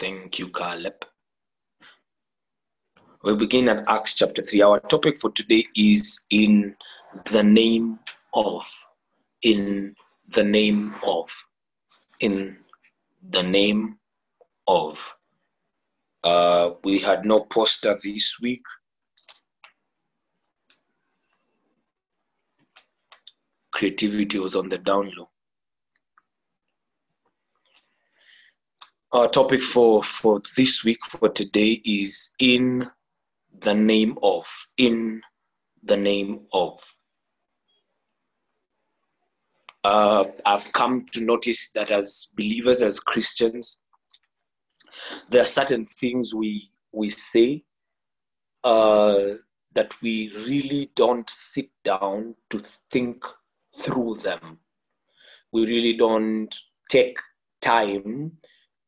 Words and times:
Thank 0.00 0.38
you, 0.38 0.48
Caleb. 0.48 1.04
We 3.22 3.36
begin 3.36 3.68
at 3.68 3.84
Acts 3.86 4.14
chapter 4.14 4.40
3. 4.40 4.62
Our 4.62 4.80
topic 4.80 5.18
for 5.18 5.30
today 5.32 5.66
is 5.76 6.24
in 6.30 6.74
the 7.30 7.44
name 7.44 7.98
of. 8.32 8.64
In 9.42 9.94
the 10.30 10.42
name 10.42 10.94
of. 11.06 11.30
In 12.20 12.56
the 13.28 13.42
name 13.42 13.98
of. 14.66 15.14
Uh, 16.24 16.70
we 16.82 16.98
had 16.98 17.26
no 17.26 17.44
poster 17.44 17.94
this 18.02 18.38
week. 18.40 18.62
Creativity 23.70 24.38
was 24.38 24.56
on 24.56 24.70
the 24.70 24.78
down 24.78 25.12
low. 25.14 25.28
Our 29.12 29.28
topic 29.28 29.60
for, 29.60 30.04
for 30.04 30.40
this 30.56 30.84
week, 30.84 31.04
for 31.04 31.28
today, 31.28 31.82
is 31.84 32.32
in 32.38 32.88
the 33.58 33.74
name 33.74 34.16
of. 34.22 34.46
In 34.78 35.20
the 35.82 35.96
name 35.96 36.46
of. 36.52 36.80
Uh, 39.82 40.26
I've 40.46 40.72
come 40.72 41.06
to 41.12 41.24
notice 41.24 41.72
that 41.72 41.90
as 41.90 42.28
believers, 42.36 42.82
as 42.82 43.00
Christians, 43.00 43.82
there 45.28 45.42
are 45.42 45.46
certain 45.46 45.86
things 45.86 46.32
we 46.32 46.70
we 46.92 47.10
say 47.10 47.64
uh, 48.62 49.34
that 49.72 49.92
we 50.02 50.32
really 50.46 50.90
don't 50.94 51.28
sit 51.28 51.70
down 51.82 52.36
to 52.50 52.60
think 52.92 53.24
through 53.78 54.18
them. 54.22 54.58
We 55.50 55.66
really 55.66 55.96
don't 55.96 56.54
take 56.88 57.18
time. 57.60 58.38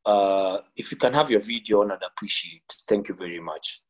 Uh, 0.04 0.58
if 0.76 0.90
you 0.90 0.98
can 0.98 1.12
have 1.12 1.30
your 1.30 1.40
video 1.40 1.82
on, 1.82 1.92
I'd 1.92 2.02
appreciate. 2.02 2.74
Thank 2.88 3.08
you 3.08 3.14
very 3.14 3.40
much. 3.40 3.82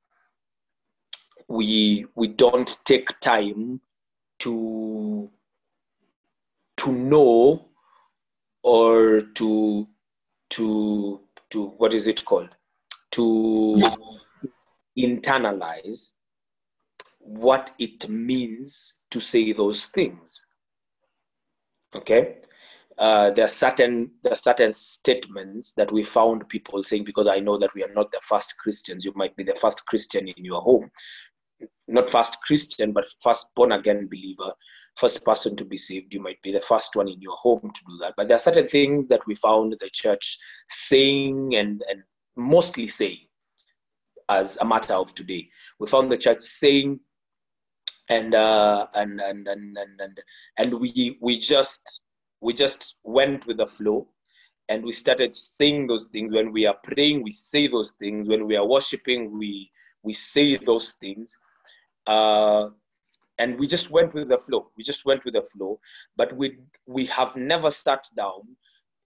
We 1.49 2.07
we 2.15 2.29
don't 2.29 2.77
take 2.85 3.19
time 3.21 3.81
to 4.41 5.31
to 6.79 6.93
know 6.93 7.69
or 8.63 9.23
to 9.35 9.89
to 10.51 11.21
to 11.51 11.67
what 11.79 11.95
is 11.95 12.07
it 12.07 12.25
called 12.25 12.57
to 13.13 13.79
internalize 14.99 16.13
what 17.19 17.71
it 17.79 18.09
means 18.09 18.99
to 19.11 19.21
say 19.21 19.53
those 19.53 19.87
things 19.87 20.45
okay 21.95 22.39
uh, 23.03 23.31
there 23.31 23.45
are 23.45 23.57
certain 23.65 24.11
there 24.23 24.33
are 24.33 24.45
certain 24.51 24.73
statements 24.73 25.73
that 25.73 25.91
we 25.91 26.03
found 26.05 26.49
people 26.49 26.83
saying 26.85 27.05
because 27.05 27.27
i 27.27 27.39
know 27.39 27.59
that 27.59 27.75
we 27.75 27.83
are 27.83 27.95
not 27.95 28.11
the 28.13 28.21
first 28.23 28.55
christians 28.59 29.05
you 29.05 29.13
might 29.17 29.37
be 29.37 29.43
the 29.45 29.55
first 29.55 29.85
christian 29.87 30.29
in 30.29 30.45
your 30.45 30.63
home 30.63 30.91
not 31.89 32.09
first 32.09 32.37
christian 32.47 32.93
but 32.93 33.07
first 33.23 33.47
born 33.57 33.73
again 33.73 34.07
believer 34.07 34.53
first 34.97 35.25
person 35.25 35.57
to 35.57 35.65
be 35.65 35.77
saved. 35.77 36.13
You 36.13 36.21
might 36.21 36.41
be 36.43 36.53
the 36.53 36.61
first 36.61 36.97
one 36.97 37.09
in 37.09 37.21
your 37.21 37.37
home 37.37 37.63
to 37.63 37.81
do 37.87 37.99
that. 38.01 38.15
But 38.17 38.29
there 38.29 38.37
are 38.37 38.41
certain 38.41 38.69
things 38.69 39.09
that 39.09 39.27
we 39.27 39.35
found 39.35 39.75
the 39.79 39.91
church 39.91 40.39
saying 40.67 41.55
and, 41.55 41.83
and 41.89 42.03
mostly 42.37 42.87
saying 42.87 43.27
as 44.29 44.59
a 44.61 44.65
matter 44.65 44.95
of 44.95 45.15
today. 45.15 45.49
We 45.79 45.87
found 45.87 46.11
the 46.11 46.17
church 46.17 46.43
saying 46.43 47.01
and 48.09 48.35
uh, 48.35 48.87
and, 48.95 49.21
and 49.21 49.47
and 49.49 49.77
and 49.79 50.01
and 50.01 50.21
and 50.59 50.75
we 50.81 51.19
we 51.21 51.39
just 51.39 52.02
we 52.43 52.53
just 52.53 52.97
went 53.05 53.47
with 53.47 53.57
the 53.59 53.67
flow 53.67 54.09
and 54.69 54.85
we 54.85 54.93
started 54.93 55.33
saying 55.33 55.87
those 55.87 56.09
things. 56.09 56.33
When 56.33 56.53
we 56.53 56.67
are 56.67 56.77
praying 56.83 57.23
we 57.23 57.31
say 57.31 57.69
those 57.69 57.93
things. 57.93 58.29
When 58.29 58.47
we 58.47 58.57
are 58.57 58.67
worshiping 58.67 59.39
we 59.39 59.71
we 60.03 60.13
say 60.13 60.57
those 60.57 60.91
things. 61.01 61.39
Uh, 62.07 62.71
and 63.39 63.59
we 63.59 63.67
just 63.67 63.91
went 63.91 64.13
with 64.13 64.29
the 64.29 64.37
flow. 64.37 64.71
We 64.77 64.83
just 64.83 65.05
went 65.05 65.25
with 65.25 65.35
the 65.35 65.43
flow. 65.43 65.79
But 66.17 66.37
we 66.37 66.59
we 66.87 67.07
have 67.07 67.37
never 67.37 67.71
sat 67.71 68.07
down 68.17 68.57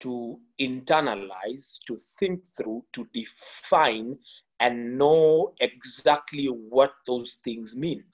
to 0.00 0.38
internalize 0.60 1.78
to 1.86 1.96
think 2.18 2.44
through 2.46 2.84
to 2.92 3.06
define 3.12 4.18
and 4.60 4.98
know 4.98 5.52
exactly 5.60 6.46
what 6.46 6.92
those 7.06 7.34
things 7.44 7.76
mean. 7.76 8.04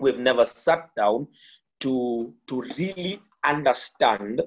We've 0.00 0.18
never 0.18 0.46
sat 0.46 0.90
down 0.96 1.28
to 1.80 2.32
to 2.48 2.62
really 2.78 3.20
understand 3.44 4.42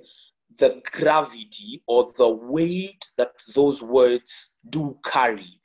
the 0.59 0.81
gravity 0.91 1.81
or 1.87 2.07
the 2.17 2.29
weight 2.29 3.09
that 3.17 3.31
those 3.53 3.83
words 3.83 4.57
do 4.69 4.97
carry. 5.05 5.59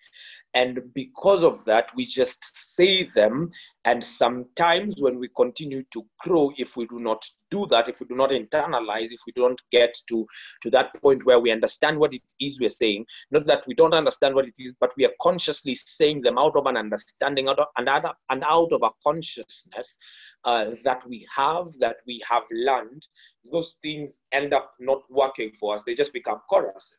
And 0.54 0.80
because 0.94 1.44
of 1.44 1.64
that 1.64 1.90
we 1.96 2.04
just 2.04 2.74
say 2.74 3.08
them. 3.14 3.50
And 3.84 4.04
sometimes 4.04 4.96
when 5.00 5.18
we 5.18 5.28
continue 5.34 5.82
to 5.92 6.04
grow 6.20 6.52
if 6.58 6.76
we 6.76 6.86
do 6.86 7.00
not 7.00 7.24
do 7.50 7.66
that 7.66 7.88
if 7.88 8.00
we 8.00 8.06
do 8.06 8.14
not 8.14 8.30
internalize 8.30 9.12
if 9.12 9.20
we 9.26 9.32
don't 9.32 9.60
get 9.70 9.94
to 10.08 10.26
to 10.62 10.70
that 10.70 10.94
point 11.02 11.24
where 11.26 11.40
we 11.40 11.50
understand 11.50 11.98
what 11.98 12.14
it 12.14 12.22
is 12.40 12.58
we're 12.60 12.68
saying 12.68 13.04
not 13.30 13.44
that 13.44 13.62
we 13.66 13.74
don't 13.74 13.92
understand 13.92 14.34
what 14.34 14.46
it 14.46 14.54
is 14.58 14.72
but 14.80 14.92
we 14.96 15.04
are 15.04 15.12
consciously 15.20 15.74
saying 15.74 16.22
them 16.22 16.38
out 16.38 16.56
of 16.56 16.64
an 16.66 16.76
understanding 16.76 17.48
out 17.48 17.58
and 17.76 17.88
out 17.88 18.04
of, 18.04 18.14
and 18.30 18.42
out 18.44 18.72
of 18.72 18.82
a 18.82 18.90
consciousness 19.04 19.98
uh, 20.44 20.70
that 20.84 21.06
we 21.08 21.26
have 21.34 21.68
that 21.78 21.96
we 22.06 22.20
have 22.28 22.42
learned 22.50 23.06
those 23.52 23.76
things 23.82 24.20
end 24.32 24.52
up 24.52 24.74
not 24.80 25.02
working 25.10 25.52
for 25.52 25.74
us 25.74 25.82
they 25.84 25.94
just 25.94 26.12
become 26.12 26.40
choruses 26.48 26.98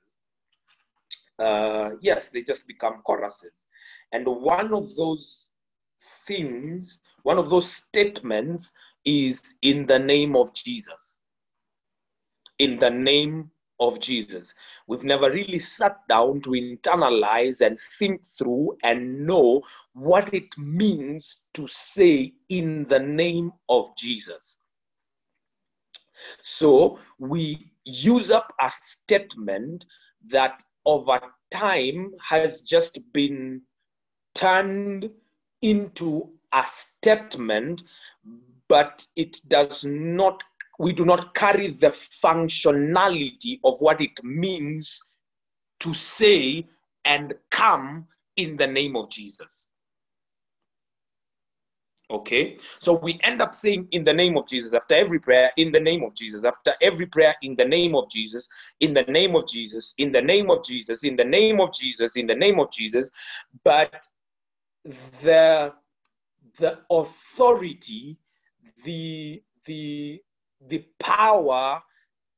uh, 1.39 1.91
yes, 2.01 2.29
they 2.29 2.41
just 2.41 2.67
become 2.67 3.01
choruses. 3.03 3.65
And 4.11 4.25
one 4.27 4.73
of 4.73 4.95
those 4.95 5.49
things, 6.27 7.01
one 7.23 7.37
of 7.37 7.49
those 7.49 7.69
statements 7.69 8.73
is 9.05 9.55
in 9.61 9.85
the 9.85 9.99
name 9.99 10.35
of 10.35 10.53
Jesus. 10.53 11.19
In 12.59 12.77
the 12.77 12.89
name 12.89 13.49
of 13.88 13.99
Jesus. 13.99 14.55
We've 14.88 15.03
never 15.03 15.29
really 15.31 15.59
sat 15.59 15.97
down 16.07 16.41
to 16.41 16.51
internalize 16.51 17.66
and 17.66 17.79
think 17.99 18.25
through 18.25 18.77
and 18.83 19.25
know 19.25 19.61
what 19.94 20.33
it 20.33 20.57
means 20.57 21.45
to 21.53 21.67
say 21.67 22.33
in 22.49 22.83
the 22.88 22.99
name 22.99 23.51
of 23.69 23.95
Jesus. 23.97 24.57
So 26.41 26.99
we 27.19 27.71
use 27.83 28.31
up 28.31 28.53
a 28.61 28.69
statement 28.69 29.85
that 30.29 30.63
over 30.85 31.19
time 31.51 32.13
has 32.21 32.61
just 32.61 33.00
been 33.11 33.61
turned 34.33 35.09
into 35.61 36.29
a 36.53 36.63
statement, 36.65 37.83
but 38.67 39.05
it 39.15 39.38
does 39.47 39.83
not, 39.83 40.44
we 40.79 40.94
do 40.94 41.06
not 41.06 41.34
carry 41.35 41.72
the 41.72 41.89
functionality 41.89 43.59
of 43.63 43.79
what 43.79 44.01
it 44.01 44.23
means 44.23 45.00
to 45.79 45.94
say 45.94 46.67
and 47.06 47.34
come 47.51 48.07
in 48.38 48.57
the 48.57 48.67
name 48.67 48.95
of 48.95 49.09
Jesus. 49.09 49.67
Okay, 52.12 52.57
so 52.79 52.94
we 52.94 53.19
end 53.23 53.41
up 53.41 53.56
saying 53.56 53.88
in 53.91 54.03
the 54.03 54.13
name 54.13 54.38
of 54.38 54.47
Jesus 54.47 54.73
after 54.73 54.94
every 54.94 55.19
prayer, 55.19 55.51
in 55.57 55.72
the 55.72 55.79
name 55.79 56.03
of 56.03 56.13
Jesus, 56.13 56.45
after 56.45 56.73
every 56.81 57.07
prayer, 57.07 57.35
in 57.41 57.56
the 57.56 57.66
name 57.66 57.95
of 57.95 58.09
Jesus, 58.09 58.47
in 58.81 58.94
the 58.94 59.01
name 59.03 59.35
of 59.35 59.47
Jesus, 59.47 59.95
in 59.97 60.12
the 60.12 60.22
name 60.22 60.51
of 60.51 60.63
Jesus, 60.63 61.03
in 61.03 61.16
the 61.16 61.23
name 61.23 61.59
of 61.59 61.73
Jesus, 61.73 62.16
in 62.16 62.28
the 62.28 62.35
name 62.35 62.59
of 62.59 62.72
Jesus. 62.72 63.09
But 63.63 64.06
the 65.23 65.73
the 66.57 66.79
authority, 66.91 68.17
the 68.83 69.41
the 69.66 70.22
the 70.68 70.85
power, 71.00 71.81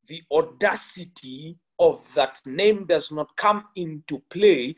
the 0.08 0.22
audacity 0.31 1.58
of 1.80 2.02
that 2.16 2.40
name 2.46 2.86
does 2.86 3.12
not 3.12 3.36
come 3.38 3.66
into 3.75 4.22
play 4.30 4.75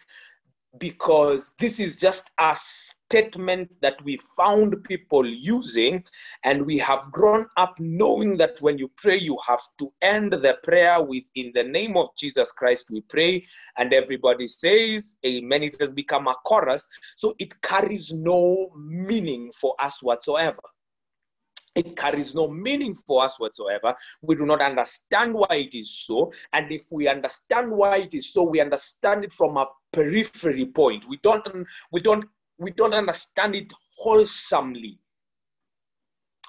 because 0.79 1.53
this 1.59 1.79
is 1.79 1.95
just 1.95 2.29
a 2.39 2.55
statement 2.55 3.69
that 3.81 4.03
we 4.03 4.19
found 4.35 4.75
people 4.83 5.25
using 5.25 6.03
and 6.43 6.65
we 6.65 6.77
have 6.77 7.11
grown 7.11 7.45
up 7.57 7.73
knowing 7.79 8.37
that 8.37 8.61
when 8.61 8.77
you 8.77 8.91
pray 8.97 9.17
you 9.17 9.37
have 9.47 9.61
to 9.79 9.91
end 10.01 10.33
the 10.33 10.55
prayer 10.63 11.01
with 11.01 11.23
in 11.35 11.51
the 11.55 11.63
name 11.63 11.95
of 11.97 12.09
jesus 12.17 12.51
christ 12.51 12.89
we 12.91 13.01
pray. 13.01 13.43
And 13.77 13.93
everybody 13.93 14.47
says 14.47 15.17
amen. 15.25 15.63
It 15.63 15.77
has 15.79 15.93
become 15.93 16.27
a 16.27 16.35
chorus. 16.45 16.87
So 17.15 17.35
it 17.39 17.59
carries 17.61 18.11
no 18.11 18.69
meaning 18.75 19.51
for 19.55 19.75
us 19.79 20.03
whatsoever 20.03 20.61
it 21.77 21.95
carries 21.95 22.33
no 22.33 22.47
meaning 22.47 22.95
for 22.95 23.23
us 23.23 23.39
whatsoever. 23.39 23.95
We 24.21 24.35
do 24.35 24.45
not 24.45 24.61
understand 24.61 25.33
why 25.33 25.47
it 25.51 25.75
is 25.75 26.05
so. 26.05 26.31
And 26.53 26.71
if 26.71 26.87
we 26.91 27.07
understand 27.07 27.71
why 27.71 27.97
it 27.97 28.13
is 28.15 28.33
so, 28.33 28.43
we 28.43 28.59
understand 28.59 29.23
it 29.23 29.31
from 29.31 29.57
a 29.57 29.67
periphery 29.93 30.65
point. 30.65 31.07
We 31.07 31.19
don't 31.21 31.45
we 31.91 32.01
don't 32.01 32.25
we 32.57 32.71
don't 32.71 32.95
understand 32.95 33.55
it 33.55 33.71
wholesomely. 33.95 34.99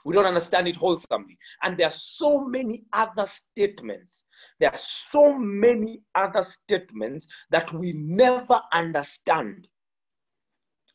We 0.04 0.14
don't 0.14 0.24
understand 0.24 0.68
it 0.68 0.76
wholesomely. 0.76 1.36
And 1.62 1.76
there 1.76 1.88
are 1.88 1.90
so 1.90 2.44
many 2.44 2.84
other 2.94 3.26
statements. 3.26 4.24
There 4.58 4.70
are 4.70 4.78
so 4.78 5.38
many 5.38 6.00
other 6.14 6.42
statements 6.42 7.26
that 7.50 7.70
we 7.74 7.92
never 7.92 8.60
understand 8.72 9.68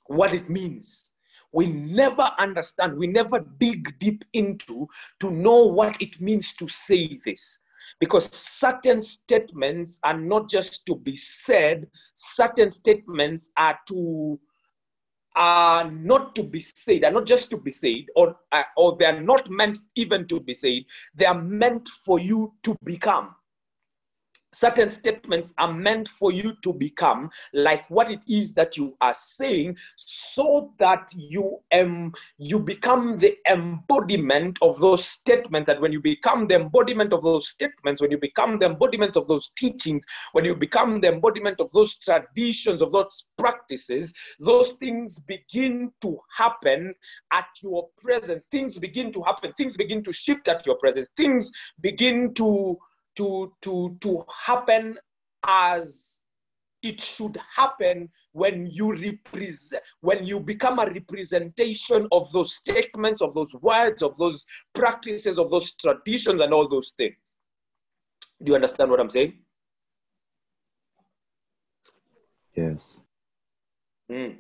what 0.08 0.34
it 0.34 0.50
means. 0.50 1.13
We 1.54 1.68
never 1.68 2.30
understand, 2.40 2.98
we 2.98 3.08
never 3.08 3.40
dig 3.60 3.98
deep 4.00 4.26
into 4.34 4.88
to 5.20 5.32
know 5.32 5.66
what 5.68 6.02
it 6.02 6.20
means 6.20 6.54
to 6.54 6.68
say 6.68 7.20
this. 7.24 7.60
Because 8.00 8.26
certain 8.36 9.00
statements 9.00 10.00
are 10.04 10.18
not 10.20 10.50
just 10.50 10.86
to 10.88 10.96
be 10.96 11.16
said, 11.16 11.88
certain 12.14 12.70
statements 12.70 13.52
are 13.56 13.80
to 13.88 14.40
are 15.36 15.90
not 15.90 16.36
to 16.36 16.44
be 16.44 16.60
said, 16.60 17.04
are 17.04 17.12
not 17.12 17.26
just 17.26 17.50
to 17.50 17.58
be 17.58 17.72
said, 17.72 18.06
or, 18.16 18.36
uh, 18.52 18.64
or 18.78 18.96
they 18.98 19.06
are 19.06 19.20
not 19.20 19.50
meant 19.50 19.80
even 19.96 20.28
to 20.28 20.40
be 20.40 20.54
said, 20.54 20.84
they 21.16 21.26
are 21.26 21.42
meant 21.42 21.88
for 21.88 22.20
you 22.20 22.54
to 22.62 22.76
become 22.84 23.34
certain 24.54 24.90
statements 24.90 25.54
are 25.58 25.74
meant 25.74 26.08
for 26.08 26.32
you 26.32 26.56
to 26.62 26.74
become 26.74 27.30
like 27.54 27.90
what 27.90 28.10
it 28.10 28.22
is 28.28 28.54
that 28.54 28.78
you 28.78 28.96
are 29.02 29.16
saying 29.16 29.76
so 29.96 30.74
that 30.80 31.10
you 31.16 31.60
um 31.74 32.14
you 32.38 32.60
become 32.60 33.18
the 33.18 33.36
embodiment 33.50 34.58
of 34.62 34.80
those 34.80 35.06
statements. 35.06 35.70
And 35.70 35.80
when 35.80 35.92
you 35.92 36.02
become 36.02 36.48
the 36.48 36.56
embodiment 36.56 37.14
of 37.14 37.22
those 37.22 37.50
statements 37.50 38.02
when 38.02 38.12
you 38.12 38.18
become 38.18 38.60
the 38.60 38.66
embodiment 38.66 39.18
of 39.18 39.28
those 39.28 39.50
teachings 39.50 40.04
when 40.34 40.46
you 40.46 40.56
become 40.56 41.02
the 41.02 41.10
embodiment 41.10 41.60
of 41.60 41.72
those 41.72 41.96
traditions 41.96 42.82
of 42.82 42.92
those 42.92 43.32
practices 43.38 44.14
those 44.40 44.74
things 44.74 45.20
begin 45.20 45.92
to 46.02 46.18
happen 46.36 46.94
at 47.32 47.46
your 47.62 47.90
presence. 48.02 48.46
Things 48.46 48.78
begin 48.78 49.12
to 49.14 49.22
happen. 49.22 49.54
Things 49.58 49.78
begin 49.78 50.04
to 50.04 50.14
shift 50.14 50.48
at 50.48 50.66
your 50.66 50.76
presence. 50.78 51.10
Things 51.16 51.52
begin 51.82 52.34
to 52.36 52.78
to 53.16 53.54
to 53.62 53.98
to 54.02 54.24
happen 54.46 54.98
as 55.46 56.22
it 56.82 57.00
should 57.00 57.38
happen 57.56 58.10
when 58.34 58.68
you 58.68 58.94
represent 58.94 59.82
when 60.02 60.26
you 60.26 60.40
become 60.40 60.80
a 60.80 60.86
representation 60.86 62.08
of 62.12 62.32
those 62.32 62.56
statements 62.56 63.22
of 63.22 63.34
those 63.34 63.54
words 63.62 64.02
of 64.02 64.18
those 64.18 64.46
practices 64.74 65.38
of 65.40 65.50
those 65.50 65.74
traditions 65.74 66.42
and 66.42 66.54
all 66.54 66.68
those 66.68 66.94
things 66.98 67.38
do 68.44 68.52
you 68.52 68.56
understand 68.56 68.90
what 68.90 69.00
i'm 69.00 69.10
saying 69.10 69.34
Yes. 72.56 73.00
Mm. 74.12 74.38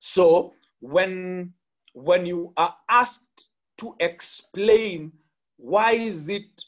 So 0.00 0.52
when 0.84 1.52
when 1.94 2.26
you 2.26 2.52
are 2.58 2.74
asked 2.90 3.48
to 3.78 3.94
explain 4.00 5.12
why 5.56 5.92
is 5.92 6.28
it 6.28 6.62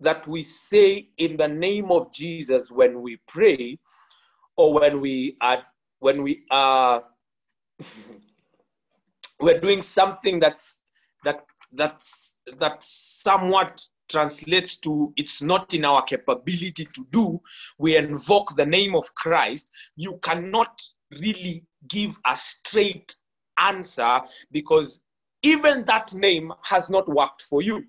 that 0.00 0.26
we 0.26 0.42
say 0.42 1.08
in 1.18 1.36
the 1.36 1.46
name 1.46 1.90
of 1.92 2.12
Jesus 2.12 2.70
when 2.70 3.00
we 3.00 3.18
pray 3.28 3.78
or 4.56 4.74
when 4.74 5.00
we 5.00 5.36
are 5.40 5.62
when 6.00 6.22
we 6.22 6.44
are 6.50 7.04
we're 9.40 9.60
doing 9.60 9.82
something 9.82 10.40
that's 10.40 10.80
that 11.22 11.44
that's 11.72 12.40
that 12.58 12.82
somewhat 12.82 13.80
translates 14.08 14.80
to 14.80 15.12
it's 15.16 15.40
not 15.42 15.72
in 15.74 15.84
our 15.84 16.02
capability 16.02 16.86
to 16.92 17.06
do 17.10 17.40
we 17.78 17.96
invoke 17.96 18.54
the 18.54 18.66
name 18.66 18.94
of 18.94 19.04
christ 19.14 19.70
you 19.96 20.18
cannot 20.22 20.80
really 21.20 21.64
give 21.88 22.18
a 22.26 22.36
straight 22.36 23.14
answer 23.58 24.20
because 24.50 25.02
even 25.42 25.84
that 25.84 26.14
name 26.14 26.52
has 26.62 26.88
not 26.88 27.08
worked 27.08 27.42
for 27.42 27.62
you. 27.62 27.84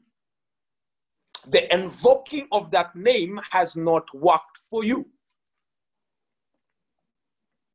The 1.47 1.73
invoking 1.73 2.47
of 2.51 2.71
that 2.71 2.95
name 2.95 3.39
has 3.51 3.75
not 3.75 4.03
worked 4.13 4.57
for 4.69 4.83
you. 4.83 5.05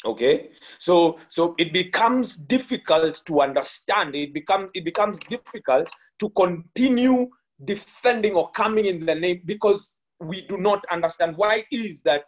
Okay? 0.04 0.50
So 0.78 1.18
so 1.28 1.54
it 1.58 1.72
becomes 1.72 2.36
difficult 2.36 3.22
to 3.26 3.40
understand. 3.40 4.14
It 4.14 4.34
becomes 4.34 4.70
it 4.74 4.84
becomes 4.84 5.18
difficult 5.20 5.88
to 6.18 6.30
continue 6.30 7.28
defending 7.64 8.34
or 8.34 8.50
coming 8.52 8.86
in 8.86 9.04
the 9.04 9.14
name 9.14 9.42
because 9.44 9.96
we 10.18 10.42
do 10.46 10.56
not 10.56 10.84
understand 10.90 11.36
why 11.36 11.64
it 11.70 11.76
is 11.76 12.02
that 12.02 12.24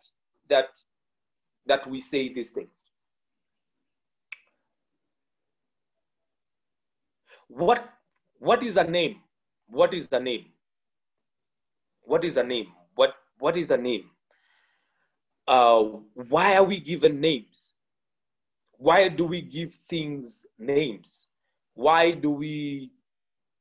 that 0.49 0.69
that 1.67 1.87
we 1.89 2.01
say 2.01 2.33
these 2.33 2.51
thing 2.51 2.69
what 7.55 7.85
what 8.39 8.63
is 8.63 8.75
the 8.75 8.85
name? 8.85 9.17
What 9.69 9.95
is 9.95 10.09
the 10.09 10.21
name? 10.21 10.47
What 12.03 12.25
is 12.25 12.35
the 12.35 12.43
name? 12.43 12.67
What 12.95 13.15
what 13.39 13.57
is 13.57 13.69
the 13.69 13.77
name? 13.77 14.11
Uh, 15.47 15.83
why 16.15 16.57
are 16.57 16.65
we 16.65 16.81
given 16.81 17.21
names? 17.21 17.75
Why 18.79 19.09
do 19.09 19.25
we 19.27 19.43
give 19.43 19.73
things 19.89 20.47
names? 20.59 21.27
Why 21.75 22.13
do 22.13 22.31
we 22.31 22.93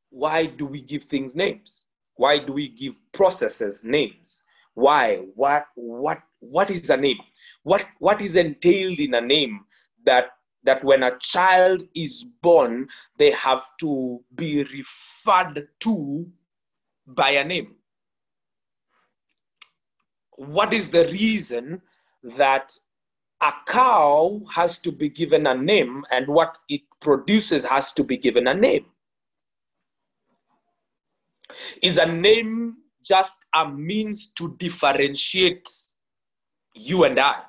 why 0.10 0.46
do 0.46 0.66
we 0.66 0.82
give 0.82 1.04
things 1.04 1.36
names? 1.36 1.84
Why 2.16 2.40
do 2.40 2.54
we 2.54 2.70
give 2.70 3.00
processes 3.12 3.84
names? 3.84 4.42
Why? 4.74 5.18
What 5.36 5.66
what 5.76 6.20
what 6.40 6.70
is 6.72 6.90
a 6.90 6.98
name? 6.98 7.20
What 7.64 7.86
what 8.00 8.22
is 8.22 8.36
entailed 8.36 9.00
in 9.00 9.14
a 9.14 9.22
name 9.22 9.62
that 10.06 10.32
that 10.64 10.84
when 10.84 11.04
a 11.04 11.18
child 11.20 11.84
is 11.96 12.24
born 12.42 12.88
they 13.18 13.32
have 13.32 13.68
to 13.80 14.24
be 14.36 14.64
referred 14.66 15.68
to 15.80 16.26
by 17.08 17.32
a 17.32 17.44
name 17.44 17.76
what 20.38 20.74
is 20.74 20.90
the 20.90 21.06
reason 21.06 21.82
that 22.24 22.74
a 23.42 23.52
cow 23.68 24.40
has 24.54 24.78
to 24.78 24.92
be 24.92 25.10
given 25.10 25.48
a 25.48 25.56
name 25.56 26.04
and 26.12 26.28
what 26.28 26.58
it 26.70 26.82
produces 27.00 27.64
has 27.66 27.92
to 27.94 28.04
be 28.04 28.18
given 28.18 28.48
a 28.48 28.54
name 28.54 28.86
is 31.82 31.98
a 31.98 32.06
name 32.06 32.78
just 33.04 33.46
a 33.56 33.68
means 33.70 34.32
to 34.34 34.56
differentiate 34.58 35.68
you 36.76 37.04
and 37.04 37.20
I? 37.20 37.42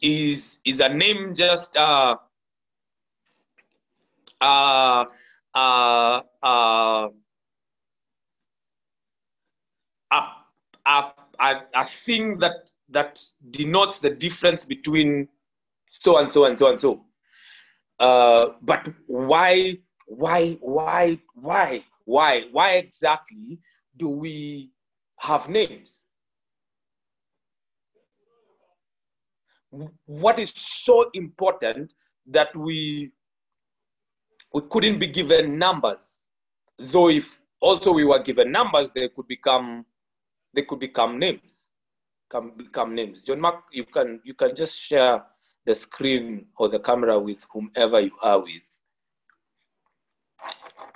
Is 0.00 0.60
is 0.64 0.80
a 0.80 0.88
name 0.88 1.34
just 1.34 1.76
uh 1.76 2.16
uh 4.40 5.04
uh 5.54 6.20
uh 6.42 7.08
a, 10.88 11.12
a, 11.40 11.62
a, 11.74 11.84
thing 11.84 12.38
that 12.38 12.70
that 12.90 13.20
denotes 13.50 13.98
the 13.98 14.10
difference 14.10 14.64
between 14.64 15.28
so 15.90 16.18
and 16.18 16.30
so 16.30 16.44
and 16.44 16.58
so 16.58 16.68
and 16.68 16.80
so. 16.80 17.04
Uh, 17.98 18.50
but 18.62 18.88
why, 19.06 19.76
why, 20.06 20.52
why, 20.60 21.18
why, 21.34 21.84
why, 22.04 22.42
why 22.52 22.70
exactly 22.72 23.58
do 23.96 24.08
we 24.08 24.70
have 25.18 25.48
names? 25.48 25.98
What 30.06 30.38
is 30.38 30.52
so 30.54 31.10
important 31.14 31.94
that 32.26 32.54
we 32.56 33.12
we 34.52 34.62
couldn't 34.70 34.98
be 34.98 35.06
given 35.06 35.58
numbers? 35.58 36.24
Though 36.78 37.10
if 37.10 37.38
also 37.60 37.92
we 37.92 38.04
were 38.04 38.22
given 38.22 38.50
numbers, 38.50 38.90
they 38.90 39.08
could 39.08 39.28
become 39.28 39.84
they 40.54 40.62
could 40.62 40.80
become 40.80 41.18
names 41.18 41.68
can 42.30 42.52
become 42.56 42.94
names. 42.94 43.22
John 43.22 43.40
Mark, 43.40 43.64
you 43.72 43.84
can 43.84 44.20
you 44.24 44.34
can 44.34 44.54
just 44.54 44.78
share 44.78 45.24
the 45.66 45.74
screen 45.74 46.46
or 46.56 46.68
the 46.68 46.78
camera 46.78 47.18
with 47.18 47.44
whomever 47.52 48.00
you 48.00 48.12
are 48.22 48.38
with. 48.40 48.62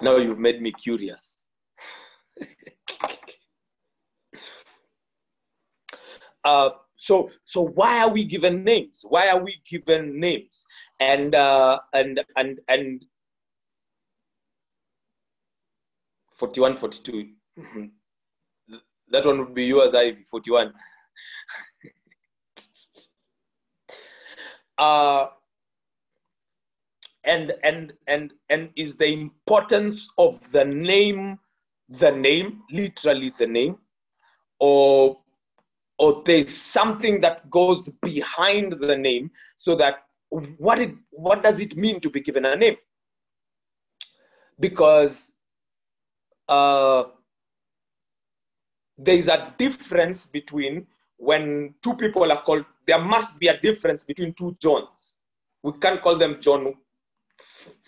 Now 0.00 0.16
you've 0.16 0.38
made 0.38 0.62
me 0.62 0.72
curious. 0.72 1.22
uh, 6.44 6.70
so 7.02 7.28
so 7.44 7.62
why 7.62 7.98
are 7.98 8.10
we 8.10 8.24
given 8.24 8.62
names? 8.62 9.00
Why 9.02 9.28
are 9.28 9.42
we 9.42 9.60
given 9.68 10.20
names? 10.20 10.64
And 11.00 11.34
uh, 11.34 11.80
and 11.92 12.20
and 12.36 12.60
and 12.68 13.04
41, 16.36 16.76
42. 16.76 17.28
that 19.08 19.26
one 19.26 19.40
would 19.40 19.52
be 19.52 19.64
yours, 19.64 19.96
Ivy, 19.96 20.22
41. 20.22 20.72
uh, 24.78 25.26
and 27.24 27.52
and 27.64 27.92
and 28.06 28.32
and 28.48 28.70
is 28.76 28.96
the 28.96 29.12
importance 29.12 30.08
of 30.18 30.52
the 30.52 30.64
name 30.64 31.36
the 31.88 32.12
name 32.12 32.62
literally 32.70 33.32
the 33.38 33.46
name 33.46 33.76
or 34.60 35.18
or 36.02 36.20
there's 36.26 36.52
something 36.52 37.20
that 37.20 37.48
goes 37.48 37.88
behind 38.02 38.72
the 38.72 38.96
name 38.96 39.30
so 39.54 39.76
that 39.76 40.02
what 40.58 40.80
it 40.80 40.92
what 41.12 41.44
does 41.44 41.60
it 41.60 41.76
mean 41.76 42.00
to 42.00 42.10
be 42.10 42.20
given 42.20 42.44
a 42.44 42.56
name? 42.56 42.74
Because 44.58 45.30
uh, 46.48 47.04
there 48.98 49.14
is 49.14 49.28
a 49.28 49.54
difference 49.58 50.26
between 50.26 50.88
when 51.18 51.72
two 51.84 51.94
people 51.94 52.32
are 52.32 52.42
called 52.42 52.64
there 52.88 53.00
must 53.00 53.38
be 53.38 53.46
a 53.46 53.60
difference 53.60 54.02
between 54.02 54.34
two 54.34 54.56
johns. 54.60 55.14
We 55.62 55.70
can't 55.80 56.02
call 56.02 56.18
them 56.18 56.38
john 56.40 56.74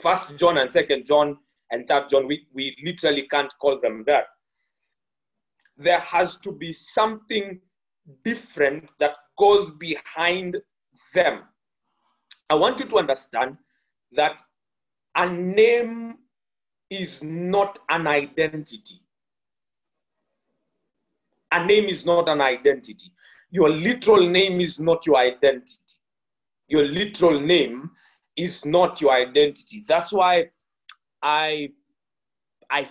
first 0.00 0.36
john 0.36 0.58
and 0.58 0.72
second 0.72 1.04
john 1.04 1.36
and 1.72 1.84
third 1.88 2.08
john. 2.08 2.28
We, 2.28 2.46
we 2.52 2.76
literally 2.84 3.26
can't 3.26 3.52
call 3.60 3.80
them 3.80 4.04
that. 4.04 4.26
There 5.76 5.98
has 5.98 6.36
to 6.36 6.52
be 6.52 6.72
something 6.72 7.60
different 8.24 8.90
that 8.98 9.16
goes 9.38 9.70
behind 9.70 10.56
them 11.14 11.42
i 12.50 12.54
want 12.54 12.78
you 12.78 12.86
to 12.86 12.98
understand 12.98 13.56
that 14.12 14.42
a 15.16 15.28
name 15.28 16.14
is 16.90 17.22
not 17.22 17.78
an 17.88 18.06
identity 18.06 19.00
a 21.54 21.64
name 21.64 21.84
is 21.84 22.04
not 22.04 22.28
an 22.28 22.40
identity. 22.40 23.12
Your 23.50 23.70
literal 23.70 24.28
name 24.28 24.60
is 24.60 24.80
not 24.80 25.06
your 25.06 25.16
identity. 25.16 25.78
Your 26.66 26.84
literal 26.84 27.40
name 27.40 27.92
is 28.36 28.64
not 28.64 29.00
your 29.00 29.12
identity. 29.12 29.84
That's 29.86 30.12
why 30.12 30.50
I 31.22 31.70
I 32.70 32.86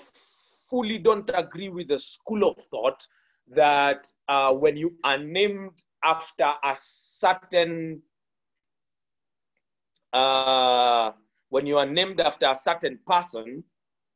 fully 0.69 0.97
don't 0.97 1.29
agree 1.33 1.67
with 1.69 1.89
the 1.89 1.99
school 1.99 2.47
of 2.47 2.55
thought 2.71 3.05
that 3.49 4.07
uh, 4.27 4.51
when 4.53 4.77
you 4.77 4.95
are 5.03 5.17
named 5.17 5.71
after 6.03 6.53
a 6.63 6.75
certain 6.77 8.01
uh, 10.13 11.11
when 11.49 11.65
you 11.65 11.77
are 11.77 11.85
named 11.85 12.19
after 12.19 12.47
a 12.47 12.55
certain 12.55 12.99
person, 13.05 13.63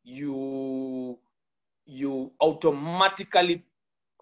you 0.04 1.18
you 1.86 2.32
automatically 2.42 3.64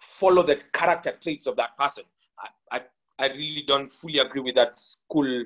follow 0.01 0.43
the 0.43 0.55
character 0.73 1.13
traits 1.19 1.47
of 1.47 1.55
that 1.55 1.77
person. 1.77 2.03
I, 2.39 2.77
I, 2.77 2.81
I 3.19 3.27
really 3.29 3.63
don't 3.67 3.91
fully 3.91 4.19
agree 4.19 4.41
with 4.41 4.55
that 4.55 4.77
school 4.77 5.45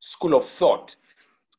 school 0.00 0.34
of 0.34 0.44
thought. 0.44 0.96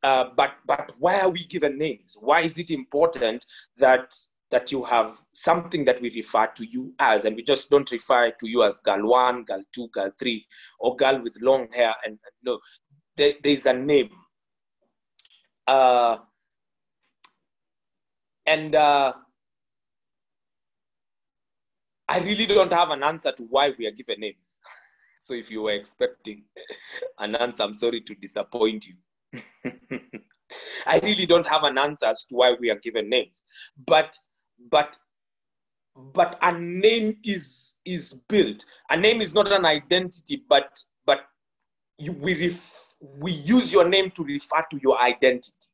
Uh, 0.04 0.26
but 0.36 0.52
but 0.66 0.92
why 1.00 1.20
are 1.22 1.30
we 1.30 1.46
given 1.46 1.78
names? 1.78 2.18
Why 2.20 2.42
is 2.42 2.58
it 2.58 2.72
important 2.72 3.46
that 3.78 4.14
that 4.54 4.72
you 4.72 4.84
have 4.84 5.20
something 5.34 5.84
that 5.86 6.00
we 6.00 6.12
refer 6.14 6.46
to 6.46 6.64
you 6.64 6.94
as, 7.00 7.26
and 7.26 7.36
we 7.36 7.42
just 7.42 7.72
don't 7.72 7.90
refer 7.92 8.30
to 8.30 8.48
you 8.48 8.64
as 8.64 8.80
girl 8.82 9.10
one, 9.10 9.44
girl 9.44 9.64
two, 9.74 9.88
girl 9.90 10.12
three, 10.20 10.46
or 10.80 10.96
girl 10.96 11.22
with 11.24 11.36
long 11.42 11.68
hair? 11.74 11.94
And 12.06 12.20
no, 12.44 12.60
there, 13.18 13.34
there's 13.44 13.66
a 13.66 13.74
name. 13.74 14.12
Uh, 15.66 16.18
and 18.46 18.76
uh, 18.76 19.14
I 22.08 22.20
really 22.20 22.46
don't 22.46 22.72
have 22.72 22.92
an 22.92 23.02
answer 23.02 23.32
to 23.32 23.44
why 23.50 23.74
we 23.78 23.88
are 23.88 23.92
given 23.92 24.20
names. 24.20 24.50
So 25.20 25.34
if 25.34 25.50
you 25.50 25.62
were 25.62 25.72
expecting 25.72 26.44
an 27.18 27.36
answer, 27.36 27.64
I'm 27.64 27.76
sorry 27.76 28.02
to 28.02 28.16
disappoint 28.16 28.86
you. 28.86 28.96
I 30.86 31.00
really 31.00 31.26
don't 31.26 31.48
have 31.48 31.64
an 31.64 31.78
answer 31.78 32.08
as 32.08 32.26
to 32.26 32.36
why 32.36 32.56
we 32.60 32.70
are 32.70 32.80
given 32.80 33.10
names. 33.10 33.42
But 33.88 34.18
but 34.72 34.98
but 36.14 36.38
a 36.42 36.52
name 36.52 37.18
is 37.24 37.76
is 37.86 38.14
built. 38.28 38.66
A 38.90 38.98
name 38.98 39.22
is 39.22 39.34
not 39.34 39.52
an 39.52 39.66
identity, 39.66 40.44
but 40.50 40.80
but 41.06 41.22
you, 41.98 42.14
we 42.14 42.48
ref, 42.48 42.90
we 43.20 43.32
use 43.32 43.72
your 43.72 43.88
name 43.88 44.12
to 44.12 44.24
refer 44.24 44.66
to 44.72 44.80
your 44.82 45.00
identity. 45.02 45.70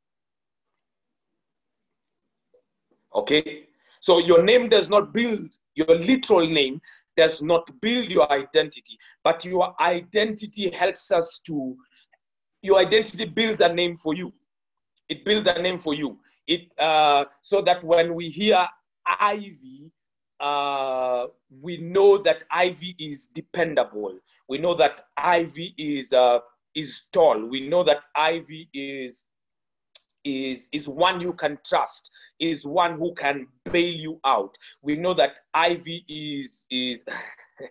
Okay, 3.16 3.68
so 4.02 4.20
your 4.20 4.44
name 4.44 4.70
does 4.70 4.90
not 4.90 5.14
build 5.14 5.56
your 5.80 5.98
literal 5.98 6.48
name 6.48 6.82
does 7.16 7.42
not 7.42 7.70
build 7.82 8.12
your 8.12 8.32
identity, 8.32 8.98
but 9.24 9.46
your 9.46 9.74
identity 9.82 10.70
helps 10.70 11.12
us 11.12 11.40
to, 11.46 11.76
your 12.62 12.80
identity 12.80 13.26
builds 13.26 13.62
a 13.62 13.74
name 13.74 13.96
for 13.96 14.14
you. 14.14 14.34
It 15.08 15.24
builds 15.24 15.48
a 15.48 15.62
name 15.62 15.78
for 15.78 15.94
you. 15.94 16.20
It 16.50 16.72
uh, 16.80 17.26
so 17.42 17.62
that 17.62 17.84
when 17.84 18.16
we 18.16 18.30
hear 18.30 18.68
Ivy, 19.06 19.92
uh, 20.40 21.28
we 21.62 21.78
know 21.78 22.18
that 22.24 22.44
Ivy 22.52 22.96
is 23.00 23.28
dependable. 23.28 24.18
We 24.50 24.58
know 24.58 24.74
that 24.76 25.02
Ivy 25.16 25.76
is 25.78 26.12
uh, 26.12 26.40
is 26.76 27.04
tall. 27.14 27.46
We 27.46 27.70
know 27.70 27.84
that 27.84 28.00
Ivy 28.16 28.68
is 28.74 29.26
is, 30.26 30.70
is 30.72 30.90
one 30.90 31.22
you 31.22 31.34
can 31.34 31.60
trust, 31.66 32.12
is 32.40 32.66
one 32.66 32.98
who 32.98 33.14
can 33.14 33.48
bail 33.72 33.94
you 33.94 34.20
out. 34.26 34.58
We 34.82 34.96
know 34.96 35.14
that 35.16 35.34
Ivy 35.54 36.04
is 36.08 36.66
is 36.72 37.06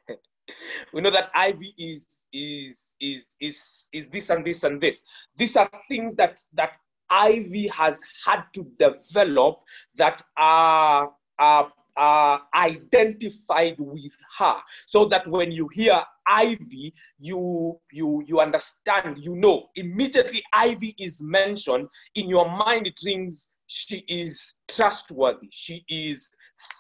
we 0.93 1.01
know 1.01 1.11
that 1.11 1.31
Ivy 1.35 1.75
is 1.79 2.29
is 2.33 2.97
is 3.01 3.37
is 3.41 3.89
is 3.93 4.09
this 4.09 4.31
and 4.31 4.45
this 4.47 4.65
and 4.65 4.81
this. 4.81 5.05
These 5.37 5.57
are 5.57 5.71
things 5.89 6.15
that 6.17 6.41
that 6.55 6.79
Ivy 7.11 7.69
has 7.69 8.01
had 8.25 8.45
to 8.55 8.67
develop 8.79 9.61
that 9.97 10.23
are 10.37 11.13
are 11.39 11.73
uh, 11.97 12.39
identified 12.55 13.75
with 13.79 14.13
her 14.39 14.57
so 14.87 15.05
that 15.07 15.27
when 15.27 15.51
you 15.51 15.69
hear 15.73 16.01
ivy 16.27 16.95
you 17.19 17.79
you 17.91 18.23
you 18.27 18.41
understand 18.41 19.19
you 19.19 19.35
know. 19.35 19.69
Immediately 19.75 20.43
ivy 20.53 20.95
is 20.99 21.21
mentioned 21.21 21.89
in 22.15 22.29
your 22.29 22.49
mind 22.49 22.87
it 22.87 23.01
rings 23.05 23.49
she 23.67 24.05
is 24.09 24.55
trustworthy 24.69 25.49
she 25.51 25.85
is 25.89 26.31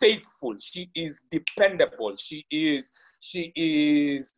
faithful 0.01 0.55
she 0.61 0.91
is 0.95 1.21
dependable 1.31 2.15
she 2.17 2.45
is 2.51 2.93
she 3.21 3.53
is 3.57 4.33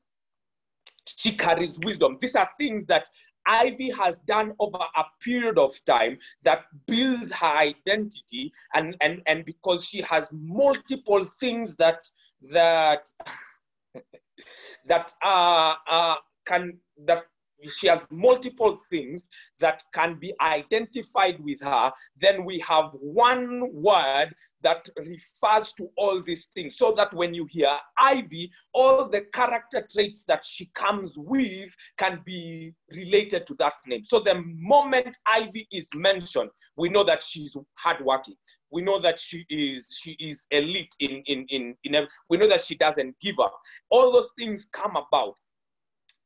she 1.16 1.32
carries 1.32 1.78
wisdom. 1.84 2.18
These 2.20 2.36
are 2.36 2.48
things 2.58 2.86
that 2.86 3.08
Ivy 3.46 3.90
has 3.90 4.18
done 4.20 4.52
over 4.58 4.78
a 4.78 5.04
period 5.22 5.58
of 5.58 5.72
time 5.84 6.18
that 6.42 6.64
builds 6.86 7.32
her 7.32 7.46
identity, 7.46 8.52
and 8.74 8.96
and 9.00 9.22
and 9.26 9.44
because 9.44 9.84
she 9.84 10.02
has 10.02 10.32
multiple 10.32 11.24
things 11.24 11.76
that 11.76 12.06
that 12.52 13.08
that 14.86 15.12
uh, 15.24 15.74
uh, 15.88 16.16
can 16.46 16.78
that 17.04 17.24
she 17.68 17.88
has 17.88 18.06
multiple 18.10 18.78
things 18.88 19.24
that 19.58 19.82
can 19.92 20.18
be 20.18 20.32
identified 20.40 21.42
with 21.42 21.60
her, 21.62 21.92
then 22.16 22.44
we 22.44 22.58
have 22.60 22.90
one 22.92 23.68
word 23.72 24.34
that 24.62 24.86
refers 24.98 25.72
to 25.72 25.88
all 25.96 26.22
these 26.22 26.46
things. 26.54 26.76
So 26.76 26.92
that 26.96 27.12
when 27.14 27.34
you 27.34 27.46
hear 27.50 27.76
Ivy, 27.98 28.50
all 28.72 29.08
the 29.08 29.22
character 29.32 29.86
traits 29.90 30.24
that 30.24 30.44
she 30.44 30.70
comes 30.74 31.14
with 31.16 31.70
can 31.98 32.20
be 32.24 32.74
related 32.90 33.46
to 33.46 33.54
that 33.54 33.74
name. 33.86 34.04
So 34.04 34.20
the 34.20 34.42
moment 34.44 35.16
Ivy 35.26 35.66
is 35.72 35.88
mentioned, 35.94 36.50
we 36.76 36.88
know 36.88 37.04
that 37.04 37.22
she's 37.22 37.56
hardworking. 37.74 38.36
We 38.70 38.82
know 38.82 39.00
that 39.00 39.18
she 39.18 39.44
is 39.50 39.88
she 40.00 40.12
is 40.20 40.46
elite 40.50 40.94
in 41.00 41.22
in 41.26 41.44
in, 41.48 41.74
in 41.82 42.06
we 42.28 42.36
know 42.36 42.48
that 42.48 42.60
she 42.64 42.76
doesn't 42.76 43.18
give 43.20 43.40
up. 43.40 43.52
All 43.90 44.12
those 44.12 44.30
things 44.38 44.66
come 44.72 44.96
about. 44.96 45.34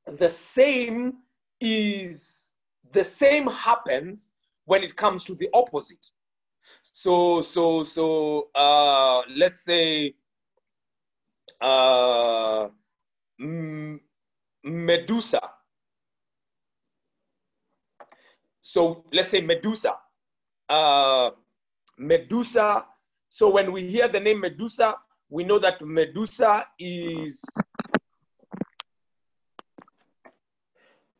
The 0.06 0.28
same 0.28 1.14
is 1.60 2.52
the 2.92 3.04
same 3.04 3.46
happens 3.46 4.30
when 4.66 4.82
it 4.82 4.96
comes 4.96 5.24
to 5.24 5.34
the 5.34 5.48
opposite. 5.52 6.06
So, 6.82 7.40
so, 7.40 7.82
so, 7.82 8.48
uh, 8.54 9.22
let's 9.34 9.60
say, 9.60 10.14
uh, 11.60 12.68
Medusa. 14.64 15.40
So 18.60 19.04
let's 19.12 19.28
say 19.28 19.40
Medusa. 19.40 19.94
Uh, 20.68 21.30
Medusa. 21.98 22.86
So 23.30 23.48
when 23.50 23.72
we 23.72 23.88
hear 23.88 24.08
the 24.08 24.20
name 24.20 24.40
Medusa, 24.40 24.96
we 25.28 25.44
know 25.44 25.58
that 25.58 25.80
Medusa 25.82 26.66
is 26.78 27.44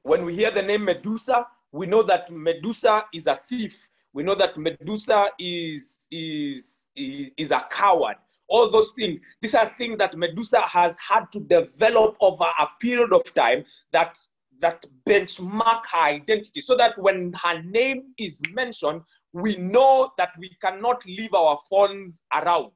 when 0.05 0.25
we 0.25 0.35
hear 0.35 0.51
the 0.51 0.63
name 0.63 0.85
Medusa, 0.85 1.47
we 1.73 1.87
know 1.87 2.03
that 2.05 2.31
Medusa 2.31 3.05
is 3.13 3.27
a 3.27 3.41
thief. 3.49 3.91
We 4.13 4.23
know 4.23 4.35
that 4.37 4.57
Medusa 4.57 5.29
is, 5.41 6.07
is, 6.13 6.89
is, 6.95 7.31
is 7.37 7.51
a 7.51 7.67
coward. 7.71 8.17
All 8.47 8.71
those 8.71 8.93
things. 8.93 9.21
These 9.41 9.55
are 9.55 9.67
things 9.67 9.99
that 9.99 10.17
Medusa 10.17 10.61
has 10.61 10.99
had 10.99 11.33
to 11.33 11.41
develop 11.41 12.17
over 12.21 12.45
a 12.45 12.67
period 12.81 13.13
of 13.13 13.35
time 13.35 13.65
that 13.93 14.19
that 14.61 14.85
benchmark 15.07 15.85
her 15.93 15.99
identity 15.99 16.61
so 16.61 16.77
that 16.77 16.97
when 16.97 17.33
her 17.33 17.61
name 17.63 18.15
is 18.19 18.41
mentioned, 18.53 19.03
we 19.33 19.57
know 19.57 20.13
that 20.17 20.31
we 20.39 20.57
cannot 20.63 21.05
leave 21.07 21.35
our 21.35 21.59
phones 21.69 22.23
around 22.33 22.71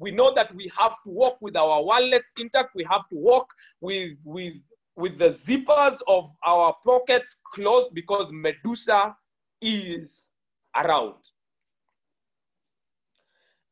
we 0.00 0.10
know 0.10 0.34
that 0.34 0.52
we 0.54 0.72
have 0.76 0.94
to 1.04 1.10
walk 1.10 1.36
with 1.40 1.56
our 1.56 1.82
wallets 1.84 2.32
intact 2.38 2.74
we 2.74 2.82
have 2.84 3.06
to 3.08 3.16
walk 3.16 3.46
with 3.80 4.16
with 4.24 4.54
with 4.96 5.18
the 5.18 5.28
zippers 5.28 5.98
of 6.08 6.30
our 6.44 6.74
pockets 6.84 7.36
closed 7.54 7.94
because 7.94 8.30
medusa 8.32 9.16
is 9.60 10.28
around. 10.76 11.14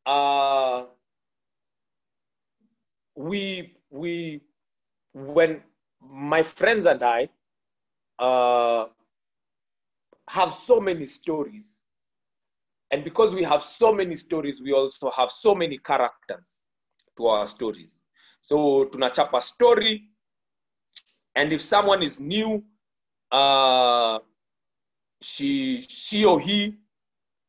Uh, 0.06 0.84
we 3.14 3.74
we 3.90 4.40
when 5.12 5.62
my 6.00 6.42
friends 6.42 6.86
and 6.86 7.02
i 7.02 7.28
uh, 8.18 8.86
have 10.28 10.52
so 10.52 10.80
many 10.80 11.04
stories 11.04 11.80
and 12.90 13.04
because 13.04 13.34
we 13.34 13.42
have 13.42 13.62
so 13.62 13.92
many 13.92 14.16
stories 14.16 14.62
we 14.62 14.72
also 14.72 15.10
have 15.10 15.30
so 15.30 15.54
many 15.54 15.78
characters 15.78 16.62
to 17.16 17.26
our 17.26 17.46
stories. 17.46 18.00
So 18.40 18.86
tunachapa 18.86 19.42
story 19.42 20.08
and 21.38 21.52
if 21.52 21.60
someone 21.62 22.02
is 22.02 22.20
new 22.20 22.64
uh, 23.30 24.18
she 25.22 25.80
she 25.82 26.24
or 26.24 26.40
he 26.40 26.74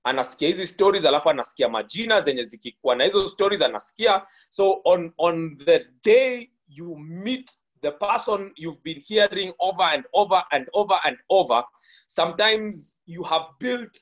anasikia 0.04 0.48
hizi 0.48 0.68
stories 0.68 1.06
alafu 1.06 1.30
anasikia 1.30 1.70
majina 1.70 2.22
zenye 2.22 2.44
zikikuwa 2.44 2.96
na 2.96 3.04
hizo 3.04 3.28
stories 3.28 3.62
anasikia. 3.62 4.28
So 4.50 4.82
on 4.84 5.14
on 5.18 5.58
the 5.66 5.86
day 6.04 6.52
you 6.68 6.96
meet 6.98 7.52
the 7.82 7.92
person 7.92 8.52
you've 8.56 8.82
been 8.84 9.04
hearing 9.08 9.54
over 9.60 9.86
and 9.86 10.06
over 10.14 10.46
and 10.52 10.70
over 10.74 11.00
and 11.04 11.18
over 11.30 11.64
sometimes 12.08 13.02
you 13.06 13.24
have 13.24 13.46
built 13.60 13.98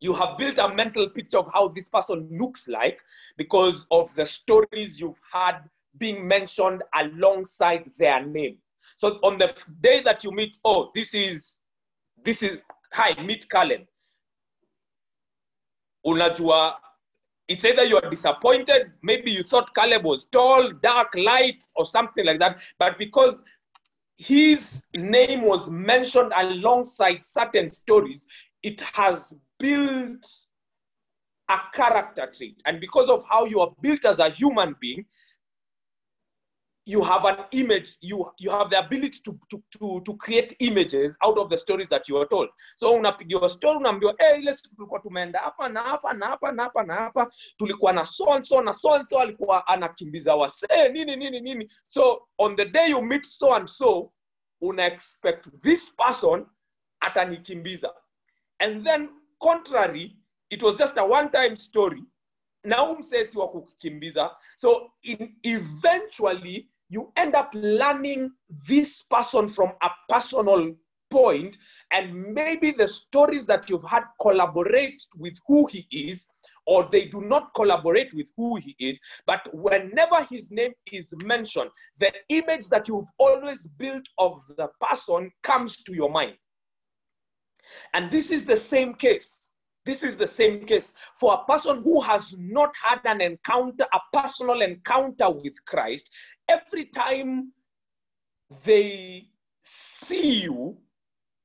you 0.00 0.12
have 0.12 0.36
built 0.38 0.58
a 0.58 0.68
mental 0.68 1.10
picture 1.10 1.38
of 1.40 1.52
how 1.52 1.68
this 1.68 1.88
person 1.90 2.28
looks 2.38 2.68
like 2.68 2.98
because 3.36 3.86
of 3.90 4.14
the 4.14 4.24
stories 4.24 5.00
you've 5.00 5.20
had 5.32 5.56
being 5.98 6.26
mentioned 6.26 6.82
alongside 6.94 7.90
their 7.98 8.24
name. 8.24 8.58
So 8.96 9.18
on 9.22 9.38
the 9.38 9.52
day 9.80 10.02
that 10.02 10.24
you 10.24 10.32
meet 10.32 10.56
oh 10.64 10.90
this 10.94 11.14
is 11.14 11.60
this 12.24 12.42
is 12.42 12.58
hi 12.92 13.20
meet 13.22 13.48
Caleb. 13.48 13.82
Unajua 16.06 16.74
it's 17.48 17.64
either 17.64 17.84
you 17.84 17.96
are 17.96 18.08
disappointed 18.08 18.92
maybe 19.02 19.30
you 19.30 19.42
thought 19.42 19.74
Caleb 19.74 20.04
was 20.04 20.26
tall 20.26 20.70
dark 20.72 21.14
light 21.16 21.62
or 21.74 21.84
something 21.84 22.24
like 22.24 22.38
that 22.38 22.60
but 22.78 22.96
because 22.98 23.44
his 24.16 24.82
name 24.94 25.42
was 25.42 25.68
mentioned 25.68 26.32
alongside 26.36 27.24
certain 27.24 27.68
stories 27.68 28.26
it 28.62 28.80
has 28.80 29.34
built 29.58 30.26
a 31.50 31.58
character 31.72 32.30
trait. 32.36 32.62
And 32.66 32.80
because 32.80 33.08
of 33.08 33.24
how 33.28 33.44
you 33.44 33.60
are 33.60 33.72
built 33.82 34.04
as 34.04 34.18
a 34.18 34.30
human 34.30 34.76
being 34.80 35.04
you 36.86 37.02
have 37.02 37.24
an 37.24 37.36
image 37.52 37.96
you 38.00 38.30
you 38.38 38.50
have 38.50 38.70
the 38.70 38.78
ability 38.78 39.18
to, 39.24 39.38
to, 39.50 39.62
to, 39.78 40.00
to 40.04 40.16
create 40.16 40.56
images 40.60 41.16
out 41.24 41.38
of 41.38 41.50
the 41.50 41.56
stories 41.56 41.88
that 41.88 42.08
you 42.08 42.16
are 42.16 42.26
told. 42.26 42.48
So 42.76 42.92
unapigiwa 42.92 43.48
story 43.48 43.76
unaambiwa 43.78 44.14
eh 44.18 44.38
ile 44.38 44.54
siku 44.54 44.74
tulikuwa 44.74 45.00
tumeenda 45.00 45.38
hapa 45.38 45.68
na 45.68 45.80
hapa 45.80 46.12
na 46.12 46.26
hapa 46.26 46.52
na 46.52 46.62
hapa 46.62 46.82
na 46.82 46.94
hapa. 46.94 47.30
Tulikuwa 47.56 47.92
na 47.92 48.04
so 48.06 48.32
and 48.32 48.44
so 48.44 48.62
na 48.62 48.72
so 48.72 48.94
and 48.94 49.08
so 49.08 49.20
alikuwa 49.20 49.66
anakimbiza 49.66 50.34
wasee 50.34 50.88
nini 50.92 51.16
nini 51.16 51.40
nini. 51.40 51.72
So 51.86 52.26
on 52.38 52.56
the 52.56 52.64
day 52.64 52.90
you 52.90 53.02
meet 53.02 53.24
so 53.26 53.54
and 53.54 53.68
so 53.68 54.12
una 54.60 54.86
expect 54.86 55.48
this 55.62 55.90
person 55.96 56.46
atanikimbiza. 57.00 57.90
And 58.58 58.84
then 58.86 59.08
contrary 59.38 60.16
it 60.50 60.62
was 60.62 60.78
just 60.78 60.96
a 60.98 61.04
one 61.04 61.30
time 61.30 61.56
story 61.56 62.02
na 62.64 62.76
huu 62.76 62.96
msee 62.96 63.24
si 63.24 63.38
wa 63.38 63.48
kukimbiza. 63.48 64.36
So 64.56 64.92
in, 65.02 65.36
eventually 65.42 66.68
you 66.88 67.12
end 67.16 67.36
up 67.36 67.54
learning 67.54 68.30
this 68.66 69.08
person 69.08 69.48
from 69.48 69.72
a 69.80 69.90
personal 70.08 70.74
point 71.10 71.58
and 71.90 72.34
maybe 72.34 72.70
the 72.70 72.86
stories 72.86 73.46
that 73.46 73.70
you've 73.70 73.88
had 73.88 74.04
collaborate 74.20 75.02
with 75.18 75.36
who 75.46 75.66
he 75.66 75.86
is 75.90 76.28
or 76.66 76.88
they 76.90 77.06
do 77.06 77.20
not 77.20 77.52
collaborate 77.54 78.14
with 78.14 78.28
who 78.36 78.56
he 78.56 78.76
is 78.78 79.00
but 79.26 79.48
whenever 79.52 80.24
his 80.30 80.50
name 80.50 80.72
is 80.92 81.12
mentioned 81.24 81.70
the 81.98 82.12
image 82.28 82.68
that 82.68 82.86
you've 82.88 83.10
always 83.18 83.66
built 83.78 84.06
of 84.18 84.40
the 84.56 84.68
person 84.80 85.32
comes 85.42 85.82
to 85.82 85.94
your 85.94 86.10
mind. 86.10 86.36
And 87.92 88.10
this 88.10 88.30
is 88.30 88.44
the 88.44 88.56
same 88.56 88.94
case 88.94 89.50
this 89.84 90.02
is 90.02 90.16
the 90.16 90.26
same 90.26 90.66
case 90.66 90.94
for 91.14 91.34
a 91.34 91.44
person 91.50 91.82
who 91.82 92.00
has 92.02 92.34
not 92.38 92.72
had 92.82 93.00
an 93.04 93.20
encounter, 93.20 93.86
a 93.92 94.00
personal 94.12 94.60
encounter 94.60 95.30
with 95.30 95.54
Christ. 95.64 96.10
Every 96.48 96.86
time 96.86 97.52
they 98.64 99.28
see 99.62 100.42
you, 100.42 100.76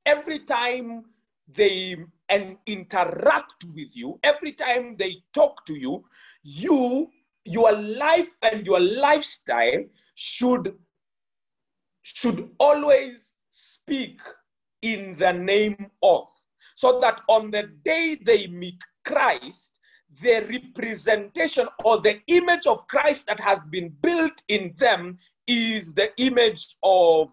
every 0.04 0.40
time 0.40 1.04
they 1.48 1.96
and 2.28 2.56
interact 2.66 3.64
with 3.74 3.96
you, 3.96 4.18
every 4.22 4.52
time 4.52 4.96
they 4.96 5.22
talk 5.32 5.64
to 5.66 5.74
you, 5.74 6.04
you, 6.42 7.08
your 7.44 7.72
life 7.72 8.30
and 8.42 8.66
your 8.66 8.80
lifestyle 8.80 9.84
should 10.14 10.76
should 12.02 12.50
always 12.58 13.36
speak 13.50 14.20
in 14.82 15.16
the 15.18 15.32
name 15.32 15.90
of 16.02 16.26
so 16.76 17.00
that 17.00 17.22
on 17.28 17.50
the 17.50 17.64
day 17.84 18.16
they 18.22 18.46
meet 18.46 18.80
Christ, 19.04 19.80
the 20.22 20.46
representation 20.48 21.66
or 21.84 22.00
the 22.00 22.20
image 22.28 22.66
of 22.66 22.86
Christ 22.86 23.26
that 23.26 23.40
has 23.40 23.64
been 23.64 23.88
built 24.02 24.42
in 24.48 24.74
them 24.76 25.16
is 25.46 25.94
the 25.94 26.12
image 26.20 26.76
of 26.82 27.30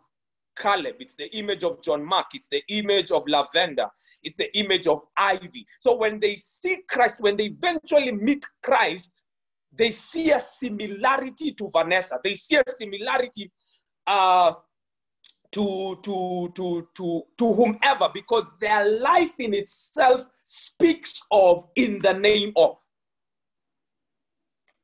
Caleb, 0.58 0.96
it's 1.00 1.16
the 1.16 1.30
image 1.36 1.64
of 1.64 1.82
John 1.82 2.06
Mark, 2.06 2.28
it's 2.34 2.48
the 2.48 2.64
image 2.70 3.12
of 3.12 3.28
Lavender, 3.28 3.88
it's 4.24 4.38
the 4.38 4.56
image 4.58 4.88
of 4.88 5.02
Ivy. 5.18 5.66
So 5.80 5.96
when 5.96 6.20
they 6.20 6.36
see 6.38 6.80
Christ, 6.88 7.18
when 7.20 7.36
they 7.36 7.46
eventually 7.46 8.14
meet 8.14 8.46
Christ, 8.64 9.12
they 9.76 9.92
see 9.92 10.32
a 10.32 10.40
similarity 10.40 11.52
to 11.54 11.70
Vanessa. 11.70 12.20
They 12.24 12.36
see 12.36 12.56
a 12.56 12.64
similarity 12.68 13.52
uh, 14.08 14.54
to 15.54 16.00
to 16.04 16.52
to 16.56 16.88
to 16.96 17.24
to 17.38 17.54
whomever 17.54 18.10
because 18.14 18.46
their 18.62 19.00
life 19.00 19.40
in 19.40 19.54
itself 19.54 20.28
speaks 20.44 21.22
of 21.32 21.68
in 21.76 22.00
the 22.00 22.14
name 22.14 22.54
of. 22.58 22.78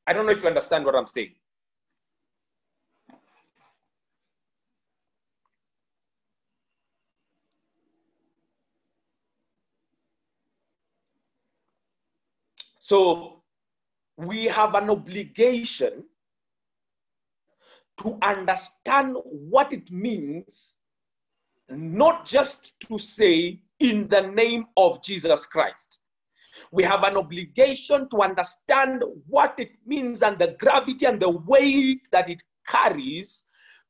I 0.07 0.13
don't 0.13 0.25
know 0.25 0.31
if 0.31 0.41
you 0.41 0.47
understand 0.49 0.85
what 0.85 0.95
i'm 0.95 1.07
saying. 1.07 1.35
So 12.79 13.43
we 14.17 14.45
have 14.45 14.75
an 14.75 14.89
obligation 14.89 16.05
to 17.99 18.17
understand 18.21 19.15
what 19.23 19.73
it 19.73 19.91
means, 19.91 20.75
not 21.69 22.25
just 22.25 22.79
to 22.81 22.97
say 22.97 23.59
in 23.79 24.07
the 24.07 24.21
name 24.21 24.65
of 24.77 25.03
Jesus 25.03 25.45
Christ. 25.45 25.99
We 26.71 26.83
have 26.83 27.03
an 27.03 27.17
obligation 27.17 28.09
to 28.09 28.21
understand 28.21 29.03
what 29.27 29.55
it 29.59 29.71
means 29.85 30.21
and 30.21 30.37
the 30.37 30.55
gravity 30.59 31.05
and 31.05 31.19
the 31.19 31.29
weight 31.29 32.07
that 32.11 32.29
it 32.29 32.43
carries 32.67 33.45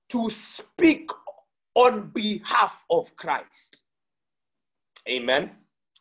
to 0.09 0.29
speak 0.29 1.09
on 1.75 2.09
behalf 2.09 2.85
of 2.89 3.15
Christ. 3.15 3.85
Amen. 5.07 5.51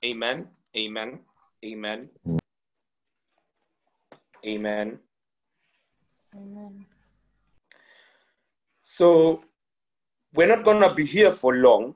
Amen. 0.04 0.48
Amen. 0.76 1.20
Amen. 1.64 2.08
Mm. 2.26 2.38
Amen. 4.46 4.98
Amen. 6.34 6.86
So 8.98 9.44
we're 10.34 10.48
not 10.48 10.64
going 10.64 10.80
to 10.80 10.92
be 10.92 11.06
here 11.06 11.30
for 11.30 11.54
long. 11.54 11.94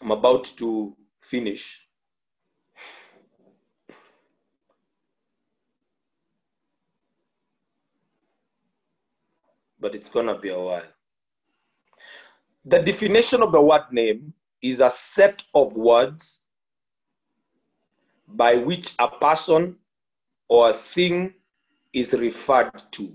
I'm 0.00 0.10
about 0.10 0.44
to 0.56 0.96
finish. 1.20 1.86
But 9.78 9.94
it's 9.94 10.08
going 10.08 10.28
to 10.28 10.36
be 10.36 10.48
a 10.48 10.58
while. 10.58 10.88
The 12.64 12.78
definition 12.78 13.42
of 13.42 13.52
the 13.52 13.60
word 13.60 13.92
name 13.92 14.32
is 14.62 14.80
a 14.80 14.88
set 14.88 15.42
of 15.54 15.74
words 15.74 16.46
by 18.26 18.54
which 18.54 18.94
a 18.98 19.08
person 19.08 19.76
or 20.48 20.70
a 20.70 20.72
thing 20.72 21.34
is 21.92 22.14
referred 22.14 22.82
to. 22.92 23.12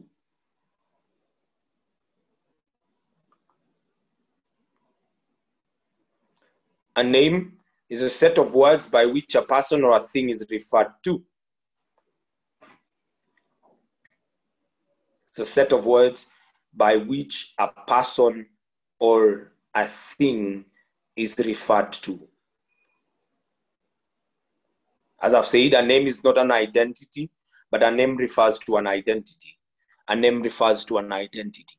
A 6.97 7.03
name 7.03 7.53
is 7.91 8.01
a 8.01 8.09
set 8.09 8.39
of 8.39 8.53
words 8.53 8.87
by 8.87 9.05
which 9.05 9.35
a 9.35 9.41
person 9.43 9.83
or 9.83 9.95
a 9.95 9.99
thing 9.99 10.29
is 10.29 10.43
referred 10.49 10.91
to. 11.03 11.23
It's 15.29 15.37
a 15.37 15.45
set 15.45 15.73
of 15.73 15.85
words 15.85 16.25
by 16.73 16.95
which 16.95 17.53
a 17.59 17.67
person 17.67 18.47
or 18.99 19.51
a 19.75 19.85
thing 19.85 20.65
is 21.15 21.37
referred 21.37 21.93
to. 21.93 22.27
As 25.21 25.35
I've 25.35 25.45
said, 25.45 25.75
a 25.75 25.85
name 25.85 26.07
is 26.07 26.23
not 26.23 26.39
an 26.39 26.51
identity, 26.51 27.29
but 27.69 27.83
a 27.83 27.91
name 27.91 28.17
refers 28.17 28.57
to 28.59 28.77
an 28.77 28.87
identity. 28.87 29.55
A 30.07 30.15
name 30.15 30.41
refers 30.41 30.83
to 30.85 30.97
an 30.97 31.11
identity. 31.11 31.75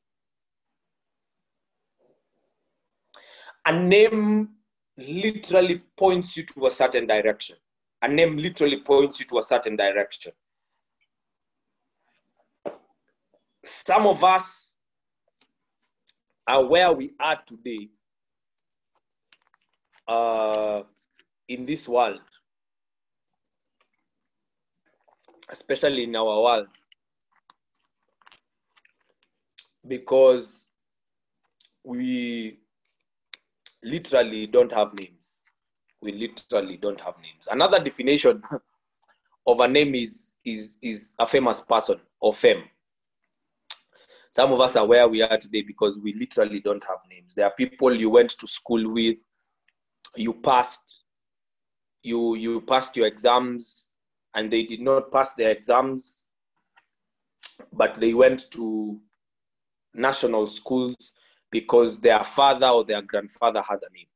A 3.67 3.73
name 3.73 4.51
literally 4.99 5.81
points 5.97 6.37
you 6.37 6.45
to 6.45 6.67
a 6.67 6.71
certain 6.71 7.07
direction. 7.07 7.57
A 8.03 8.09
name 8.09 8.37
literally 8.37 8.81
points 8.81 9.21
you 9.21 9.27
to 9.27 9.39
a 9.39 9.43
certain 9.43 9.77
direction. 9.77 10.33
Some 13.65 14.07
of 14.07 14.25
us 14.25 14.75
are 16.47 16.65
where 16.65 16.93
we 16.93 17.13
are 17.21 17.39
today 17.47 17.89
uh, 20.09 20.83
in 21.49 21.67
this 21.67 21.87
world, 21.87 22.21
especially 25.51 26.05
in 26.05 26.17
our 26.17 26.43
world, 26.43 26.69
because 29.87 30.67
we 31.85 32.59
literally 33.83 34.47
don't 34.47 34.73
have 34.73 34.95
names. 34.95 35.41
We 36.01 36.13
literally 36.13 36.77
don't 36.77 37.01
have 37.01 37.15
names. 37.19 37.47
Another 37.51 37.83
definition 37.83 38.43
of 39.47 39.61
a 39.61 39.69
name 39.69 39.95
is 39.95 40.33
is 40.45 40.79
is 40.83 41.15
a 41.19 41.27
famous 41.27 41.61
person 41.61 42.01
or 42.21 42.33
fame. 42.33 42.65
Some 44.31 44.53
of 44.53 44.61
us 44.61 44.77
are 44.77 44.87
where 44.87 45.09
we 45.09 45.23
are 45.23 45.39
today 45.39 45.63
because 45.63 45.99
we 45.99 46.13
literally 46.15 46.61
don't 46.61 46.85
have 46.85 46.99
names. 47.11 47.35
There 47.35 47.47
are 47.47 47.55
people 47.55 47.95
you 47.95 48.11
went 48.11 48.31
to 48.39 48.47
school 48.47 48.93
with, 48.93 49.17
you 50.17 50.35
passed, 50.35 51.03
you 52.03 52.35
you 52.37 52.61
passed 52.63 52.97
your 52.97 53.07
exams, 53.07 53.89
and 54.35 54.51
they 54.51 54.65
did 54.65 54.81
not 54.81 55.11
pass 55.11 55.33
their 55.33 55.51
exams, 55.51 56.25
but 57.73 57.95
they 57.95 58.15
went 58.15 58.51
to 58.53 59.01
national 59.95 60.47
schools 60.47 61.13
because 61.51 62.01
their 62.01 62.25
father 62.25 62.69
or 62.69 62.85
their 62.85 63.03
grandfather 63.03 63.63
has 63.63 63.83
a 63.83 63.93
name. 63.93 64.07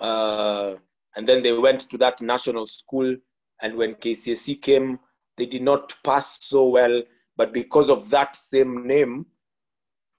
Uh, 0.00 0.76
and 1.16 1.28
then 1.28 1.42
they 1.42 1.52
went 1.52 1.80
to 1.80 1.98
that 1.98 2.22
national 2.22 2.66
school, 2.66 3.16
and 3.60 3.76
when 3.76 3.94
KCSE 3.94 4.62
came, 4.62 4.98
they 5.36 5.46
did 5.46 5.62
not 5.62 5.94
pass 6.02 6.38
so 6.42 6.68
well, 6.68 7.02
but 7.36 7.52
because 7.52 7.90
of 7.90 8.10
that 8.10 8.36
same 8.36 8.86
name, 8.86 9.26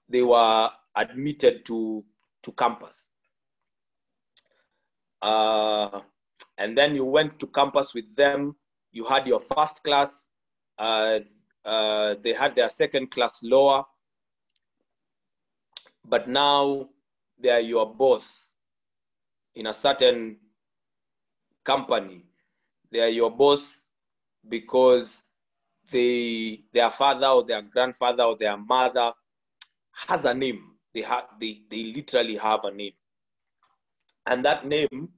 they 0.08 0.22
were 0.22 0.70
admitted 0.96 1.64
to, 1.66 2.04
to 2.42 2.52
campus. 2.52 3.08
Uh, 5.20 6.00
and 6.58 6.76
then 6.76 6.94
you 6.94 7.04
went 7.04 7.38
to 7.40 7.46
campus 7.46 7.94
with 7.94 8.14
them, 8.16 8.54
you 8.92 9.04
had 9.04 9.26
your 9.26 9.40
first 9.40 9.82
class, 9.82 10.28
uh, 10.78 11.20
uh, 11.64 12.14
they 12.22 12.32
had 12.32 12.54
their 12.54 12.68
second 12.68 13.10
class 13.10 13.40
lower, 13.42 13.84
but 16.04 16.28
now 16.28 16.88
they 17.38 17.50
are 17.50 17.60
your 17.60 17.94
boss 17.94 18.52
in 19.54 19.66
a 19.66 19.74
certain 19.74 20.36
company. 21.64 22.24
They 22.90 23.00
are 23.00 23.08
your 23.08 23.30
boss 23.30 23.80
because 24.48 25.22
they 25.90 26.64
their 26.72 26.90
father 26.90 27.26
or 27.26 27.44
their 27.44 27.62
grandfather 27.62 28.24
or 28.24 28.36
their 28.36 28.56
mother 28.56 29.12
has 30.08 30.24
a 30.24 30.34
name. 30.34 30.72
They 30.94 31.02
have 31.02 31.24
they, 31.40 31.62
they 31.70 31.84
literally 31.84 32.36
have 32.36 32.64
a 32.64 32.70
name. 32.72 32.92
And 34.26 34.44
that 34.44 34.66
name 34.66 35.08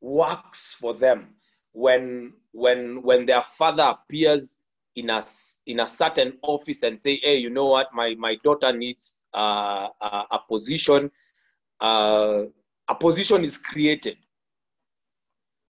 works 0.00 0.74
for 0.74 0.94
them 0.94 1.34
when 1.72 2.34
when 2.52 3.02
when 3.02 3.26
their 3.26 3.42
father 3.42 3.82
appears 3.84 4.58
in 4.96 5.10
a 5.10 5.24
in 5.66 5.80
a 5.80 5.86
certain 5.86 6.38
office 6.42 6.82
and 6.82 7.00
say, 7.00 7.18
hey, 7.22 7.36
you 7.36 7.50
know 7.50 7.66
what, 7.66 7.88
my 7.92 8.14
my 8.18 8.36
daughter 8.36 8.72
needs 8.72 9.14
uh, 9.34 9.88
a, 10.00 10.24
a 10.32 10.40
position. 10.48 11.10
Uh, 11.80 12.44
a 12.88 12.94
position 12.94 13.44
is 13.44 13.58
created. 13.58 14.16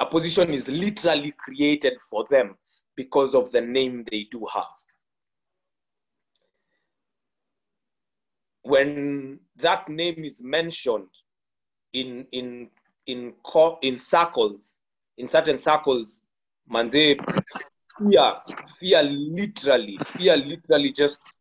A 0.00 0.06
position 0.06 0.52
is 0.52 0.68
literally 0.68 1.32
created 1.38 2.00
for 2.00 2.24
them 2.28 2.56
because 2.96 3.34
of 3.34 3.50
the 3.52 3.60
name 3.60 4.04
they 4.10 4.26
do 4.30 4.46
have. 4.52 4.64
When 8.62 9.40
that 9.56 9.88
name 9.88 10.24
is 10.24 10.42
mentioned 10.42 11.08
in 11.92 12.26
in 12.32 12.70
in 13.06 13.34
in 13.82 13.96
circles, 13.96 14.78
in 15.18 15.28
certain 15.28 15.56
circles, 15.56 16.22
manze 16.70 17.16
fear, 17.98 18.32
fear 18.80 19.02
literally, 19.02 19.98
fear 20.04 20.36
literally 20.36 20.92
just 20.92 21.38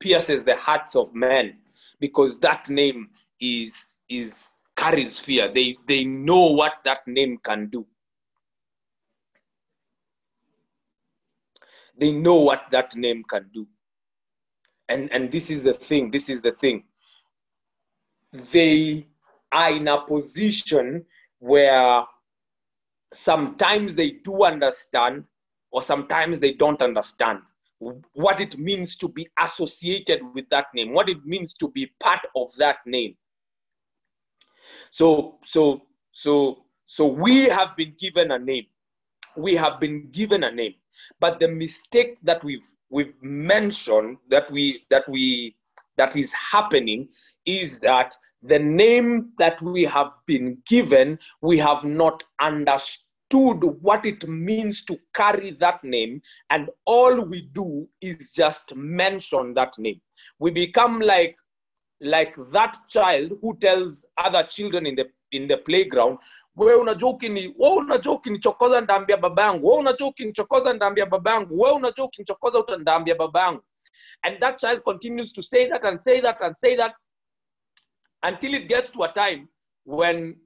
pierces 0.00 0.44
the 0.44 0.56
hearts 0.56 0.96
of 0.96 1.14
men 1.14 1.58
because 2.00 2.38
that 2.40 2.68
name 2.68 3.08
is 3.40 3.98
is 4.08 4.60
carries 4.76 5.18
fear. 5.18 5.52
They 5.52 5.76
they 5.86 6.04
know 6.04 6.46
what 6.52 6.74
that 6.84 7.06
name 7.06 7.38
can 7.38 7.68
do. 7.68 7.86
They 11.98 12.12
know 12.12 12.36
what 12.36 12.64
that 12.72 12.94
name 12.96 13.22
can 13.24 13.50
do. 13.52 13.66
And 14.88 15.10
and 15.12 15.30
this 15.30 15.50
is 15.50 15.62
the 15.62 15.74
thing, 15.74 16.10
this 16.10 16.28
is 16.28 16.42
the 16.42 16.52
thing. 16.52 16.84
They 18.52 19.06
are 19.52 19.70
in 19.70 19.88
a 19.88 20.04
position 20.04 21.06
where 21.38 22.02
sometimes 23.12 23.94
they 23.94 24.10
do 24.10 24.44
understand 24.44 25.24
or 25.70 25.82
sometimes 25.82 26.40
they 26.40 26.52
don't 26.52 26.82
understand 26.82 27.40
what 27.78 28.40
it 28.40 28.58
means 28.58 28.96
to 28.96 29.08
be 29.08 29.28
associated 29.38 30.20
with 30.34 30.48
that 30.48 30.66
name, 30.74 30.92
what 30.92 31.08
it 31.08 31.24
means 31.24 31.54
to 31.54 31.70
be 31.70 31.90
part 32.00 32.26
of 32.34 32.48
that 32.58 32.78
name. 32.86 33.16
So, 34.90 35.38
so, 35.44 35.82
so, 36.12 36.64
so 36.86 37.06
we 37.06 37.44
have 37.44 37.76
been 37.76 37.94
given 37.98 38.30
a 38.30 38.38
name. 38.38 38.66
We 39.36 39.54
have 39.56 39.80
been 39.80 40.10
given 40.10 40.44
a 40.44 40.50
name, 40.50 40.74
but 41.20 41.40
the 41.40 41.48
mistake 41.48 42.18
that 42.22 42.42
we've 42.42 42.64
we've 42.88 43.14
mentioned 43.22 44.16
that 44.30 44.50
we 44.50 44.84
that 44.88 45.06
we 45.08 45.56
that 45.96 46.16
is 46.16 46.32
happening 46.32 47.08
is 47.44 47.80
that 47.80 48.16
the 48.42 48.58
name 48.58 49.32
that 49.38 49.60
we 49.60 49.84
have 49.84 50.12
been 50.26 50.58
given, 50.66 51.18
we 51.42 51.58
have 51.58 51.84
not 51.84 52.22
understood 52.40 53.05
what 53.34 54.06
it 54.06 54.26
means 54.28 54.84
to 54.84 54.98
carry 55.14 55.50
that 55.52 55.82
name, 55.82 56.20
and 56.50 56.70
all 56.84 57.20
we 57.22 57.42
do 57.52 57.88
is 58.00 58.32
just 58.32 58.74
mention 58.74 59.54
that 59.54 59.78
name. 59.78 60.00
We 60.38 60.50
become 60.50 61.00
like 61.00 61.36
like 62.00 62.34
that 62.52 62.76
child 62.88 63.32
who 63.40 63.56
tells 63.56 64.06
other 64.18 64.42
children 64.42 64.86
in 64.86 64.94
the 64.96 65.06
in 65.32 65.48
the 65.48 65.56
playground 65.56 66.18
wewe 66.56 66.74
unajua 66.74 67.10
ukini 67.10 67.54
wewe 67.58 67.76
unajua 67.76 68.14
ukinichokoza 68.14 68.80
ndaambia 68.80 69.16
baba 69.16 69.42
yangu 69.42 69.66
wewe 69.66 69.78
unajua 69.80 70.08
ukinichokoza 70.08 70.72
ndaambia 70.72 71.06
baba 71.06 71.30
yangu 71.30 71.60
wewe 71.60 71.76
unajua 71.76 72.04
ukinichokoza 72.04 72.58
utandaambia 72.58 73.14
baba 73.14 73.40
yangu 73.40 73.62
and 74.22 74.40
that 74.40 74.60
child 74.60 74.82
continues 74.82 75.32
to 75.32 75.42
say 75.42 75.68
that 75.68 75.84
and 75.84 75.98
say 75.98 76.20
that 76.20 76.42
and 76.42 76.54
say 76.54 76.76
that 76.76 76.92
until 78.28 78.54
it 78.54 78.68
gets 78.68 78.92
to 78.92 79.04
a 79.04 79.08
time 79.08 79.48
when 79.86 80.36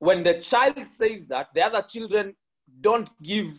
when 0.00 0.22
the 0.24 0.34
child 0.40 0.84
says 0.86 1.28
that 1.28 1.48
the 1.54 1.62
other 1.62 1.82
children 1.82 2.34
don't 2.80 3.08
give 3.22 3.52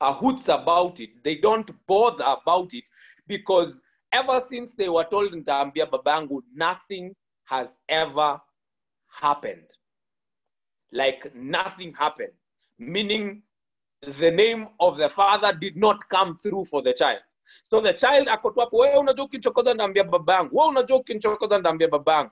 a 0.00 0.12
hoots 0.12 0.48
about 0.48 1.00
it. 1.00 1.10
They 1.24 1.36
don't 1.36 1.70
bother 1.86 2.24
about 2.42 2.74
it 2.74 2.84
because 3.26 3.80
ever 4.12 4.40
since 4.40 4.74
they 4.74 4.88
were 4.90 5.04
told 5.10 5.32
ntaambia 5.32 5.86
babangu 5.90 6.42
nothing 6.54 7.14
has 7.44 7.78
ever 7.88 8.38
happened. 9.08 9.64
Like 10.92 11.34
nothing 11.34 11.94
happened. 11.94 12.32
Meaning 12.78 13.42
the 14.02 14.30
name 14.30 14.68
of 14.80 14.98
the 14.98 15.08
father 15.08 15.52
did 15.52 15.76
not 15.76 16.06
come 16.10 16.36
through 16.36 16.66
for 16.66 16.82
the 16.82 16.92
child. 16.92 17.20
So 17.62 17.80
the 17.80 17.94
child 17.94 18.28
akotu 18.28 18.60
hapo 18.60 18.76
wewe 18.76 18.96
unajua 18.96 19.24
ukinichokoza 19.24 19.74
ndaambia 19.74 20.04
babangu? 20.04 20.56
Wewe 20.56 20.68
unajua 20.68 20.96
ukinichokoza 20.98 21.58
ndaambia 21.58 21.88
babangu 21.88 22.30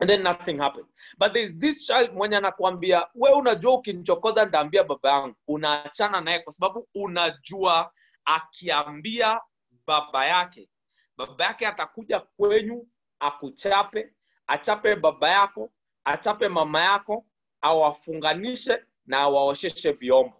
and 0.00 0.08
then 0.10 0.22
nothing 0.22 0.58
happened. 0.58 0.86
But 1.18 1.32
there's 1.32 1.54
this 1.58 1.86
child 1.86 2.10
mwenye 2.14 2.36
anakuambia 2.36 3.06
we 3.14 3.30
unajua 3.32 3.74
ukinichokoza 3.74 4.44
ndaambia 4.44 4.84
baba 4.84 5.10
yangu. 5.10 5.34
Unaachana 5.48 6.20
naye 6.20 6.38
kwa 6.38 6.52
sababu 6.52 6.88
unajua 6.94 7.92
akiambia 8.24 9.40
baba 9.86 10.26
yake 10.26 10.68
baba 11.16 11.44
yake 11.44 11.66
atakuja 11.66 12.20
kwenyu 12.20 12.88
akuchape 13.20 14.12
achape 14.46 14.96
baba 14.96 15.30
yako 15.30 15.70
achape 16.04 16.48
mama 16.48 16.80
yako 16.82 17.26
awafunganishe 17.60 18.84
na 19.06 19.18
awaosheshe 19.18 19.92
vyombo 19.92 20.39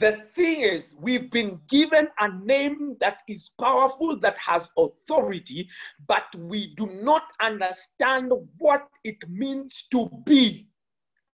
the 0.00 0.22
thing 0.34 0.62
is, 0.62 0.94
we've 0.98 1.30
been 1.30 1.60
given 1.68 2.08
a 2.18 2.28
name 2.28 2.96
that 3.00 3.18
is 3.28 3.50
powerful, 3.60 4.18
that 4.20 4.36
has 4.38 4.70
authority, 4.78 5.68
but 6.06 6.24
we 6.38 6.74
do 6.74 6.86
not 7.02 7.24
understand 7.40 8.32
what 8.58 8.88
it 9.04 9.18
means 9.28 9.86
to 9.90 10.08
be 10.24 10.68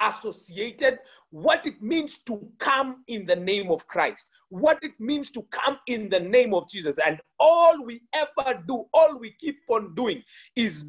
associated, 0.01 0.99
what 1.31 1.65
it 1.67 1.81
means 1.83 2.19
to 2.21 2.51
come 2.59 3.05
in 3.07 3.27
the 3.27 3.37
name 3.37 3.71
of 3.71 3.87
Christ, 3.87 4.31
what 4.49 4.79
it 4.83 4.99
means 4.99 5.31
to 5.33 5.43
come 5.51 5.79
in 5.87 6.09
the 6.09 6.21
name 6.21 6.55
of 6.55 6.69
Jesus. 6.69 6.99
And 6.99 7.21
all 7.39 7.85
we 7.85 8.03
ever 8.15 8.63
do, 8.67 8.87
all 8.93 9.19
we 9.19 9.33
keep 9.39 9.59
on 9.69 9.95
doing 9.95 10.23
is 10.57 10.87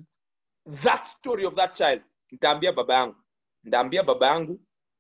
that 0.84 1.08
story 1.08 1.46
of 1.46 1.56
that 1.58 1.76
child. 1.76 2.02
Ndambia 2.34 2.74
baba 2.76 2.94
yangu, 2.94 3.16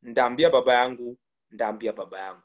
ndambia 0.03 0.49
baba 0.51 0.73
yangu, 0.73 1.17
ndambia 1.53 1.93
baba. 1.95 2.43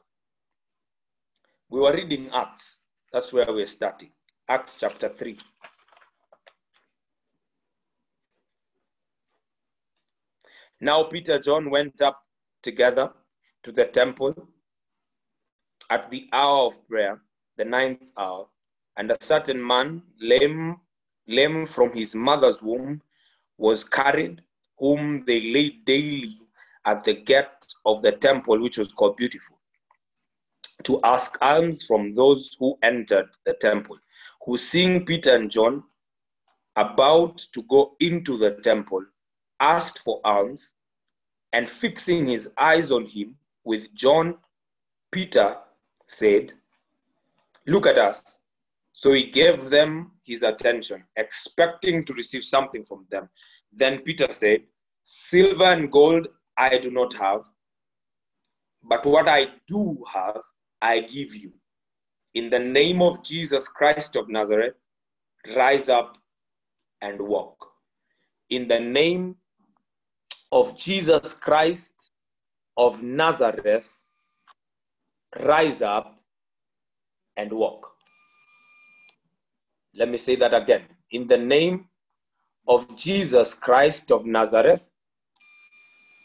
We 1.69 1.81
were 1.81 1.93
reading 1.93 2.29
Acts. 2.33 2.79
That's 3.11 3.33
where 3.33 3.45
we're 3.47 3.67
starting. 3.67 4.11
Acts 4.47 4.77
chapter 4.79 5.09
3. 5.09 5.37
Now 10.79 11.03
Peter 11.03 11.39
John 11.39 11.69
went 11.69 12.01
up 12.01 12.23
together 12.61 13.11
to 13.63 13.71
the 13.71 13.85
temple 13.85 14.47
at 15.89 16.09
the 16.09 16.29
hour 16.31 16.67
of 16.67 16.87
prayer, 16.87 17.21
the 17.57 17.65
ninth 17.65 18.11
hour, 18.17 18.47
and 18.95 19.11
a 19.11 19.17
certain 19.21 19.65
man, 19.65 20.03
lame, 20.21 20.77
lame 21.27 21.65
from 21.65 21.93
his 21.93 22.15
mother's 22.15 22.61
womb, 22.61 23.01
was 23.57 23.83
carried, 23.83 24.41
whom 24.77 25.23
they 25.25 25.41
laid 25.51 25.85
daily 25.85 26.37
at 26.85 27.03
the 27.03 27.13
gate 27.13 27.73
of 27.85 28.01
the 28.01 28.11
temple, 28.11 28.61
which 28.61 28.77
was 28.77 28.91
called 28.91 29.17
Beautiful, 29.17 29.56
to 30.83 30.99
ask 31.03 31.35
alms 31.41 31.83
from 31.83 32.15
those 32.15 32.55
who 32.59 32.77
entered 32.83 33.29
the 33.45 33.53
temple, 33.53 33.97
who 34.45 34.57
seeing 34.57 35.05
Peter 35.05 35.35
and 35.35 35.49
John 35.49 35.83
about 36.75 37.37
to 37.53 37.63
go 37.63 37.95
into 37.99 38.37
the 38.37 38.51
temple, 38.63 39.03
asked 39.59 39.99
for 39.99 40.21
alms, 40.23 40.69
and 41.53 41.67
fixing 41.67 42.27
his 42.27 42.49
eyes 42.57 42.91
on 42.91 43.05
him 43.05 43.35
with 43.63 43.93
John, 43.93 44.37
Peter 45.11 45.57
said, 46.07 46.53
Look 47.65 47.85
at 47.85 47.97
us. 47.97 48.37
So 48.93 49.13
he 49.13 49.29
gave 49.29 49.69
them 49.69 50.11
his 50.23 50.43
attention, 50.43 51.03
expecting 51.15 52.05
to 52.05 52.13
receive 52.13 52.43
something 52.43 52.83
from 52.83 53.05
them. 53.11 53.29
Then 53.71 54.01
Peter 54.01 54.31
said, 54.31 54.61
Silver 55.03 55.65
and 55.65 55.91
gold 55.91 56.27
I 56.57 56.77
do 56.77 56.89
not 56.89 57.13
have, 57.13 57.43
but 58.83 59.05
what 59.05 59.27
I 59.27 59.47
do 59.67 60.03
have, 60.13 60.41
I 60.81 61.01
give 61.01 61.35
you. 61.35 61.53
In 62.33 62.49
the 62.49 62.59
name 62.59 63.01
of 63.01 63.23
Jesus 63.23 63.67
Christ 63.67 64.15
of 64.15 64.29
Nazareth, 64.29 64.77
rise 65.55 65.89
up 65.89 66.17
and 67.01 67.19
walk. 67.21 67.67
In 68.49 68.67
the 68.67 68.79
name 68.79 69.35
of 70.51 70.77
Jesus 70.77 71.33
Christ 71.33 72.11
of 72.77 73.03
Nazareth, 73.03 73.91
rise 75.39 75.81
up 75.81 76.19
and 77.37 77.51
walk. 77.51 77.87
Let 79.95 80.09
me 80.09 80.17
say 80.17 80.35
that 80.35 80.53
again. 80.53 80.83
In 81.11 81.27
the 81.27 81.37
name 81.37 81.85
of 82.67 82.95
Jesus 82.95 83.53
Christ 83.53 84.11
of 84.11 84.25
Nazareth, 84.25 84.89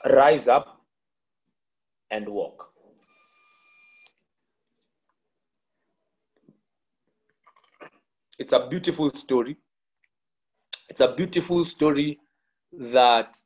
rise 0.04 0.48
up 0.48 0.80
and 2.10 2.28
walk. 2.28 2.71
It's 8.42 8.52
a 8.52 8.66
beautiful 8.66 9.09
story. 9.11 9.57
It's 10.88 11.00
a 11.00 11.14
beautiful 11.14 11.64
story 11.64 12.18
that 12.72 13.37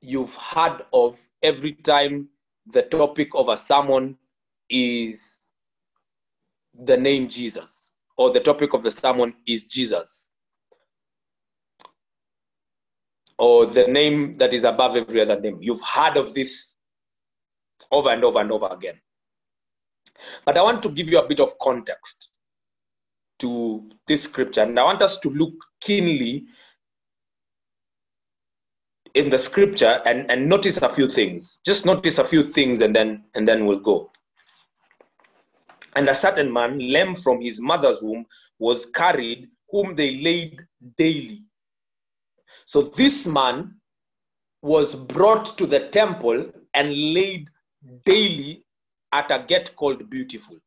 you've 0.00 0.34
heard 0.34 0.82
of 0.92 1.16
every 1.44 1.74
time 1.74 2.28
the 2.66 2.82
topic 2.82 3.28
of 3.34 3.48
a 3.48 3.56
sermon 3.56 4.16
is 4.68 5.42
the 6.74 6.96
name 6.96 7.28
Jesus, 7.28 7.92
or 8.16 8.32
the 8.32 8.40
topic 8.40 8.74
of 8.74 8.82
the 8.82 8.90
sermon 8.90 9.32
is 9.46 9.68
Jesus, 9.68 10.28
or 13.38 13.66
the 13.66 13.86
name 13.86 14.34
that 14.38 14.52
is 14.52 14.64
above 14.64 14.96
every 14.96 15.20
other 15.20 15.38
name. 15.38 15.58
You've 15.60 15.82
heard 15.82 16.16
of 16.16 16.34
this 16.34 16.74
over 17.92 18.10
and 18.10 18.24
over 18.24 18.40
and 18.40 18.50
over 18.50 18.66
again. 18.72 19.00
But 20.44 20.58
I 20.58 20.62
want 20.62 20.82
to 20.82 20.90
give 20.90 21.08
you 21.08 21.20
a 21.20 21.28
bit 21.28 21.38
of 21.38 21.56
context 21.60 22.30
to 23.38 23.90
this 24.06 24.24
scripture, 24.24 24.62
and 24.62 24.78
I 24.78 24.84
want 24.84 25.02
us 25.02 25.18
to 25.20 25.30
look 25.30 25.54
keenly 25.80 26.46
in 29.14 29.30
the 29.30 29.38
scripture 29.38 30.00
and, 30.04 30.30
and 30.30 30.48
notice 30.48 30.80
a 30.82 30.88
few 30.88 31.08
things. 31.08 31.58
Just 31.64 31.86
notice 31.86 32.18
a 32.18 32.24
few 32.24 32.44
things 32.44 32.80
and 32.80 32.94
then 32.94 33.24
and 33.34 33.48
then 33.48 33.66
we'll 33.66 33.80
go. 33.80 34.10
And 35.96 36.08
a 36.08 36.14
certain 36.14 36.52
man, 36.52 36.78
lame 36.78 37.14
from 37.14 37.40
his 37.40 37.60
mother's 37.60 38.02
womb, 38.02 38.26
was 38.58 38.86
carried, 38.86 39.48
whom 39.70 39.96
they 39.96 40.20
laid 40.20 40.60
daily. 40.96 41.42
So 42.66 42.82
this 42.82 43.26
man 43.26 43.74
was 44.62 44.94
brought 44.94 45.58
to 45.58 45.66
the 45.66 45.88
temple 45.88 46.52
and 46.74 47.14
laid 47.14 47.48
daily 48.04 48.64
at 49.12 49.30
a 49.30 49.44
gate 49.44 49.74
called 49.74 50.08
Beautiful. 50.10 50.58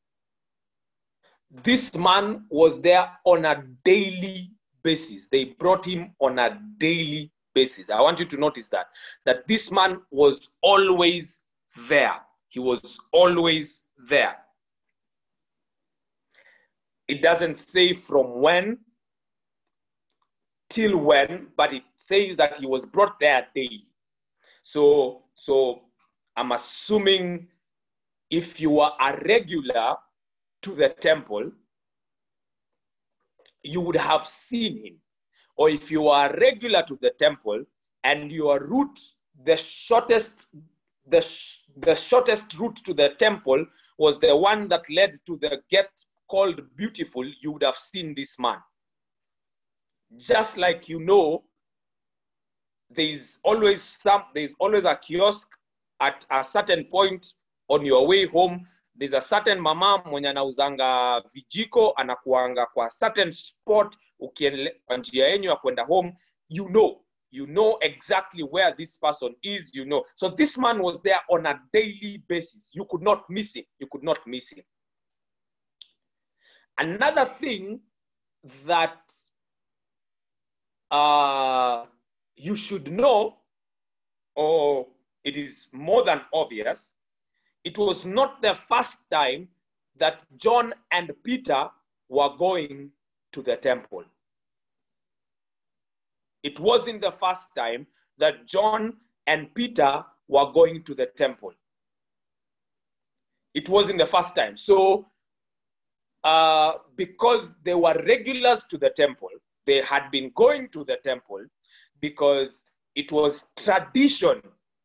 This 1.51 1.93
man 1.95 2.45
was 2.49 2.81
there 2.81 3.09
on 3.25 3.45
a 3.45 3.63
daily 3.83 4.51
basis. 4.83 5.27
They 5.27 5.45
brought 5.45 5.85
him 5.85 6.13
on 6.19 6.39
a 6.39 6.59
daily 6.77 7.31
basis. 7.53 7.89
I 7.89 7.99
want 8.01 8.19
you 8.19 8.25
to 8.25 8.37
notice 8.37 8.69
that 8.69 8.87
that 9.25 9.47
this 9.47 9.71
man 9.71 10.01
was 10.11 10.55
always 10.61 11.41
there. 11.89 12.15
He 12.47 12.59
was 12.59 12.99
always 13.11 13.91
there. 14.07 14.37
It 17.07 17.21
doesn't 17.21 17.57
say 17.57 17.93
from 17.93 18.39
when 18.41 18.79
till 20.69 20.97
when, 20.97 21.47
but 21.57 21.73
it 21.73 21.83
says 21.97 22.37
that 22.37 22.57
he 22.57 22.65
was 22.65 22.85
brought 22.85 23.19
there 23.19 23.47
daily. 23.53 23.85
So, 24.63 25.23
so 25.35 25.81
I'm 26.37 26.53
assuming 26.53 27.47
if 28.29 28.61
you 28.61 28.79
are 28.79 28.95
a 29.01 29.17
regular 29.25 29.97
to 30.61 30.75
the 30.75 30.89
temple, 30.89 31.51
you 33.63 33.81
would 33.81 33.95
have 33.95 34.27
seen 34.27 34.85
him. 34.85 35.01
Or 35.57 35.69
if 35.69 35.91
you 35.91 36.07
are 36.07 36.33
regular 36.37 36.83
to 36.83 36.97
the 37.01 37.11
temple 37.11 37.63
and 38.03 38.31
your 38.31 38.59
route 38.65 38.99
the 39.45 39.55
shortest 39.55 40.47
the, 41.07 41.21
sh- 41.21 41.61
the 41.77 41.95
shortest 41.95 42.57
route 42.59 42.77
to 42.85 42.93
the 42.93 43.09
temple 43.17 43.65
was 43.97 44.19
the 44.19 44.35
one 44.35 44.67
that 44.69 44.89
led 44.89 45.17
to 45.25 45.37
the 45.41 45.61
gate 45.69 46.05
called 46.29 46.61
beautiful 46.75 47.25
you 47.41 47.51
would 47.51 47.63
have 47.63 47.75
seen 47.75 48.13
this 48.15 48.37
man. 48.39 48.57
Just 50.17 50.57
like 50.57 50.89
you 50.89 50.99
know 50.99 51.43
there's 52.89 53.37
always 53.43 53.81
some 53.81 54.23
there's 54.33 54.53
always 54.59 54.85
a 54.85 54.95
kiosk 54.95 55.47
at 56.01 56.25
a 56.31 56.43
certain 56.43 56.85
point 56.85 57.25
on 57.69 57.85
your 57.85 58.07
way 58.07 58.25
home 58.25 58.67
there's 59.01 59.15
a 59.15 59.21
certain 59.21 59.59
mama 59.59 59.97
mwenye 59.97 60.29
anauzanga 60.29 61.19
vijiko 61.33 61.91
anakuanga 61.91 62.65
kwa 62.65 62.89
certain 62.89 63.31
spot 63.31 63.97
ukiendelea 64.19 64.73
njia 64.97 65.27
yenyu 65.27 65.49
ya 65.49 65.55
kwenda 65.55 65.83
home 65.83 66.17
you 66.49 66.65
know 66.67 67.05
you 67.31 67.45
know 67.45 67.77
exactly 67.79 68.43
where 68.43 68.75
this 68.75 68.99
person 68.99 69.35
is 69.41 69.75
you 69.75 69.85
know. 69.85 70.05
So 70.13 70.29
this 70.29 70.57
man 70.57 70.81
was 70.81 71.01
there 71.01 71.19
on 71.29 71.45
a 71.45 71.61
daily 71.73 72.23
basis. 72.29 72.75
You 72.75 72.85
could 72.85 73.03
not 73.03 73.29
miss 73.29 73.55
him 73.55 73.65
you 73.79 73.87
could 73.87 74.03
not 74.03 74.27
miss 74.27 74.55
him 74.55 74.63
another 76.77 77.25
thing 77.25 77.79
that 78.67 79.13
uh, 80.91 81.85
you 82.35 82.55
should 82.55 82.91
know 82.91 83.37
or 84.35 84.87
it 85.23 85.37
is 85.37 85.67
more 85.71 86.03
than 86.05 86.21
obvious 86.33 86.93
it 87.63 87.77
was 87.77 88.05
not 88.05 88.41
the 88.41 88.53
first 88.53 89.09
time 89.09 89.47
that 89.97 90.23
john 90.37 90.73
and 90.91 91.11
peter 91.23 91.69
were 92.11 92.35
going 92.37 92.91
to 93.31 93.41
the 93.41 93.55
temple. 93.55 94.03
It 96.43 96.59
wasn't 96.59 97.01
the 97.01 97.11
first 97.11 97.49
time 97.55 97.87
that 98.17 98.45
John 98.45 98.97
and 99.27 99.53
Peter 99.55 100.03
were 100.27 100.51
going 100.51 100.83
to 100.83 100.93
the 100.93 101.05
temple. 101.05 101.53
It 103.53 103.69
wasn't 103.69 103.99
the 103.99 104.05
first 104.05 104.35
time. 104.35 104.57
So, 104.57 105.07
uh, 106.23 106.73
because 106.95 107.53
they 107.63 107.73
were 107.73 107.95
regulars 108.05 108.63
to 108.65 108.77
the 108.77 108.89
temple, 108.89 109.29
they 109.65 109.81
had 109.81 110.09
been 110.11 110.31
going 110.35 110.69
to 110.69 110.83
the 110.83 110.97
temple 111.03 111.45
because 112.01 112.61
it 112.95 113.11
was 113.11 113.47
tradition 113.55 114.41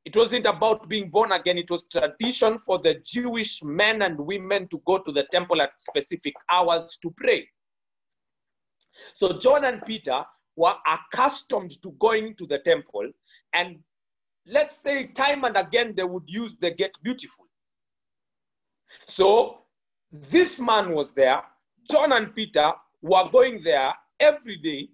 It 0.06 0.14
wasn't 0.14 0.46
about 0.46 0.88
being 0.88 1.10
born 1.10 1.32
again. 1.32 1.58
It 1.58 1.68
was 1.68 1.88
tradition 1.88 2.58
for 2.58 2.78
the 2.78 2.94
Jewish 3.04 3.60
men 3.64 4.02
and 4.02 4.16
women 4.16 4.68
to 4.68 4.80
go 4.86 4.98
to 4.98 5.10
the 5.10 5.24
temple 5.32 5.60
at 5.60 5.80
specific 5.80 6.34
hours 6.48 6.96
to 7.02 7.10
pray. 7.10 7.48
So 9.14 9.36
John 9.36 9.64
and 9.64 9.84
Peter 9.84 10.24
were 10.54 10.76
accustomed 10.86 11.82
to 11.82 11.90
going 11.98 12.36
to 12.36 12.46
the 12.46 12.60
temple, 12.60 13.10
and 13.52 13.80
let's 14.46 14.76
say 14.76 15.08
time 15.08 15.42
and 15.42 15.56
again 15.56 15.94
they 15.96 16.04
would 16.04 16.28
use 16.28 16.56
the 16.56 16.70
gate 16.70 16.96
beautiful. 17.02 17.46
So 19.06 19.62
this 20.12 20.60
man 20.60 20.92
was 20.92 21.14
there. 21.14 21.42
John 21.90 22.12
and 22.12 22.32
Peter 22.32 22.72
were 23.02 23.28
going 23.32 23.64
there 23.64 23.92
every 24.20 24.56
day 24.58 24.88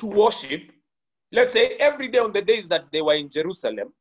to 0.00 0.06
worship. 0.06 0.70
Let's 1.32 1.54
say 1.54 1.76
every 1.80 2.08
day 2.08 2.18
on 2.18 2.32
the 2.34 2.42
days 2.42 2.68
that 2.68 2.92
they 2.92 3.00
were 3.00 3.14
in 3.14 3.30
Jerusalem. 3.30 3.94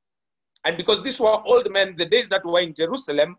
And 0.67 0.75
because 0.75 1.01
these 1.01 1.17
were 1.17 1.41
old 1.47 1.71
men, 1.71 1.95
the 1.95 2.05
days 2.05 2.27
that 2.27 2.45
were 2.45 2.59
in 2.59 2.73
Jerusalem 2.73 3.37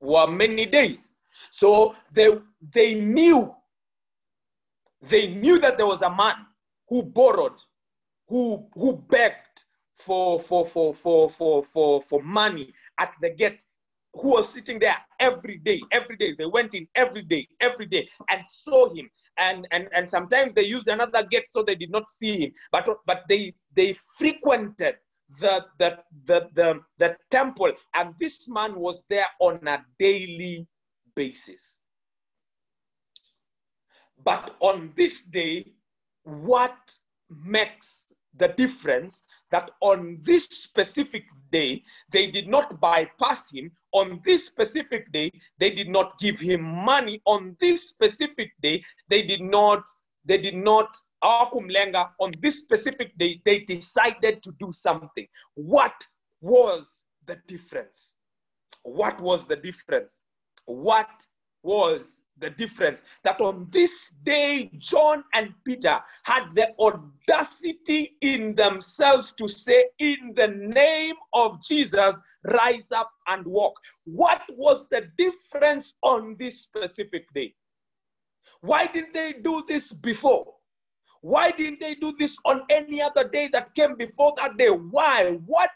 were 0.00 0.28
many 0.28 0.64
days. 0.64 1.12
So 1.50 1.96
they, 2.12 2.28
they 2.72 2.94
knew, 2.94 3.52
they 5.02 5.26
knew 5.26 5.58
that 5.58 5.76
there 5.76 5.88
was 5.88 6.02
a 6.02 6.14
man 6.14 6.36
who 6.88 7.02
borrowed, 7.02 7.58
who, 8.28 8.64
who 8.74 9.04
begged 9.10 9.64
for, 9.96 10.38
for, 10.38 10.64
for, 10.64 10.94
for, 10.94 11.28
for, 11.28 11.64
for, 11.64 12.00
for 12.00 12.22
money 12.22 12.72
at 13.00 13.12
the 13.20 13.30
gate 13.30 13.64
who 14.14 14.28
was 14.28 14.48
sitting 14.48 14.78
there 14.78 14.98
every 15.18 15.58
day, 15.58 15.80
every 15.90 16.16
day. 16.16 16.36
They 16.38 16.46
went 16.46 16.76
in 16.76 16.86
every 16.94 17.22
day, 17.22 17.48
every 17.58 17.86
day, 17.86 18.08
and 18.30 18.40
saw 18.46 18.94
him. 18.94 19.10
And, 19.36 19.66
and, 19.72 19.88
and 19.92 20.08
sometimes 20.08 20.54
they 20.54 20.64
used 20.64 20.86
another 20.86 21.24
gate 21.24 21.48
so 21.50 21.64
they 21.64 21.74
did 21.74 21.90
not 21.90 22.08
see 22.08 22.38
him. 22.38 22.52
But, 22.70 22.88
but 23.04 23.24
they, 23.28 23.54
they 23.74 23.94
frequented 24.16 24.94
the, 25.38 25.64
the, 25.78 25.98
the, 26.24 26.48
the, 26.54 26.80
the 26.98 27.16
temple. 27.30 27.72
And 27.94 28.14
this 28.18 28.48
man 28.48 28.74
was 28.74 29.04
there 29.08 29.26
on 29.40 29.66
a 29.66 29.84
daily 29.98 30.66
basis. 31.14 31.76
But 34.24 34.54
on 34.60 34.92
this 34.96 35.24
day, 35.24 35.72
what 36.24 36.76
makes 37.30 38.06
the 38.36 38.48
difference 38.48 39.22
that 39.50 39.70
on 39.80 40.18
this 40.22 40.46
specific 40.46 41.24
day, 41.50 41.82
they 42.10 42.30
did 42.30 42.48
not 42.48 42.80
bypass 42.80 43.50
him. 43.50 43.72
On 43.92 44.20
this 44.24 44.46
specific 44.46 45.10
day, 45.12 45.30
they 45.58 45.70
did 45.70 45.88
not 45.88 46.18
give 46.20 46.38
him 46.38 46.62
money. 46.62 47.20
On 47.26 47.56
this 47.58 47.88
specific 47.88 48.52
day, 48.62 48.82
they 49.08 49.22
did 49.22 49.40
not, 49.40 49.82
they 50.24 50.38
did 50.38 50.54
not, 50.54 50.94
akumlenga, 51.22 52.10
on 52.18 52.32
this 52.40 52.58
specific 52.58 53.16
day, 53.18 53.40
they 53.44 53.60
decided 53.60 54.42
to 54.42 54.52
do 54.58 54.72
something. 54.72 55.26
What 55.54 55.94
was 56.40 57.04
the 57.26 57.38
difference? 57.46 58.14
What 58.82 59.20
was 59.20 59.44
the 59.44 59.56
difference? 59.56 60.22
What 60.66 61.08
was 61.62 62.20
the 62.38 62.50
difference 62.50 63.02
that 63.22 63.40
on 63.40 63.68
this 63.70 64.10
day, 64.22 64.70
John 64.78 65.22
and 65.34 65.52
Peter 65.64 66.00
had 66.24 66.54
the 66.54 66.68
audacity 66.78 68.16
in 68.22 68.54
themselves 68.54 69.32
to 69.32 69.46
say, 69.46 69.86
In 69.98 70.32
the 70.34 70.48
name 70.48 71.16
of 71.34 71.62
Jesus, 71.62 72.16
rise 72.44 72.90
up 72.92 73.10
and 73.26 73.44
walk. 73.46 73.74
What 74.04 74.42
was 74.50 74.86
the 74.90 75.08
difference 75.18 75.94
on 76.02 76.36
this 76.38 76.62
specific 76.62 77.26
day? 77.34 77.54
Why 78.62 78.86
didn't 78.86 79.14
they 79.14 79.34
do 79.34 79.62
this 79.66 79.92
before? 79.92 80.54
Why 81.22 81.50
didn't 81.50 81.80
they 81.80 81.94
do 81.94 82.14
this 82.18 82.36
on 82.44 82.62
any 82.70 83.02
other 83.02 83.28
day 83.28 83.48
that 83.52 83.74
came 83.74 83.96
before 83.96 84.34
that 84.38 84.56
day? 84.56 84.68
Why? 84.68 85.38
What, 85.46 85.70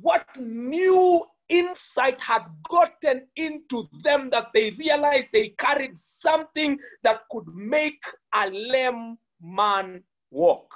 what 0.00 0.26
new 0.38 1.24
insight 1.48 2.20
had 2.20 2.42
gotten 2.68 3.26
into 3.36 3.88
them 4.02 4.30
that 4.30 4.48
they 4.52 4.70
realized 4.70 5.32
they 5.32 5.50
carried 5.50 5.96
something 5.96 6.78
that 7.02 7.22
could 7.30 7.46
make 7.54 8.02
a 8.34 8.50
lame 8.50 9.16
man 9.40 10.02
walk. 10.30 10.74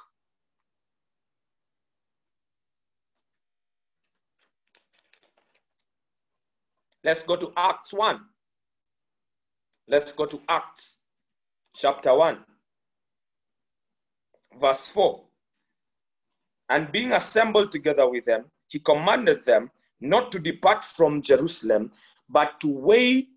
Let's 7.04 7.24
go 7.24 7.34
to 7.36 7.52
Acts 7.56 7.92
1. 7.92 8.20
Let's 9.88 10.12
go 10.12 10.24
to 10.26 10.40
Acts 10.48 10.98
chapter 11.74 12.14
1, 12.14 12.38
verse 14.60 14.86
4. 14.88 15.22
And 16.70 16.90
being 16.90 17.12
assembled 17.12 17.70
together 17.72 18.08
with 18.08 18.24
them, 18.24 18.44
he 18.68 18.78
commanded 18.78 19.44
them 19.44 19.70
not 20.00 20.32
to 20.32 20.38
depart 20.38 20.84
from 20.84 21.22
Jerusalem, 21.22 21.92
but 22.28 22.60
to 22.60 22.68
wait 22.68 23.28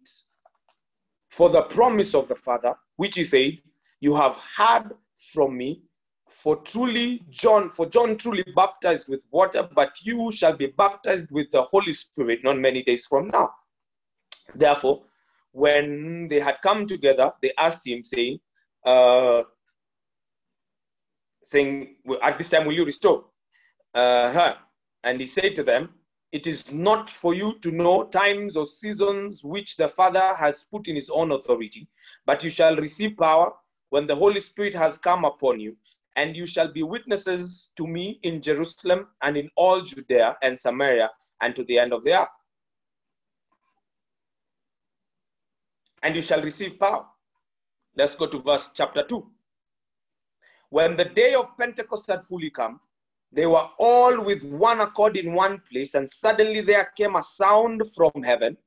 for 1.29 1.49
the 1.49 1.63
promise 1.63 2.15
of 2.15 2.27
the 2.27 2.35
Father, 2.35 2.73
which 2.95 3.15
he 3.15 3.23
said, 3.23 3.57
You 3.99 4.15
have 4.15 4.37
heard 4.57 4.91
from 5.17 5.57
me. 5.57 5.83
For 6.27 6.57
truly, 6.57 7.25
John, 7.29 7.69
for 7.69 7.85
John 7.85 8.17
truly 8.17 8.43
baptized 8.55 9.09
with 9.09 9.21
water, 9.31 9.67
but 9.75 9.93
you 10.01 10.31
shall 10.31 10.55
be 10.55 10.67
baptized 10.67 11.31
with 11.31 11.51
the 11.51 11.63
Holy 11.63 11.93
Spirit 11.93 12.39
not 12.43 12.57
many 12.57 12.83
days 12.83 13.05
from 13.05 13.27
now. 13.27 13.51
Therefore, 14.53 15.03
when 15.51 16.27
they 16.27 16.39
had 16.39 16.57
come 16.61 16.87
together, 16.87 17.31
they 17.41 17.51
asked 17.57 17.87
him, 17.87 18.03
saying, 18.03 18.39
uh, 18.85 19.43
saying, 21.45 21.95
At 22.21 22.37
this 22.37 22.49
time 22.49 22.65
will 22.65 22.73
you 22.73 22.85
restore 22.85 23.25
uh, 23.93 24.31
her? 24.31 24.57
And 25.03 25.19
he 25.19 25.25
said 25.25 25.55
to 25.55 25.63
them, 25.63 25.89
It 26.31 26.47
is 26.47 26.71
not 26.71 27.09
for 27.09 27.33
you 27.33 27.59
to 27.59 27.71
know 27.71 28.05
times 28.05 28.57
or 28.57 28.65
seasons 28.65 29.43
which 29.43 29.77
the 29.77 29.87
Father 29.87 30.35
has 30.35 30.63
put 30.63 30.87
in 30.87 30.95
his 30.95 31.09
own 31.09 31.31
authority, 31.31 31.87
but 32.25 32.43
you 32.43 32.49
shall 32.49 32.75
receive 32.75 33.17
power 33.17 33.53
when 33.89 34.07
the 34.07 34.15
Holy 34.15 34.39
Spirit 34.39 34.73
has 34.73 34.97
come 34.97 35.23
upon 35.23 35.59
you, 35.59 35.77
and 36.15 36.35
you 36.35 36.45
shall 36.45 36.71
be 36.71 36.83
witnesses 36.83 37.69
to 37.77 37.85
me 37.85 38.19
in 38.23 38.41
Jerusalem 38.41 39.07
and 39.21 39.37
in 39.37 39.49
all 39.55 39.81
Judea 39.81 40.37
and 40.41 40.57
Samaria 40.57 41.11
and 41.41 41.55
to 41.55 41.63
the 41.63 41.77
end 41.77 41.93
of 41.93 42.03
the 42.03 42.19
earth. 42.19 42.27
And 46.01 46.15
you 46.15 46.21
shall 46.21 46.41
receive 46.41 46.79
power. 46.79 47.05
Let's 47.95 48.15
go 48.15 48.27
to 48.27 48.39
verse 48.39 48.69
chapter 48.73 49.03
2. 49.03 49.34
When 50.69 50.97
the 50.97 51.05
day 51.05 51.33
of 51.35 51.55
Pentecost 51.57 52.07
had 52.07 52.23
fully 52.25 52.49
come, 52.49 52.79
they 53.31 53.45
were 53.45 53.69
all 53.77 54.19
with 54.23 54.43
one 54.43 54.79
accord 54.79 55.17
in 55.17 55.33
one 55.33 55.61
place, 55.69 55.93
and 55.93 56.09
suddenly 56.09 56.61
there 56.61 56.91
came 56.97 57.15
a 57.15 57.23
sound 57.23 57.81
from 57.95 58.11
heaven 58.23 58.57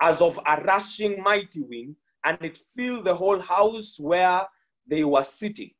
as 0.00 0.20
of 0.20 0.38
a 0.46 0.60
rushing 0.62 1.22
mighty 1.22 1.62
wind, 1.62 1.96
and 2.24 2.38
it 2.42 2.58
filled 2.74 3.04
the 3.04 3.14
whole 3.14 3.38
house 3.38 3.98
where 4.00 4.46
they 4.86 5.04
were 5.04 5.24
sitting. 5.24 5.70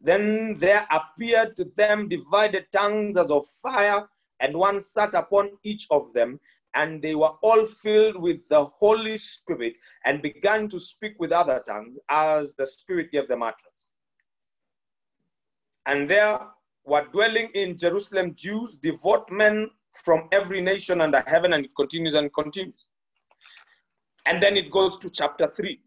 Then 0.00 0.56
there 0.58 0.86
appeared 0.90 1.56
to 1.56 1.64
them 1.76 2.08
divided 2.08 2.66
tongues 2.72 3.16
as 3.16 3.30
of 3.30 3.46
fire, 3.46 4.08
and 4.40 4.56
one 4.56 4.80
sat 4.80 5.14
upon 5.14 5.50
each 5.62 5.86
of 5.90 6.12
them, 6.12 6.40
and 6.78 7.02
they 7.02 7.16
were 7.16 7.34
all 7.42 7.64
filled 7.64 8.16
with 8.22 8.48
the 8.48 8.64
Holy 8.64 9.18
Spirit 9.18 9.74
and 10.04 10.22
began 10.22 10.68
to 10.68 10.78
speak 10.78 11.14
with 11.18 11.32
other 11.32 11.60
tongues 11.66 11.98
as 12.08 12.54
the 12.54 12.66
Spirit 12.66 13.10
gave 13.10 13.26
them 13.26 13.42
utterance. 13.42 13.86
And 15.86 16.08
there 16.08 16.38
were 16.84 17.04
dwelling 17.12 17.48
in 17.54 17.76
Jerusalem 17.76 18.34
Jews, 18.36 18.76
devout 18.80 19.28
men 19.32 19.68
from 20.04 20.28
every 20.30 20.60
nation 20.60 21.00
under 21.00 21.24
heaven, 21.26 21.52
and 21.52 21.64
it 21.64 21.72
continues 21.74 22.14
and 22.14 22.32
continues. 22.32 22.86
And 24.26 24.40
then 24.40 24.56
it 24.56 24.70
goes 24.70 24.98
to 24.98 25.10
chapter 25.10 25.48
3. 25.48 25.80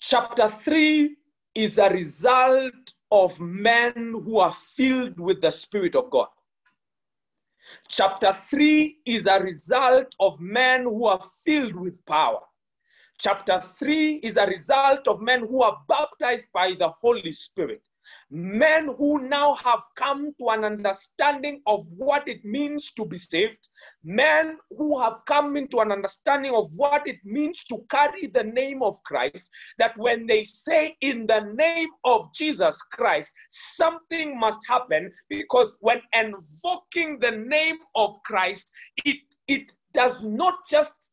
Chapter 0.00 0.48
3 0.48 1.16
is 1.54 1.78
a 1.78 1.88
result 1.90 2.94
of 3.12 3.38
men 3.40 3.92
who 4.24 4.38
are 4.38 4.52
filled 4.52 5.20
with 5.20 5.40
the 5.40 5.50
Spirit 5.50 5.94
of 5.94 6.10
God. 6.10 6.28
Chapter 7.88 8.32
3 8.32 9.00
is 9.06 9.26
a 9.26 9.40
result 9.40 10.14
of 10.20 10.40
men 10.40 10.84
who 10.84 11.06
are 11.06 11.20
filled 11.44 11.74
with 11.74 12.04
power. 12.06 12.40
Chapter 13.18 13.60
3 13.60 14.16
is 14.16 14.36
a 14.36 14.46
result 14.46 15.08
of 15.08 15.20
men 15.20 15.40
who 15.40 15.62
are 15.62 15.82
baptized 15.88 16.52
by 16.52 16.74
the 16.78 16.88
Holy 16.88 17.32
Spirit. 17.32 17.82
Men 18.30 18.94
who 18.96 19.20
now 19.28 19.54
have 19.54 19.80
come 19.96 20.34
to 20.38 20.48
an 20.48 20.64
understanding 20.64 21.62
of 21.66 21.86
what 21.96 22.28
it 22.28 22.44
means 22.44 22.92
to 22.92 23.06
be 23.06 23.18
saved. 23.18 23.68
Men 24.04 24.58
who 24.70 25.00
have 25.00 25.20
come 25.26 25.56
into 25.56 25.80
an 25.80 25.92
understanding 25.92 26.54
of 26.54 26.68
what 26.76 27.06
it 27.06 27.18
means 27.24 27.64
to 27.64 27.84
carry 27.90 28.26
the 28.26 28.44
name 28.44 28.82
of 28.82 29.02
Christ. 29.04 29.50
That 29.78 29.96
when 29.96 30.26
they 30.26 30.44
say 30.44 30.96
in 31.00 31.26
the 31.26 31.40
name 31.54 31.88
of 32.04 32.32
Jesus 32.34 32.80
Christ, 32.92 33.32
something 33.48 34.38
must 34.38 34.60
happen 34.66 35.10
because 35.28 35.78
when 35.80 36.00
invoking 36.12 37.18
the 37.20 37.32
name 37.32 37.78
of 37.94 38.12
Christ, 38.24 38.70
it, 39.04 39.18
it 39.46 39.72
does 39.94 40.22
not 40.24 40.54
just 40.70 41.07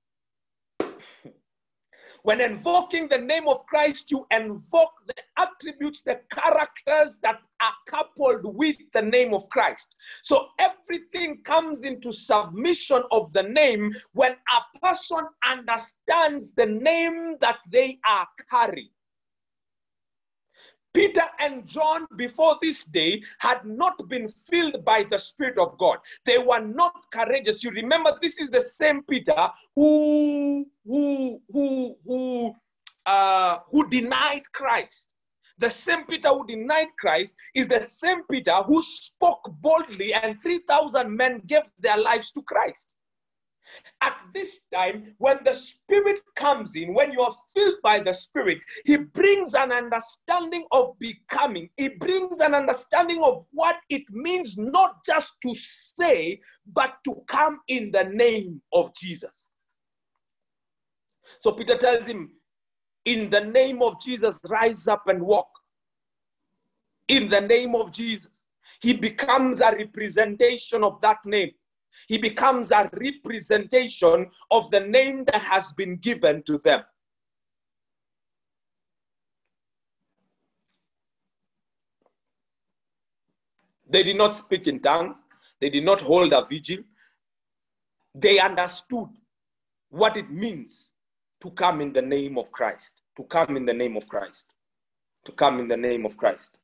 When 2.26 2.42
invoking 2.42 3.08
the 3.08 3.20
name 3.20 3.48
of 3.48 3.68
Christ, 3.68 4.10
you 4.10 4.26
invoke 4.32 4.96
the 5.06 5.14
attributes, 5.38 6.02
the 6.02 6.22
characters 6.32 7.20
that 7.22 7.40
are 7.62 7.74
coupled 7.86 8.56
with 8.58 8.78
the 8.94 9.04
name 9.04 9.32
of 9.32 9.48
Christ. 9.50 9.94
So 10.24 10.48
everything 10.58 11.44
comes 11.44 11.84
into 11.84 12.12
submission 12.12 13.04
of 13.12 13.32
the 13.34 13.44
name 13.44 13.94
when 14.14 14.32
a 14.32 14.80
person 14.80 15.28
understands 15.48 16.52
the 16.54 16.66
name 16.66 17.36
that 17.42 17.60
they 17.70 18.00
are 18.10 18.28
carrying. 18.50 18.90
Peter 20.96 21.24
and 21.40 21.68
John, 21.68 22.08
before 22.16 22.58
this 22.62 22.86
day, 22.86 23.22
had 23.40 23.66
not 23.66 24.08
been 24.08 24.30
filled 24.30 24.86
by 24.86 25.04
the 25.04 25.20
Spirit 25.20 25.58
of 25.58 25.78
God. 25.78 25.98
They 26.26 26.38
were 26.38 26.62
not 26.62 27.12
courageous. 27.12 27.66
You 27.66 27.72
remember, 27.72 28.18
this 28.22 28.40
is 28.40 28.50
the 28.50 28.62
same 28.62 29.04
Peter 29.04 29.50
who 29.76 30.66
who 30.86 31.42
who 31.52 31.98
who 32.06 32.56
uh, 33.06 33.60
who 33.72 33.90
denied 33.90 34.44
Christ. 34.54 35.12
The 35.58 35.70
same 35.70 36.06
Peter 36.06 36.30
who 36.30 36.48
denied 36.48 36.88
Christ 36.98 37.36
is 37.54 37.68
the 37.68 37.82
same 37.82 38.24
Peter 38.32 38.56
who 38.64 38.82
spoke 38.82 39.52
boldly, 39.62 40.14
and 40.14 40.42
three 40.42 40.62
thousand 40.66 41.16
men 41.16 41.42
gave 41.46 41.64
their 41.80 41.98
lives 41.98 42.32
to 42.32 42.42
Christ. 42.42 42.95
At 44.02 44.18
this 44.34 44.60
time, 44.74 45.16
when 45.18 45.40
the 45.44 45.54
Spirit 45.54 46.20
comes 46.36 46.76
in, 46.76 46.94
when 46.94 47.12
you 47.12 47.22
are 47.22 47.34
filled 47.54 47.76
by 47.84 48.00
the 48.00 48.14
Spirit, 48.14 48.60
He 48.86 48.98
brings 48.98 49.54
an 49.54 49.72
understanding 49.72 50.66
of 50.72 50.98
becoming. 51.00 51.70
He 51.78 51.90
brings 51.90 52.40
an 52.42 52.54
understanding 52.54 53.24
of 53.24 53.46
what 53.52 53.78
it 53.90 54.04
means 54.10 54.58
not 54.58 55.04
just 55.06 55.34
to 55.42 55.56
say, 55.56 56.40
but 56.74 56.96
to 57.06 57.24
come 57.28 57.60
in 57.68 57.92
the 57.92 58.04
name 58.04 58.62
of 58.74 58.94
Jesus. 58.96 59.50
So 61.42 61.52
Peter 61.52 61.78
tells 61.78 62.08
him, 62.08 62.32
In 63.06 63.30
the 63.30 63.42
name 63.42 63.82
of 63.82 64.02
Jesus, 64.02 64.40
rise 64.50 64.88
up 64.88 65.08
and 65.08 65.22
walk. 65.22 65.50
In 67.08 67.30
the 67.30 67.42
name 67.42 67.76
of 67.76 67.92
Jesus. 67.92 68.46
He 68.82 68.94
becomes 68.94 69.62
a 69.62 69.72
representation 69.72 70.84
of 70.84 71.00
that 71.02 71.18
name 71.26 71.52
he 72.08 72.18
becomes 72.18 72.72
a 72.72 72.90
representation 72.94 74.28
of 74.52 74.70
the 74.72 74.80
name 74.80 75.24
that 75.26 75.42
has 75.42 75.74
been 75.74 75.98
given 75.98 76.44
to 76.44 76.58
them. 76.60 76.84
They 83.90 84.04
did 84.04 84.18
not 84.18 84.36
speak 84.36 84.68
in 84.68 84.80
tongues, 84.80 85.24
they 85.62 85.70
did 85.70 85.86
not 85.86 86.02
hold 86.02 86.34
a 86.34 86.46
vigil. 86.46 86.84
They 88.14 88.40
understood 88.40 89.10
what 89.90 90.18
it 90.18 90.30
means 90.30 90.92
to 91.42 91.52
come 91.52 91.82
in 91.82 91.94
the 91.94 92.02
name 92.02 92.38
of 92.38 92.52
Christ, 92.52 93.02
to 93.18 93.24
come 93.24 93.58
in 93.58 93.66
the 93.66 93.74
name 93.74 93.96
of 93.98 94.08
Christ, 94.08 94.56
to 95.26 95.32
come 95.32 95.60
in 95.60 95.68
the 95.68 95.78
name 95.78 96.06
of 96.06 96.18
Christ. 96.18 96.60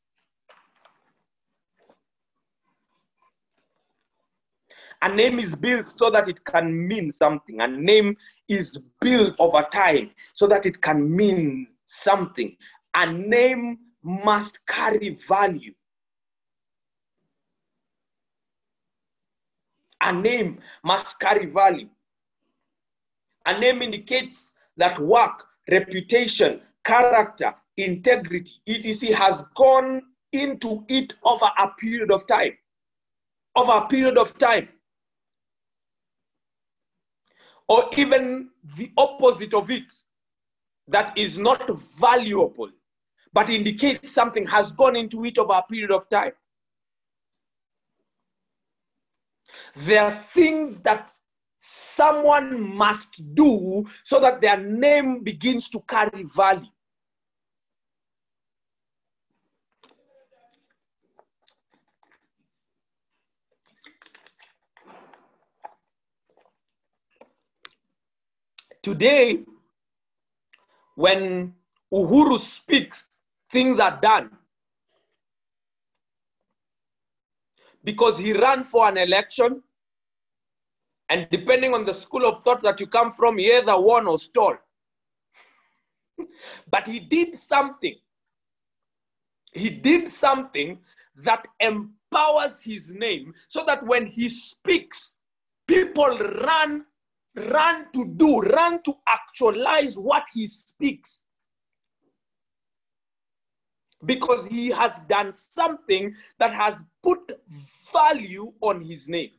A 5.04 5.10
name 5.10 5.39
is 5.39 5.56
built 5.56 5.89
so 5.89 6.12
that 6.12 6.28
it 6.28 6.43
can 6.45 6.88
mean 6.88 7.12
something. 7.12 7.60
A 7.60 7.68
name 7.68 8.18
is 8.47 8.86
built 8.99 9.36
over 9.39 9.66
time 9.72 10.12
so 10.34 10.45
that 10.47 10.68
it 10.68 10.80
can 10.80 11.16
mean 11.16 11.66
something. 11.88 12.56
A 12.93 13.12
name 13.12 13.80
must 14.04 14.66
carry 14.68 15.18
value. 15.28 15.74
A 20.02 20.14
name 20.14 20.60
must 20.84 21.20
carry 21.20 21.47
value. 21.47 21.89
A 23.47 23.60
name 23.60 23.82
indicates 23.82 24.54
that 24.78 24.99
work, 24.99 25.45
reputation, 25.70 26.62
character, 26.84 27.56
integrity, 27.78 28.54
etc., 28.68 29.16
has 29.16 29.43
gone 29.56 30.04
into 30.32 30.86
it 30.89 31.14
over 31.24 31.49
a 31.58 31.70
period 31.80 32.12
of 32.12 32.28
time. 32.28 32.56
Over 33.56 33.72
a 33.72 33.88
period 33.88 34.18
of 34.20 34.38
time 34.38 34.70
or 37.72 37.89
even 37.95 38.49
the 38.76 38.91
opposite 38.97 39.53
of 39.53 39.72
it 39.72 39.93
that 40.89 41.17
is 41.17 41.38
not 41.38 41.80
valuable 41.97 42.69
but 43.32 43.49
indicates 43.49 44.11
something 44.11 44.45
has 44.45 44.74
gone 44.74 44.97
into 44.97 45.24
it 45.24 45.38
over 45.38 45.53
a 45.53 45.63
period 45.63 45.89
of 45.89 46.09
time. 46.09 46.34
There 49.74 50.03
are 50.03 50.11
things 50.11 50.82
that 50.82 51.11
someone 51.59 52.76
must 52.76 53.34
do 53.36 53.86
so 54.03 54.19
that 54.19 54.41
their 54.41 54.57
name 54.57 55.24
begins 55.24 55.69
to 55.69 55.80
carry 55.88 56.26
value. 56.36 56.67
Today, 68.84 69.44
when 70.96 71.54
Uhuru 71.94 72.40
speaks, 72.40 73.10
things 73.52 73.80
are 73.80 74.00
done. 74.02 74.32
Because 77.84 78.18
he 78.18 78.34
ran 78.34 78.64
for 78.64 78.88
an 78.88 78.98
election, 78.98 79.64
and 81.10 81.28
depending 81.32 81.74
on 81.74 81.86
the 81.86 81.94
school 81.94 82.26
of 82.26 82.44
thought 82.44 82.62
that 82.62 82.80
you 82.80 82.88
come 82.88 83.12
from, 83.12 83.38
he 83.38 83.52
either 83.52 83.80
won 83.80 84.08
or 84.08 84.18
stole. 84.18 84.56
but 86.70 86.88
he 86.88 87.00
did 87.00 87.36
something. 87.36 87.96
He 89.54 89.70
did 89.70 90.10
something 90.10 90.80
that 91.18 91.48
empowers 91.60 92.64
his 92.64 92.94
name 92.96 93.34
so 93.48 93.64
that 93.66 93.86
when 93.86 94.06
he 94.06 94.30
speaks, 94.30 95.20
people 95.68 96.18
run 96.18 96.86
run 97.36 97.88
to 97.94 98.06
do, 98.06 98.40
run 98.40 98.82
to 98.84 98.94
actualize 99.08 99.98
what 99.98 100.24
he 100.34 100.48
speaks. 100.48 101.26
Because 104.04 104.48
he 104.48 104.70
has 104.70 105.00
done 105.08 105.32
something 105.32 106.16
that 106.40 106.54
has 106.54 106.84
put 107.04 107.32
value 107.94 108.52
on 108.62 108.82
his 108.82 109.08
name. 109.08 109.30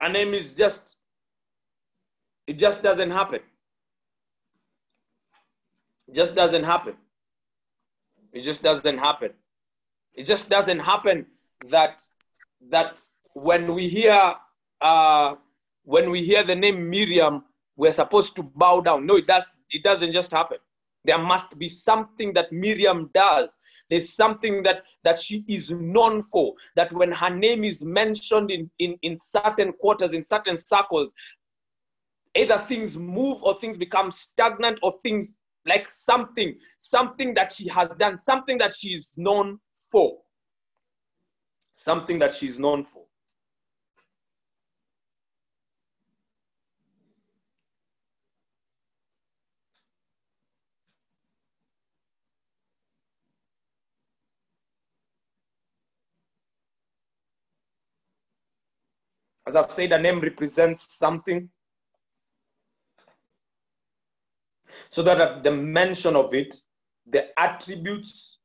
A 0.00 0.08
name 0.08 0.32
is 0.32 0.54
just, 0.54 0.84
it 2.46 2.58
just 2.58 2.82
doesn't 2.82 3.10
happen. 3.10 3.40
It 6.06 6.14
just 6.14 6.36
doesn't 6.36 6.64
happen. 6.64 6.94
It 8.32 8.42
just 8.42 8.62
doesn't 8.62 8.98
happen. 8.98 9.32
It 10.18 10.26
just 10.26 10.48
doesn't 10.50 10.80
happen 10.80 11.26
that 11.70 12.02
that 12.70 13.00
when 13.34 13.72
we 13.72 13.88
hear 13.88 14.34
uh, 14.80 15.36
when 15.84 16.10
we 16.10 16.24
hear 16.24 16.42
the 16.42 16.56
name 16.56 16.90
Miriam, 16.90 17.44
we're 17.76 17.92
supposed 17.92 18.34
to 18.34 18.42
bow 18.42 18.80
down. 18.80 19.06
No, 19.06 19.14
it 19.14 19.28
does. 19.28 19.48
It 19.70 19.84
doesn't 19.84 20.10
just 20.10 20.32
happen. 20.32 20.58
There 21.04 21.18
must 21.18 21.56
be 21.56 21.68
something 21.68 22.32
that 22.32 22.50
Miriam 22.50 23.10
does. 23.14 23.58
There's 23.90 24.12
something 24.12 24.64
that 24.64 24.82
that 25.04 25.20
she 25.20 25.44
is 25.46 25.70
known 25.70 26.24
for. 26.24 26.54
That 26.74 26.92
when 26.92 27.12
her 27.12 27.30
name 27.30 27.62
is 27.62 27.84
mentioned 27.84 28.50
in 28.50 28.68
in 28.80 28.98
in 29.02 29.16
certain 29.16 29.72
quarters, 29.72 30.14
in 30.14 30.22
certain 30.24 30.56
circles, 30.56 31.12
either 32.34 32.58
things 32.66 32.96
move 32.96 33.40
or 33.44 33.54
things 33.54 33.78
become 33.78 34.10
stagnant 34.10 34.80
or 34.82 34.98
things 35.00 35.38
like 35.64 35.86
something 35.88 36.56
something 36.78 37.34
that 37.34 37.52
she 37.52 37.68
has 37.68 37.88
done 37.96 38.18
something 38.18 38.58
that 38.58 38.74
she 38.74 38.88
is 38.88 39.12
known 39.16 39.60
for. 39.90 40.18
Something 41.76 42.18
that 42.20 42.34
she's 42.34 42.58
known 42.58 42.84
for. 42.84 43.04
As 59.46 59.56
I've 59.56 59.70
said, 59.72 59.92
a 59.92 59.98
name 59.98 60.20
represents 60.20 60.94
something. 60.98 61.48
So 64.90 65.02
that 65.02 65.20
at 65.20 65.42
the 65.44 65.52
mention 65.52 66.16
of 66.16 66.34
it, 66.34 66.54
the 67.06 67.28
attributes 67.38 68.37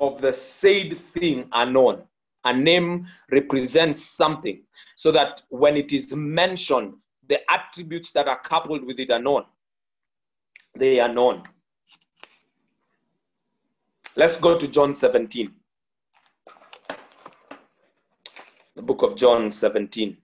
of 0.00 0.20
the 0.20 0.32
said 0.32 0.96
thing 0.98 1.48
are 1.52 1.66
known. 1.66 2.02
A 2.44 2.52
name 2.52 3.06
represents 3.30 4.02
something 4.04 4.62
so 4.96 5.12
that 5.12 5.42
when 5.48 5.76
it 5.76 5.92
is 5.92 6.14
mentioned, 6.14 6.94
the 7.28 7.38
attributes 7.50 8.10
that 8.10 8.28
are 8.28 8.38
coupled 8.40 8.84
with 8.84 8.98
it 8.98 9.10
are 9.10 9.20
known. 9.20 9.44
They 10.76 11.00
are 11.00 11.12
known. 11.12 11.44
Let's 14.16 14.36
go 14.36 14.58
to 14.58 14.68
John 14.68 14.94
17. 14.94 15.52
The 18.76 18.82
book 18.82 19.02
of 19.02 19.16
John 19.16 19.50
17. 19.50 20.16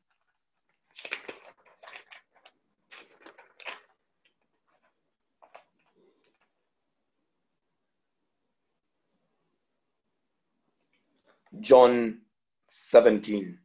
John 11.70 12.22
17. 12.70 13.58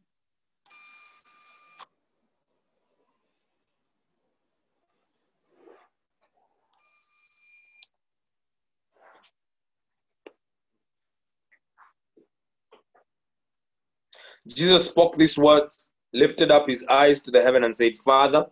Jesus 14.48 14.86
spoke 14.86 15.16
these 15.16 15.38
words, 15.38 15.92
lifted 16.12 16.50
up 16.52 16.68
his 16.68 16.84
eyes 16.88 17.22
to 17.22 17.32
the 17.32 17.42
heaven, 17.42 17.64
and 17.64 17.74
said, 17.76 17.96
Father, 17.98 18.46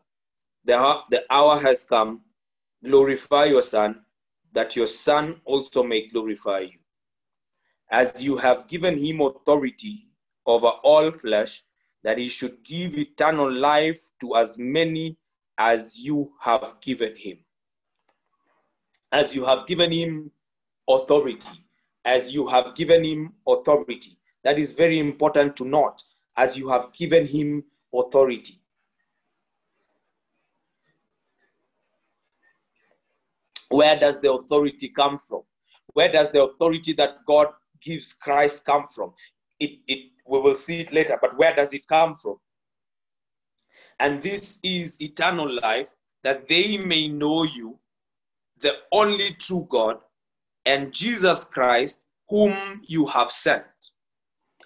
the, 0.64 0.76
the 1.10 1.22
hour 1.30 1.58
has 1.60 1.84
come. 1.84 2.22
Glorify 2.84 3.46
your 3.46 3.62
Son, 3.62 4.02
that 4.52 4.76
your 4.76 4.88
Son 4.88 5.40
also 5.46 5.82
may 5.84 6.08
glorify 6.08 6.60
you. 6.60 6.83
As 7.90 8.22
you 8.22 8.36
have 8.36 8.66
given 8.68 8.98
him 8.98 9.20
authority 9.20 10.08
over 10.46 10.68
all 10.68 11.10
flesh, 11.10 11.62
that 12.02 12.18
he 12.18 12.28
should 12.28 12.62
give 12.64 12.98
eternal 12.98 13.50
life 13.50 14.10
to 14.20 14.36
as 14.36 14.58
many 14.58 15.16
as 15.58 15.98
you 15.98 16.32
have 16.40 16.76
given 16.80 17.14
him. 17.16 17.38
As 19.12 19.34
you 19.34 19.44
have 19.44 19.66
given 19.66 19.92
him 19.92 20.30
authority, 20.88 21.64
as 22.04 22.34
you 22.34 22.46
have 22.46 22.74
given 22.74 23.04
him 23.04 23.32
authority. 23.46 24.18
That 24.42 24.58
is 24.58 24.72
very 24.72 24.98
important 24.98 25.56
to 25.56 25.64
note, 25.64 26.02
as 26.36 26.58
you 26.58 26.68
have 26.68 26.92
given 26.92 27.26
him 27.26 27.64
authority. 27.94 28.60
Where 33.68 33.96
does 33.98 34.20
the 34.20 34.32
authority 34.32 34.90
come 34.90 35.18
from? 35.18 35.42
Where 35.94 36.12
does 36.12 36.30
the 36.30 36.42
authority 36.42 36.92
that 36.94 37.24
God 37.26 37.48
gives 37.84 38.12
Christ 38.12 38.64
come 38.64 38.86
from? 38.86 39.12
It, 39.60 39.78
it, 39.86 40.10
we 40.26 40.40
will 40.40 40.54
see 40.54 40.80
it 40.80 40.92
later, 40.92 41.18
but 41.20 41.36
where 41.36 41.54
does 41.54 41.74
it 41.74 41.86
come 41.86 42.14
from? 42.16 42.36
And 44.00 44.22
this 44.22 44.58
is 44.62 45.00
eternal 45.00 45.60
life, 45.60 45.90
that 46.24 46.48
they 46.48 46.78
may 46.78 47.06
know 47.08 47.44
you, 47.44 47.78
the 48.60 48.72
only 48.90 49.32
true 49.32 49.66
God, 49.70 49.98
and 50.66 50.92
Jesus 50.92 51.44
Christ, 51.44 52.02
whom 52.28 52.82
you 52.86 53.06
have 53.06 53.30
sent. 53.30 53.64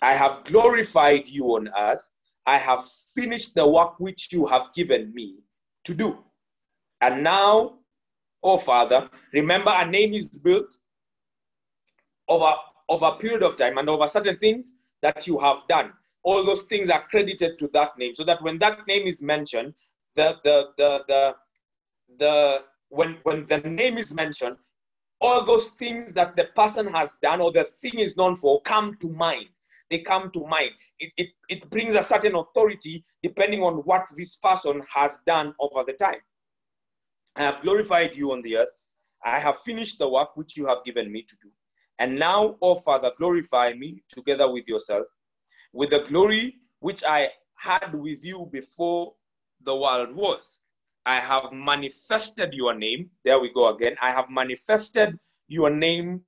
I 0.01 0.15
have 0.15 0.45
glorified 0.45 1.29
you 1.29 1.47
on 1.57 1.69
earth. 1.77 2.09
I 2.47 2.57
have 2.57 2.85
finished 3.15 3.55
the 3.55 3.67
work 3.67 3.99
which 3.99 4.33
you 4.33 4.47
have 4.47 4.73
given 4.75 5.13
me 5.13 5.37
to 5.85 5.95
do. 5.95 6.19
And 7.01 7.25
now, 7.25 7.79
oh 8.43 8.59
Father, 8.59 9.11
remember 9.33 9.73
a 9.75 9.85
name 9.85 10.15
is 10.15 10.29
built 10.31 10.77
over, 12.29 12.53
over 12.89 13.07
a 13.07 13.17
period 13.17 13.43
of 13.43 13.57
time 13.57 13.79
and 13.79 13.89
over 13.89 14.07
certain 14.07 14.37
things 14.39 14.75
that 15.03 15.27
you 15.27 15.39
have 15.39 15.59
done. 15.69 15.93
All 16.23 16.45
those 16.45 16.63
things 16.63 16.91
are 16.91 17.03
credited 17.09 17.59
to 17.59 17.69
that 17.73 17.97
name, 17.99 18.15
so 18.15 18.25
that 18.25 18.43
when 18.43 18.59
that 18.59 18.87
name 18.87 19.07
is 19.07 19.23
mentioned, 19.23 19.75
the 20.17 20.37
the 20.45 20.69
the 20.77 21.05
the, 21.09 21.35
the 22.19 22.59
when 22.89 23.19
when 23.23 23.47
the 23.47 23.59
name 23.59 23.99
is 23.99 24.13
mentioned, 24.13 24.57
all 25.21 25.45
those 25.45 25.69
things 25.71 26.13
that 26.13 26.37
the 26.37 26.45
person 26.57 26.87
has 26.87 27.17
done 27.23 27.41
or 27.41 27.53
the 27.53 27.65
thing 27.65 27.99
is 27.99 28.17
known 28.17 28.37
for 28.37 28.61
come 28.63 28.97
to 29.01 29.09
mind. 29.09 29.47
They 29.91 30.01
come 30.01 30.31
to 30.33 30.47
mind. 30.47 30.73
It, 30.99 31.13
it, 31.17 31.29
it 31.49 31.71
brings 31.71 31.95
a 31.95 32.03
certain 32.03 32.35
authority 32.35 33.05
depending 33.23 33.63
on 33.63 33.77
what 33.79 34.07
this 34.17 34.37
person 34.37 34.83
has 34.95 35.19
done 35.27 35.55
over 35.61 35.83
the 35.85 35.95
time. 35.95 36.21
I 37.37 37.43
have 37.43 37.63
glorified 37.63 38.15
you 38.15 38.33
on 38.33 38.43
the 38.43 38.59
earth. 38.59 38.85
I 39.25 39.39
have 39.39 39.59
finished 39.61 39.99
the 39.99 40.09
work 40.09 40.37
which 40.37 40.57
you 40.57 40.67
have 40.67 40.85
given 40.85 41.11
me 41.11 41.23
to 41.23 41.37
do. 41.43 41.49
And 41.99 42.19
now, 42.19 42.57
O 42.63 42.77
Father, 42.77 43.11
glorify 43.17 43.73
me 43.73 44.03
together 44.09 44.51
with 44.51 44.69
yourself, 44.69 45.07
with 45.73 45.91
the 45.91 46.01
glory 46.01 46.57
which 46.81 47.03
I 47.05 47.29
had 47.57 47.93
with 47.95 48.25
you 48.25 48.49
before 48.53 49.15
the 49.63 49.75
world 49.75 50.15
was. 50.15 50.61
I 51.05 51.21
have 51.21 51.53
manifested 51.53 52.53
your 52.53 52.75
name. 52.75 53.11
There 53.25 53.41
we 53.41 53.53
go 53.53 53.75
again. 53.75 53.97
I 54.01 54.13
have 54.13 54.31
manifested 54.31 55.19
your 55.49 55.71
name 55.71 56.23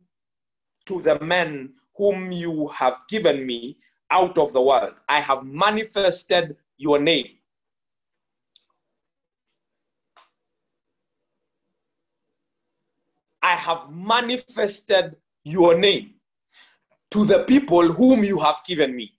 to 0.87 1.01
the 1.03 1.21
men 1.21 1.75
whom 1.97 2.33
you 2.33 2.69
have 2.69 3.03
given 3.09 3.47
me 3.47 3.77
out 4.11 4.39
of 4.39 4.53
the 4.53 4.61
world. 4.61 4.95
I 5.09 5.21
have 5.21 5.45
manifested 5.45 6.57
your 6.79 6.99
name. 6.99 7.27
I 13.43 13.55
have 13.55 13.91
manifested 13.91 15.17
your 15.45 15.79
name 15.79 16.15
to 17.11 17.25
the 17.25 17.45
people 17.45 17.93
whom 17.93 18.25
you 18.25 18.39
have 18.39 18.61
given 18.67 18.95
me. 18.95 19.13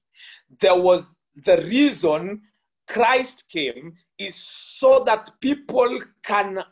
There 0.59 0.76
was 0.76 1.22
the 1.45 1.57
reason 1.57 2.41
Christ 2.88 3.45
came 3.49 3.93
is 4.17 4.36
so 4.36 5.03
that 5.05 5.32
people 5.41 5.99
can 6.24 6.63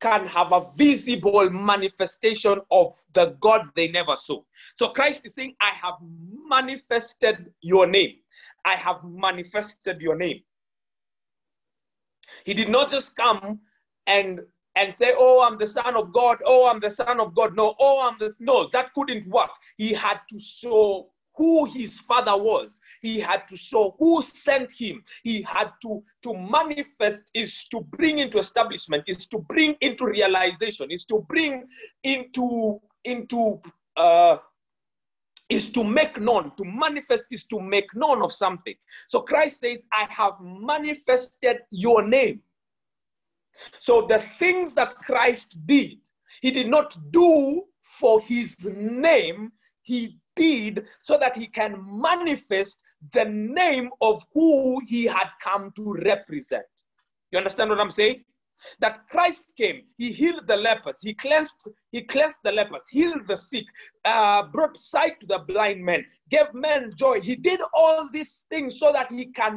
can 0.00 0.26
have 0.26 0.52
a 0.52 0.66
visible 0.76 1.48
manifestation 1.48 2.60
of 2.70 2.94
the 3.14 3.36
God 3.40 3.70
they 3.74 3.88
never 3.88 4.16
saw. 4.16 4.42
So 4.74 4.90
Christ 4.90 5.24
is 5.24 5.34
saying, 5.34 5.54
I 5.62 5.70
have 5.74 5.94
manifested 6.46 7.52
your 7.62 7.86
name. 7.86 8.16
I 8.66 8.76
have 8.76 8.98
manifested 9.04 10.02
your 10.02 10.16
name. 10.16 10.42
He 12.44 12.52
did 12.52 12.68
not 12.68 12.90
just 12.90 13.16
come 13.16 13.60
and 14.06 14.40
and 14.76 14.94
say, 14.94 15.14
"Oh, 15.16 15.42
I'm 15.42 15.58
the 15.58 15.66
son 15.66 15.96
of 15.96 16.12
God." 16.12 16.38
Oh, 16.44 16.68
I'm 16.68 16.80
the 16.80 16.90
son 16.90 17.20
of 17.20 17.34
God. 17.34 17.56
No, 17.56 17.74
oh, 17.78 18.08
I'm 18.08 18.18
this. 18.18 18.36
No, 18.40 18.68
that 18.72 18.92
couldn't 18.94 19.26
work. 19.26 19.50
He 19.76 19.92
had 19.92 20.20
to 20.30 20.38
show 20.38 21.10
who 21.36 21.64
his 21.64 21.98
father 22.00 22.36
was. 22.36 22.80
He 23.02 23.18
had 23.18 23.46
to 23.48 23.56
show 23.56 23.96
who 23.98 24.22
sent 24.22 24.72
him. 24.72 25.02
He 25.22 25.42
had 25.42 25.72
to 25.82 26.02
to 26.22 26.34
manifest 26.34 27.30
is 27.34 27.64
to 27.72 27.80
bring 27.80 28.18
into 28.18 28.38
establishment, 28.38 29.04
is 29.06 29.26
to 29.26 29.38
bring 29.38 29.76
into 29.80 30.06
realization, 30.06 30.90
is 30.90 31.04
to 31.06 31.24
bring 31.28 31.66
into 32.02 32.80
into 33.04 33.60
uh, 33.96 34.38
is 35.48 35.70
to 35.72 35.84
make 35.84 36.18
known, 36.20 36.52
to 36.56 36.64
manifest 36.64 37.26
is 37.30 37.44
to 37.44 37.60
make 37.60 37.94
known 37.94 38.22
of 38.22 38.32
something. 38.32 38.74
So 39.08 39.20
Christ 39.20 39.60
says, 39.60 39.84
I 39.92 40.06
have 40.10 40.34
manifested 40.40 41.58
your 41.70 42.06
name. 42.06 42.40
So 43.78 44.06
the 44.06 44.18
things 44.38 44.72
that 44.74 44.96
Christ 44.96 45.66
did, 45.66 45.98
he 46.40 46.50
did 46.50 46.68
not 46.68 46.96
do 47.10 47.64
for 47.82 48.20
his 48.20 48.56
name, 48.74 49.52
he 49.82 50.18
did 50.36 50.86
so 51.02 51.18
that 51.18 51.36
he 51.36 51.46
can 51.46 51.82
manifest 51.86 52.82
the 53.12 53.24
name 53.24 53.90
of 54.00 54.24
who 54.32 54.80
he 54.86 55.04
had 55.04 55.28
come 55.42 55.72
to 55.76 55.94
represent. 56.04 56.64
You 57.30 57.38
understand 57.38 57.70
what 57.70 57.80
I'm 57.80 57.90
saying? 57.90 58.24
That 58.80 59.08
Christ 59.10 59.52
came, 59.56 59.82
he 59.98 60.10
healed 60.10 60.46
the 60.46 60.56
lepers, 60.56 61.02
he 61.02 61.14
cleansed, 61.14 61.68
he 61.92 62.02
cleansed 62.02 62.38
the 62.44 62.52
lepers, 62.52 62.88
healed 62.88 63.26
the 63.28 63.36
sick, 63.36 63.64
uh, 64.04 64.42
brought 64.44 64.76
sight 64.76 65.20
to 65.20 65.26
the 65.26 65.38
blind 65.38 65.84
men, 65.84 66.04
gave 66.30 66.52
men 66.52 66.92
joy. 66.96 67.20
He 67.20 67.36
did 67.36 67.60
all 67.72 68.08
these 68.12 68.44
things 68.50 68.78
so 68.78 68.92
that 68.92 69.10
he 69.10 69.26
can 69.26 69.56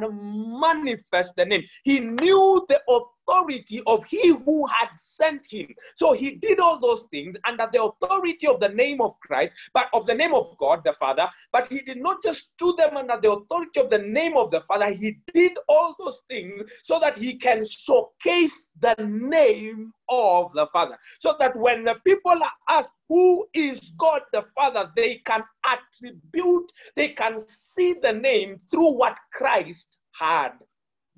manifest 0.60 1.36
the 1.36 1.44
name. 1.44 1.64
He 1.84 2.00
knew 2.00 2.64
the 2.68 2.80
authority 2.88 3.82
of 3.86 4.04
he 4.06 4.28
who 4.28 4.66
had 4.66 4.88
sent 4.96 5.46
him. 5.50 5.68
So 5.96 6.12
he 6.12 6.32
did 6.36 6.60
all 6.60 6.78
those 6.78 7.06
things 7.10 7.36
under 7.44 7.68
the 7.70 7.82
authority 7.82 8.46
of 8.46 8.60
the 8.60 8.70
name 8.70 9.00
of 9.00 9.18
Christ, 9.20 9.52
but 9.74 9.88
of 9.92 10.06
the 10.06 10.14
name 10.14 10.34
of 10.34 10.56
God 10.58 10.82
the 10.84 10.92
Father. 10.92 11.28
But 11.52 11.68
he 11.68 11.80
did 11.80 11.98
not 11.98 12.22
just 12.22 12.50
do 12.58 12.74
them 12.76 12.96
under 12.96 13.18
the 13.20 13.32
authority 13.32 13.80
of 13.80 13.90
the 13.90 13.98
name 13.98 14.36
of 14.36 14.50
the 14.50 14.60
Father. 14.60 14.90
He 14.90 15.18
did 15.34 15.52
all 15.68 15.94
those 15.98 16.22
things 16.28 16.62
so 16.82 16.98
that 17.00 17.16
he 17.16 17.34
can 17.34 17.64
showcase 17.66 18.70
the 18.80 18.94
name 18.98 19.92
of 20.10 20.52
the 20.54 20.66
Father. 20.72 20.98
So 21.20 21.36
that 21.40 21.56
when 21.56 21.84
the 21.84 21.96
people 22.04 22.32
are 22.32 22.52
asked, 22.68 22.92
Who 23.08 23.48
is 23.54 23.92
God 23.98 24.22
the 24.32 24.44
Father? 24.54 24.90
they 24.96 25.16
can 25.26 25.42
attribute, 25.66 26.72
they 26.96 27.10
can 27.10 27.40
see 27.40 27.94
the 27.94 28.12
name 28.12 28.58
through 28.70 28.98
what 28.98 29.16
Christ 29.32 29.98
had 30.12 30.52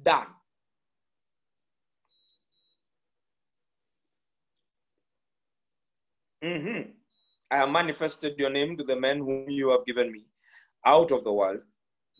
done. 0.02 0.28
Mhm. 6.42 6.94
I 7.50 7.56
have 7.58 7.70
manifested 7.70 8.38
your 8.38 8.50
name 8.50 8.76
to 8.78 8.84
the 8.84 8.96
men 8.96 9.18
whom 9.18 9.50
you 9.50 9.70
have 9.70 9.86
given 9.86 10.12
me 10.12 10.26
out 10.86 11.10
of 11.12 11.24
the 11.24 11.32
world. 11.32 11.62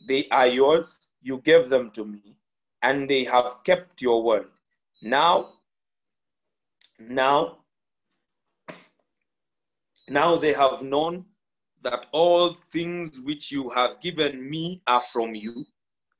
They 0.09 0.29
are 0.31 0.47
yours. 0.49 1.09
You 1.23 1.41
gave 1.41 1.69
them 1.69 1.91
to 1.93 2.05
me, 2.05 2.37
and 2.83 3.09
they 3.09 3.25
have 3.25 3.65
kept 3.65 4.03
your 4.03 4.23
word. 4.23 4.51
Now, 5.03 5.60
now, 7.01 7.59
now 10.09 10.39
they 10.39 10.53
have 10.53 10.83
known 10.83 11.25
that 11.83 12.07
all 12.13 12.57
things 12.71 13.21
which 13.21 13.51
you 13.51 13.71
have 13.71 14.01
given 14.01 14.49
me 14.49 14.83
are 14.87 15.01
from 15.01 15.35
you, 15.35 15.67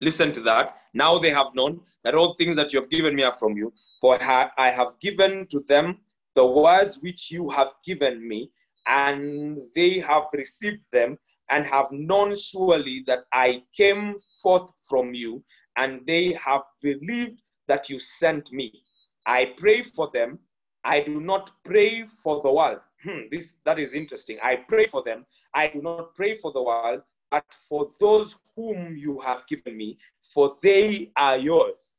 Listen 0.01 0.33
to 0.33 0.41
that. 0.41 0.77
Now 0.95 1.19
they 1.19 1.31
have 1.31 1.55
known 1.55 1.81
that 2.05 2.15
all 2.15 2.33
things 2.35 2.57
that 2.57 2.73
you 2.73 2.81
have 2.81 2.89
given 2.89 3.15
me 3.15 3.23
are 3.23 3.33
from 3.33 3.57
you, 3.57 3.73
for 4.01 4.19
I 4.23 4.71
have 4.71 4.99
given 5.01 5.47
to 5.51 5.61
them 5.69 5.99
the 6.35 6.47
words 6.47 6.99
which 7.03 7.31
you 7.31 7.51
have 7.51 7.75
given 7.85 8.27
me, 8.27 8.51
and 8.87 9.59
they 9.75 9.99
have 9.99 10.25
received 10.33 10.91
them 10.91 11.19
and 11.51 11.67
have 11.67 11.89
known 11.93 12.35
surely 12.35 13.05
that 13.07 13.25
I 13.33 13.63
came 13.77 14.17
forth 14.43 14.71
from 14.89 15.13
you, 15.13 15.45
and 15.77 16.01
they 16.07 16.33
have 16.33 16.63
believed 16.81 17.43
that 17.69 17.91
you 17.91 17.99
sent 17.99 18.51
me. 18.53 18.83
I 19.27 19.53
pray 19.59 19.83
for 19.83 20.09
them. 20.13 20.39
I 20.85 21.01
do 21.01 21.21
not 21.21 21.51
pray 21.65 22.05
for 22.05 22.43
the 22.43 22.51
world. 22.51 22.81
Hmm, 23.03 23.29
this 23.31 23.55
that 23.65 23.79
is 23.79 23.95
interesting. 23.95 24.39
I 24.43 24.57
pray 24.57 24.87
for 24.87 25.03
them. 25.03 25.25
I 25.55 25.69
do 25.69 25.81
not 25.83 26.15
pray 26.15 26.35
for 26.35 26.53
the 26.53 26.63
world, 26.63 27.03
but 27.31 27.45
for 27.69 27.91
those 28.01 28.37
whom 28.57 28.97
you 28.97 29.19
have 29.21 29.47
given 29.47 29.77
me, 29.77 29.99
for 30.23 30.57
they 30.63 31.11
are 31.17 31.37
yours. 31.37 31.95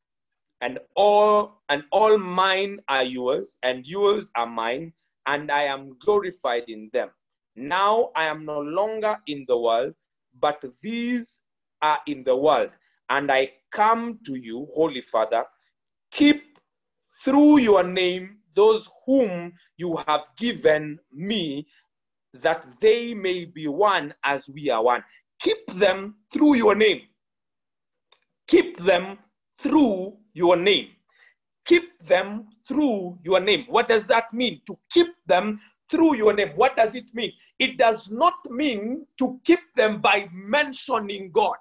And 0.61 0.79
all 0.95 1.61
and 1.69 1.83
all 1.91 2.17
mine 2.17 2.79
are 2.87 3.03
yours, 3.03 3.57
and 3.63 3.85
yours 3.85 4.29
are 4.35 4.47
mine, 4.47 4.93
and 5.25 5.51
I 5.51 5.63
am 5.63 5.97
glorified 5.99 6.65
in 6.67 6.89
them. 6.93 7.09
Now 7.55 8.11
I 8.15 8.25
am 8.25 8.45
no 8.45 8.59
longer 8.59 9.17
in 9.27 9.45
the 9.47 9.57
world, 9.57 9.93
but 10.39 10.63
these 10.81 11.41
are 11.81 11.99
in 12.07 12.23
the 12.23 12.35
world, 12.35 12.69
and 13.09 13.31
I 13.31 13.51
come 13.71 14.19
to 14.25 14.35
you, 14.35 14.67
Holy 14.75 15.01
Father, 15.01 15.45
keep 16.11 16.59
through 17.23 17.59
your 17.59 17.83
name 17.83 18.40
those 18.55 18.89
whom 19.05 19.53
you 19.77 19.97
have 20.07 20.21
given 20.37 20.99
me, 21.11 21.67
that 22.33 22.65
they 22.79 23.13
may 23.13 23.45
be 23.45 23.67
one 23.67 24.13
as 24.23 24.49
we 24.49 24.69
are 24.69 24.83
one. 24.83 25.03
Keep 25.39 25.73
them 25.73 26.15
through 26.33 26.55
your 26.55 26.75
name. 26.75 27.01
Keep 28.47 28.83
them 28.83 29.17
through 29.57 30.17
your 30.33 30.55
name. 30.55 30.89
Keep 31.65 32.07
them 32.07 32.47
through 32.67 33.19
your 33.23 33.39
name. 33.39 33.65
What 33.69 33.87
does 33.87 34.07
that 34.07 34.33
mean? 34.33 34.61
To 34.67 34.77
keep 34.91 35.07
them 35.27 35.59
through 35.89 36.15
your 36.15 36.33
name. 36.33 36.51
What 36.55 36.75
does 36.75 36.95
it 36.95 37.13
mean? 37.13 37.31
It 37.59 37.77
does 37.77 38.09
not 38.09 38.33
mean 38.49 39.05
to 39.19 39.39
keep 39.43 39.59
them 39.75 40.01
by 40.01 40.29
mentioning 40.33 41.31
God. 41.31 41.57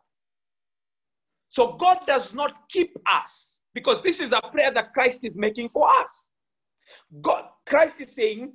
So 1.49 1.73
God 1.79 1.99
does 2.07 2.33
not 2.33 2.69
keep 2.69 2.97
us 3.07 3.61
because 3.75 4.01
this 4.03 4.21
is 4.21 4.33
a 4.33 4.41
prayer 4.53 4.73
that 4.73 4.93
Christ 4.95 5.25
is 5.25 5.37
making 5.37 5.69
for 5.69 5.89
us. 6.01 6.30
God, 7.23 7.47
Christ 7.67 8.01
is 8.01 8.15
saying, 8.15 8.53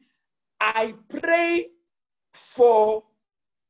I 0.59 0.93
pray 1.09 1.67
for, 2.33 3.03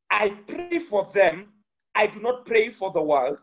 I 0.09 0.30
pray 0.30 0.80
for 0.80 1.09
them. 1.13 1.47
I 1.95 2.07
do 2.07 2.20
not 2.20 2.45
pray 2.45 2.70
for 2.70 2.91
the 2.91 3.01
world, 3.01 3.38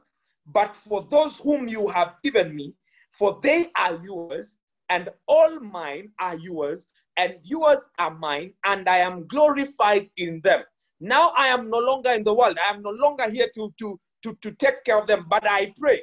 but 0.47 0.77
for 0.77 1.07
those 1.11 1.39
whom 1.39 1.69
you 1.69 1.89
have 1.89 2.17
given 2.23 2.55
me, 2.55 2.75
for 3.11 3.39
they 3.43 3.67
are 3.77 4.01
yours, 4.05 4.57
and 4.89 5.09
all 5.27 5.59
mine 5.61 6.11
are 6.21 6.37
yours, 6.37 6.87
and 7.17 7.37
yours 7.43 7.79
are 7.99 8.15
mine, 8.15 8.53
and 8.65 8.89
I 8.89 8.99
am 8.99 9.27
glorified 9.27 10.11
in 10.17 10.41
them. 10.45 10.63
Now 11.01 11.33
I 11.37 11.49
am 11.49 11.71
no 11.71 11.79
longer 11.79 12.11
in 12.13 12.25
the 12.25 12.35
world. 12.35 12.59
I 12.65 12.73
am 12.73 12.83
no 12.83 12.91
longer 12.91 13.29
here 13.29 13.49
to, 13.55 13.73
to, 13.79 13.99
to, 14.23 14.39
to 14.41 14.53
take 14.53 14.85
care 14.85 14.99
of 14.99 15.07
them, 15.07 15.27
but 15.29 15.49
I 15.49 15.75
pray. 15.79 16.03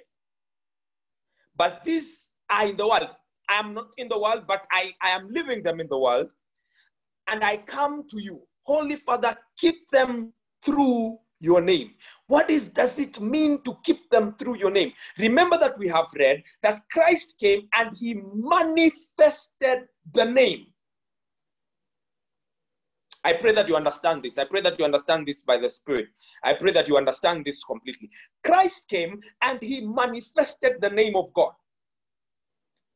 But 1.56 1.84
these 1.86 2.32
are 2.50 2.68
in 2.68 2.78
the 2.78 2.88
world. 2.88 3.10
I 3.50 3.60
am 3.60 3.74
not 3.76 3.88
in 3.98 4.10
the 4.10 4.20
world, 4.20 4.46
but 4.48 4.66
I, 4.72 4.94
I 5.02 5.12
am 5.12 5.30
living 5.32 5.64
them 5.64 5.82
in 5.82 5.88
the 5.90 6.00
world. 6.00 6.28
And 7.28 7.44
I 7.44 7.58
come 7.58 8.08
to 8.10 8.22
you. 8.22 8.42
Holy 8.64 8.98
Father, 8.98 9.36
keep 9.60 9.78
them 9.92 10.34
through 10.64 11.18
your 11.40 11.62
name. 11.62 11.92
What 12.28 12.50
is 12.50 12.70
does 12.70 13.00
it 13.00 13.20
mean 13.22 13.64
to 13.64 13.76
keep 13.84 14.10
them 14.12 14.36
through 14.40 14.58
your 14.58 14.72
name? 14.72 14.94
Remember 15.20 15.58
that 15.60 15.78
we 15.80 15.88
have 15.90 16.08
read 16.18 16.44
that 16.64 16.82
Christ 16.92 17.38
came 17.40 17.68
and 17.76 17.96
he 17.98 18.22
manifested 18.36 19.88
the 20.14 20.26
name. 20.26 20.68
I 23.26 23.34
pray 23.34 23.54
that 23.54 23.68
you 23.70 23.76
understand 23.76 24.24
this. 24.24 24.38
I 24.38 24.46
pray 24.46 24.62
that 24.62 24.80
you 24.80 24.86
understand 24.86 25.28
this 25.28 25.44
by 25.44 25.58
the 25.60 25.70
Spirit. 25.70 26.08
I 26.44 26.54
pray 26.56 26.72
that 26.74 26.88
you 26.88 26.98
understand 26.98 27.46
this 27.46 27.64
completely. 27.64 28.10
Christ 28.46 28.88
came 28.90 29.20
and 29.44 29.62
he 29.62 29.82
manifested 29.82 30.74
the 30.82 30.90
name 30.90 31.16
of 31.18 31.34
God. 31.34 31.52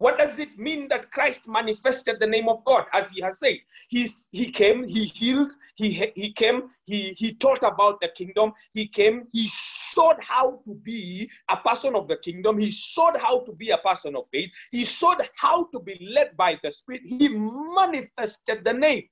What 0.04 0.18
does 0.18 0.38
it 0.38 0.60
mean 0.60 0.90
that 0.90 1.14
Christ 1.14 1.48
manifested 1.48 2.18
the 2.20 2.28
name 2.28 2.50
of 2.50 2.66
God? 2.66 2.88
As 2.92 3.10
he 3.12 3.22
has 3.22 3.40
said, 3.40 3.56
He's, 3.88 4.28
he 4.34 4.52
came, 4.52 4.84
he 4.84 5.06
healed, 5.06 5.54
he, 5.76 6.12
he 6.14 6.34
came, 6.34 6.64
he, 6.84 7.14
he 7.14 7.36
taught 7.36 7.64
about 7.64 8.02
the 8.02 8.10
kingdom, 8.10 8.52
he 8.74 8.86
came, 8.86 9.28
he 9.32 9.48
showed 9.48 10.18
how 10.20 10.60
to 10.66 10.76
be 10.76 11.32
a 11.50 11.56
person 11.56 11.96
of 11.96 12.10
the 12.10 12.18
kingdom, 12.18 12.58
he 12.58 12.70
showed 12.70 13.16
how 13.16 13.46
to 13.46 13.54
be 13.54 13.70
a 13.70 13.78
person 13.78 14.18
of 14.18 14.28
faith, 14.30 14.50
he 14.72 14.84
showed 14.84 15.22
how 15.38 15.68
to 15.72 15.80
be 15.80 15.98
led 16.14 16.36
by 16.36 16.60
the 16.64 16.70
Spirit, 16.70 17.04
he 17.06 17.30
manifested 17.30 18.66
the 18.66 18.74
name. 18.74 19.04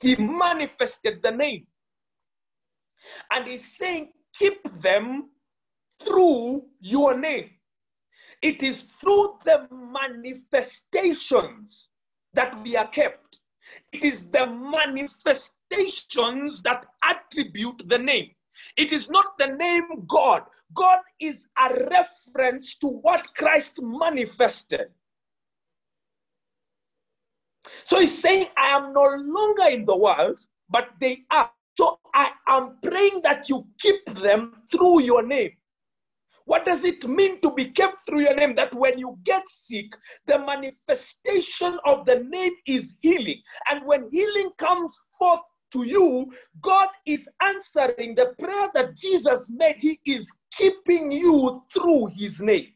He 0.00 0.16
manifested 0.16 1.22
the 1.22 1.30
name. 1.30 1.68
And 3.30 3.46
he's 3.46 3.76
saying, 3.76 4.10
keep 4.36 4.64
them 4.80 5.30
through 6.00 6.64
your 6.80 7.16
name. 7.16 7.50
It 8.42 8.62
is 8.62 8.82
through 9.00 9.38
the 9.44 9.66
manifestations 9.70 11.88
that 12.34 12.62
we 12.62 12.76
are 12.76 12.86
kept. 12.88 13.38
It 13.92 14.04
is 14.04 14.30
the 14.30 14.46
manifestations 14.46 16.62
that 16.62 16.86
attribute 17.04 17.82
the 17.88 17.98
name. 17.98 18.30
It 18.76 18.92
is 18.92 19.10
not 19.10 19.36
the 19.38 19.48
name 19.48 20.06
God. 20.08 20.44
God 20.74 21.00
is 21.20 21.46
a 21.58 21.74
reference 21.90 22.76
to 22.78 22.86
what 22.88 23.34
Christ 23.34 23.80
manifested. 23.82 24.88
So 27.84 28.00
he's 28.00 28.18
saying, 28.20 28.46
I 28.56 28.68
am 28.68 28.92
no 28.94 29.04
longer 29.16 29.68
in 29.68 29.84
the 29.86 29.96
world, 29.96 30.38
but 30.70 30.88
they 31.00 31.22
are. 31.30 31.50
So 31.78 31.98
I 32.14 32.30
am 32.48 32.78
praying 32.82 33.20
that 33.24 33.48
you 33.48 33.66
keep 33.80 34.04
them 34.06 34.54
through 34.70 35.02
your 35.02 35.26
name. 35.26 35.50
What 36.50 36.66
does 36.66 36.84
it 36.84 37.08
mean 37.08 37.40
to 37.42 37.52
be 37.52 37.66
kept 37.66 38.06
through 38.06 38.22
your 38.22 38.34
name? 38.34 38.56
That 38.56 38.74
when 38.74 38.98
you 38.98 39.18
get 39.24 39.48
sick, 39.48 39.86
the 40.26 40.40
manifestation 40.40 41.78
of 41.86 42.06
the 42.06 42.24
name 42.28 42.54
is 42.66 42.96
healing. 43.02 43.40
And 43.70 43.86
when 43.86 44.10
healing 44.10 44.50
comes 44.58 44.98
forth 45.18 45.42
to 45.74 45.84
you, 45.84 46.32
God 46.60 46.88
is 47.06 47.28
answering 47.40 48.16
the 48.16 48.34
prayer 48.40 48.70
that 48.74 48.96
Jesus 48.96 49.50
made. 49.54 49.76
He 49.78 50.00
is 50.06 50.32
keeping 50.56 51.12
you 51.12 51.62
through 51.72 52.08
his 52.16 52.40
name. 52.42 52.66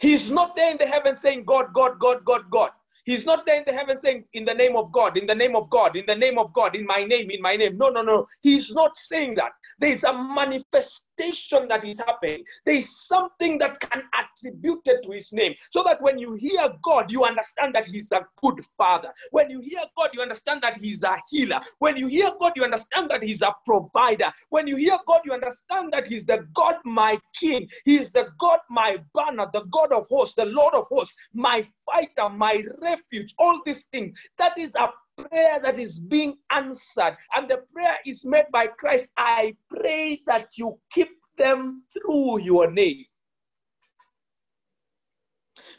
He's 0.00 0.30
not 0.30 0.56
there 0.56 0.72
in 0.72 0.78
the 0.78 0.86
heaven 0.86 1.16
saying, 1.16 1.44
God, 1.46 1.74
God, 1.74 1.98
God, 2.00 2.24
God, 2.24 2.50
God. 2.50 2.70
He's 3.08 3.24
not 3.24 3.46
there 3.46 3.56
in 3.56 3.64
the 3.66 3.72
heaven 3.72 3.96
saying, 3.96 4.24
in 4.34 4.44
the 4.44 4.52
name 4.52 4.76
of 4.76 4.92
God, 4.92 5.16
in 5.16 5.26
the 5.26 5.34
name 5.34 5.56
of 5.56 5.70
God, 5.70 5.96
in 5.96 6.04
the 6.06 6.14
name 6.14 6.36
of 6.38 6.52
God, 6.52 6.76
in 6.76 6.84
my 6.84 7.04
name, 7.04 7.30
in 7.30 7.40
my 7.40 7.56
name. 7.56 7.78
No, 7.78 7.88
no, 7.88 8.02
no. 8.02 8.26
He's 8.42 8.74
not 8.74 8.98
saying 8.98 9.36
that. 9.36 9.52
There's 9.78 10.04
a 10.04 10.12
manifestation 10.12 11.68
that 11.68 11.86
is 11.86 12.00
happening. 12.00 12.44
There's 12.66 13.06
something 13.06 13.56
that 13.60 13.80
can 13.80 14.02
attribute 14.12 14.82
it 14.84 15.04
to 15.04 15.12
his 15.12 15.32
name. 15.32 15.54
So 15.70 15.82
that 15.84 16.02
when 16.02 16.18
you 16.18 16.34
hear 16.34 16.68
God, 16.82 17.10
you 17.10 17.24
understand 17.24 17.74
that 17.76 17.86
he's 17.86 18.12
a 18.12 18.26
good 18.42 18.60
father. 18.76 19.10
When 19.30 19.48
you 19.48 19.60
hear 19.60 19.80
God, 19.96 20.10
you 20.12 20.20
understand 20.20 20.60
that 20.60 20.76
he's 20.76 21.02
a 21.02 21.16
healer. 21.30 21.60
When 21.78 21.96
you 21.96 22.08
hear 22.08 22.30
God, 22.38 22.52
you 22.56 22.64
understand 22.64 23.08
that 23.10 23.22
he's 23.22 23.40
a 23.40 23.54
provider. 23.64 24.30
When 24.50 24.66
you 24.66 24.76
hear 24.76 24.98
God, 25.06 25.22
you 25.24 25.32
understand 25.32 25.94
that 25.94 26.06
he's 26.06 26.26
the 26.26 26.46
God, 26.52 26.76
my 26.84 27.18
king. 27.40 27.70
He 27.86 27.96
is 27.96 28.12
the 28.12 28.28
God, 28.38 28.58
my 28.68 28.98
banner, 29.14 29.46
the 29.50 29.64
God 29.72 29.92
of 29.92 30.06
hosts, 30.08 30.34
the 30.34 30.44
Lord 30.44 30.74
of 30.74 30.84
hosts, 30.90 31.16
my 31.32 31.66
fighter, 31.86 32.28
my 32.28 32.62
refuge, 32.82 32.97
all 33.38 33.60
these 33.66 33.84
things. 33.92 34.18
That 34.38 34.58
is 34.58 34.74
a 34.74 34.88
prayer 35.22 35.60
that 35.62 35.78
is 35.78 35.98
being 35.98 36.36
answered. 36.50 37.16
And 37.34 37.48
the 37.48 37.58
prayer 37.72 37.96
is 38.06 38.24
made 38.24 38.46
by 38.52 38.68
Christ. 38.68 39.08
I 39.16 39.56
pray 39.70 40.22
that 40.26 40.48
you 40.56 40.78
keep 40.92 41.10
them 41.36 41.84
through 41.92 42.40
your 42.40 42.70
name. 42.70 43.04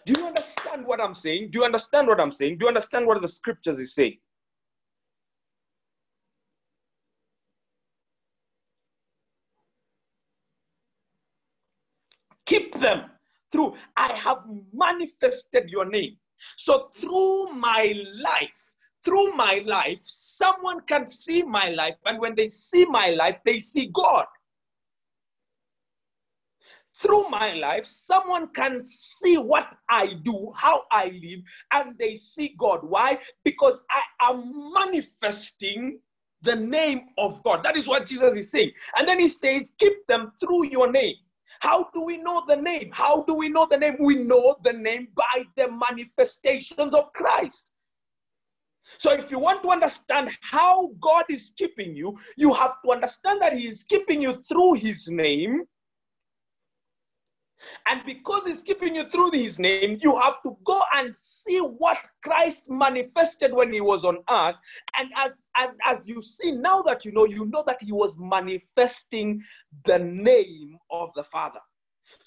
Do 0.05 0.19
you 0.19 0.27
understand 0.27 0.85
what 0.85 1.01
I'm 1.01 1.15
saying? 1.15 1.51
Do 1.51 1.59
you 1.59 1.65
understand 1.65 2.07
what 2.07 2.19
I'm 2.19 2.31
saying? 2.31 2.57
Do 2.57 2.65
you 2.65 2.69
understand 2.69 3.07
what 3.07 3.21
the 3.21 3.27
scriptures 3.27 3.79
is 3.79 3.95
saying? 3.95 4.17
Keep 12.45 12.79
them 12.79 13.11
through. 13.51 13.75
I 13.97 14.13
have 14.13 14.39
manifested 14.73 15.69
your 15.69 15.85
name. 15.85 16.17
So 16.57 16.89
through 16.93 17.53
my 17.53 17.93
life, 18.21 18.73
through 19.03 19.33
my 19.33 19.63
life, 19.65 19.99
someone 20.01 20.81
can 20.81 21.07
see 21.07 21.43
my 21.43 21.69
life. 21.69 21.95
And 22.05 22.19
when 22.19 22.35
they 22.35 22.47
see 22.47 22.85
my 22.85 23.09
life, 23.09 23.39
they 23.45 23.59
see 23.59 23.87
God. 23.93 24.25
Through 26.95 27.29
my 27.29 27.53
life, 27.53 27.85
someone 27.85 28.49
can 28.49 28.77
see 28.77 29.37
what 29.37 29.73
I 29.87 30.15
do, 30.23 30.51
how 30.53 30.83
I 30.91 31.05
live, 31.05 31.39
and 31.71 31.97
they 31.97 32.15
see 32.15 32.55
God. 32.57 32.79
Why? 32.83 33.19
Because 33.45 33.81
I 33.89 34.31
am 34.31 34.73
manifesting 34.73 36.01
the 36.41 36.55
name 36.55 37.09
of 37.17 37.41
God. 37.43 37.63
That 37.63 37.77
is 37.77 37.87
what 37.87 38.05
Jesus 38.05 38.33
is 38.35 38.51
saying. 38.51 38.71
And 38.97 39.07
then 39.07 39.19
he 39.19 39.29
says, 39.29 39.73
keep 39.79 40.05
them 40.07 40.33
through 40.39 40.67
your 40.67 40.91
name. 40.91 41.15
How 41.59 41.89
do 41.93 42.03
we 42.03 42.17
know 42.17 42.43
the 42.47 42.55
name? 42.55 42.91
How 42.93 43.23
do 43.23 43.33
we 43.35 43.49
know 43.49 43.67
the 43.69 43.77
name? 43.77 43.97
We 43.99 44.15
know 44.15 44.55
the 44.63 44.73
name 44.73 45.09
by 45.15 45.45
the 45.55 45.69
manifestations 45.71 46.93
of 46.93 47.11
Christ. 47.13 47.71
So, 48.97 49.11
if 49.13 49.31
you 49.31 49.39
want 49.39 49.61
to 49.63 49.69
understand 49.69 50.31
how 50.41 50.89
God 50.99 51.25
is 51.29 51.51
keeping 51.57 51.95
you, 51.95 52.17
you 52.37 52.53
have 52.53 52.75
to 52.83 52.91
understand 52.91 53.41
that 53.41 53.53
He 53.53 53.67
is 53.67 53.83
keeping 53.83 54.21
you 54.21 54.43
through 54.49 54.73
His 54.75 55.07
name. 55.09 55.63
And 57.87 58.01
because 58.05 58.45
He's 58.45 58.63
keeping 58.63 58.95
you 58.95 59.07
through 59.09 59.31
His 59.31 59.59
name, 59.59 59.97
you 60.01 60.19
have 60.19 60.41
to 60.43 60.57
go 60.63 60.81
and 60.95 61.15
see 61.15 61.59
what 61.59 61.97
Christ 62.23 62.69
manifested 62.69 63.53
when 63.53 63.73
He 63.73 63.81
was 63.81 64.05
on 64.05 64.19
earth. 64.29 64.55
And 64.97 65.11
as, 65.17 65.47
and 65.57 65.71
as 65.85 66.07
you 66.07 66.21
see 66.21 66.51
now 66.51 66.81
that 66.83 67.05
you 67.05 67.11
know, 67.11 67.25
you 67.25 67.45
know 67.45 67.63
that 67.67 67.81
He 67.81 67.91
was 67.91 68.17
manifesting 68.19 69.43
the 69.83 69.99
name 69.99 70.77
of 70.91 71.09
the 71.15 71.23
Father 71.23 71.59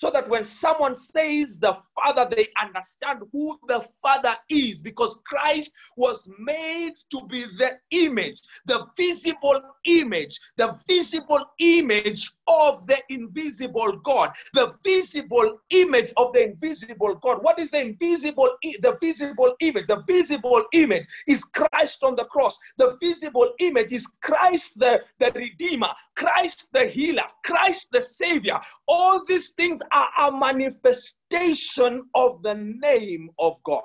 so 0.03 0.11
that 0.11 0.29
when 0.29 0.43
someone 0.43 0.97
says 0.97 1.59
the 1.59 1.77
Father, 1.95 2.27
they 2.29 2.49
understand 2.61 3.21
who 3.33 3.57
the 3.69 3.81
Father 4.03 4.35
is 4.51 4.83
because 4.83 5.21
Christ 5.25 5.73
was 5.97 6.29
made 6.41 6.95
to 7.13 7.25
be 7.29 7.45
the 7.57 7.71
image, 7.93 8.41
the 8.67 8.85
visible 8.97 9.63
image, 9.85 10.37
the 10.57 10.77
visible 10.89 11.45
image 11.61 12.29
of 12.49 12.85
the 12.89 12.99
invisible 13.11 14.01
God, 14.03 14.33
the 14.55 14.73
visible 14.83 15.61
image 15.71 16.13
of 16.17 16.33
the 16.33 16.47
invisible 16.47 17.15
God. 17.23 17.39
What 17.43 17.61
is 17.61 17.71
the 17.71 17.83
invisible, 17.83 18.51
the 18.81 18.97
visible 19.01 19.55
image? 19.61 19.87
The 19.87 20.03
visible 20.09 20.65
image 20.73 21.07
is 21.29 21.45
Christ 21.45 22.03
on 22.03 22.17
the 22.17 22.25
cross. 22.25 22.59
The 22.77 22.99
visible 23.01 23.53
image 23.61 23.93
is 23.93 24.05
Christ 24.21 24.73
the, 24.81 25.03
the 25.21 25.31
Redeemer, 25.31 25.91
Christ 26.17 26.67
the 26.73 26.89
healer, 26.89 27.29
Christ 27.45 27.93
the 27.93 28.01
Savior. 28.01 28.59
All 28.89 29.23
these 29.29 29.51
things 29.51 29.81
are 29.93 30.29
a 30.29 30.33
manifestation 30.33 32.05
of 32.15 32.43
the 32.43 32.55
name 32.55 33.29
of 33.39 33.55
God. 33.65 33.83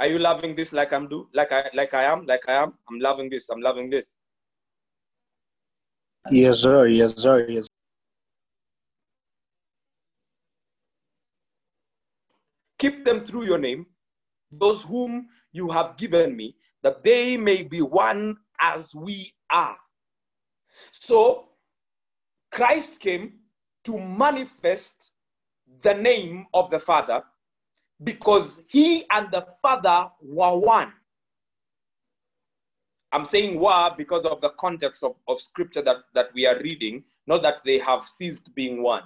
Are 0.00 0.06
you 0.06 0.18
loving 0.18 0.54
this 0.54 0.72
like 0.72 0.92
I'm 0.92 1.08
do 1.08 1.28
like 1.34 1.50
I 1.50 1.68
like 1.74 1.92
I 1.92 2.04
am 2.04 2.24
like 2.24 2.42
I 2.48 2.52
am? 2.52 2.74
I'm 2.88 3.00
loving 3.00 3.28
this. 3.28 3.50
I'm 3.50 3.60
loving 3.60 3.90
this. 3.90 4.12
Yes, 6.30 6.58
sir. 6.58 6.86
Yes, 6.86 7.16
sir. 7.16 7.46
Yes. 7.48 7.66
Keep 12.78 13.04
them 13.04 13.24
through 13.24 13.44
your 13.44 13.58
name, 13.58 13.86
those 14.52 14.82
whom 14.82 15.26
you 15.52 15.68
have 15.68 15.96
given 15.96 16.36
me, 16.36 16.54
that 16.82 17.02
they 17.02 17.36
may 17.36 17.62
be 17.62 17.82
one 17.82 18.36
as 18.60 18.94
we 18.94 19.34
are. 19.50 19.76
So 20.92 21.48
Christ 22.50 23.00
came 23.00 23.34
to 23.84 23.98
manifest 23.98 25.12
the 25.82 25.94
name 25.94 26.46
of 26.54 26.70
the 26.70 26.78
Father 26.78 27.22
because 28.04 28.60
he 28.68 29.04
and 29.10 29.30
the 29.30 29.42
Father 29.62 30.10
were 30.22 30.56
one. 30.56 30.92
I'm 33.12 33.24
saying 33.24 33.58
were 33.58 33.90
because 33.96 34.24
of 34.24 34.40
the 34.40 34.50
context 34.50 35.02
of, 35.02 35.16
of 35.28 35.40
scripture 35.40 35.82
that, 35.82 35.96
that 36.14 36.26
we 36.34 36.46
are 36.46 36.60
reading, 36.60 37.04
not 37.26 37.42
that 37.42 37.62
they 37.64 37.78
have 37.78 38.04
ceased 38.04 38.54
being 38.54 38.82
one. 38.82 39.02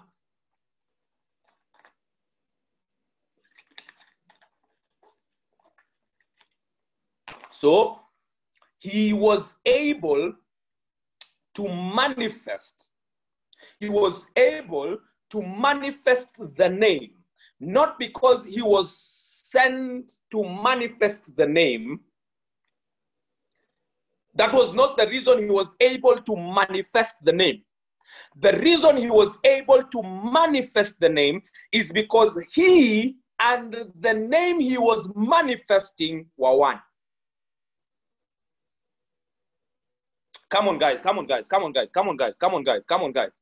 So 7.50 8.00
he 8.78 9.12
was 9.12 9.54
able 9.64 10.34
to 11.54 11.68
manifest. 11.68 12.90
He 13.80 13.88
was 13.88 14.26
able 14.36 14.98
to 15.30 15.42
manifest 15.42 16.40
the 16.56 16.68
name, 16.68 17.10
not 17.60 17.98
because 17.98 18.44
he 18.44 18.62
was 18.62 18.96
sent 18.96 20.12
to 20.30 20.42
manifest 20.42 21.36
the 21.36 21.46
name. 21.46 22.00
That 24.34 24.54
was 24.54 24.72
not 24.72 24.96
the 24.96 25.06
reason 25.08 25.38
he 25.38 25.50
was 25.50 25.74
able 25.80 26.16
to 26.16 26.36
manifest 26.36 27.24
the 27.24 27.32
name. 27.32 27.62
The 28.36 28.58
reason 28.58 28.96
he 28.96 29.10
was 29.10 29.38
able 29.44 29.82
to 29.82 30.02
manifest 30.02 31.00
the 31.00 31.08
name 31.08 31.42
is 31.72 31.92
because 31.92 32.38
he 32.54 33.16
and 33.40 33.74
the 34.00 34.14
name 34.14 34.60
he 34.60 34.78
was 34.78 35.10
manifesting 35.14 36.26
were 36.36 36.56
one. 36.56 36.80
Come 40.52 40.68
on, 40.68 40.78
guys. 40.78 41.00
Come 41.00 41.18
on, 41.18 41.26
guys. 41.26 41.48
Come 41.48 41.62
on, 41.64 41.72
guys. 41.72 41.90
Come 41.90 42.08
on, 42.08 42.16
guys. 42.16 42.36
Come 42.36 42.54
on, 42.54 42.62
guys. 42.62 42.84
Come 42.84 43.02
on, 43.02 43.12
guys. 43.12 43.40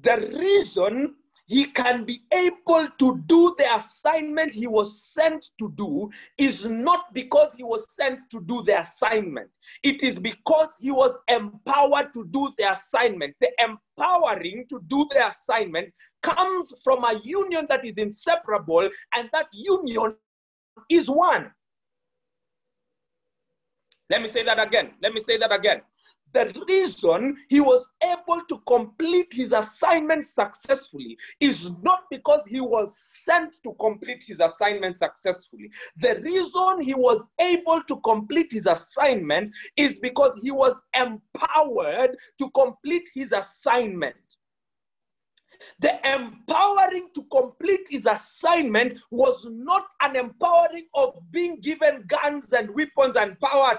The 0.00 0.16
reason 0.40 1.14
he 1.44 1.66
can 1.66 2.06
be 2.06 2.20
able 2.32 2.88
to 2.98 3.22
do 3.26 3.54
the 3.58 3.76
assignment 3.76 4.54
he 4.54 4.66
was 4.66 5.02
sent 5.02 5.50
to 5.58 5.70
do 5.76 6.10
is 6.38 6.64
not 6.64 7.12
because 7.12 7.54
he 7.54 7.62
was 7.62 7.84
sent 7.94 8.18
to 8.30 8.40
do 8.40 8.62
the 8.62 8.80
assignment. 8.80 9.50
It 9.82 10.02
is 10.02 10.18
because 10.18 10.70
he 10.80 10.90
was 10.90 11.18
empowered 11.28 12.14
to 12.14 12.24
do 12.30 12.50
the 12.56 12.72
assignment. 12.72 13.34
The 13.42 13.50
empowering 13.58 14.64
to 14.70 14.80
do 14.86 15.06
the 15.10 15.28
assignment 15.28 15.92
comes 16.22 16.72
from 16.82 17.04
a 17.04 17.20
union 17.22 17.66
that 17.68 17.84
is 17.84 17.98
inseparable, 17.98 18.88
and 19.14 19.28
that 19.34 19.48
union 19.52 20.16
is 20.88 21.10
one. 21.10 21.52
Let 24.08 24.22
me 24.22 24.28
say 24.28 24.44
that 24.44 24.58
again. 24.58 24.92
Let 25.02 25.12
me 25.12 25.20
say 25.20 25.36
that 25.36 25.52
again. 25.52 25.82
The 26.32 26.64
reason 26.66 27.36
he 27.48 27.60
was 27.60 27.90
able 28.02 28.42
to 28.48 28.58
complete 28.66 29.32
his 29.32 29.52
assignment 29.52 30.26
successfully 30.26 31.18
is 31.40 31.72
not 31.82 32.04
because 32.10 32.46
he 32.46 32.60
was 32.60 32.96
sent 32.96 33.56
to 33.64 33.74
complete 33.74 34.24
his 34.26 34.40
assignment 34.40 34.98
successfully. 34.98 35.70
The 35.98 36.20
reason 36.20 36.80
he 36.80 36.94
was 36.94 37.28
able 37.38 37.82
to 37.82 38.00
complete 38.00 38.52
his 38.52 38.66
assignment 38.66 39.54
is 39.76 39.98
because 39.98 40.38
he 40.42 40.50
was 40.50 40.80
empowered 40.94 42.16
to 42.38 42.50
complete 42.50 43.08
his 43.14 43.32
assignment. 43.32 44.16
The 45.80 45.94
empowering 46.08 47.08
to 47.14 47.24
complete 47.24 47.86
his 47.90 48.06
assignment 48.06 49.00
was 49.10 49.46
not 49.50 49.86
an 50.00 50.16
empowering 50.16 50.86
of 50.94 51.18
being 51.30 51.60
given 51.60 52.04
guns 52.06 52.52
and 52.52 52.70
weapons 52.74 53.16
and 53.16 53.38
power. 53.40 53.78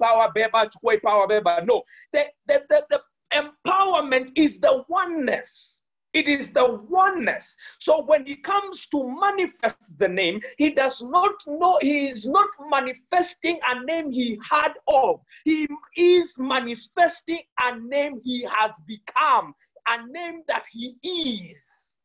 Power, 0.00 0.32
beba, 0.34 1.02
power, 1.02 1.28
beba. 1.28 1.66
No, 1.66 1.82
the, 2.12 2.26
the, 2.46 2.64
the, 2.68 2.84
the 2.90 3.02
empowerment 3.32 4.32
is 4.36 4.60
the 4.60 4.84
oneness. 4.88 5.82
It 6.14 6.26
is 6.26 6.52
the 6.52 6.66
oneness. 6.88 7.56
So 7.78 8.02
when 8.02 8.24
he 8.24 8.36
comes 8.36 8.86
to 8.88 9.14
manifest 9.20 9.98
the 9.98 10.08
name, 10.08 10.40
he 10.56 10.70
does 10.70 11.02
not 11.02 11.34
know, 11.46 11.78
he 11.82 12.08
is 12.08 12.26
not 12.26 12.48
manifesting 12.70 13.60
a 13.68 13.84
name 13.84 14.10
he 14.10 14.40
had 14.48 14.72
of. 14.88 15.20
He 15.44 15.68
is 15.96 16.38
manifesting 16.38 17.42
a 17.60 17.78
name 17.78 18.20
he 18.24 18.42
has 18.44 18.72
become 18.86 19.54
a 19.90 20.06
name 20.06 20.42
that 20.48 20.64
he 20.70 20.96
is. 21.02 21.96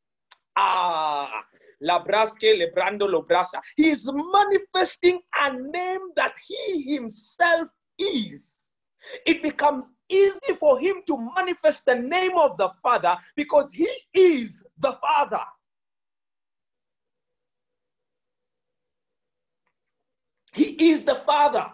Ah, 0.55 1.43
Labraske 1.81 2.53
Lebrando 2.55 3.07
Lobrasa. 3.07 3.59
He 3.75 3.89
is 3.89 4.09
manifesting 4.11 5.19
a 5.41 5.51
name 5.53 6.01
that 6.15 6.33
he 6.47 6.93
himself 6.95 7.67
is. 7.97 8.73
It 9.25 9.43
becomes 9.43 9.91
easy 10.09 10.53
for 10.59 10.79
him 10.79 10.97
to 11.07 11.29
manifest 11.35 11.85
the 11.85 11.95
name 11.95 12.37
of 12.37 12.57
the 12.57 12.69
Father 12.81 13.17
because 13.35 13.73
he 13.73 13.89
is 14.13 14.63
the 14.79 14.93
Father. 14.93 15.43
He 20.53 20.91
is 20.91 21.03
the 21.03 21.15
Father. 21.15 21.71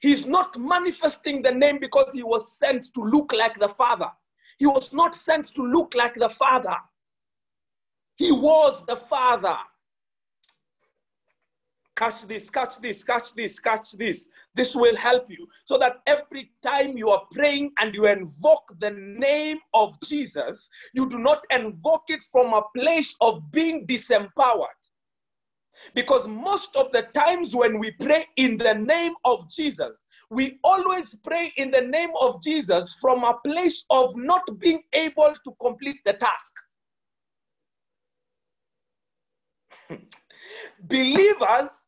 He's 0.00 0.26
not 0.26 0.58
manifesting 0.58 1.42
the 1.42 1.52
name 1.52 1.78
because 1.80 2.12
he 2.12 2.22
was 2.22 2.58
sent 2.58 2.92
to 2.94 3.00
look 3.00 3.32
like 3.32 3.58
the 3.58 3.68
Father. 3.68 4.10
He 4.58 4.66
was 4.66 4.92
not 4.92 5.14
sent 5.14 5.54
to 5.54 5.62
look 5.62 5.94
like 5.94 6.14
the 6.14 6.28
Father. 6.28 6.76
He 8.16 8.32
was 8.32 8.82
the 8.86 8.96
Father. 8.96 9.56
Catch 11.96 12.26
this, 12.26 12.50
catch 12.50 12.78
this, 12.78 13.02
catch 13.02 13.34
this, 13.34 13.58
catch 13.58 13.92
this. 13.92 14.28
This 14.54 14.76
will 14.76 14.96
help 14.96 15.30
you 15.30 15.48
so 15.64 15.78
that 15.78 16.02
every 16.06 16.52
time 16.62 16.98
you 16.98 17.08
are 17.08 17.22
praying 17.32 17.72
and 17.78 17.94
you 17.94 18.06
invoke 18.06 18.74
the 18.80 18.90
name 18.90 19.58
of 19.72 19.98
Jesus, 20.02 20.68
you 20.92 21.08
do 21.08 21.18
not 21.18 21.44
invoke 21.50 22.04
it 22.08 22.22
from 22.22 22.52
a 22.52 22.62
place 22.76 23.16
of 23.22 23.50
being 23.50 23.86
disempowered. 23.86 24.75
Because 25.94 26.26
most 26.26 26.74
of 26.76 26.92
the 26.92 27.02
times 27.14 27.54
when 27.54 27.78
we 27.78 27.92
pray 27.92 28.26
in 28.36 28.56
the 28.58 28.74
name 28.74 29.14
of 29.24 29.50
Jesus, 29.50 30.04
we 30.30 30.58
always 30.64 31.14
pray 31.24 31.52
in 31.56 31.70
the 31.70 31.80
name 31.80 32.10
of 32.20 32.42
Jesus 32.42 32.94
from 33.00 33.24
a 33.24 33.38
place 33.44 33.84
of 33.90 34.16
not 34.16 34.42
being 34.58 34.82
able 34.92 35.34
to 35.44 35.52
complete 35.60 35.98
the 36.04 36.14
task. 36.14 36.52
Believers 40.80 41.86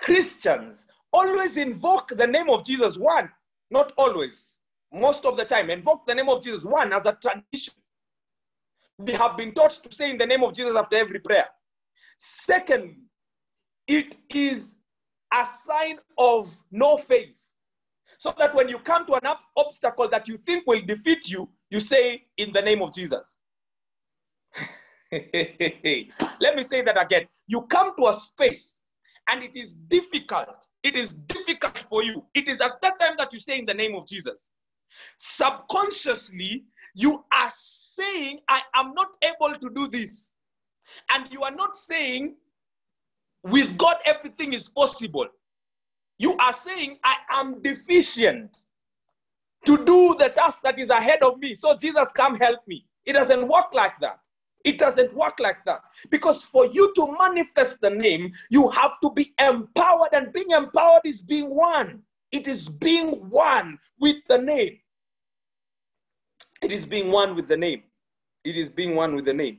Christians 0.00 0.86
always 1.12 1.56
invoke 1.56 2.08
the 2.10 2.26
name 2.26 2.50
of 2.50 2.64
Jesus 2.64 2.98
one, 2.98 3.30
not 3.70 3.92
always, 3.96 4.58
most 4.92 5.24
of 5.24 5.36
the 5.36 5.44
time, 5.44 5.70
invoke 5.70 6.06
the 6.06 6.14
name 6.14 6.28
of 6.28 6.42
Jesus 6.42 6.64
one 6.64 6.92
as 6.92 7.06
a 7.06 7.12
tradition. 7.20 7.74
We 8.98 9.12
have 9.14 9.36
been 9.36 9.52
taught 9.54 9.82
to 9.82 9.94
say 9.94 10.10
in 10.10 10.18
the 10.18 10.26
name 10.26 10.44
of 10.44 10.54
Jesus 10.54 10.76
after 10.76 10.96
every 10.96 11.20
prayer. 11.20 11.46
Second, 12.26 12.96
it 13.86 14.16
is 14.30 14.76
a 15.30 15.46
sign 15.66 15.98
of 16.16 16.56
no 16.70 16.96
faith. 16.96 17.38
So 18.18 18.32
that 18.38 18.54
when 18.54 18.70
you 18.70 18.78
come 18.78 19.04
to 19.06 19.14
an 19.14 19.26
ob- 19.26 19.36
obstacle 19.58 20.08
that 20.08 20.26
you 20.26 20.38
think 20.38 20.66
will 20.66 20.80
defeat 20.86 21.28
you, 21.30 21.50
you 21.68 21.80
say, 21.80 22.24
in 22.38 22.52
the 22.54 22.62
name 22.62 22.80
of 22.80 22.94
Jesus. 22.94 23.36
Let 25.12 26.56
me 26.56 26.62
say 26.62 26.80
that 26.82 26.98
again. 26.98 27.26
You 27.46 27.62
come 27.62 27.92
to 27.98 28.06
a 28.08 28.14
space 28.14 28.80
and 29.28 29.42
it 29.44 29.54
is 29.54 29.74
difficult. 29.74 30.66
It 30.82 30.96
is 30.96 31.12
difficult 31.12 31.78
for 31.90 32.02
you. 32.02 32.24
It 32.32 32.48
is 32.48 32.62
at 32.62 32.80
that 32.80 32.98
time 32.98 33.16
that 33.18 33.34
you 33.34 33.38
say, 33.38 33.58
in 33.58 33.66
the 33.66 33.74
name 33.74 33.94
of 33.94 34.08
Jesus. 34.08 34.50
Subconsciously, 35.18 36.64
you 36.94 37.22
are 37.34 37.52
saying, 37.54 38.40
I 38.48 38.62
am 38.76 38.94
not 38.94 39.08
able 39.22 39.54
to 39.56 39.70
do 39.74 39.88
this. 39.88 40.33
And 41.10 41.30
you 41.32 41.42
are 41.42 41.54
not 41.54 41.76
saying, 41.76 42.36
with 43.42 43.76
God, 43.76 43.96
everything 44.06 44.52
is 44.52 44.68
possible. 44.68 45.26
You 46.18 46.36
are 46.38 46.52
saying, 46.52 46.98
I 47.04 47.16
am 47.30 47.60
deficient 47.62 48.56
to 49.66 49.84
do 49.84 50.16
the 50.18 50.28
task 50.30 50.62
that 50.62 50.78
is 50.78 50.88
ahead 50.88 51.22
of 51.22 51.38
me. 51.38 51.54
So, 51.54 51.76
Jesus, 51.76 52.08
come 52.14 52.36
help 52.36 52.60
me. 52.66 52.86
It 53.04 53.12
doesn't 53.14 53.48
work 53.48 53.72
like 53.72 53.98
that. 54.00 54.20
It 54.64 54.78
doesn't 54.78 55.12
work 55.14 55.40
like 55.40 55.62
that. 55.66 55.82
Because 56.10 56.42
for 56.42 56.66
you 56.66 56.92
to 56.94 57.16
manifest 57.18 57.80
the 57.82 57.90
name, 57.90 58.30
you 58.50 58.68
have 58.70 58.92
to 59.02 59.10
be 59.10 59.34
empowered, 59.38 60.10
and 60.12 60.32
being 60.32 60.50
empowered 60.50 61.02
is 61.04 61.20
being 61.20 61.54
one. 61.54 62.02
It 62.32 62.46
is 62.48 62.68
being 62.68 63.28
one 63.28 63.78
with 64.00 64.16
the 64.28 64.38
name. 64.38 64.78
It 66.62 66.72
is 66.72 66.86
being 66.86 67.10
one 67.10 67.36
with 67.36 67.46
the 67.46 67.56
name. 67.56 67.82
It 68.42 68.56
is 68.56 68.70
being 68.70 68.96
one 68.96 69.14
with 69.14 69.26
the 69.26 69.34
name. 69.34 69.58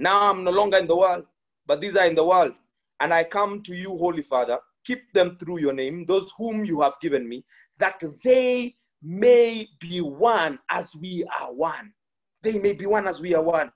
Now 0.00 0.30
I'm 0.30 0.44
no 0.44 0.50
longer 0.50 0.78
in 0.78 0.86
the 0.86 0.96
world, 0.96 1.26
but 1.66 1.82
these 1.82 1.94
are 1.94 2.06
in 2.06 2.14
the 2.14 2.24
world. 2.24 2.54
And 3.00 3.12
I 3.12 3.22
come 3.22 3.62
to 3.64 3.74
you, 3.74 3.98
Holy 3.98 4.22
Father, 4.22 4.58
keep 4.82 5.12
them 5.12 5.36
through 5.38 5.60
your 5.60 5.74
name, 5.74 6.06
those 6.06 6.32
whom 6.38 6.64
you 6.64 6.80
have 6.80 6.94
given 7.02 7.28
me, 7.28 7.44
that 7.76 8.02
they 8.24 8.76
may 9.02 9.68
be 9.78 10.00
one 10.00 10.58
as 10.70 10.96
we 10.96 11.26
are 11.38 11.52
one. 11.52 11.92
They 12.40 12.58
may 12.58 12.72
be 12.72 12.86
one 12.86 13.06
as 13.06 13.20
we 13.20 13.34
are 13.34 13.42
one. 13.42 13.70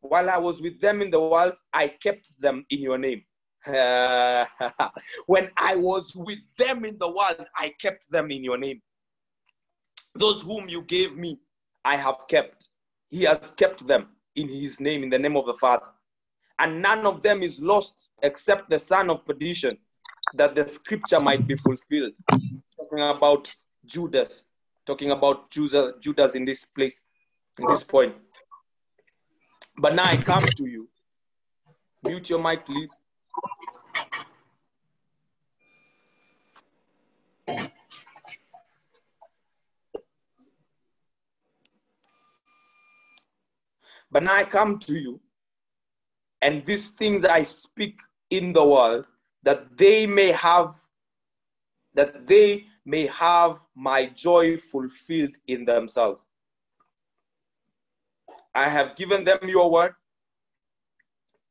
While 0.00 0.30
I 0.30 0.38
was 0.38 0.62
with 0.62 0.80
them 0.80 1.02
in 1.02 1.10
the 1.10 1.20
world, 1.20 1.52
I 1.74 1.88
kept 1.88 2.28
them 2.40 2.64
in 2.70 2.80
your 2.80 2.96
name. 2.96 3.22
when 3.66 5.50
I 5.58 5.76
was 5.76 6.16
with 6.16 6.38
them 6.56 6.86
in 6.86 6.96
the 6.96 7.08
world, 7.08 7.44
I 7.58 7.74
kept 7.78 8.10
them 8.10 8.30
in 8.30 8.42
your 8.42 8.56
name. 8.56 8.80
Those 10.14 10.40
whom 10.40 10.66
you 10.70 10.80
gave 10.84 11.18
me, 11.18 11.40
I 11.84 11.96
have 11.96 12.26
kept. 12.30 12.70
He 13.10 13.24
has 13.24 13.50
kept 13.58 13.86
them 13.86 14.15
in 14.36 14.48
his 14.48 14.78
name, 14.80 15.02
in 15.02 15.10
the 15.10 15.18
name 15.18 15.36
of 15.36 15.46
the 15.46 15.54
Father. 15.54 15.86
And 16.58 16.80
none 16.80 17.06
of 17.06 17.22
them 17.22 17.42
is 17.42 17.60
lost 17.60 18.10
except 18.22 18.70
the 18.70 18.78
son 18.78 19.10
of 19.10 19.26
perdition, 19.26 19.76
that 20.34 20.54
the 20.54 20.66
scripture 20.68 21.20
might 21.20 21.46
be 21.46 21.56
fulfilled. 21.56 22.12
Talking 22.76 23.00
about 23.00 23.54
Judas, 23.84 24.46
talking 24.86 25.10
about 25.10 25.50
Judas, 25.50 26.34
in 26.34 26.44
this 26.44 26.64
place, 26.64 27.04
in 27.58 27.66
this 27.68 27.82
point. 27.82 28.14
But 29.78 29.94
now 29.94 30.04
I 30.04 30.16
come 30.16 30.44
to 30.56 30.66
you. 30.66 30.88
Mute 32.02 32.30
your 32.30 32.42
mic, 32.42 32.64
please. 32.66 33.02
But 44.16 44.22
now 44.22 44.34
I 44.36 44.44
come 44.44 44.78
to 44.78 44.98
you, 44.98 45.20
and 46.40 46.64
these 46.64 46.88
things 46.88 47.26
I 47.26 47.42
speak 47.42 48.00
in 48.30 48.54
the 48.54 48.64
world, 48.64 49.04
that 49.42 49.76
they 49.76 50.06
may 50.06 50.32
have, 50.32 50.74
that 51.92 52.26
they 52.26 52.64
may 52.86 53.08
have 53.08 53.60
my 53.74 54.06
joy 54.06 54.56
fulfilled 54.56 55.36
in 55.48 55.66
themselves. 55.66 56.26
I 58.54 58.70
have 58.70 58.96
given 58.96 59.22
them 59.22 59.40
your 59.42 59.70
word, 59.70 59.94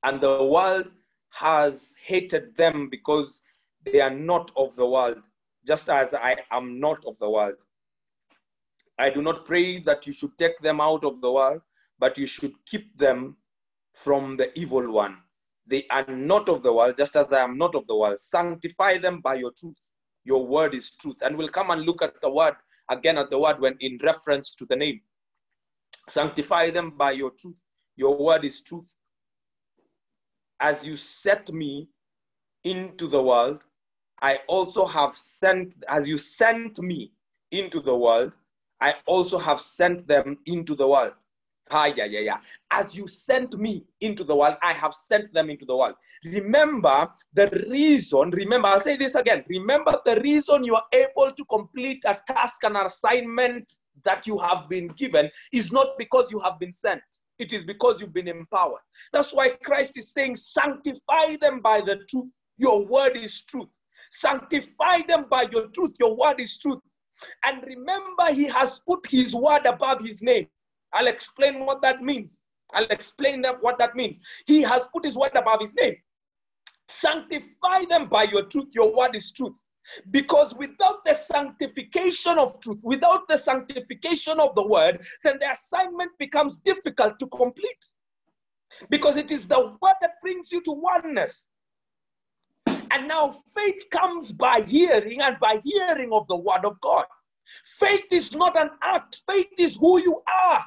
and 0.02 0.20
the 0.20 0.44
world 0.44 0.88
has 1.34 1.94
hated 2.04 2.58
them 2.58 2.90
because 2.90 3.44
they 3.84 4.02
are 4.02 4.10
not 4.10 4.50
of 4.58 4.76
the 4.76 4.88
world, 4.88 5.22
just 5.68 5.88
as 5.88 6.16
I 6.16 6.38
am 6.50 6.80
not 6.80 7.06
of 7.06 7.16
the 7.20 7.30
world. 7.30 7.58
I 8.98 9.12
do 9.12 9.22
not 9.22 9.46
pray 9.46 9.82
that 9.82 10.08
you 10.08 10.14
should 10.14 10.36
take 10.40 10.58
them 10.62 10.82
out 10.82 11.06
of 11.06 11.22
the 11.22 11.32
world, 11.32 11.62
but 12.00 12.18
you 12.18 12.26
should 12.26 12.54
keep 12.66 12.98
them 12.98 13.38
from 13.94 14.38
the 14.38 14.58
evil 14.58 14.92
one. 14.92 15.18
They 15.68 15.86
are 15.90 16.06
not 16.08 16.50
of 16.50 16.62
the 16.64 16.72
world, 16.74 16.98
just 16.98 17.16
as 17.16 17.32
I 17.34 17.42
am 17.42 17.58
not 17.58 17.76
of 17.76 17.88
the 17.88 17.96
world. 17.96 18.20
Sanctify 18.20 19.00
them 19.00 19.22
by 19.22 19.36
your 19.36 19.52
truth. 19.58 19.80
Your 20.24 20.46
word 20.46 20.76
is 20.76 20.92
truth. 20.98 21.18
And 21.22 21.38
we'll 21.38 21.50
come 21.50 21.72
and 21.72 21.84
look 21.84 22.02
at 22.02 22.14
the 22.22 22.30
word 22.30 22.56
again 22.90 23.18
at 23.18 23.30
the 23.30 23.40
word 23.40 23.60
when 23.60 23.76
in 23.80 23.98
reference 24.04 24.52
to 24.56 24.66
the 24.66 24.76
name. 24.76 25.02
Sanctify 26.08 26.72
them 26.72 26.92
by 26.92 27.12
your 27.12 27.32
truth. 27.32 27.62
Your 27.96 28.16
word 28.16 28.46
is 28.46 28.62
truth. 28.62 28.92
As 30.60 30.86
you 30.86 30.96
set 30.96 31.52
me 31.52 31.90
into 32.64 33.08
the 33.08 33.22
world, 33.22 33.62
I 34.22 34.40
also 34.48 34.86
have 34.86 35.16
sent, 35.16 35.76
as 35.88 36.08
you 36.08 36.18
sent 36.18 36.80
me 36.80 37.12
into 37.52 37.82
the 37.82 37.96
world, 37.96 38.34
I 38.82 38.96
also 39.06 39.38
have 39.38 39.62
sent 39.62 40.08
them 40.08 40.38
into 40.46 40.76
the 40.76 40.88
world. 40.88 41.14
Ah, 41.72 41.86
yeah, 41.86 42.06
yeah, 42.06 42.20
yeah. 42.20 42.38
As 42.70 42.96
you 42.96 43.08
sent 43.08 43.58
me 43.58 43.86
into 44.02 44.24
the 44.24 44.36
world, 44.36 44.56
I 44.62 44.72
have 44.74 44.94
sent 44.94 45.34
them 45.34 45.50
into 45.50 45.66
the 45.66 45.76
world. 45.76 45.96
Remember 46.24 47.10
the 47.34 47.50
reason, 47.70 48.30
remember, 48.30 48.68
I'll 48.68 48.82
say 48.82 48.98
this 48.98 49.16
again. 49.16 49.44
Remember 49.50 50.00
the 50.06 50.22
reason 50.22 50.64
you 50.64 50.76
are 50.76 50.86
able 50.94 51.32
to 51.32 51.46
complete 51.46 52.04
a 52.06 52.20
task 52.28 52.64
and 52.64 52.78
an 52.78 52.86
assignment 52.86 53.74
that 54.04 54.28
you 54.28 54.38
have 54.38 54.70
been 54.70 54.88
given 54.90 55.30
is 55.52 55.72
not 55.72 55.98
because 55.98 56.32
you 56.32 56.40
have 56.40 56.60
been 56.60 56.72
sent. 56.72 57.02
It 57.40 57.52
is 57.52 57.64
because 57.64 58.00
you've 58.00 58.14
been 58.14 58.28
empowered. 58.28 58.82
That's 59.12 59.34
why 59.34 59.50
Christ 59.50 59.98
is 59.98 60.14
saying, 60.14 60.36
sanctify 60.36 61.38
them 61.42 61.62
by 61.62 61.82
the 61.82 61.98
truth. 62.10 62.30
Your 62.58 62.86
word 62.86 63.18
is 63.18 63.42
truth. 63.44 63.70
Sanctify 64.12 65.02
them 65.08 65.26
by 65.30 65.48
your 65.52 65.68
truth. 65.70 65.96
Your 66.00 66.16
word 66.16 66.40
is 66.40 66.58
truth. 66.58 66.80
And 67.44 67.64
remember, 67.64 68.32
he 68.34 68.46
has 68.46 68.80
put 68.80 69.08
his 69.08 69.34
word 69.34 69.66
above 69.66 70.02
his 70.02 70.22
name. 70.22 70.48
I'll 70.96 71.08
explain 71.08 71.66
what 71.66 71.82
that 71.82 72.02
means. 72.02 72.40
I'll 72.74 72.88
explain 72.88 73.42
that, 73.42 73.62
what 73.62 73.78
that 73.80 73.96
means. 73.96 74.26
He 74.48 74.62
has 74.62 74.88
put 74.88 75.06
his 75.06 75.18
word 75.18 75.36
above 75.36 75.60
his 75.60 75.76
name. 75.76 75.96
Sanctify 76.88 77.86
them 77.90 78.08
by 78.08 78.24
your 78.24 78.46
truth. 78.46 78.70
Your 78.74 78.96
word 78.96 79.16
is 79.16 79.32
truth. 79.32 79.60
Because 80.10 80.56
without 80.56 81.04
the 81.06 81.14
sanctification 81.14 82.40
of 82.40 82.60
truth, 82.62 82.80
without 82.84 83.28
the 83.28 83.38
sanctification 83.38 84.40
of 84.40 84.56
the 84.56 84.66
word, 84.66 85.06
then 85.24 85.38
the 85.40 85.52
assignment 85.52 86.12
becomes 86.18 86.60
difficult 86.60 87.20
to 87.20 87.28
complete. 87.28 87.86
Because 88.90 89.18
it 89.18 89.32
is 89.32 89.48
the 89.48 89.60
word 89.60 89.96
that 90.02 90.22
brings 90.22 90.52
you 90.52 90.62
to 90.64 90.72
oneness. 90.72 91.48
And 92.66 93.08
now 93.08 93.36
faith 93.56 93.84
comes 93.92 94.32
by 94.32 94.62
hearing, 94.62 95.22
and 95.22 95.38
by 95.40 95.60
hearing 95.64 96.12
of 96.14 96.26
the 96.28 96.38
word 96.38 96.64
of 96.64 96.80
God. 96.82 97.06
Faith 97.66 98.06
is 98.12 98.34
not 98.34 98.60
an 98.60 98.72
act, 98.82 99.22
faith 99.28 99.60
is 99.60 99.76
who 99.76 100.00
you 100.00 100.22
are. 100.28 100.66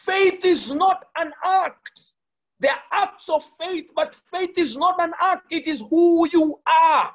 Faith 0.00 0.44
is 0.44 0.72
not 0.72 1.04
an 1.16 1.32
act. 1.44 2.00
There 2.60 2.72
are 2.72 3.02
acts 3.04 3.28
of 3.28 3.44
faith, 3.60 3.90
but 3.94 4.14
faith 4.14 4.56
is 4.56 4.76
not 4.76 5.00
an 5.00 5.12
act, 5.20 5.52
it 5.52 5.66
is 5.66 5.82
who 5.90 6.28
you 6.32 6.56
are. 6.66 7.12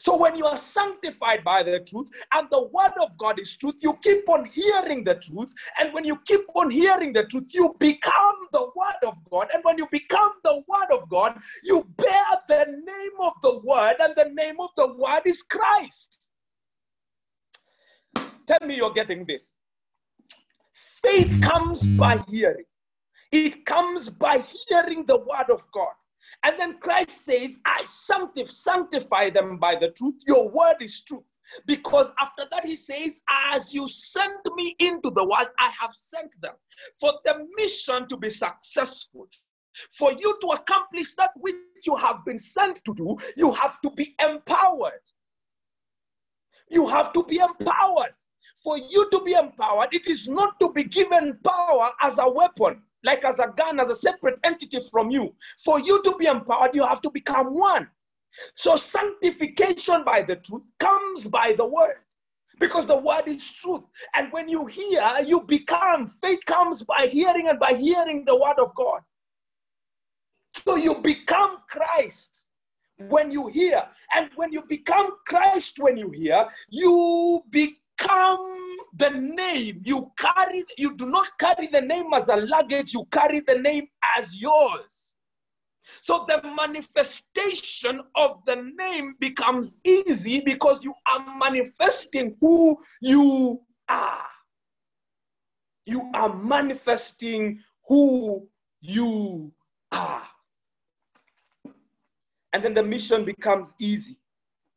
So 0.00 0.16
when 0.16 0.36
you 0.36 0.44
are 0.46 0.58
sanctified 0.58 1.44
by 1.44 1.62
the 1.62 1.80
truth 1.80 2.08
and 2.32 2.48
the 2.50 2.66
word 2.68 2.92
of 3.00 3.16
God 3.18 3.38
is 3.38 3.56
truth, 3.56 3.76
you 3.80 3.94
keep 4.02 4.28
on 4.28 4.44
hearing 4.44 5.04
the 5.04 5.14
truth. 5.16 5.52
And 5.78 5.92
when 5.92 6.04
you 6.04 6.18
keep 6.26 6.42
on 6.54 6.70
hearing 6.70 7.12
the 7.12 7.24
truth, 7.24 7.46
you 7.50 7.74
become 7.78 8.36
the 8.52 8.70
word 8.74 9.06
of 9.06 9.16
God. 9.30 9.48
And 9.54 9.62
when 9.64 9.78
you 9.78 9.86
become 9.90 10.32
the 10.44 10.62
word 10.68 10.90
of 10.96 11.08
God, 11.08 11.38
you 11.62 11.86
bear 11.96 12.26
the 12.48 12.64
name 12.66 13.12
of 13.20 13.32
the 13.42 13.58
word, 13.58 13.96
and 14.00 14.14
the 14.16 14.30
name 14.32 14.56
of 14.60 14.70
the 14.76 14.94
word 14.94 15.22
is 15.24 15.42
Christ. 15.42 16.28
Tell 18.46 18.66
me 18.66 18.76
you're 18.76 18.92
getting 18.92 19.24
this. 19.26 19.54
Faith 21.06 21.40
comes 21.40 21.84
by 21.96 22.18
hearing. 22.28 22.64
It 23.30 23.64
comes 23.64 24.08
by 24.08 24.38
hearing 24.38 25.06
the 25.06 25.18
word 25.18 25.50
of 25.50 25.64
God. 25.72 25.92
And 26.42 26.58
then 26.58 26.78
Christ 26.78 27.24
says, 27.24 27.58
I 27.64 27.84
sanctify, 27.84 28.50
sanctify 28.50 29.30
them 29.30 29.58
by 29.58 29.76
the 29.76 29.90
truth. 29.90 30.16
Your 30.26 30.48
word 30.48 30.76
is 30.80 31.02
truth. 31.02 31.22
Because 31.64 32.10
after 32.20 32.42
that, 32.50 32.64
he 32.64 32.74
says, 32.74 33.22
As 33.52 33.72
you 33.72 33.88
sent 33.88 34.40
me 34.56 34.74
into 34.80 35.10
the 35.10 35.22
world, 35.22 35.48
I 35.60 35.70
have 35.80 35.92
sent 35.92 36.40
them. 36.42 36.54
For 36.98 37.12
the 37.24 37.46
mission 37.56 38.08
to 38.08 38.16
be 38.16 38.28
successful, 38.28 39.28
For 39.92 40.10
you 40.10 40.38
to 40.40 40.46
accomplish 40.48 41.14
that 41.14 41.30
which 41.36 41.54
you 41.84 41.94
have 41.94 42.24
been 42.24 42.38
sent 42.38 42.84
to 42.84 42.94
do, 42.94 43.16
you 43.36 43.52
have 43.52 43.80
to 43.82 43.90
be 43.90 44.16
empowered. 44.18 45.04
You 46.68 46.88
have 46.88 47.12
to 47.12 47.22
be 47.22 47.38
empowered. 47.38 48.14
For 48.66 48.76
you 48.76 49.08
to 49.12 49.20
be 49.20 49.30
empowered, 49.30 49.90
it 49.94 50.08
is 50.08 50.26
not 50.26 50.58
to 50.58 50.72
be 50.72 50.82
given 50.82 51.38
power 51.44 51.92
as 52.02 52.18
a 52.18 52.28
weapon, 52.28 52.82
like 53.04 53.24
as 53.24 53.38
a 53.38 53.54
gun, 53.56 53.78
as 53.78 53.86
a 53.86 53.94
separate 53.94 54.40
entity 54.42 54.80
from 54.90 55.08
you. 55.08 55.32
For 55.62 55.78
you 55.78 56.02
to 56.02 56.16
be 56.16 56.26
empowered, 56.26 56.74
you 56.74 56.84
have 56.84 57.00
to 57.02 57.10
become 57.10 57.54
one. 57.54 57.88
So 58.56 58.74
sanctification 58.74 60.02
by 60.02 60.22
the 60.22 60.34
truth 60.34 60.64
comes 60.80 61.28
by 61.28 61.54
the 61.56 61.64
word 61.64 61.98
because 62.58 62.86
the 62.86 62.96
word 62.96 63.28
is 63.28 63.48
truth. 63.52 63.84
And 64.16 64.32
when 64.32 64.48
you 64.48 64.66
hear, 64.66 65.16
you 65.24 65.42
become. 65.42 66.08
Faith 66.08 66.44
comes 66.46 66.82
by 66.82 67.06
hearing 67.06 67.46
and 67.48 67.60
by 67.60 67.72
hearing 67.72 68.24
the 68.24 68.34
word 68.34 68.58
of 68.58 68.74
God. 68.74 69.00
So 70.66 70.74
you 70.74 70.96
become 70.96 71.58
Christ 71.68 72.46
when 72.98 73.30
you 73.30 73.46
hear. 73.46 73.86
And 74.12 74.28
when 74.34 74.52
you 74.52 74.62
become 74.62 75.10
Christ 75.28 75.78
when 75.78 75.96
you 75.96 76.10
hear, 76.10 76.48
you 76.68 77.44
become 77.50 77.76
the 78.96 79.10
name. 79.10 79.82
You 79.84 80.10
carry, 80.16 80.64
you 80.78 80.96
do 80.96 81.06
not 81.06 81.26
carry 81.38 81.66
the 81.66 81.80
name 81.80 82.12
as 82.14 82.28
a 82.28 82.36
luggage, 82.36 82.92
you 82.92 83.06
carry 83.12 83.40
the 83.40 83.56
name 83.56 83.86
as 84.18 84.34
yours. 84.36 85.14
So 86.00 86.24
the 86.26 86.40
manifestation 86.56 88.00
of 88.16 88.44
the 88.44 88.56
name 88.78 89.14
becomes 89.20 89.80
easy 89.84 90.40
because 90.40 90.82
you 90.82 90.94
are 91.12 91.38
manifesting 91.38 92.36
who 92.40 92.76
you 93.00 93.60
are. 93.88 94.26
You 95.84 96.10
are 96.14 96.34
manifesting 96.34 97.60
who 97.86 98.48
you 98.80 99.52
are. 99.92 100.22
And 102.52 102.64
then 102.64 102.74
the 102.74 102.82
mission 102.82 103.24
becomes 103.24 103.74
easy. 103.78 104.18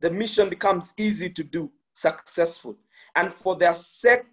The 0.02 0.12
mission 0.12 0.50
becomes 0.50 0.94
easy 0.98 1.30
to 1.32 1.44
do, 1.44 1.72
successful. 1.94 2.78
And 3.16 3.34
for 3.34 3.56
their 3.56 3.74
sake, 3.74 4.26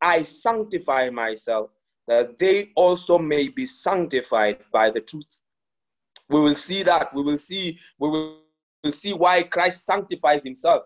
I 0.00 0.22
sanctify 0.22 1.10
myself, 1.10 1.70
that 2.06 2.38
they 2.38 2.70
also 2.76 3.18
may 3.18 3.48
be 3.48 3.66
sanctified 3.66 4.58
by 4.72 4.90
the 4.90 5.00
truth. 5.00 5.40
We 6.28 6.40
will 6.40 6.54
see 6.54 6.82
that. 6.82 7.14
We 7.14 7.22
will 7.22 7.38
see. 7.38 7.78
We 7.98 8.08
will 8.08 8.92
see 8.92 9.12
why 9.12 9.42
Christ 9.42 9.84
sanctifies 9.84 10.44
Himself, 10.44 10.84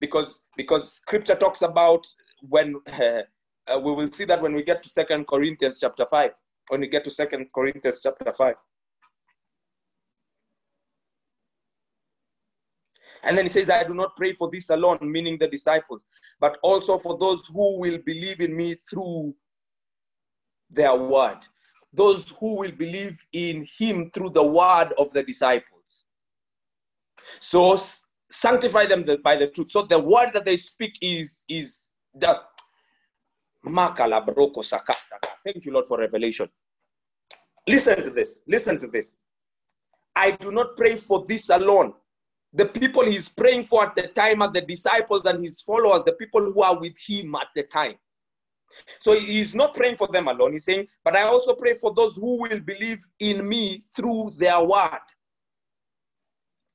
because 0.00 0.42
because 0.56 0.92
Scripture 0.92 1.36
talks 1.36 1.62
about 1.62 2.06
when 2.48 2.76
uh, 2.92 3.78
we 3.78 3.92
will 3.92 4.10
see 4.12 4.24
that 4.24 4.42
when 4.42 4.54
we 4.54 4.62
get 4.62 4.82
to 4.82 4.90
Second 4.90 5.26
Corinthians 5.26 5.78
chapter 5.80 6.06
five. 6.06 6.32
When 6.68 6.80
we 6.80 6.88
get 6.88 7.04
to 7.04 7.10
Second 7.10 7.48
Corinthians 7.54 8.00
chapter 8.02 8.32
five. 8.32 8.56
And 13.24 13.36
then 13.36 13.46
he 13.46 13.50
says, 13.50 13.68
I 13.70 13.84
do 13.84 13.94
not 13.94 14.16
pray 14.16 14.32
for 14.32 14.50
this 14.52 14.70
alone, 14.70 14.98
meaning 15.02 15.38
the 15.38 15.48
disciples, 15.48 16.00
but 16.40 16.58
also 16.62 16.98
for 16.98 17.18
those 17.18 17.46
who 17.48 17.78
will 17.78 17.98
believe 18.04 18.40
in 18.40 18.56
me 18.56 18.74
through 18.74 19.34
their 20.70 20.94
word 20.94 21.38
those 21.92 22.30
who 22.38 22.56
will 22.58 22.72
believe 22.72 23.20
in 23.32 23.66
him 23.78 24.10
through 24.12 24.30
the 24.30 24.42
word 24.42 24.92
of 24.98 25.12
the 25.12 25.22
disciples. 25.22 26.06
So 27.40 27.78
sanctify 28.30 28.86
them 28.86 29.04
by 29.22 29.36
the 29.36 29.48
truth. 29.48 29.70
So 29.70 29.82
the 29.82 29.98
word 29.98 30.30
that 30.34 30.44
they 30.44 30.56
speak 30.56 30.98
is 31.02 31.44
is 31.48 31.90
the 32.14 32.40
Thank 35.44 35.64
you, 35.64 35.72
Lord, 35.72 35.86
for 35.86 35.98
revelation. 35.98 36.48
Listen 37.68 38.02
to 38.04 38.10
this. 38.10 38.40
Listen 38.48 38.78
to 38.78 38.86
this. 38.86 39.16
I 40.16 40.32
do 40.32 40.50
not 40.50 40.76
pray 40.76 40.96
for 40.96 41.24
this 41.26 41.50
alone. 41.50 41.94
The 42.52 42.66
people 42.66 43.04
he's 43.04 43.28
praying 43.28 43.64
for 43.64 43.86
at 43.86 43.94
the 43.94 44.08
time 44.08 44.42
are 44.42 44.52
the 44.52 44.60
disciples 44.60 45.22
and 45.24 45.42
his 45.42 45.60
followers, 45.60 46.02
the 46.04 46.12
people 46.12 46.52
who 46.52 46.62
are 46.62 46.78
with 46.78 46.98
him 46.98 47.34
at 47.36 47.48
the 47.54 47.62
time. 47.62 47.94
So 49.00 49.18
he's 49.18 49.54
not 49.54 49.74
praying 49.74 49.96
for 49.96 50.08
them 50.08 50.28
alone. 50.28 50.52
He's 50.52 50.64
saying, 50.64 50.88
but 51.04 51.16
I 51.16 51.22
also 51.22 51.54
pray 51.54 51.74
for 51.74 51.94
those 51.94 52.16
who 52.16 52.40
will 52.40 52.60
believe 52.60 53.04
in 53.20 53.48
me 53.48 53.82
through 53.94 54.34
their 54.36 54.60
word. 54.62 55.00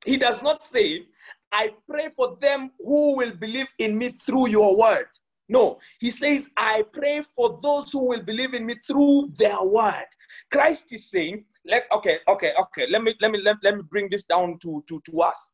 He 0.05 0.17
does 0.17 0.41
not 0.41 0.65
say, 0.65 1.07
I 1.51 1.73
pray 1.89 2.09
for 2.15 2.37
them 2.39 2.71
who 2.79 3.15
will 3.15 3.31
believe 3.35 3.67
in 3.79 3.97
me 3.97 4.09
through 4.09 4.49
your 4.49 4.77
word. 4.77 5.07
No, 5.47 5.79
he 5.99 6.09
says, 6.09 6.49
I 6.57 6.83
pray 6.93 7.21
for 7.21 7.59
those 7.61 7.91
who 7.91 8.05
will 8.05 8.23
believe 8.23 8.53
in 8.53 8.65
me 8.65 8.75
through 8.87 9.29
their 9.37 9.61
word. 9.63 10.05
Christ 10.51 10.91
is 10.93 11.09
saying, 11.09 11.45
let, 11.65 11.85
okay, 11.91 12.19
okay, 12.27 12.53
okay, 12.59 12.87
let 12.89 13.03
me 13.03 13.15
let 13.21 13.31
me 13.31 13.39
let, 13.41 13.57
let 13.63 13.75
me 13.75 13.83
bring 13.83 14.09
this 14.09 14.25
down 14.25 14.57
to, 14.59 14.83
to, 14.87 15.01
to 15.09 15.21
us. 15.21 15.51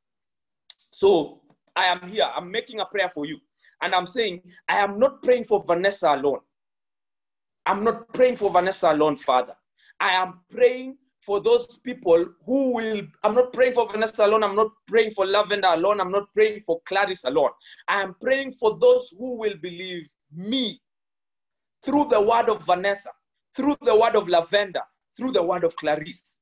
So 0.91 1.41
I 1.75 1.85
am 1.85 2.07
here, 2.07 2.29
I'm 2.35 2.51
making 2.51 2.79
a 2.79 2.85
prayer 2.85 3.09
for 3.09 3.25
you. 3.25 3.37
And 3.81 3.95
I'm 3.95 4.05
saying, 4.05 4.43
I 4.69 4.77
am 4.77 4.99
not 4.99 5.23
praying 5.23 5.45
for 5.45 5.63
Vanessa 5.65 6.13
alone. 6.13 6.39
I'm 7.65 7.83
not 7.83 8.13
praying 8.13 8.35
for 8.37 8.51
Vanessa 8.51 8.91
alone, 8.91 9.17
Father. 9.17 9.55
I 9.99 10.11
am 10.11 10.41
praying 10.51 10.97
for 11.17 11.39
those 11.39 11.77
people 11.77 12.25
who 12.45 12.73
will. 12.73 13.01
I'm 13.23 13.35
not 13.35 13.53
praying 13.53 13.73
for 13.73 13.87
Vanessa 13.91 14.25
alone. 14.25 14.43
I'm 14.43 14.55
not 14.55 14.71
praying 14.87 15.11
for 15.11 15.25
Lavender 15.25 15.69
alone. 15.69 16.01
I'm 16.01 16.11
not 16.11 16.33
praying 16.33 16.61
for 16.61 16.81
Clarice 16.85 17.23
alone. 17.23 17.51
I 17.87 18.01
am 18.01 18.15
praying 18.21 18.51
for 18.51 18.77
those 18.79 19.13
who 19.17 19.37
will 19.37 19.55
believe 19.61 20.11
me 20.35 20.81
through 21.83 22.07
the 22.09 22.21
word 22.21 22.49
of 22.49 22.65
Vanessa, 22.65 23.11
through 23.55 23.77
the 23.81 23.95
word 23.95 24.15
of 24.15 24.27
Lavender, 24.27 24.81
through 25.15 25.31
the 25.31 25.43
word 25.43 25.63
of 25.63 25.75
Clarice. 25.75 26.40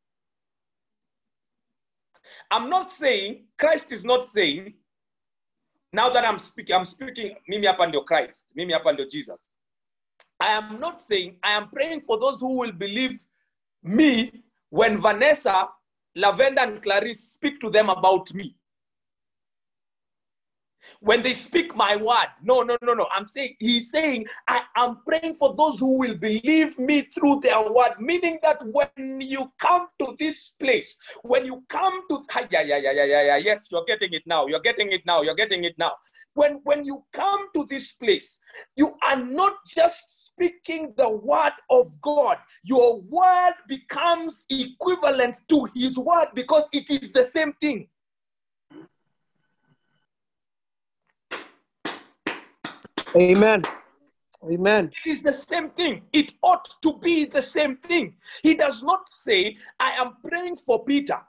I'm 2.51 2.69
not 2.69 2.91
saying, 2.91 3.45
Christ 3.57 3.91
is 3.91 4.03
not 4.03 4.29
saying, 4.29 4.73
now 5.93 6.09
that 6.09 6.25
I'm 6.25 6.39
speaking, 6.39 6.75
I'm 6.75 6.85
speaking, 6.85 7.35
mimi 7.47 7.67
hapa 7.67 7.87
ndio 7.87 8.05
Christ, 8.05 8.51
mimi 8.55 8.73
hapa 8.73 8.93
ndio 8.93 9.05
Jesus. 9.09 9.51
I 10.39 10.51
am 10.53 10.79
not 10.79 11.01
saying, 11.01 11.37
I 11.43 11.51
am 11.53 11.69
praying 11.69 12.01
for 12.01 12.19
those 12.19 12.39
who 12.39 12.57
will 12.57 12.71
believe 12.71 13.19
me 13.83 14.31
when 14.69 14.97
Vanessa, 15.01 15.69
Lavender, 16.15 16.61
and 16.61 16.81
Clarice 16.81 17.19
speak 17.33 17.59
to 17.61 17.69
them 17.69 17.89
about 17.89 18.33
me 18.33 18.55
when 21.01 21.23
they 21.23 21.33
speak 21.33 21.75
my 21.75 21.95
word. 21.95 22.27
No, 22.43 22.61
no, 22.61 22.77
no, 22.81 22.93
no. 22.93 23.07
I'm 23.13 23.27
saying, 23.27 23.55
he's 23.59 23.91
saying, 23.91 24.27
I 24.47 24.63
am 24.75 24.99
praying 25.07 25.35
for 25.35 25.55
those 25.55 25.79
who 25.79 25.97
will 25.97 26.15
believe 26.15 26.77
me 26.79 27.01
through 27.01 27.41
their 27.41 27.61
word, 27.61 27.93
meaning 27.99 28.39
that 28.43 28.61
when 28.65 29.21
you 29.21 29.51
come 29.59 29.87
to 29.99 30.15
this 30.19 30.49
place, 30.49 30.97
when 31.23 31.45
you 31.45 31.63
come 31.69 32.01
to, 32.09 32.23
yeah, 32.51 32.61
yeah, 32.61 32.77
yeah, 32.77 32.91
yeah, 32.91 33.03
yeah, 33.03 33.23
yeah, 33.23 33.37
yes, 33.37 33.67
you're 33.71 33.85
getting 33.85 34.13
it 34.13 34.23
now, 34.25 34.47
you're 34.47 34.61
getting 34.61 34.91
it 34.91 35.01
now, 35.05 35.21
you're 35.21 35.35
getting 35.35 35.63
it 35.63 35.77
now. 35.77 35.93
When, 36.33 36.61
when 36.63 36.83
you 36.83 37.03
come 37.13 37.47
to 37.55 37.65
this 37.69 37.93
place, 37.93 38.39
you 38.75 38.95
are 39.03 39.17
not 39.17 39.53
just 39.67 40.27
speaking 40.27 40.93
the 40.97 41.09
word 41.09 41.53
of 41.69 41.87
God, 42.01 42.37
your 42.63 43.01
word 43.01 43.53
becomes 43.67 44.45
equivalent 44.49 45.37
to 45.49 45.67
his 45.75 45.97
word 45.97 46.27
because 46.33 46.63
it 46.71 46.89
is 46.89 47.11
the 47.11 47.23
same 47.23 47.53
thing. 47.61 47.87
Amen. 53.15 53.63
Amen. 54.45 54.91
It 55.05 55.09
is 55.09 55.21
the 55.21 55.33
same 55.33 55.69
thing. 55.71 56.03
It 56.13 56.33
ought 56.41 56.69
to 56.81 56.97
be 56.99 57.25
the 57.25 57.41
same 57.41 57.77
thing. 57.77 58.15
He 58.43 58.53
does 58.53 58.83
not 58.83 59.01
say, 59.13 59.57
I 59.79 59.91
am 59.91 60.17
praying 60.23 60.57
for 60.57 60.85
Peter. 60.85 61.19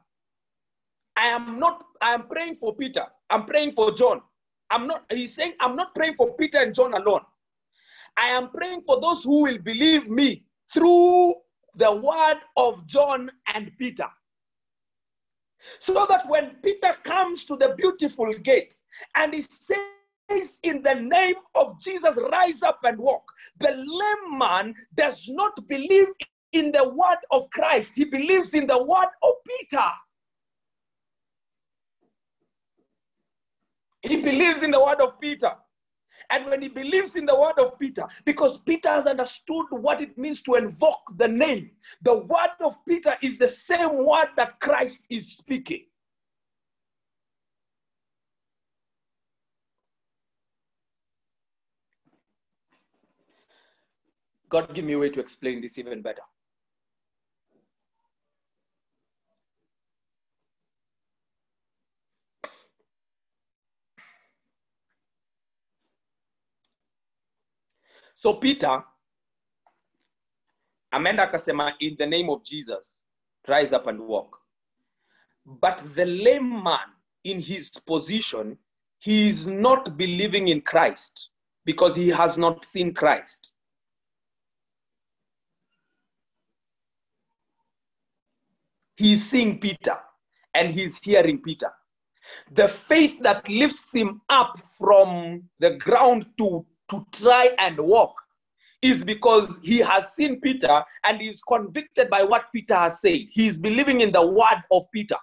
I 1.16 1.26
am 1.26 1.58
not, 1.58 1.84
I 2.00 2.14
am 2.14 2.28
praying 2.28 2.56
for 2.56 2.74
Peter. 2.74 3.06
I'm 3.30 3.46
praying 3.46 3.72
for 3.72 3.92
John. 3.92 4.22
I'm 4.70 4.86
not, 4.86 5.04
he's 5.10 5.34
saying, 5.34 5.54
I'm 5.60 5.74
not 5.74 5.94
praying 5.94 6.14
for 6.14 6.34
Peter 6.34 6.58
and 6.58 6.74
John 6.74 6.94
alone. 6.94 7.22
I 8.16 8.26
am 8.26 8.50
praying 8.50 8.82
for 8.82 9.00
those 9.00 9.24
who 9.24 9.42
will 9.42 9.58
believe 9.58 10.08
me 10.08 10.44
through 10.72 11.34
the 11.74 11.92
word 11.92 12.40
of 12.56 12.86
John 12.86 13.30
and 13.52 13.72
Peter. 13.78 14.06
So 15.78 16.06
that 16.08 16.28
when 16.28 16.56
Peter 16.62 16.94
comes 17.02 17.44
to 17.46 17.56
the 17.56 17.74
beautiful 17.76 18.32
gate 18.34 18.74
and 19.14 19.34
he 19.34 19.42
says, 19.42 19.78
in 20.62 20.82
the 20.82 20.94
name 20.94 21.36
of 21.54 21.80
Jesus, 21.80 22.18
rise 22.30 22.62
up 22.62 22.80
and 22.84 22.98
walk. 22.98 23.24
The 23.58 23.70
lame 23.70 24.38
man 24.38 24.74
does 24.94 25.28
not 25.28 25.66
believe 25.68 26.06
in 26.52 26.72
the 26.72 26.88
word 26.88 27.18
of 27.30 27.48
Christ, 27.50 27.96
he 27.96 28.04
believes 28.04 28.54
in 28.54 28.66
the 28.66 28.82
word 28.82 29.08
of 29.22 29.32
Peter. 29.46 29.86
He 34.02 34.20
believes 34.20 34.62
in 34.62 34.70
the 34.70 34.80
word 34.80 35.00
of 35.00 35.20
Peter. 35.20 35.52
And 36.30 36.46
when 36.46 36.62
he 36.62 36.68
believes 36.68 37.16
in 37.16 37.26
the 37.26 37.38
word 37.38 37.58
of 37.58 37.78
Peter, 37.78 38.04
because 38.24 38.58
Peter 38.58 38.88
has 38.88 39.06
understood 39.06 39.66
what 39.70 40.00
it 40.00 40.16
means 40.16 40.42
to 40.42 40.54
invoke 40.54 41.02
the 41.16 41.28
name, 41.28 41.70
the 42.02 42.18
word 42.18 42.50
of 42.60 42.76
Peter 42.86 43.16
is 43.22 43.38
the 43.38 43.48
same 43.48 44.04
word 44.04 44.28
that 44.36 44.58
Christ 44.60 45.00
is 45.10 45.36
speaking. 45.36 45.84
God, 54.50 54.74
give 54.74 54.84
me 54.84 54.92
a 54.94 54.98
way 54.98 55.08
to 55.10 55.20
explain 55.20 55.62
this 55.62 55.78
even 55.78 56.02
better. 56.02 56.22
So 68.14 68.34
Peter 68.34 68.84
Amanda 70.92 71.26
akasema, 71.26 71.72
in 71.80 71.96
the 71.98 72.06
name 72.06 72.28
of 72.28 72.44
Jesus, 72.44 73.04
rise 73.48 73.72
up 73.72 73.86
and 73.86 74.00
walk. 74.00 74.36
But 75.46 75.82
the 75.94 76.04
lame 76.04 76.62
man 76.62 76.90
in 77.24 77.40
his 77.40 77.70
position, 77.70 78.58
he 78.98 79.28
is 79.28 79.46
not 79.46 79.96
believing 79.96 80.48
in 80.48 80.60
Christ 80.60 81.30
because 81.64 81.94
he 81.96 82.08
has 82.08 82.36
not 82.36 82.64
seen 82.64 82.92
Christ. 82.92 83.52
He's 89.00 89.30
seeing 89.30 89.58
peter 89.60 89.98
and 90.54 90.70
he's 90.70 90.98
hearing 91.00 91.40
peter 91.42 91.72
the 92.52 92.68
faith 92.68 93.16
that 93.22 93.48
lifts 93.48 93.94
him 93.94 94.20
up 94.30 94.60
from 94.78 95.42
the 95.60 95.72
ground 95.76 96.26
to 96.38 96.66
to 96.90 97.06
try 97.12 97.50
and 97.58 97.78
walk 97.78 98.14
is 98.82 99.04
because 99.04 99.60
he 99.62 99.78
has 99.78 100.14
seen 100.14 100.40
Peter 100.40 100.82
and 101.04 101.22
is 101.22 101.42
convicted 101.42 102.10
by 102.10 102.24
what 102.24 102.46
Peter 102.54 102.74
has 102.76 103.00
said. 103.00 103.20
He 103.30 103.46
is 103.48 103.58
believing 103.58 104.00
in 104.00 104.12
the 104.12 104.26
word 104.26 104.62
of 104.72 104.84
Peter. 104.92 105.16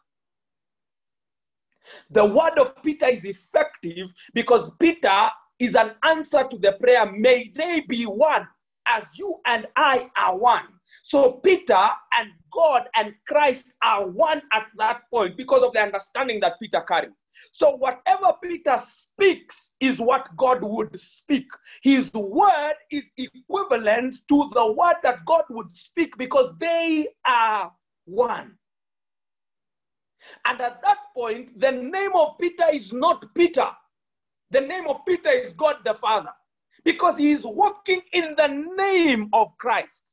The 2.11 2.25
word 2.25 2.59
of 2.59 2.81
Peter 2.83 3.07
is 3.07 3.25
effective 3.25 4.13
because 4.33 4.71
Peter 4.79 5.29
is 5.59 5.75
an 5.75 5.93
answer 6.05 6.47
to 6.49 6.57
the 6.59 6.73
prayer, 6.73 7.11
May 7.11 7.49
they 7.53 7.81
be 7.81 8.03
one 8.05 8.47
as 8.87 9.17
you 9.17 9.35
and 9.45 9.67
I 9.75 10.09
are 10.17 10.37
one. 10.37 10.67
So 11.03 11.33
Peter 11.33 11.89
and 12.17 12.31
God 12.51 12.89
and 12.95 13.13
Christ 13.27 13.75
are 13.83 14.07
one 14.07 14.41
at 14.51 14.67
that 14.77 15.01
point 15.11 15.37
because 15.37 15.63
of 15.63 15.73
the 15.73 15.81
understanding 15.81 16.39
that 16.41 16.59
Peter 16.61 16.81
carries. 16.81 17.15
So 17.51 17.75
whatever 17.75 18.33
Peter 18.43 18.77
speaks 18.79 19.73
is 19.79 19.99
what 19.99 20.35
God 20.37 20.63
would 20.63 20.97
speak. 20.99 21.47
His 21.83 22.13
word 22.13 22.75
is 22.91 23.05
equivalent 23.17 24.15
to 24.29 24.49
the 24.53 24.73
word 24.73 24.95
that 25.03 25.25
God 25.25 25.43
would 25.49 25.75
speak 25.75 26.17
because 26.17 26.53
they 26.59 27.07
are 27.25 27.71
one. 28.05 28.55
And 30.45 30.61
at 30.61 30.81
that 30.83 30.97
point, 31.15 31.59
the 31.59 31.71
name 31.71 32.11
of 32.15 32.37
Peter 32.39 32.65
is 32.71 32.93
not 32.93 33.25
Peter. 33.35 33.69
The 34.51 34.61
name 34.61 34.87
of 34.87 35.05
Peter 35.05 35.29
is 35.29 35.53
God 35.53 35.77
the 35.85 35.93
Father 35.93 36.31
because 36.85 37.17
he 37.17 37.31
is 37.31 37.45
walking 37.45 38.01
in 38.13 38.35
the 38.37 38.47
name 38.77 39.29
of 39.33 39.49
Christ. 39.59 40.03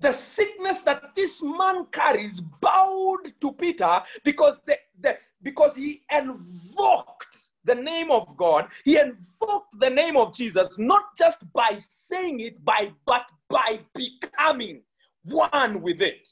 The 0.00 0.12
sickness 0.12 0.80
that 0.82 1.14
this 1.16 1.42
man 1.42 1.86
carries 1.90 2.40
bowed 2.40 3.32
to 3.40 3.52
Peter 3.52 4.00
because, 4.24 4.58
the, 4.66 4.76
the, 5.00 5.16
because 5.42 5.76
he 5.76 6.02
invoked 6.10 7.48
the 7.64 7.74
name 7.74 8.10
of 8.10 8.36
God. 8.36 8.68
He 8.84 8.98
invoked 8.98 9.78
the 9.78 9.90
name 9.90 10.16
of 10.16 10.34
Jesus, 10.34 10.78
not 10.78 11.02
just 11.16 11.50
by 11.52 11.76
saying 11.78 12.40
it, 12.40 12.64
by, 12.64 12.92
but 13.04 13.26
by 13.48 13.80
becoming 13.94 14.82
one 15.24 15.82
with 15.82 16.00
it. 16.00 16.28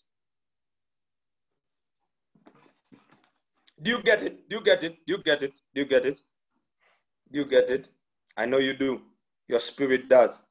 Do 3.83 3.91
you 3.91 4.03
get 4.03 4.23
it? 4.23 4.49
Do 4.49 4.57
you 4.57 4.65
get 4.65 4.83
it? 4.85 4.97
Do 5.07 5.13
you 5.15 5.23
get 5.23 5.43
it? 5.43 5.53
Do 5.75 5.81
you 5.83 5.87
get 5.87 6.07
it? 6.07 6.19
Do 7.33 7.39
you 7.39 7.45
get 7.45 7.71
it? 7.71 7.89
I 8.37 8.47
know 8.47 8.59
you 8.59 8.75
do. 8.75 9.03
Your 9.49 9.61
spirit 9.61 10.09
does. 10.09 10.43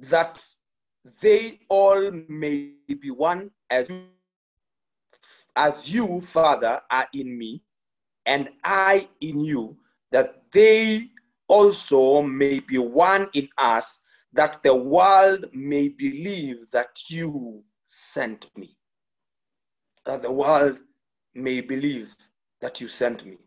That 0.00 0.42
they 1.20 1.60
all 1.68 2.10
may 2.28 2.72
be 2.86 3.10
one 3.10 3.50
as 3.70 3.88
you, 3.88 4.04
as 5.56 5.92
you, 5.92 6.20
Father, 6.20 6.80
are 6.90 7.06
in 7.12 7.36
me, 7.38 7.62
and 8.26 8.48
I 8.64 9.08
in 9.20 9.40
you, 9.40 9.76
that 10.10 10.42
they 10.52 11.08
also 11.48 12.22
may 12.22 12.60
be 12.60 12.78
one 12.78 13.28
in 13.34 13.48
us, 13.58 14.00
that 14.32 14.62
the 14.62 14.74
world 14.74 15.46
may 15.52 15.88
believe 15.88 16.70
that 16.72 16.98
you 17.10 17.64
sent 17.86 18.46
me. 18.56 18.76
That 20.06 20.22
the 20.22 20.32
world 20.32 20.78
may 21.34 21.60
believe 21.60 22.14
that 22.60 22.80
you 22.80 22.88
sent 22.88 23.26
me. 23.26 23.38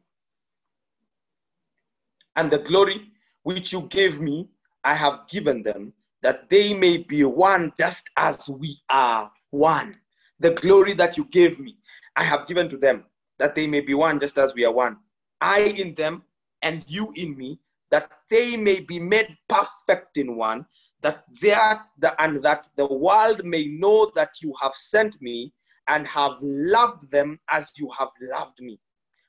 And 2.35 2.51
the 2.51 2.59
glory 2.59 3.11
which 3.43 3.71
you 3.71 3.83
gave 3.83 4.19
me, 4.19 4.49
I 4.83 4.93
have 4.95 5.27
given 5.29 5.63
them, 5.63 5.93
that 6.23 6.49
they 6.49 6.73
may 6.73 6.97
be 6.97 7.23
one 7.23 7.71
just 7.77 8.09
as 8.17 8.49
we 8.49 8.81
are 8.89 9.31
one. 9.51 9.95
The 10.39 10.51
glory 10.51 10.93
that 10.93 11.17
you 11.17 11.25
gave 11.25 11.59
me, 11.59 11.77
I 12.15 12.23
have 12.23 12.47
given 12.47 12.69
to 12.69 12.77
them, 12.77 13.03
that 13.37 13.53
they 13.53 13.67
may 13.67 13.81
be 13.81 13.93
one 13.93 14.19
just 14.19 14.37
as 14.37 14.53
we 14.55 14.65
are 14.65 14.71
one. 14.71 14.97
I 15.41 15.59
in 15.59 15.93
them, 15.93 16.23
and 16.61 16.83
you 16.87 17.11
in 17.15 17.37
me, 17.37 17.59
that 17.91 18.09
they 18.29 18.55
may 18.55 18.79
be 18.79 18.99
made 18.99 19.37
perfect 19.49 20.17
in 20.17 20.35
one, 20.35 20.65
that 21.01 21.25
they 21.41 21.51
are 21.51 21.85
the, 21.99 22.19
and 22.21 22.41
that 22.43 22.67
the 22.77 22.87
world 22.87 23.43
may 23.43 23.65
know 23.67 24.11
that 24.15 24.41
you 24.41 24.53
have 24.61 24.73
sent 24.73 25.21
me 25.21 25.53
and 25.87 26.07
have 26.07 26.37
loved 26.41 27.11
them 27.11 27.39
as 27.51 27.73
you 27.77 27.89
have 27.99 28.09
loved 28.21 28.61
me. 28.61 28.79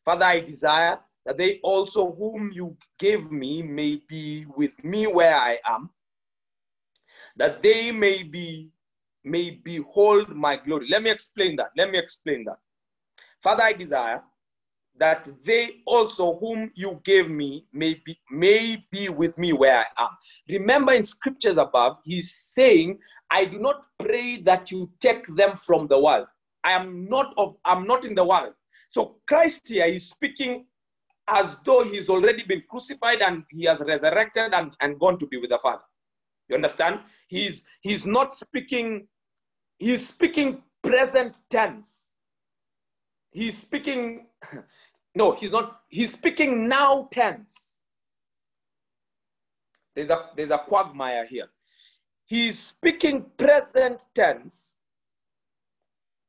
Father, 0.05 0.25
I 0.25 0.41
desire 0.41 1.01
that 1.27 1.39
they 1.39 1.59
also 1.65 2.13
whom 2.13 2.53
you 2.55 2.77
gave 2.99 3.33
me 3.33 3.63
may 3.63 4.01
be 4.09 4.47
with 4.57 4.83
me 4.85 5.09
where 5.09 5.37
I 5.37 5.59
am, 5.67 5.91
that 7.37 7.63
they 7.63 7.91
may 7.91 8.23
be 8.23 8.71
may 9.25 9.51
behold 9.51 10.29
my 10.29 10.57
glory. 10.57 10.87
Let 10.89 11.03
me 11.03 11.11
explain 11.11 11.57
that. 11.57 11.71
Let 11.77 11.91
me 11.91 11.99
explain 11.99 12.45
that. 12.45 12.59
Father, 13.43 13.63
I 13.63 13.73
desire 13.73 14.23
that 14.97 15.29
they 15.45 15.81
also 15.87 16.39
whom 16.39 16.71
you 16.75 17.01
gave 17.05 17.29
me 17.29 17.67
may 17.73 17.95
be 18.05 18.17
may 18.31 18.85
be 18.91 19.09
with 19.09 19.37
me 19.39 19.53
where 19.53 19.79
I 19.79 20.05
am. 20.05 20.11
Remember 20.49 20.93
in 20.93 21.03
scriptures 21.03 21.59
above, 21.59 21.99
he's 22.05 22.35
saying, 22.35 22.99
I 23.31 23.45
do 23.45 23.59
not 23.59 23.87
pray 23.99 24.37
that 24.43 24.71
you 24.71 24.91
take 25.01 25.27
them 25.27 25.57
from 25.57 25.89
the 25.89 25.99
world. 25.99 26.27
I 26.63 26.73
am 26.73 27.09
not 27.09 27.35
of 27.37 27.57
I'm 27.65 27.87
not 27.87 28.05
in 28.05 28.15
the 28.15 28.25
world. 28.25 28.53
So 28.89 29.17
Christ 29.27 29.69
here 29.69 29.87
is 29.87 30.09
speaking 30.11 30.67
as 31.27 31.57
though 31.65 31.83
he's 31.83 32.09
already 32.09 32.45
been 32.45 32.63
crucified 32.71 33.23
and 33.23 33.45
he 33.51 33.65
has 33.65 33.81
resurrected 33.81 34.55
and, 34.55 34.73
and 34.81 35.01
gone 35.01 35.19
to 35.19 35.27
be 35.27 35.39
with 35.39 35.51
the 35.51 35.59
Father. 35.59 35.83
You 36.49 36.57
understand? 36.57 37.01
He's 37.29 37.65
he's 37.81 38.07
not 38.07 38.35
speaking, 38.35 39.09
he's 39.79 40.07
speaking 40.09 40.63
present 40.83 41.39
tense. 41.51 42.13
He's 43.31 43.59
speaking, 43.59 44.27
no, 45.15 45.33
he's 45.33 45.53
not, 45.53 45.81
he's 45.89 46.13
speaking 46.13 46.69
now 46.69 47.09
tense. 47.11 47.77
There's 49.95 50.11
a 50.11 50.31
there's 50.37 50.51
a 50.51 50.59
quagmire 50.59 51.27
here. 51.27 51.49
He's 52.27 52.59
speaking 52.59 53.27
present 53.37 54.05
tense 54.15 54.77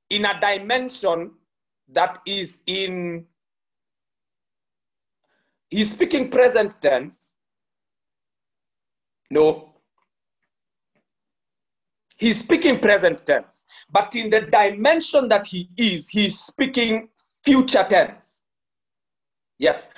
in 0.10 0.26
a 0.26 0.40
dimension 0.40 1.32
that 1.90 2.22
is 2.26 2.62
in 2.68 3.26
he's 5.70 5.92
speaking 5.92 6.30
present 6.30 6.80
tense 6.82 7.34
no 9.30 9.75
he's 12.18 12.40
speaking 12.40 12.80
present 12.80 13.26
tense. 13.26 13.66
But 13.92 14.16
in 14.16 14.30
the 14.30 14.42
dimension 14.42 15.30
that 15.30 15.48
he 15.48 15.70
is 15.78 16.08
he's 16.10 16.40
speaking 16.40 17.10
future 17.44 17.86
tense. 17.90 18.44
Yes. 19.58 19.92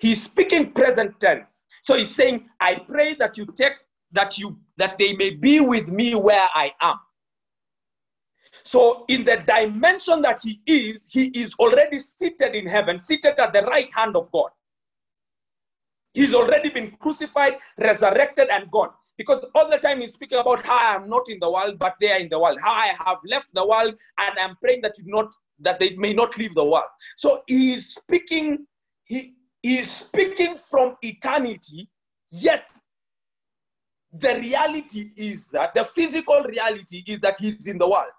He's 0.00 0.22
speaking 0.22 0.72
present 0.72 1.18
tense. 1.20 1.66
So 1.82 1.96
he's 1.96 2.14
saying 2.14 2.48
i 2.60 2.76
pray 2.88 3.14
that 3.14 3.38
you 3.38 3.46
take 3.46 3.74
that 4.12 4.38
you 4.38 4.58
that 4.76 4.98
they 4.98 5.14
may 5.14 5.30
be 5.30 5.60
with 5.60 5.88
me 5.88 6.14
where 6.14 6.48
i 6.54 6.72
am. 6.80 6.96
So, 8.64 9.06
in 9.08 9.24
the 9.24 9.36
dimension 9.46 10.20
that 10.22 10.40
he 10.42 10.60
is, 10.66 11.08
he 11.10 11.28
is 11.28 11.54
already 11.58 11.98
seated 11.98 12.54
in 12.54 12.66
heaven, 12.66 12.98
seated 12.98 13.38
at 13.38 13.54
the 13.54 13.62
right 13.62 13.90
hand 13.94 14.14
of 14.14 14.30
God. 14.30 14.50
He's 16.12 16.34
already 16.34 16.68
been 16.68 16.90
crucified, 17.00 17.54
resurrected, 17.78 18.48
and 18.50 18.70
gone. 18.70 18.90
Because 19.18 19.44
all 19.54 19.68
the 19.68 19.76
time 19.76 20.00
he's 20.00 20.14
speaking 20.14 20.38
about 20.38 20.64
how 20.64 20.78
I 20.78 20.94
am 20.94 21.08
not 21.08 21.28
in 21.28 21.38
the 21.40 21.50
world, 21.50 21.78
but 21.78 21.96
they 22.00 22.12
are 22.12 22.20
in 22.20 22.28
the 22.28 22.38
world. 22.38 22.58
How 22.62 22.72
I 22.72 22.94
have 23.04 23.18
left 23.26 23.52
the 23.52 23.66
world, 23.66 23.98
and 24.18 24.38
I'm 24.38 24.56
praying 24.56 24.80
that 24.82 24.94
you 24.98 25.04
not 25.06 25.30
that 25.60 25.80
they 25.80 25.96
may 25.96 26.14
not 26.14 26.38
leave 26.38 26.54
the 26.54 26.64
world. 26.64 26.84
So 27.16 27.42
he 27.48 27.72
is 27.72 27.94
speaking. 27.94 28.66
He 29.04 29.34
is 29.62 29.90
speaking 29.90 30.56
from 30.56 30.96
eternity, 31.02 31.90
yet 32.30 32.64
the 34.12 34.38
reality 34.38 35.10
is 35.16 35.48
that 35.48 35.74
the 35.74 35.84
physical 35.84 36.42
reality 36.42 37.02
is 37.06 37.20
that 37.20 37.36
he's 37.38 37.66
in 37.66 37.76
the 37.76 37.88
world. 37.88 38.12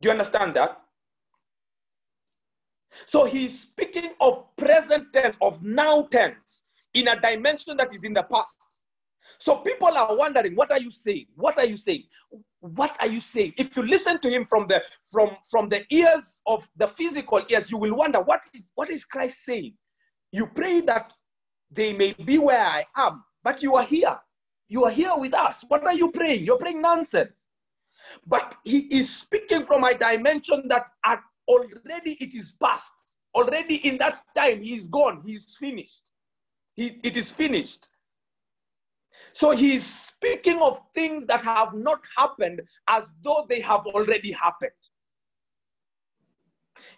Do 0.00 0.08
you 0.08 0.12
understand 0.12 0.56
that? 0.56 0.80
So 3.06 3.24
he's 3.24 3.60
speaking 3.60 4.14
of 4.20 4.44
present 4.56 5.12
tense, 5.12 5.36
of 5.40 5.62
now 5.62 6.02
tense, 6.10 6.64
in 6.94 7.08
a 7.08 7.20
dimension 7.20 7.76
that 7.76 7.94
is 7.94 8.04
in 8.04 8.14
the 8.14 8.22
past. 8.22 8.79
So 9.40 9.56
people 9.56 9.88
are 9.88 10.14
wondering, 10.16 10.54
what 10.54 10.70
are 10.70 10.78
you 10.78 10.90
saying? 10.90 11.26
What 11.34 11.58
are 11.58 11.64
you 11.64 11.76
saying? 11.76 12.04
What 12.60 12.94
are 13.00 13.06
you 13.06 13.22
saying? 13.22 13.54
If 13.56 13.74
you 13.74 13.82
listen 13.82 14.20
to 14.20 14.30
him 14.30 14.46
from 14.46 14.68
the 14.68 14.82
from 15.04 15.30
from 15.50 15.70
the 15.70 15.82
ears 15.90 16.42
of 16.46 16.68
the 16.76 16.86
physical 16.86 17.42
ears, 17.48 17.70
you 17.70 17.78
will 17.78 17.94
wonder 17.94 18.20
what 18.20 18.42
is 18.52 18.70
what 18.74 18.90
is 18.90 19.04
Christ 19.04 19.44
saying? 19.44 19.74
You 20.30 20.46
pray 20.46 20.82
that 20.82 21.14
they 21.70 21.92
may 21.94 22.12
be 22.12 22.36
where 22.36 22.62
I 22.62 22.84
am, 22.96 23.24
but 23.42 23.62
you 23.62 23.76
are 23.76 23.84
here. 23.84 24.18
You 24.68 24.84
are 24.84 24.90
here 24.90 25.16
with 25.16 25.34
us. 25.34 25.64
What 25.68 25.84
are 25.86 25.94
you 25.94 26.10
praying? 26.12 26.44
You're 26.44 26.58
praying 26.58 26.82
nonsense. 26.82 27.48
But 28.26 28.56
he 28.64 28.80
is 28.90 29.08
speaking 29.08 29.64
from 29.66 29.84
a 29.84 29.96
dimension 29.96 30.68
that 30.68 30.90
at 31.04 31.22
already 31.48 32.12
it 32.20 32.34
is 32.34 32.52
past. 32.52 32.92
Already 33.34 33.76
in 33.86 33.96
that 33.98 34.20
time, 34.36 34.60
he 34.60 34.74
is 34.74 34.88
gone. 34.88 35.22
He 35.24 35.32
is 35.32 35.56
finished. 35.56 36.10
He, 36.74 37.00
it 37.02 37.16
is 37.16 37.30
finished. 37.30 37.88
So 39.32 39.50
he 39.50 39.74
is 39.74 39.86
speaking 39.86 40.60
of 40.60 40.80
things 40.94 41.26
that 41.26 41.42
have 41.42 41.74
not 41.74 42.00
happened 42.16 42.62
as 42.88 43.14
though 43.22 43.46
they 43.48 43.60
have 43.60 43.86
already 43.86 44.32
happened. 44.32 44.70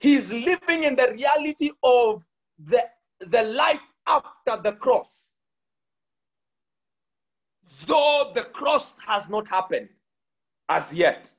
He 0.01 0.15
is 0.15 0.33
living 0.33 0.85
in 0.85 0.97
the 0.97 1.13
reality 1.13 1.71
of 1.83 2.27
the, 2.59 2.85
the 3.21 3.43
life 3.45 3.81
after 4.07 4.61
the 4.63 4.73
cross. 4.73 5.37
Though 7.87 8.33
the 8.35 8.43
cross 8.43 8.99
has 9.07 9.29
not 9.29 9.49
happened 9.49 9.89
as 10.69 10.93
yet. 10.93 11.33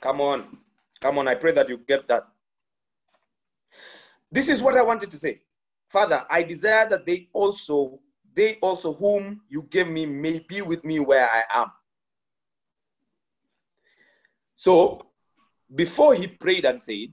Come 0.00 0.20
on. 0.20 0.58
Come 1.00 1.18
on. 1.18 1.28
I 1.28 1.34
pray 1.34 1.52
that 1.52 1.68
you 1.68 1.78
get 1.78 2.06
that. 2.08 2.28
This 4.30 4.48
is 4.48 4.62
what 4.62 4.76
I 4.76 4.82
wanted 4.82 5.10
to 5.10 5.18
say. 5.18 5.40
Father, 5.88 6.24
I 6.28 6.42
desire 6.42 6.88
that 6.88 7.06
they 7.06 7.28
also, 7.32 7.98
they 8.34 8.56
also 8.56 8.94
whom 8.94 9.42
you 9.48 9.62
gave 9.62 9.88
me 9.88 10.06
may 10.06 10.44
be 10.48 10.62
with 10.62 10.84
me 10.84 11.00
where 11.00 11.28
I 11.28 11.42
am. 11.50 11.72
So 14.54 15.06
before 15.74 16.14
he 16.14 16.26
prayed 16.26 16.64
and 16.64 16.82
said, 16.82 17.12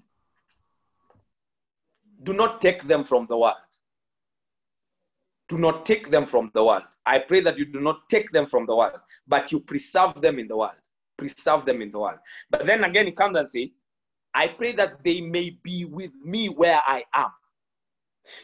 do 2.24 2.34
not 2.34 2.62
take 2.62 2.88
them 2.88 3.04
from 3.04 3.28
the 3.28 3.38
world. 3.38 3.56
Do 5.48 5.58
not 5.58 5.86
take 5.86 6.10
them 6.10 6.26
from 6.26 6.52
the 6.54 6.64
world. 6.64 6.84
I 7.06 7.20
pray 7.20 7.42
that 7.42 7.58
you 7.58 7.66
do 7.66 7.80
not 7.80 8.10
take 8.10 8.32
them 8.32 8.48
from 8.48 8.66
the 8.66 8.76
world, 8.76 9.00
but 9.28 9.52
you 9.52 9.60
preserve 9.60 10.22
them 10.22 10.40
in 10.40 10.48
the 10.48 10.58
world. 10.58 10.80
Preserve 11.18 11.66
them 11.66 11.82
in 11.82 11.92
the 11.92 12.00
world. 12.00 12.18
But 12.50 12.66
then 12.66 12.84
again, 12.84 13.06
he 13.06 13.12
comes 13.12 13.38
and 13.38 13.48
says, 13.48 13.70
I 14.34 14.48
pray 14.48 14.72
that 14.74 15.04
they 15.04 15.22
may 15.22 15.52
be 15.62 15.86
with 15.86 16.14
me 16.24 16.50
where 16.50 16.82
I 16.86 17.04
am. 17.14 17.30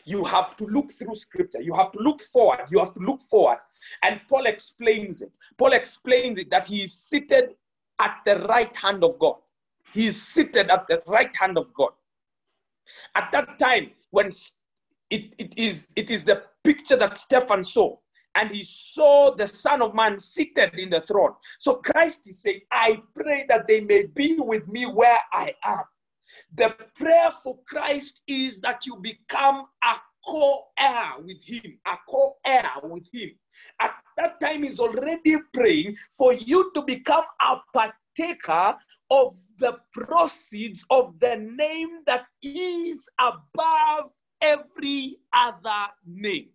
You 0.05 0.23
have 0.25 0.55
to 0.57 0.65
look 0.65 0.91
through 0.91 1.15
scripture. 1.15 1.61
You 1.61 1.73
have 1.75 1.91
to 1.93 1.99
look 1.99 2.21
forward. 2.21 2.59
You 2.69 2.79
have 2.79 2.93
to 2.93 2.99
look 2.99 3.21
forward. 3.21 3.57
And 4.03 4.19
Paul 4.29 4.45
explains 4.45 5.21
it. 5.21 5.31
Paul 5.57 5.73
explains 5.73 6.37
it 6.37 6.49
that 6.49 6.65
he 6.65 6.83
is 6.83 6.93
seated 6.93 7.55
at 7.99 8.17
the 8.25 8.39
right 8.47 8.75
hand 8.75 9.03
of 9.03 9.17
God. 9.19 9.35
He 9.93 10.07
is 10.07 10.21
seated 10.21 10.69
at 10.69 10.87
the 10.87 11.01
right 11.07 11.35
hand 11.35 11.57
of 11.57 11.73
God. 11.73 11.91
At 13.15 13.31
that 13.31 13.59
time, 13.59 13.91
when 14.11 14.31
it, 15.09 15.35
it, 15.37 15.57
is, 15.57 15.89
it 15.95 16.09
is 16.09 16.23
the 16.23 16.43
picture 16.63 16.95
that 16.95 17.17
Stephen 17.17 17.63
saw, 17.63 17.97
and 18.35 18.49
he 18.49 18.63
saw 18.63 19.35
the 19.35 19.47
Son 19.47 19.81
of 19.81 19.93
Man 19.93 20.17
seated 20.17 20.73
in 20.75 20.89
the 20.89 21.01
throne. 21.01 21.33
So 21.59 21.75
Christ 21.75 22.27
is 22.27 22.41
saying, 22.41 22.61
I 22.71 23.01
pray 23.13 23.45
that 23.49 23.67
they 23.67 23.81
may 23.81 24.05
be 24.05 24.37
with 24.39 24.67
me 24.67 24.85
where 24.85 25.19
I 25.33 25.53
am. 25.65 25.83
The 26.55 26.75
prayer 26.95 27.31
for 27.43 27.59
Christ 27.67 28.23
is 28.27 28.61
that 28.61 28.85
you 28.85 28.97
become 28.97 29.65
a 29.83 29.95
co-heir 30.25 31.13
with 31.23 31.43
him, 31.43 31.79
a 31.85 31.97
co-heir 32.07 32.71
with 32.83 33.07
him. 33.11 33.31
At 33.79 33.95
that 34.17 34.39
time, 34.39 34.63
he's 34.63 34.79
already 34.79 35.37
praying 35.53 35.95
for 36.17 36.33
you 36.33 36.71
to 36.73 36.81
become 36.83 37.23
a 37.41 37.57
partaker 37.73 38.77
of 39.09 39.35
the 39.57 39.77
proceeds 39.93 40.85
of 40.89 41.19
the 41.19 41.35
name 41.35 41.89
that 42.05 42.25
is 42.41 43.09
above 43.19 44.11
every 44.41 45.17
other 45.33 45.87
name. 46.05 46.49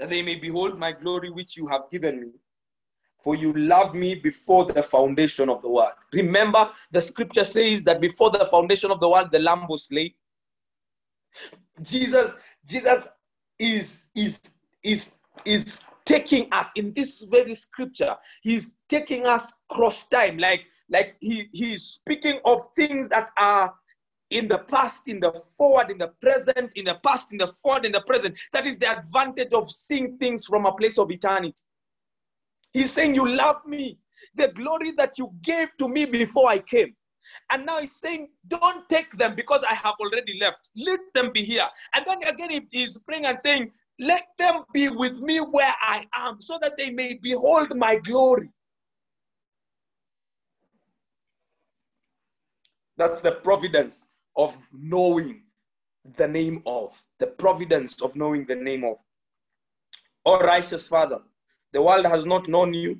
That 0.00 0.08
they 0.08 0.22
may 0.22 0.34
behold 0.34 0.78
my 0.78 0.92
glory 0.92 1.28
which 1.30 1.58
you 1.58 1.66
have 1.66 1.82
given 1.90 2.20
me. 2.20 2.30
For 3.22 3.34
you 3.36 3.52
loved 3.52 3.94
me 3.94 4.14
before 4.14 4.64
the 4.64 4.82
foundation 4.82 5.50
of 5.50 5.60
the 5.60 5.68
world. 5.68 5.92
Remember, 6.14 6.70
the 6.90 7.02
scripture 7.02 7.44
says 7.44 7.84
that 7.84 8.00
before 8.00 8.30
the 8.30 8.46
foundation 8.46 8.90
of 8.90 8.98
the 8.98 9.08
world, 9.08 9.30
the 9.30 9.38
lamb 9.38 9.66
was 9.68 9.88
slain. 9.88 10.14
Jesus, 11.82 12.34
Jesus 12.66 13.08
is, 13.58 14.08
is, 14.14 14.40
is, 14.82 15.10
is 15.44 15.84
taking 16.06 16.48
us 16.50 16.70
in 16.76 16.94
this 16.94 17.20
very 17.20 17.54
scripture. 17.54 18.16
He's 18.40 18.76
taking 18.88 19.26
us 19.26 19.52
cross 19.68 20.08
time, 20.08 20.38
like, 20.38 20.62
like 20.88 21.16
he, 21.20 21.48
he's 21.52 21.84
speaking 21.84 22.40
of 22.46 22.68
things 22.74 23.10
that 23.10 23.28
are 23.36 23.74
in 24.30 24.46
the 24.46 24.58
past, 24.58 25.08
in 25.08 25.20
the 25.20 25.32
forward, 25.32 25.90
in 25.90 25.98
the 25.98 26.08
present, 26.20 26.72
in 26.76 26.84
the 26.84 26.94
past, 27.04 27.32
in 27.32 27.38
the 27.38 27.46
forward, 27.46 27.84
in 27.84 27.92
the 27.92 28.00
present. 28.02 28.38
That 28.52 28.66
is 28.66 28.78
the 28.78 28.98
advantage 28.98 29.52
of 29.52 29.70
seeing 29.70 30.16
things 30.18 30.46
from 30.46 30.66
a 30.66 30.72
place 30.72 30.98
of 30.98 31.10
eternity. 31.10 31.62
He's 32.72 32.92
saying, 32.92 33.14
You 33.14 33.28
love 33.28 33.66
me, 33.66 33.98
the 34.36 34.48
glory 34.48 34.92
that 34.92 35.18
you 35.18 35.32
gave 35.42 35.68
to 35.78 35.88
me 35.88 36.04
before 36.04 36.48
I 36.48 36.60
came. 36.60 36.94
And 37.50 37.66
now 37.66 37.80
he's 37.80 37.96
saying, 37.96 38.28
Don't 38.46 38.88
take 38.88 39.12
them 39.12 39.34
because 39.34 39.64
I 39.68 39.74
have 39.74 39.94
already 40.00 40.38
left. 40.40 40.70
Let 40.76 41.00
them 41.14 41.32
be 41.32 41.42
here. 41.42 41.68
And 41.94 42.04
then 42.06 42.22
again, 42.24 42.68
he's 42.70 42.98
praying 42.98 43.26
and 43.26 43.38
saying, 43.40 43.72
Let 43.98 44.22
them 44.38 44.62
be 44.72 44.88
with 44.88 45.20
me 45.20 45.38
where 45.38 45.74
I 45.82 46.06
am 46.14 46.40
so 46.40 46.58
that 46.62 46.76
they 46.76 46.90
may 46.90 47.14
behold 47.14 47.76
my 47.76 47.96
glory. 47.96 48.50
That's 52.96 53.22
the 53.22 53.32
providence 53.32 54.06
of 54.40 54.56
knowing 54.72 55.42
the 56.16 56.26
name 56.26 56.62
of, 56.64 57.00
the 57.18 57.26
providence 57.26 58.00
of 58.00 58.16
knowing 58.16 58.46
the 58.46 58.54
name 58.54 58.84
of. 58.84 58.96
O 60.24 60.40
righteous 60.40 60.86
Father, 60.86 61.20
the 61.74 61.82
world 61.82 62.06
has 62.06 62.24
not 62.24 62.48
known 62.48 62.72
you, 62.72 62.98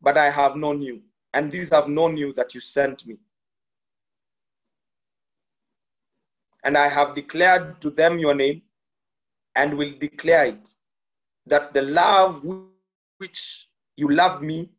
but 0.00 0.16
I 0.16 0.30
have 0.30 0.56
known 0.56 0.80
you, 0.80 1.02
and 1.34 1.50
these 1.50 1.68
have 1.68 1.88
known 1.88 2.16
you 2.16 2.32
that 2.32 2.54
you 2.54 2.60
sent 2.60 3.06
me. 3.06 3.18
And 6.64 6.78
I 6.78 6.88
have 6.88 7.14
declared 7.14 7.80
to 7.82 7.90
them 7.90 8.18
your 8.18 8.34
name, 8.34 8.62
and 9.54 9.76
will 9.76 9.92
declare 9.98 10.46
it, 10.46 10.74
that 11.44 11.74
the 11.74 11.82
love 11.82 12.42
with 12.42 12.64
which 13.18 13.68
you 13.96 14.08
loved 14.08 14.42
me, 14.42 14.70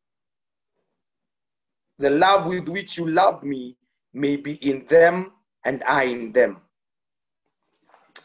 the 2.00 2.10
love 2.10 2.48
with 2.48 2.68
which 2.68 2.98
you 2.98 3.08
loved 3.08 3.44
me, 3.44 3.78
may 4.14 4.36
be 4.36 4.54
in 4.68 4.84
them 4.88 5.32
and 5.66 5.84
I 5.84 6.04
in 6.04 6.32
them, 6.32 6.58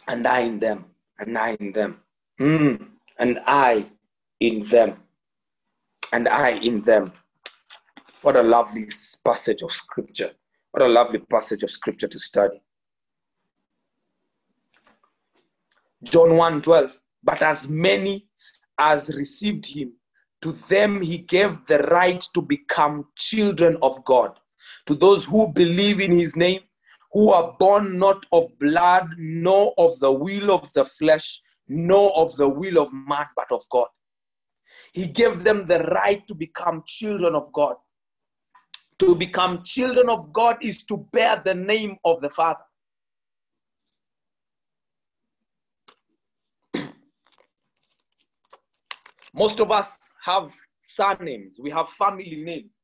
and 0.08 0.26
I 0.26 0.40
in 0.40 0.58
them, 0.58 0.86
and 1.18 1.36
I 1.36 1.56
in 1.60 1.72
them, 1.72 2.00
mm. 2.40 2.86
and 3.18 3.40
I 3.46 3.86
in 4.40 4.64
them, 4.64 4.96
and 6.12 6.28
I 6.28 6.50
in 6.50 6.82
them. 6.82 7.12
What 8.22 8.36
a 8.36 8.42
lovely 8.42 8.88
passage 9.24 9.62
of 9.62 9.72
scripture. 9.72 10.32
What 10.72 10.82
a 10.82 10.88
lovely 10.88 11.20
passage 11.20 11.62
of 11.62 11.70
scripture 11.70 12.08
to 12.08 12.18
study. 12.18 12.60
John 16.02 16.36
1 16.36 16.62
12. 16.62 17.00
But 17.22 17.42
as 17.42 17.68
many 17.68 18.28
as 18.78 19.08
received 19.14 19.66
him, 19.66 19.92
to 20.42 20.52
them 20.52 21.00
he 21.00 21.18
gave 21.18 21.64
the 21.66 21.78
right 21.78 22.20
to 22.34 22.42
become 22.42 23.06
children 23.16 23.76
of 23.82 24.04
God. 24.04 24.38
To 24.86 24.94
those 24.94 25.24
who 25.24 25.48
believe 25.48 26.00
in 26.00 26.16
his 26.16 26.36
name, 26.36 26.60
who 27.12 27.30
are 27.30 27.56
born 27.58 27.98
not 27.98 28.24
of 28.32 28.46
blood, 28.58 29.08
nor 29.18 29.74
of 29.78 29.98
the 30.00 30.10
will 30.10 30.50
of 30.52 30.72
the 30.72 30.84
flesh, 30.84 31.40
nor 31.68 32.16
of 32.16 32.36
the 32.36 32.48
will 32.48 32.78
of 32.78 32.92
man, 32.92 33.26
but 33.36 33.50
of 33.50 33.62
God. 33.70 33.88
He 34.92 35.06
gave 35.06 35.44
them 35.44 35.66
the 35.66 35.80
right 35.84 36.26
to 36.26 36.34
become 36.34 36.82
children 36.86 37.34
of 37.34 37.52
God. 37.52 37.76
To 39.00 39.14
become 39.14 39.62
children 39.62 40.08
of 40.08 40.32
God 40.32 40.56
is 40.62 40.86
to 40.86 41.06
bear 41.12 41.40
the 41.44 41.54
name 41.54 41.96
of 42.04 42.20
the 42.20 42.30
Father. 42.30 42.64
Most 49.34 49.60
of 49.60 49.70
us 49.70 49.98
have 50.24 50.54
surnames, 50.80 51.58
we 51.60 51.70
have 51.70 51.88
family 51.90 52.42
names. 52.44 52.75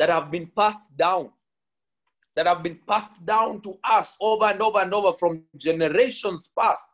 That 0.00 0.08
have 0.08 0.30
been 0.30 0.46
passed 0.56 0.96
down, 0.96 1.28
that 2.34 2.46
have 2.46 2.62
been 2.62 2.78
passed 2.88 3.26
down 3.26 3.60
to 3.60 3.78
us 3.84 4.16
over 4.18 4.46
and 4.46 4.62
over 4.62 4.78
and 4.78 4.94
over 4.94 5.12
from 5.12 5.42
generations 5.58 6.48
past. 6.58 6.86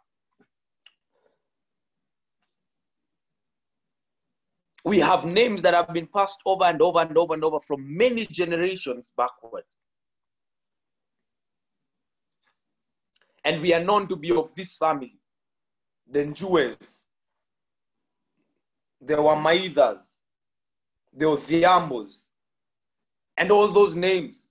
We 4.85 4.99
have 4.99 5.25
names 5.25 5.63
that 5.63 5.73
have 5.73 5.95
been 5.95 6.09
passed 6.09 6.41
over 6.45 6.65
and 6.65 6.83
over 6.83 6.99
and 6.99 7.17
over 7.17 7.35
and 7.35 7.45
over 7.45 7.61
from 7.61 7.97
many 7.97 8.27
generations 8.27 9.13
backwards. 9.17 9.73
And 13.45 13.63
we 13.63 13.73
are 13.73 13.85
known 13.85 14.09
to 14.09 14.17
be 14.17 14.33
of 14.33 14.53
this 14.57 14.77
family, 14.77 15.21
the 16.11 16.25
Jewels, 16.25 17.05
there 19.01 19.23
were 19.23 19.37
Maithas, 19.37 20.17
there 21.13 21.29
were 21.29 21.37
Thiambos, 21.37 22.26
and 23.37 23.51
all 23.51 23.69
those 23.69 23.95
names. 23.95 24.51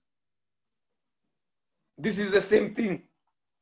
This 1.98 2.18
is 2.18 2.30
the 2.30 2.40
same 2.40 2.74
thing. 2.74 3.02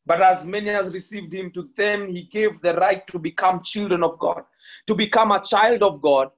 But 0.07 0.21
as 0.21 0.45
many 0.45 0.71
as 0.71 0.93
received 0.93 1.33
him, 1.33 1.51
to 1.53 1.71
them 1.77 2.09
he 2.09 2.25
gave 2.25 2.61
the 2.61 2.75
right 2.75 3.07
to 3.07 3.19
become 3.19 3.63
children 3.63 4.03
of 4.03 4.19
God. 4.19 4.45
To 4.87 4.95
become 4.95 5.33
a 5.33 5.43
child 5.43 5.83
of 5.83 6.03
God 6.03 6.31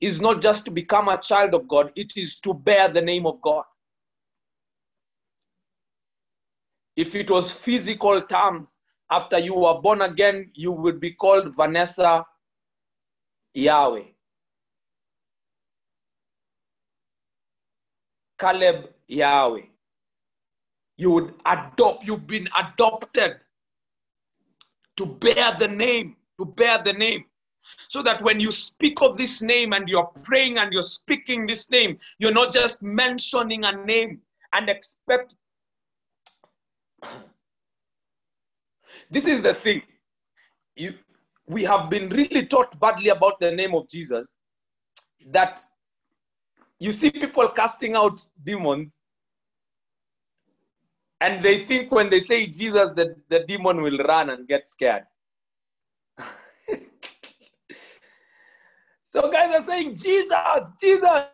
is 0.00 0.20
not 0.20 0.40
just 0.40 0.64
to 0.64 0.70
become 0.70 1.08
a 1.08 1.18
child 1.18 1.52
of 1.52 1.68
God, 1.68 1.92
it 1.96 2.12
is 2.16 2.40
to 2.40 2.54
bear 2.54 2.88
the 2.88 3.02
name 3.02 3.26
of 3.26 3.40
God. 3.42 3.64
If 6.96 7.14
it 7.14 7.30
was 7.30 7.52
physical 7.52 8.22
terms, 8.22 8.76
after 9.10 9.38
you 9.38 9.54
were 9.54 9.80
born 9.80 10.02
again, 10.02 10.50
you 10.54 10.72
would 10.72 11.00
be 11.00 11.12
called 11.12 11.54
Vanessa 11.54 12.24
Yahweh. 13.54 14.04
Caleb 18.40 18.90
Yahweh. 19.06 19.62
You 20.96 21.10
would 21.10 21.34
adopt, 21.46 22.06
you've 22.06 22.26
been 22.26 22.48
adopted 22.58 23.36
to 24.96 25.06
bear 25.06 25.56
the 25.58 25.68
name, 25.68 26.16
to 26.38 26.44
bear 26.44 26.82
the 26.82 26.92
name. 26.92 27.24
So 27.88 28.02
that 28.02 28.22
when 28.22 28.40
you 28.40 28.50
speak 28.50 29.00
of 29.02 29.16
this 29.16 29.42
name 29.42 29.72
and 29.72 29.88
you're 29.88 30.10
praying 30.24 30.58
and 30.58 30.72
you're 30.72 30.82
speaking 30.82 31.46
this 31.46 31.70
name, 31.70 31.98
you're 32.18 32.32
not 32.32 32.52
just 32.52 32.82
mentioning 32.82 33.64
a 33.64 33.72
name 33.72 34.20
and 34.52 34.68
expect. 34.68 35.34
This 39.10 39.26
is 39.26 39.42
the 39.42 39.54
thing. 39.54 39.82
You, 40.76 40.94
we 41.46 41.64
have 41.64 41.90
been 41.90 42.08
really 42.10 42.46
taught 42.46 42.78
badly 42.80 43.08
about 43.08 43.40
the 43.40 43.50
name 43.50 43.74
of 43.74 43.88
Jesus 43.88 44.34
that 45.26 45.64
you 46.80 46.90
see 46.92 47.10
people 47.10 47.48
casting 47.50 47.94
out 47.94 48.26
demons 48.42 48.90
and 51.20 51.42
they 51.42 51.66
think 51.66 51.92
when 51.92 52.08
they 52.08 52.20
say 52.20 52.46
Jesus, 52.46 52.88
that 52.96 53.14
the 53.28 53.40
demon 53.40 53.82
will 53.82 53.98
run 53.98 54.30
and 54.30 54.48
get 54.48 54.66
scared. 54.66 55.04
so 59.04 59.30
guys 59.30 59.54
are 59.54 59.66
saying, 59.66 59.94
Jesus, 59.96 60.32
Jesus. 60.80 61.26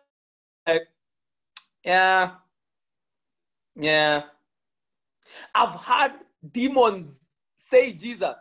Yeah, 1.85 2.31
yeah. 3.77 4.23
I've 5.55 5.79
had 5.79 6.15
demons 6.51 7.21
say 7.69 7.93
Jesus. 7.93 8.35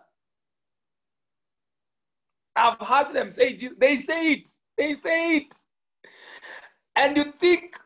I've 2.56 2.80
heard 2.80 3.12
them 3.14 3.30
say 3.30 3.54
Jesus. 3.54 3.76
They 3.78 3.96
say 3.96 4.32
it. 4.32 4.48
They 4.76 4.94
say 4.94 5.36
it. 5.36 5.54
And 6.97 7.16
you 7.16 7.24
think 7.24 7.78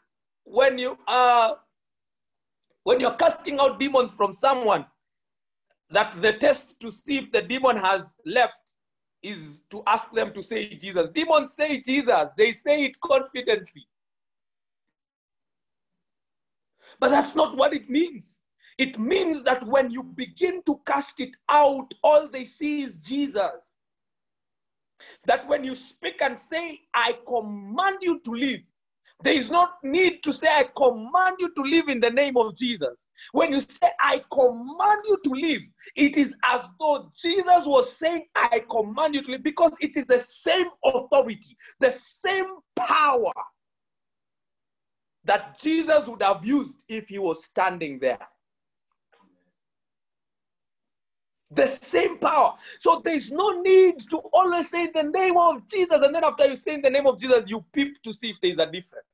when 0.45 0.79
you 0.79 0.97
are 1.07 1.59
when 2.85 2.99
you're 3.01 3.15
casting 3.15 3.61
out 3.61 3.79
demons 3.79 4.13
from 4.13 4.33
someone, 4.33 4.87
that 5.91 6.13
the 6.23 6.33
test 6.35 6.81
to 6.81 6.91
see 6.91 7.19
if 7.19 7.33
the 7.33 7.43
demon 7.43 7.77
has 7.77 8.19
left 8.25 8.77
is 9.23 9.63
to 9.71 9.83
ask 9.87 10.11
them 10.13 10.33
to 10.33 10.43
say 10.43 10.75
Jesus. 10.75 11.09
Demons 11.15 11.53
say 11.53 11.81
Jesus, 11.81 12.29
they 12.39 12.53
say 12.53 12.85
it 12.85 12.99
confidently. 13.01 13.87
But 16.99 17.11
that's 17.11 17.35
not 17.35 17.57
what 17.57 17.75
it 17.75 17.91
means. 17.91 18.41
It 18.79 18.99
means 18.99 19.43
that 19.43 19.65
when 19.67 19.91
you 19.91 20.03
begin 20.03 20.63
to 20.65 20.81
cast 20.87 21.21
it 21.21 21.37
out, 21.51 21.93
all 22.03 22.29
they 22.29 22.45
see 22.45 22.83
is 22.83 22.99
Jesus. 22.99 23.75
That 25.27 25.47
when 25.49 25.65
you 25.65 25.75
speak 25.75 26.23
and 26.23 26.39
say, 26.39 26.81
I 26.95 27.19
command 27.27 27.99
you 28.01 28.21
to 28.21 28.31
live, 28.31 28.63
there 29.23 29.35
is 29.35 29.51
no 29.51 29.69
need 29.83 30.23
to 30.23 30.33
say, 30.33 30.49
I 30.49 30.69
command 30.77 31.37
you 31.39 31.53
to 31.55 31.63
live 31.63 31.89
in 31.89 32.01
the 32.01 32.11
name 32.11 32.37
of 32.37 32.57
Jesus. 32.57 33.05
When 33.33 33.53
you 33.53 33.61
say, 33.61 33.89
I 34.01 34.23
command 34.33 35.05
you 35.07 35.19
to 35.25 35.31
live, 35.31 35.63
it 35.95 36.17
is 36.17 36.35
as 36.49 36.63
though 36.79 37.13
Jesus 37.15 37.67
was 37.67 37.93
saying, 37.93 38.27
I 38.35 38.63
command 38.71 39.15
you 39.15 39.23
to 39.23 39.33
live, 39.33 39.43
because 39.43 39.73
it 39.81 39.97
is 39.97 40.07
the 40.07 40.19
same 40.19 40.67
authority, 40.85 41.57
the 41.81 41.91
same 41.91 42.47
power 42.77 43.33
that 45.25 45.59
Jesus 45.59 46.07
would 46.07 46.23
have 46.23 46.45
used 46.45 46.83
if 46.89 47.09
he 47.09 47.19
was 47.19 47.45
standing 47.45 47.99
there. 47.99 48.27
The 51.53 51.67
same 51.67 52.17
power. 52.19 52.55
So 52.79 53.03
there's 53.05 53.33
no 53.33 53.61
need 53.61 54.01
to 54.11 54.19
always 54.33 54.71
say 54.71 54.89
the 54.95 55.03
name 55.03 55.37
of 55.37 55.67
Jesus, 55.69 56.01
and 56.01 56.15
then 56.15 56.25
after 56.25 56.47
you 56.47 56.57
say 56.57 56.81
the 56.81 56.89
name 56.89 57.07
of 57.07 57.19
Jesus, 57.19 57.51
you 57.51 57.65
peep 57.73 58.01
to 58.05 58.13
see 58.13 58.31
if 58.31 58.41
there's 58.41 58.59
a 58.59 58.67
difference. 58.67 59.05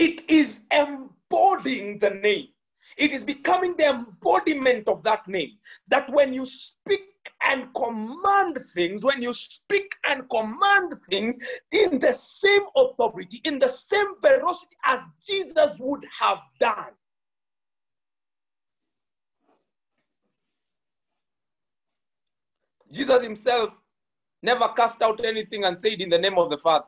It 0.00 0.30
is 0.30 0.62
embodying 0.70 1.98
the 1.98 2.08
name. 2.08 2.48
It 2.96 3.12
is 3.12 3.22
becoming 3.22 3.76
the 3.76 3.90
embodiment 3.90 4.88
of 4.88 5.02
that 5.02 5.28
name. 5.28 5.58
That 5.88 6.10
when 6.10 6.32
you 6.32 6.46
speak 6.46 7.02
and 7.42 7.68
command 7.74 8.64
things, 8.72 9.04
when 9.04 9.20
you 9.20 9.34
speak 9.34 9.92
and 10.08 10.22
command 10.30 10.94
things 11.10 11.36
in 11.72 11.98
the 11.98 12.14
same 12.14 12.62
authority, 12.74 13.42
in 13.44 13.58
the 13.58 13.68
same 13.68 14.14
velocity 14.22 14.74
as 14.86 15.00
Jesus 15.22 15.76
would 15.78 16.06
have 16.18 16.40
done. 16.58 16.94
Jesus 22.90 23.22
himself 23.22 23.74
never 24.42 24.68
cast 24.68 25.02
out 25.02 25.22
anything 25.22 25.64
and 25.64 25.78
said 25.78 26.00
in 26.00 26.08
the 26.08 26.18
name 26.18 26.38
of 26.38 26.48
the 26.48 26.56
Father. 26.56 26.86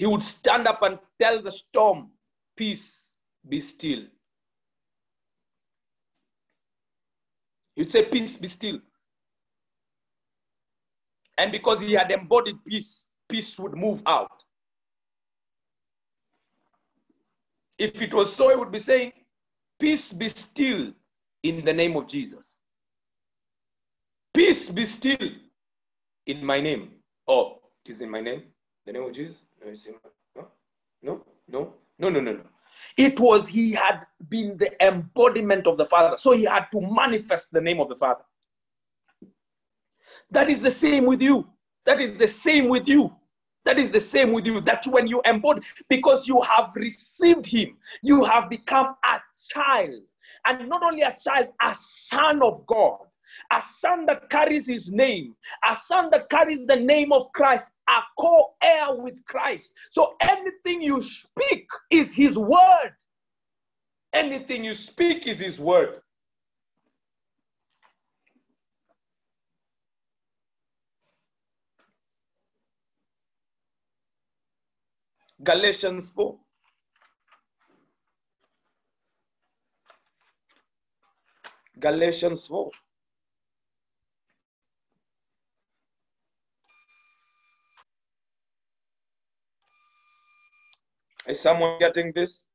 He 0.00 0.06
would 0.06 0.22
stand 0.22 0.66
up 0.66 0.80
and 0.80 0.98
tell 1.20 1.42
the 1.42 1.50
storm, 1.50 2.08
Peace, 2.56 3.12
be 3.46 3.60
still. 3.60 4.04
He'd 7.76 7.90
say, 7.90 8.06
Peace, 8.06 8.38
be 8.38 8.48
still. 8.48 8.78
And 11.36 11.52
because 11.52 11.82
he 11.82 11.92
had 11.92 12.10
embodied 12.10 12.64
peace, 12.64 13.08
peace 13.28 13.58
would 13.58 13.74
move 13.74 14.02
out. 14.06 14.42
If 17.76 18.00
it 18.00 18.14
was 18.14 18.34
so, 18.34 18.48
he 18.48 18.56
would 18.56 18.72
be 18.72 18.78
saying, 18.78 19.12
Peace 19.78 20.14
be 20.14 20.30
still 20.30 20.94
in 21.42 21.62
the 21.62 21.74
name 21.74 21.94
of 21.98 22.06
Jesus. 22.06 22.60
Peace 24.32 24.70
be 24.70 24.86
still 24.86 25.28
in 26.26 26.42
my 26.42 26.58
name. 26.58 26.92
Oh, 27.28 27.58
it 27.84 27.90
is 27.92 28.00
in 28.00 28.08
my 28.08 28.22
name? 28.22 28.44
The 28.86 28.94
name 28.94 29.02
of 29.02 29.12
Jesus? 29.12 29.36
No, 29.62 30.50
no, 31.02 31.24
no, 31.48 31.74
no, 31.98 32.10
no, 32.10 32.20
no. 32.20 32.40
It 32.96 33.20
was 33.20 33.48
he 33.48 33.72
had 33.72 34.06
been 34.28 34.56
the 34.58 34.72
embodiment 34.84 35.66
of 35.66 35.76
the 35.76 35.86
Father. 35.86 36.18
So 36.18 36.32
he 36.32 36.44
had 36.44 36.66
to 36.72 36.80
manifest 36.80 37.52
the 37.52 37.60
name 37.60 37.80
of 37.80 37.88
the 37.88 37.96
Father. 37.96 38.24
That 40.30 40.48
is 40.50 40.62
the 40.62 40.70
same 40.70 41.06
with 41.06 41.22
you. 41.22 41.48
That 41.86 42.00
is 42.00 42.16
the 42.18 42.28
same 42.28 42.68
with 42.68 42.88
you. 42.88 43.14
That 43.64 43.78
is 43.78 43.90
the 43.90 44.00
same 44.00 44.32
with 44.32 44.46
you. 44.46 44.60
That 44.62 44.86
when 44.86 45.06
you 45.06 45.22
embody, 45.24 45.62
because 45.88 46.28
you 46.28 46.40
have 46.42 46.72
received 46.76 47.46
him, 47.46 47.76
you 48.02 48.24
have 48.24 48.50
become 48.50 48.96
a 49.04 49.20
child. 49.50 50.02
And 50.46 50.68
not 50.68 50.82
only 50.82 51.02
a 51.02 51.16
child, 51.18 51.48
a 51.62 51.74
son 51.78 52.42
of 52.42 52.66
God. 52.66 52.98
A 53.52 53.62
son 53.62 54.06
that 54.06 54.30
carries 54.30 54.66
his 54.68 54.92
name, 54.92 55.36
a 55.70 55.76
son 55.76 56.10
that 56.10 56.30
carries 56.30 56.66
the 56.66 56.76
name 56.76 57.12
of 57.12 57.32
Christ, 57.32 57.68
a 57.90 58.02
co 58.20 58.54
heir 58.62 58.96
with 58.96 59.24
Christ. 59.26 59.74
So 59.90 60.14
anything 60.22 60.82
you 60.82 61.02
speak 61.02 61.68
is 61.90 62.14
his 62.14 62.38
word. 62.38 62.92
Anything 64.12 64.64
you 64.64 64.74
speak 64.74 65.26
is 65.26 65.40
his 65.40 65.60
word. 65.60 66.00
Galatians 75.44 76.10
4. 76.10 76.38
Galatians 81.80 82.46
4. 82.46 82.70
Is 91.28 91.40
someone 91.40 91.78
getting 91.78 92.12
this? 92.14 92.46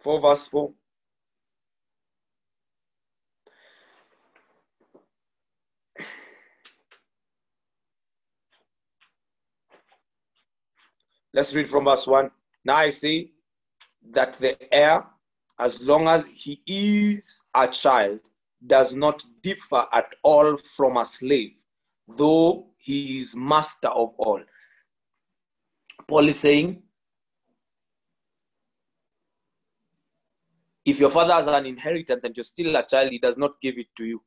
4 0.00 0.20
verse 0.20 0.46
4. 0.46 0.72
Let's 11.32 11.54
read 11.54 11.68
from 11.68 11.84
verse 11.84 12.06
1. 12.06 12.30
Now 12.64 12.76
I 12.76 12.90
see 12.90 13.32
that 14.10 14.34
the 14.34 14.56
heir 14.72 15.04
as 15.60 15.82
long 15.82 16.08
as 16.08 16.24
he 16.24 16.62
is 16.66 17.42
a 17.54 17.68
child, 17.68 18.18
does 18.66 18.94
not 18.94 19.22
differ 19.42 19.86
at 19.92 20.14
all 20.22 20.56
from 20.56 20.96
a 20.96 21.04
slave, 21.04 21.52
though 22.08 22.66
he 22.78 23.18
is 23.18 23.36
master 23.36 23.88
of 23.88 24.14
all. 24.16 24.40
Paul 26.10 26.28
is 26.28 26.40
saying, 26.40 26.82
if 30.84 30.98
your 30.98 31.08
father 31.08 31.34
has 31.34 31.46
an 31.46 31.66
inheritance 31.66 32.24
and 32.24 32.36
you're 32.36 32.42
still 32.42 32.74
a 32.74 32.84
child, 32.84 33.12
he 33.12 33.20
does 33.20 33.38
not 33.38 33.52
give 33.62 33.78
it 33.78 33.86
to 33.96 34.04
you. 34.04 34.20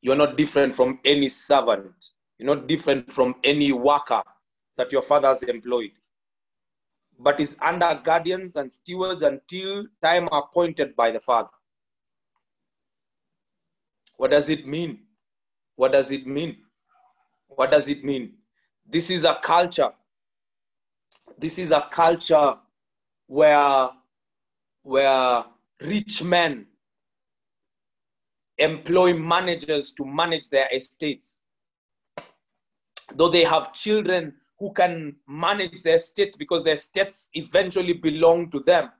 You're 0.00 0.14
not 0.14 0.36
different 0.36 0.76
from 0.76 1.00
any 1.04 1.28
servant. 1.28 1.92
You're 2.38 2.54
not 2.54 2.68
different 2.68 3.12
from 3.12 3.34
any 3.42 3.72
worker 3.72 4.22
that 4.76 4.92
your 4.92 5.02
father 5.02 5.26
has 5.26 5.42
employed. 5.42 5.90
But 7.18 7.40
is 7.40 7.56
under 7.60 8.00
guardians 8.04 8.54
and 8.54 8.70
stewards 8.70 9.22
until 9.24 9.86
time 10.04 10.28
appointed 10.30 10.94
by 10.94 11.10
the 11.10 11.18
father. 11.18 11.50
What 14.18 14.30
does 14.30 14.50
it 14.50 14.68
mean? 14.68 15.00
What 15.74 15.90
does 15.90 16.12
it 16.12 16.28
mean? 16.28 16.58
What 17.48 17.72
does 17.72 17.88
it 17.88 18.04
mean? 18.04 18.34
This 18.88 19.10
is 19.10 19.24
a 19.24 19.34
culture. 19.34 19.90
This 21.36 21.58
is 21.58 21.70
a 21.70 21.88
culture 21.90 22.56
where, 23.26 23.90
where 24.82 25.44
rich 25.80 26.22
men 26.22 26.66
employ 28.58 29.14
managers 29.14 29.92
to 29.92 30.04
manage 30.04 30.48
their 30.48 30.68
estates. 30.74 31.40
Though 33.14 33.28
they 33.28 33.44
have 33.44 33.72
children 33.72 34.34
who 34.58 34.72
can 34.72 35.16
manage 35.28 35.82
their 35.82 35.96
estates 35.96 36.36
because 36.36 36.64
their 36.64 36.74
estates 36.74 37.28
eventually 37.34 37.92
belong 37.92 38.50
to 38.50 38.60
them. 38.60 38.90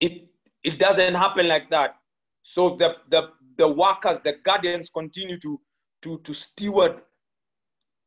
It, 0.00 0.28
it 0.64 0.78
doesn't 0.78 1.14
happen 1.14 1.48
like 1.48 1.70
that. 1.70 1.96
So 2.42 2.76
the, 2.76 2.96
the, 3.08 3.30
the 3.56 3.68
workers, 3.68 4.20
the 4.20 4.34
guardians 4.44 4.90
continue 4.90 5.38
to, 5.40 5.60
to, 6.02 6.18
to 6.18 6.34
steward 6.34 7.00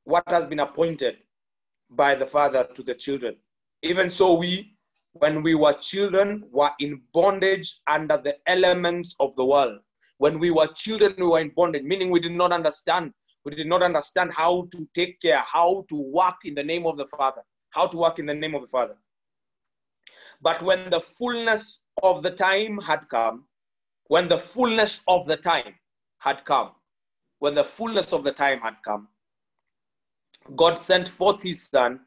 what 0.03 0.23
has 0.27 0.45
been 0.47 0.59
appointed 0.59 1.17
by 1.91 2.15
the 2.15 2.25
father 2.25 2.67
to 2.75 2.83
the 2.83 2.93
children. 2.93 3.35
Even 3.81 4.09
so, 4.09 4.33
we, 4.33 4.75
when 5.13 5.41
we 5.41 5.55
were 5.55 5.73
children, 5.73 6.43
were 6.51 6.71
in 6.79 7.01
bondage 7.13 7.81
under 7.87 8.17
the 8.17 8.35
elements 8.47 9.15
of 9.19 9.35
the 9.35 9.45
world. 9.45 9.79
When 10.17 10.37
we 10.39 10.51
were 10.51 10.67
children, 10.67 11.15
we 11.17 11.23
were 11.23 11.39
in 11.39 11.51
bondage, 11.55 11.83
meaning 11.83 12.11
we 12.11 12.19
did 12.19 12.33
not 12.33 12.51
understand. 12.51 13.13
We 13.45 13.55
did 13.55 13.67
not 13.67 13.81
understand 13.81 14.33
how 14.33 14.67
to 14.71 14.87
take 14.93 15.21
care, 15.21 15.39
how 15.39 15.85
to 15.89 15.95
work 15.95 16.35
in 16.43 16.55
the 16.55 16.63
name 16.63 16.85
of 16.85 16.97
the 16.97 17.05
Father, 17.05 17.41
how 17.69 17.87
to 17.87 17.97
work 17.97 18.19
in 18.19 18.25
the 18.25 18.33
name 18.33 18.53
of 18.53 18.61
the 18.61 18.67
Father. 18.67 18.97
But 20.41 20.61
when 20.61 20.89
the 20.89 20.99
fullness 20.99 21.81
of 22.03 22.21
the 22.21 22.31
time 22.31 22.77
had 22.79 23.07
come, 23.09 23.45
when 24.07 24.27
the 24.27 24.37
fullness 24.37 25.01
of 25.07 25.27
the 25.27 25.37
time 25.37 25.75
had 26.19 26.43
come, 26.45 26.71
when 27.39 27.55
the 27.55 27.63
fullness 27.63 28.11
of 28.11 28.23
the 28.23 28.31
time 28.31 28.59
had 28.59 28.75
come, 28.83 29.07
God 30.55 30.79
sent 30.79 31.07
forth 31.07 31.41
his 31.41 31.67
son, 31.67 32.01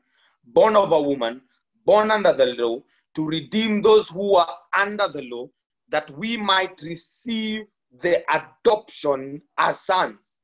born 0.45 0.77
of 0.77 0.93
a 0.93 1.01
woman, 1.01 1.43
born 1.85 2.11
under 2.11 2.33
the 2.33 2.47
law, 2.47 2.81
to 3.15 3.27
redeem 3.27 3.83
those 3.83 4.09
who 4.09 4.37
are 4.37 4.57
under 4.77 5.09
the 5.09 5.23
law, 5.23 5.49
that 5.89 6.11
we 6.17 6.37
might 6.37 6.81
receive 6.83 7.67
the 8.01 8.23
adoption 8.33 9.43
as 9.59 9.81
sons. 9.81 10.37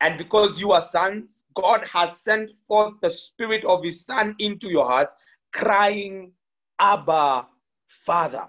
And 0.00 0.18
because 0.18 0.60
you 0.60 0.72
are 0.72 0.82
sons, 0.82 1.44
God 1.54 1.86
has 1.86 2.20
sent 2.22 2.50
forth 2.66 2.94
the 3.00 3.10
spirit 3.10 3.64
of 3.64 3.84
his 3.84 4.02
son 4.04 4.34
into 4.38 4.68
your 4.68 4.86
hearts, 4.86 5.14
crying, 5.52 6.32
Abba, 6.78 7.46
Father. 7.88 8.48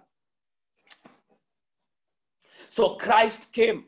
So 2.70 2.96
Christ 2.96 3.52
came 3.52 3.86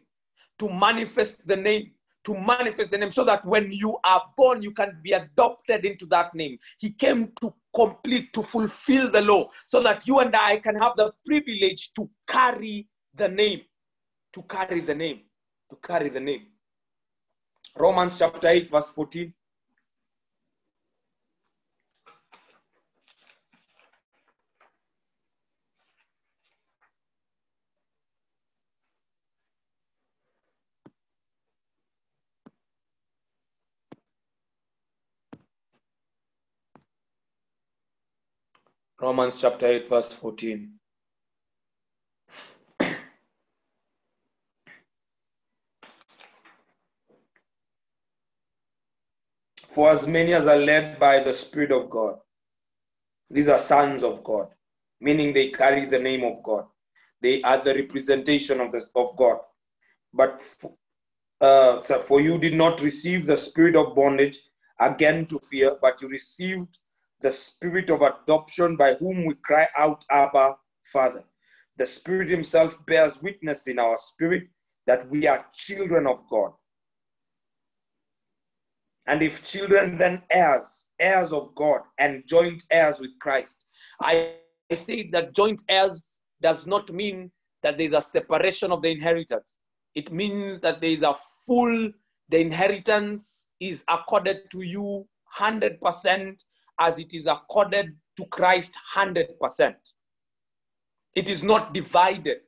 to 0.59 0.69
manifest 0.69 1.45
the 1.47 1.55
name, 1.55 1.91
to 2.25 2.35
manifest 2.35 2.91
the 2.91 2.97
name, 2.97 3.11
so 3.11 3.23
that 3.23 3.45
when 3.45 3.71
you 3.71 3.97
are 4.03 4.23
born, 4.37 4.61
you 4.61 4.71
can 4.71 4.99
be 5.03 5.11
adopted 5.13 5.85
into 5.85 6.05
that 6.07 6.33
name. 6.33 6.57
He 6.79 6.91
came 6.91 7.31
to 7.41 7.53
complete, 7.75 8.33
to 8.33 8.43
fulfill 8.43 9.09
the 9.09 9.21
law, 9.21 9.49
so 9.67 9.81
that 9.83 10.07
you 10.07 10.19
and 10.19 10.35
I 10.35 10.57
can 10.57 10.75
have 10.75 10.95
the 10.95 11.11
privilege 11.25 11.91
to 11.95 12.09
carry 12.27 12.87
the 13.15 13.27
name, 13.27 13.61
to 14.33 14.41
carry 14.43 14.81
the 14.81 14.95
name, 14.95 15.21
to 15.69 15.75
carry 15.87 16.09
the 16.09 16.19
name. 16.19 16.47
Romans 17.75 18.17
chapter 18.19 18.47
8, 18.47 18.69
verse 18.69 18.89
14. 18.91 19.33
Romans 39.03 39.41
chapter 39.41 39.67
8, 39.67 39.89
verse 39.89 40.13
14. 40.13 40.71
For 49.73 49.89
as 49.89 50.07
many 50.07 50.33
as 50.33 50.47
are 50.47 50.55
led 50.55 50.99
by 50.99 51.19
the 51.19 51.33
Spirit 51.33 51.73
of 51.73 51.89
God, 51.89 52.15
these 53.29 53.49
are 53.49 53.57
sons 53.57 54.03
of 54.03 54.23
God, 54.23 54.47
meaning 55.01 55.33
they 55.33 55.49
carry 55.49 55.85
the 55.85 55.99
name 55.99 56.23
of 56.23 56.41
God. 56.41 56.65
They 57.21 57.41
are 57.41 57.61
the 57.61 57.75
representation 57.75 58.61
of, 58.61 58.71
the, 58.71 58.85
of 58.95 59.17
God. 59.17 59.39
But 60.13 60.39
for, 60.41 60.75
uh, 61.41 61.81
for 61.81 62.21
you 62.21 62.37
did 62.37 62.53
not 62.53 62.79
receive 62.81 63.25
the 63.25 63.35
spirit 63.35 63.75
of 63.75 63.95
bondage 63.95 64.39
again 64.79 65.25
to 65.25 65.39
fear, 65.39 65.75
but 65.81 66.01
you 66.01 66.07
received 66.07 66.77
the 67.23 67.31
spirit 67.31 67.89
of 67.89 68.01
adoption 68.01 68.75
by 68.75 68.95
whom 68.95 69.25
we 69.25 69.33
cry 69.45 69.67
out, 69.77 70.03
Abba, 70.11 70.57
Father. 70.83 71.23
The 71.77 71.85
Spirit 71.85 72.29
Himself 72.29 72.75
bears 72.85 73.23
witness 73.23 73.67
in 73.67 73.79
our 73.79 73.97
spirit 73.97 74.43
that 74.85 75.09
we 75.09 75.25
are 75.25 75.43
children 75.53 76.05
of 76.05 76.21
God. 76.29 76.51
And 79.07 79.21
if 79.21 79.43
children, 79.43 79.97
then 79.97 80.21
heirs, 80.29 80.85
heirs 80.99 81.33
of 81.33 81.55
God, 81.55 81.81
and 81.97 82.23
joint 82.27 82.63
heirs 82.69 82.99
with 82.99 83.11
Christ. 83.19 83.57
I, 84.01 84.35
I 84.69 84.75
say 84.75 85.09
that 85.11 85.33
joint 85.33 85.61
heirs 85.69 86.19
does 86.41 86.67
not 86.67 86.91
mean 86.91 87.31
that 87.63 87.77
there's 87.77 87.93
a 87.93 88.01
separation 88.01 88.71
of 88.71 88.81
the 88.81 88.91
inheritance. 88.91 89.57
It 89.95 90.11
means 90.11 90.59
that 90.59 90.81
there 90.81 90.89
is 90.89 91.03
a 91.03 91.15
full, 91.47 91.89
the 92.29 92.39
inheritance 92.39 93.47
is 93.61 93.83
accorded 93.87 94.51
to 94.51 94.61
you 94.61 95.07
100% 95.37 96.35
as 96.79 96.99
it 96.99 97.13
is 97.13 97.27
accorded 97.27 97.95
to 98.17 98.25
Christ 98.25 98.75
100%. 98.95 99.75
It 101.15 101.29
is 101.29 101.43
not 101.43 101.73
divided 101.73 102.39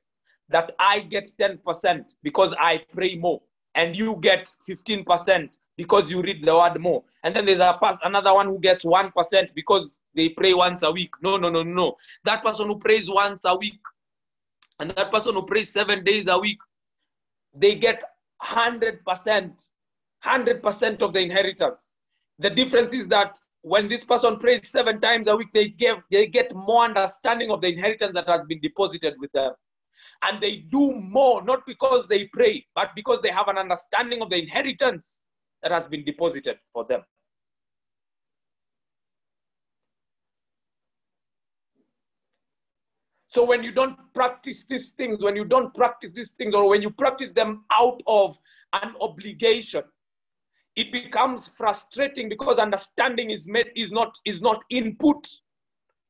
that 0.50 0.72
I 0.80 1.00
get 1.00 1.28
10% 1.40 2.04
because 2.24 2.54
I 2.60 2.84
pray 2.94 3.16
more 3.16 3.42
and 3.76 3.96
you 3.96 4.18
get 4.22 4.50
15% 4.68 5.58
because 5.78 6.10
you 6.10 6.22
read 6.22 6.46
the 6.46 6.56
word 6.56 6.80
more. 6.80 7.04
And 7.24 7.36
then 7.36 7.46
there's 7.46 7.60
a 7.60 7.78
past, 7.82 8.00
another 8.04 8.34
one 8.34 8.48
who 8.48 8.60
gets 8.60 8.86
1% 8.86 9.54
because 9.54 10.00
they 10.14 10.30
pray 10.30 10.54
once 10.54 10.84
a 10.84 10.92
week. 10.92 11.14
No, 11.22 11.38
no, 11.38 11.50
no, 11.50 11.64
no. 11.64 11.96
That 12.24 12.44
person 12.44 12.68
who 12.68 12.78
prays 12.78 13.10
once 13.10 13.44
a 13.46 13.56
week 13.56 13.80
and 14.80 14.92
that 14.92 15.12
person 15.12 15.36
who 15.36 15.46
prays 15.46 15.72
seven 15.72 16.04
days 16.04 16.28
a 16.28 16.38
week, 16.38 16.60
they 17.54 17.76
get 17.76 18.04
100%, 18.42 19.68
100% 20.26 21.02
of 21.02 21.14
the 21.14 21.20
inheritance. 21.20 21.90
The 22.40 22.50
difference 22.50 22.94
is 22.94 23.08
that 23.10 23.40
when 23.66 23.88
this 23.88 24.04
person 24.04 24.38
prays 24.38 24.70
seven 24.70 25.02
times 25.02 25.28
a 25.28 25.36
week, 25.36 25.48
they 25.52 25.70
give 25.70 25.98
they 26.12 26.28
get 26.28 26.54
more 26.54 26.84
understanding 26.84 27.50
of 27.50 27.62
the 27.62 27.68
inheritance 27.68 28.14
that 28.14 28.28
has 28.28 28.46
been 28.46 28.62
deposited 28.62 29.16
with 29.20 29.32
them. 29.32 29.54
And 30.22 30.40
they 30.40 30.58
do 30.70 30.92
more, 30.92 31.44
not 31.44 31.66
because 31.66 32.06
they 32.06 32.26
pray, 32.26 32.64
but 32.76 32.92
because 32.96 33.22
they 33.24 33.30
have 33.30 33.48
an 33.48 33.58
understanding 33.58 34.22
of 34.22 34.30
the 34.30 34.38
inheritance 34.38 35.22
that 35.64 35.72
has 35.72 35.88
been 35.88 36.06
deposited 36.06 36.60
for 36.72 36.86
them. 36.86 37.02
So 43.30 43.44
when 43.44 43.64
you 43.64 43.72
don't 43.72 43.98
practice 44.14 44.66
these 44.70 44.90
things, 44.92 45.24
when 45.24 45.36
you 45.36 45.44
don't 45.44 45.74
practice 45.74 46.12
these 46.12 46.32
things, 46.32 46.54
or 46.54 46.70
when 46.70 46.84
you 46.84 46.92
practice 46.92 47.32
them 47.32 47.66
out 47.74 48.00
of 48.06 48.38
an 48.74 48.94
obligation, 49.02 49.82
it 50.76 50.92
becomes 50.92 51.48
frustrating 51.48 52.30
because 52.30 52.58
understanding 52.58 53.30
is 53.30 53.48
made 53.48 53.72
is 53.76 53.92
not 53.92 54.18
is 54.26 54.42
not 54.42 54.64
input. 54.70 55.28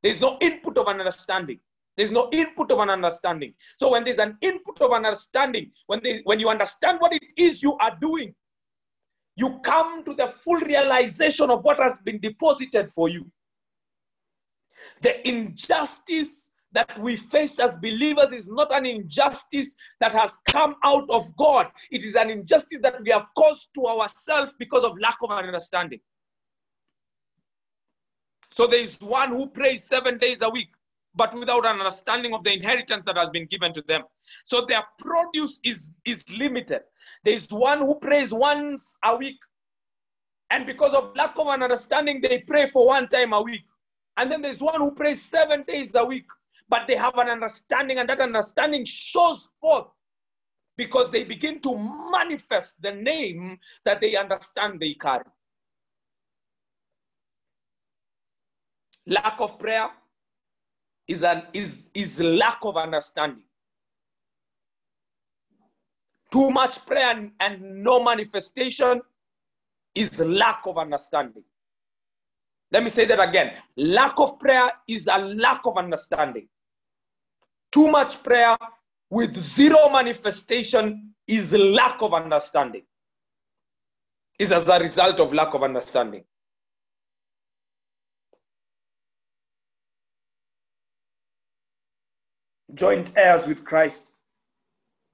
There's 0.02 0.22
no 0.22 0.38
input 0.42 0.78
of 0.78 0.88
an 0.88 1.00
understanding. 1.00 1.60
There's 1.98 2.12
no 2.12 2.30
input 2.32 2.72
of 2.72 2.80
an 2.80 2.90
understanding. 2.90 3.54
So 3.78 3.92
when 3.92 4.04
there's 4.04 4.20
an 4.20 4.38
input 4.42 4.82
of 4.82 4.92
an 4.92 5.06
understanding, 5.06 5.72
when 5.88 6.02
they, 6.04 6.22
when 6.26 6.40
you 6.40 6.50
understand 6.50 7.00
what 7.00 7.14
it 7.14 7.24
is 7.38 7.64
you 7.64 7.78
are 7.78 7.96
doing, 8.02 8.36
you 9.38 9.60
come 9.64 10.04
to 10.04 10.14
the 10.14 10.28
full 10.28 10.60
realization 10.60 11.50
of 11.50 11.64
what 11.64 11.78
has 11.78 11.98
been 12.04 12.20
deposited 12.20 12.92
for 12.92 13.08
you. 13.08 13.30
The 15.02 15.28
injustice 15.28 16.52
that 16.76 17.00
we 17.00 17.16
face 17.16 17.58
as 17.60 17.76
believers 17.78 18.32
is 18.32 18.48
not 18.48 18.76
an 18.76 18.86
injustice 18.86 19.76
that 20.00 20.12
has 20.12 20.38
come 20.46 20.76
out 20.84 21.10
of 21.10 21.36
God. 21.38 21.68
It 21.90 22.04
is 22.04 22.16
an 22.16 22.30
injustice 22.30 22.80
that 22.82 23.02
we 23.02 23.12
have 23.12 23.28
caused 23.36 23.70
to 23.76 23.88
ourselves 23.88 24.54
because 24.60 24.84
of 24.84 25.00
lack 25.00 25.18
of 25.24 25.32
understanding. 25.32 26.02
So 28.52 28.68
there 28.68 28.80
is 28.80 29.00
one 29.02 29.30
who 29.30 29.48
prays 29.48 29.84
seven 29.84 30.18
days 30.18 30.42
a 30.42 30.50
week, 30.50 30.70
but 31.16 31.34
without 31.34 31.66
an 31.66 31.80
understanding 31.80 32.34
of 32.34 32.44
the 32.44 32.54
inheritance 32.54 33.06
that 33.06 33.18
has 33.18 33.30
been 33.32 33.48
given 33.48 33.74
to 33.74 33.82
them. 33.82 34.04
So 34.44 34.66
their 34.66 34.84
produce 35.00 35.60
is, 35.64 35.92
is 36.06 36.24
limited. 36.38 36.82
There 37.24 37.34
is 37.34 37.50
one 37.50 37.80
who 37.80 37.96
prays 37.96 38.34
once 38.34 38.98
a 39.04 39.16
week, 39.16 39.40
and 40.52 40.66
because 40.66 40.94
of 40.94 41.16
lack 41.16 41.38
of 41.38 41.48
an 41.48 41.64
understanding, 41.64 42.22
they 42.22 42.40
pray 42.40 42.66
for 42.66 42.86
one 42.86 43.08
time 43.08 43.34
a 43.34 43.42
week. 43.42 43.62
And 44.18 44.32
then 44.32 44.42
there's 44.42 44.62
one 44.62 44.80
who 44.80 44.92
prays 44.92 45.22
seven 45.22 45.64
days 45.64 45.96
a 45.96 46.06
week, 46.06 46.28
but 46.70 46.88
they 46.88 46.96
have 46.96 47.18
an 47.18 47.30
understanding, 47.30 48.00
and 48.00 48.10
that 48.10 48.20
understanding 48.20 48.86
shows 48.86 49.50
forth 49.62 49.88
because 50.78 51.10
they 51.12 51.24
begin 51.24 51.62
to 51.62 51.78
manifest 52.12 52.82
the 52.82 52.92
name 52.92 53.58
that 53.86 54.02
they 54.02 54.16
understand 54.16 54.80
they 54.80 54.94
carry. 54.94 55.24
Lack 59.08 59.40
of 59.40 59.60
prayer 59.60 59.90
is 61.08 61.24
an 61.24 61.44
is 61.54 61.90
is 61.94 62.20
lack 62.20 62.58
of 62.64 62.76
understanding. 62.78 63.44
Too 66.32 66.50
much 66.50 66.84
prayer 66.86 67.12
and, 67.12 67.32
and 67.40 67.84
no 67.84 68.04
manifestation 68.04 69.02
is 69.94 70.20
lack 70.20 70.64
of 70.66 70.78
understanding. 70.78 71.44
Let 72.72 72.84
me 72.84 72.90
say 72.90 73.06
that 73.06 73.20
again. 73.20 73.54
Lack 73.78 74.20
of 74.20 74.40
prayer 74.40 74.72
is 74.88 75.08
a 75.08 75.18
lack 75.20 75.62
of 75.66 75.78
understanding. 75.78 76.50
Too 77.72 77.88
much 77.90 78.24
prayer 78.24 78.58
with 79.10 79.38
zero 79.38 79.90
manifestation 79.90 81.14
is 81.28 81.54
lack 81.54 82.02
of 82.02 82.14
understanding. 82.14 82.84
Is 84.38 84.52
as 84.52 84.68
a 84.68 84.80
result 84.80 85.20
of 85.20 85.34
lack 85.34 85.54
of 85.54 85.64
understanding. 85.64 86.24
Joint 92.74 93.12
heirs 93.16 93.48
with 93.48 93.64
Christ. 93.64 94.12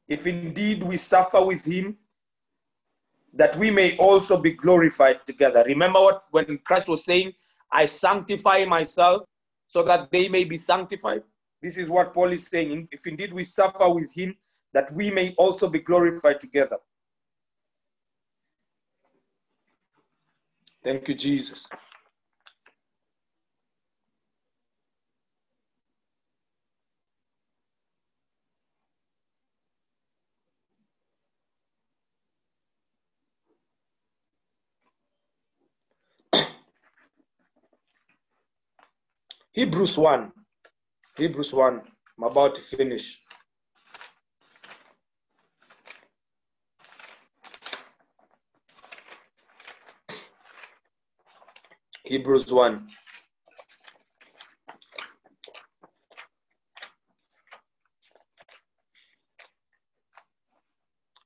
If 0.07 0.25
indeed 0.25 0.83
we 0.83 0.97
suffer 0.97 1.43
with 1.43 1.63
him, 1.63 1.97
that 3.33 3.55
we 3.55 3.71
may 3.71 3.95
also 3.97 4.37
be 4.37 4.51
glorified 4.51 5.25
together. 5.25 5.63
Remember 5.65 6.01
what 6.01 6.23
when 6.31 6.59
Christ 6.65 6.87
was 6.87 7.05
saying, 7.05 7.33
I 7.71 7.85
sanctify 7.85 8.65
myself 8.65 9.23
so 9.67 9.83
that 9.83 10.11
they 10.11 10.27
may 10.27 10.43
be 10.43 10.57
sanctified? 10.57 11.23
This 11.61 11.77
is 11.77 11.89
what 11.89 12.13
Paul 12.13 12.31
is 12.31 12.47
saying. 12.47 12.89
If 12.91 13.07
indeed 13.07 13.33
we 13.33 13.43
suffer 13.43 13.89
with 13.89 14.13
him, 14.13 14.35
that 14.73 14.91
we 14.93 15.11
may 15.11 15.33
also 15.37 15.69
be 15.69 15.79
glorified 15.79 16.39
together. 16.39 16.77
Thank 20.83 21.07
you, 21.07 21.15
Jesus. 21.15 21.67
Hebrews 39.53 39.97
1. 39.97 40.31
Hebrews 41.17 41.53
1. 41.53 41.81
I'm 42.17 42.23
about 42.23 42.55
to 42.55 42.61
finish. 42.61 43.21
Hebrews 52.05 52.51
1. 52.51 52.87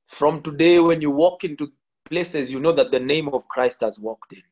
From 0.07 0.41
today, 0.43 0.79
when 0.79 1.01
you 1.01 1.11
walk 1.11 1.43
into 1.43 1.71
places, 2.05 2.51
you 2.51 2.59
know 2.59 2.71
that 2.73 2.91
the 2.91 2.99
name 2.99 3.29
of 3.29 3.47
Christ 3.47 3.81
has 3.81 3.99
walked 3.99 4.33
in. 4.33 4.43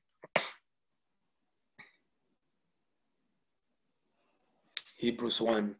Hebrews 5.03 5.41
1. 5.41 5.75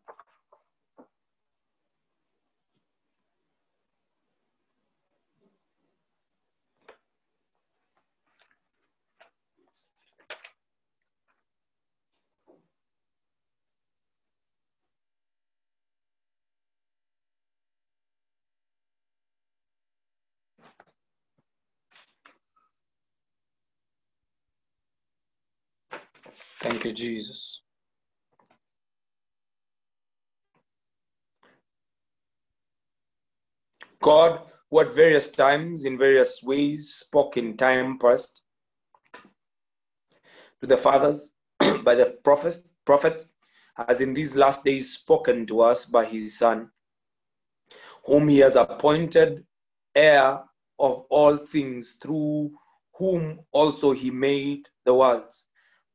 Thank 26.62 26.86
you, 26.86 26.94
Jesus. 26.94 27.62
God, 34.03 34.41
who 34.69 34.81
at 34.81 34.91
various 34.91 35.30
times, 35.30 35.85
in 35.85 35.97
various 35.97 36.43
ways, 36.43 36.93
spoke 36.93 37.38
in 37.38 37.55
time 37.55 37.97
past 37.97 38.41
to 40.59 40.67
the 40.67 40.75
fathers 40.77 41.31
by 41.84 41.95
the 41.95 42.17
prophets, 42.21 42.69
prophets, 42.84 43.27
has 43.75 44.01
in 44.01 44.13
these 44.13 44.35
last 44.35 44.65
days 44.65 44.93
spoken 44.93 45.45
to 45.47 45.61
us 45.61 45.85
by 45.85 46.03
his 46.03 46.38
Son, 46.38 46.69
whom 48.05 48.27
he 48.27 48.39
has 48.39 48.57
appointed 48.57 49.45
heir 49.95 50.43
of 50.80 51.05
all 51.09 51.38
things, 51.38 51.93
through 52.01 52.51
whom 52.95 53.39
also 53.53 53.93
he 53.93 54.11
made 54.11 54.67
the 54.84 54.93
worlds, 54.93 55.47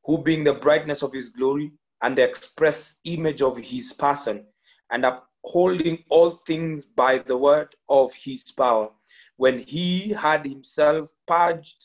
who 0.05 0.17
being 0.17 0.45
the 0.45 0.55
brightness 0.55 1.03
of 1.03 1.13
his 1.13 1.29
glory 1.29 1.73
and 2.01 2.17
the 2.17 2.23
express 2.23 3.01
image 3.05 3.43
of 3.43 3.59
his 3.59 3.93
person, 3.93 4.47
and 4.91 5.05
upholding 5.45 6.05
all 6.09 6.31
things 6.47 6.85
by 6.85 7.19
the 7.19 7.37
word 7.37 7.75
of 7.89 8.13
his 8.15 8.51
power, 8.53 8.91
when 9.37 9.59
he 9.59 10.11
had 10.11 10.45
himself 10.45 11.11
purged 11.27 11.85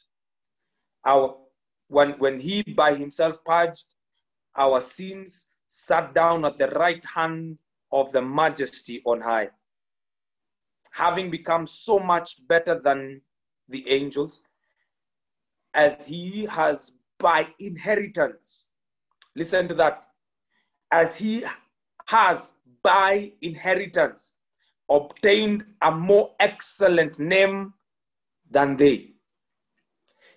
our 1.06 1.38
when 1.88 2.12
when 2.20 2.40
he 2.40 2.64
by 2.64 2.96
himself 2.96 3.44
purged 3.46 3.86
our 4.56 4.82
sins, 4.82 5.48
sat 5.68 6.14
down 6.14 6.46
at 6.46 6.58
the 6.58 6.68
right 6.70 7.04
hand 7.06 7.58
of 7.92 8.12
the 8.12 8.22
majesty 8.22 9.02
on 9.06 9.22
high, 9.22 9.50
having 10.92 11.30
become 11.30 11.68
so 11.68 12.00
much 12.00 12.38
better 12.48 12.80
than 12.80 13.22
the 13.70 13.88
angels, 13.90 14.40
as 15.74 16.08
he 16.08 16.46
has 16.46 16.92
by 17.20 17.48
inheritance. 17.60 18.70
Listen 19.36 19.68
to 19.68 19.74
that. 19.76 20.04
As 20.92 21.18
he 21.18 21.44
has 22.06 22.54
by 22.84 23.32
inheritance 23.42 24.34
obtained 24.90 25.66
a 25.82 25.92
more 25.92 26.32
excellent 26.40 27.20
name 27.20 27.74
than 28.52 28.76
they. 28.76 29.12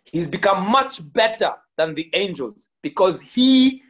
He's 0.05 0.29
become 0.29 0.71
much 0.71 1.01
better 1.13 1.53
than 1.77 1.95
the 1.95 2.09
angels 2.15 2.69
because 2.83 3.21
he 3.21 3.83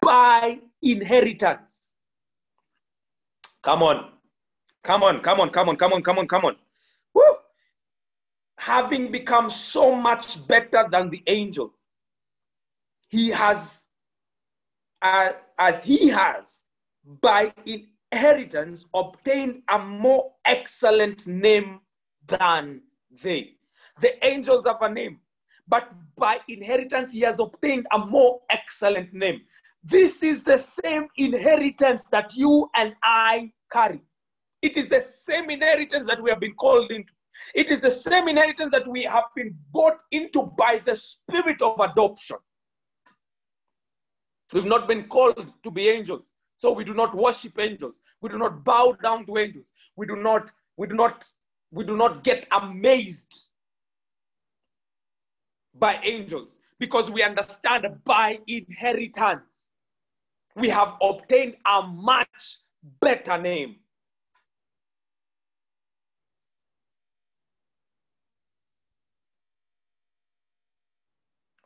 by 0.00 0.60
inheritance. 0.82 1.92
Come 3.62 3.82
on. 3.82 4.10
Come 4.82 5.02
on, 5.02 5.20
come 5.20 5.40
on, 5.40 5.50
come 5.50 5.68
on, 5.68 5.76
come 5.76 5.92
on, 5.92 6.02
come 6.02 6.18
on, 6.18 6.26
come 6.26 6.44
on. 6.46 6.56
Woo! 7.14 7.22
Having 8.58 9.12
become 9.12 9.50
so 9.50 9.94
much 9.94 10.46
better 10.48 10.86
than 10.90 11.10
the 11.10 11.22
angels, 11.26 11.84
he 13.08 13.28
has, 13.28 13.84
uh, 15.02 15.32
as 15.58 15.84
he 15.84 16.08
has, 16.08 16.62
by 17.04 17.52
inheritance, 18.12 18.86
obtained 18.94 19.62
a 19.68 19.78
more 19.78 20.32
excellent 20.44 21.26
name 21.26 21.80
than 22.26 22.82
they. 23.22 23.52
The 24.00 24.24
angels 24.24 24.66
have 24.66 24.82
a 24.82 24.92
name, 24.92 25.20
but 25.68 25.90
by 26.16 26.40
inheritance, 26.48 27.12
he 27.12 27.20
has 27.20 27.38
obtained 27.38 27.86
a 27.92 27.98
more 27.98 28.40
excellent 28.50 29.12
name. 29.12 29.40
This 29.84 30.22
is 30.22 30.42
the 30.42 30.58
same 30.58 31.08
inheritance 31.16 32.04
that 32.10 32.34
you 32.36 32.68
and 32.76 32.94
I 33.02 33.52
carry. 33.70 34.00
It 34.62 34.76
is 34.76 34.88
the 34.88 35.00
same 35.00 35.48
inheritance 35.50 36.06
that 36.06 36.22
we 36.22 36.30
have 36.30 36.40
been 36.40 36.54
called 36.54 36.90
into. 36.90 37.12
It 37.54 37.70
is 37.70 37.80
the 37.80 37.90
same 37.90 38.28
inheritance 38.28 38.70
that 38.72 38.86
we 38.86 39.04
have 39.04 39.24
been 39.34 39.56
brought 39.72 40.02
into 40.10 40.52
by 40.58 40.82
the 40.84 40.94
spirit 40.94 41.62
of 41.62 41.80
adoption. 41.80 42.36
We've 44.52 44.66
not 44.66 44.88
been 44.88 45.04
called 45.04 45.46
to 45.62 45.70
be 45.70 45.88
angels. 45.88 46.22
So 46.60 46.72
we 46.72 46.84
do 46.84 46.92
not 46.92 47.16
worship 47.16 47.58
angels. 47.58 47.94
We 48.20 48.28
do 48.28 48.38
not 48.38 48.64
bow 48.64 48.94
down 49.02 49.24
to 49.26 49.38
angels. 49.38 49.72
We 49.96 50.06
do 50.06 50.16
not, 50.16 50.50
we 50.76 50.86
do 50.86 50.94
not, 50.94 51.24
we 51.72 51.84
do 51.84 51.96
not 51.96 52.22
get 52.22 52.46
amazed 52.52 53.34
by 55.74 55.98
angels 56.04 56.58
because 56.78 57.10
we 57.10 57.22
understand 57.22 57.86
by 58.04 58.38
inheritance 58.46 59.64
we 60.54 60.68
have 60.68 60.96
obtained 61.02 61.56
a 61.66 61.82
much 61.82 62.58
better 63.00 63.38
name. 63.38 63.76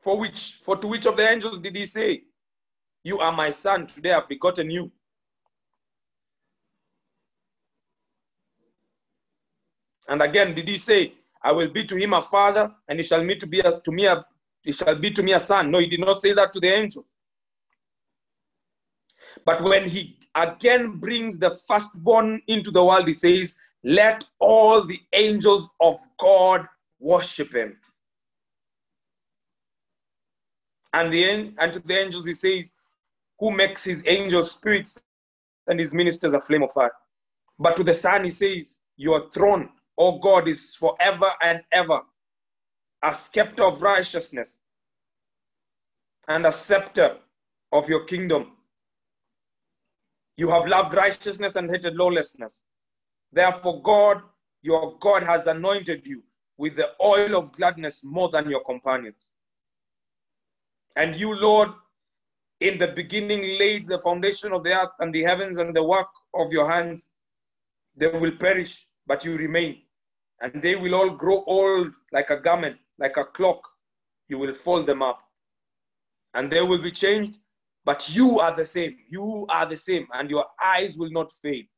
For 0.02 0.18
which, 0.20 0.60
for 0.62 0.76
to 0.76 0.86
which 0.86 1.06
of 1.06 1.16
the 1.16 1.28
angels 1.28 1.58
did 1.58 1.74
he 1.74 1.86
say, 1.86 2.24
You 3.04 3.18
are 3.18 3.32
my 3.32 3.50
son, 3.50 3.86
today 3.86 4.12
I've 4.12 4.28
begotten 4.28 4.70
you? 4.70 4.90
And 10.08 10.22
again, 10.22 10.54
did 10.54 10.68
he 10.68 10.78
say, 10.78 11.12
I 11.42 11.52
will 11.52 11.68
be 11.68 11.86
to 11.86 11.96
him 11.96 12.14
a 12.14 12.22
father, 12.22 12.72
and 12.88 12.98
he 12.98 13.02
shall 13.04 13.24
be 13.24 13.36
to 13.36 13.46
be 13.46 13.60
a, 13.60 13.78
to 13.78 13.92
me 13.92 14.06
a, 14.06 14.24
he 14.62 14.72
shall 14.72 14.94
be 14.94 15.10
to 15.10 15.22
me 15.22 15.32
a 15.32 15.38
son? 15.40 15.70
No, 15.70 15.78
he 15.78 15.86
did 15.86 16.00
not 16.00 16.18
say 16.18 16.32
that 16.32 16.54
to 16.54 16.60
the 16.60 16.68
angels. 16.68 17.14
But 19.44 19.62
when 19.62 19.86
he 19.86 20.18
again 20.34 20.98
brings 20.98 21.38
the 21.38 21.50
firstborn 21.50 22.40
into 22.48 22.70
the 22.70 22.82
world, 22.82 23.06
he 23.06 23.12
says, 23.12 23.56
Let 23.82 24.24
all 24.38 24.82
the 24.82 25.00
angels 25.12 25.68
of 25.80 25.98
God 26.18 26.66
worship 26.98 27.54
him. 27.54 27.76
And, 30.94 31.12
the, 31.12 31.52
and 31.58 31.72
to 31.72 31.80
the 31.80 31.98
angels, 31.98 32.26
he 32.26 32.34
says, 32.34 32.72
Who 33.44 33.50
makes 33.50 33.84
his 33.84 34.02
angels 34.06 34.52
spirits 34.52 34.98
and 35.66 35.78
his 35.78 35.92
ministers 35.92 36.32
a 36.32 36.40
flame 36.40 36.62
of 36.62 36.72
fire. 36.72 36.92
But 37.58 37.76
to 37.76 37.84
the 37.84 37.92
Son, 37.92 38.24
he 38.24 38.30
says, 38.30 38.78
Your 38.96 39.30
throne, 39.32 39.68
O 39.98 40.18
God, 40.18 40.48
is 40.48 40.74
forever 40.74 41.30
and 41.42 41.60
ever, 41.70 42.00
a 43.02 43.14
scepter 43.14 43.64
of 43.64 43.82
righteousness 43.82 44.56
and 46.26 46.46
a 46.46 46.52
scepter 46.52 47.18
of 47.70 47.86
your 47.86 48.04
kingdom. 48.04 48.52
You 50.38 50.48
have 50.48 50.66
loved 50.66 50.94
righteousness 50.94 51.56
and 51.56 51.70
hated 51.70 51.96
lawlessness. 51.96 52.62
Therefore, 53.30 53.82
God, 53.82 54.22
your 54.62 54.96
God, 55.00 55.22
has 55.22 55.48
anointed 55.48 56.06
you 56.06 56.22
with 56.56 56.76
the 56.76 56.92
oil 57.02 57.36
of 57.36 57.52
gladness 57.52 58.02
more 58.02 58.30
than 58.30 58.48
your 58.48 58.64
companions. 58.64 59.28
And 60.96 61.14
you, 61.14 61.34
Lord, 61.34 61.68
in 62.64 62.78
the 62.78 62.88
beginning 62.88 63.58
laid 63.58 63.86
the 63.86 63.98
foundation 63.98 64.52
of 64.52 64.64
the 64.64 64.72
earth 64.72 64.94
and 64.98 65.14
the 65.14 65.22
heavens 65.22 65.58
and 65.58 65.76
the 65.76 65.82
work 65.82 66.08
of 66.34 66.50
your 66.50 66.70
hands. 66.70 67.08
They 67.94 68.06
will 68.06 68.32
perish, 68.40 68.86
but 69.06 69.22
you 69.24 69.36
remain. 69.36 69.82
And 70.40 70.62
they 70.62 70.74
will 70.74 70.94
all 70.94 71.10
grow 71.10 71.44
old 71.44 71.92
like 72.10 72.30
a 72.30 72.40
garment, 72.40 72.76
like 72.98 73.18
a 73.18 73.24
cloak. 73.24 73.68
You 74.28 74.38
will 74.38 74.54
fold 74.54 74.86
them 74.86 75.02
up. 75.02 75.20
And 76.32 76.50
they 76.50 76.62
will 76.62 76.82
be 76.82 76.90
changed, 76.90 77.38
but 77.84 78.14
you 78.16 78.40
are 78.40 78.56
the 78.56 78.64
same. 78.64 78.96
You 79.10 79.46
are 79.50 79.66
the 79.66 79.76
same, 79.76 80.08
and 80.14 80.30
your 80.30 80.46
eyes 80.62 80.96
will 80.96 81.10
not 81.10 81.30
fade, 81.30 81.68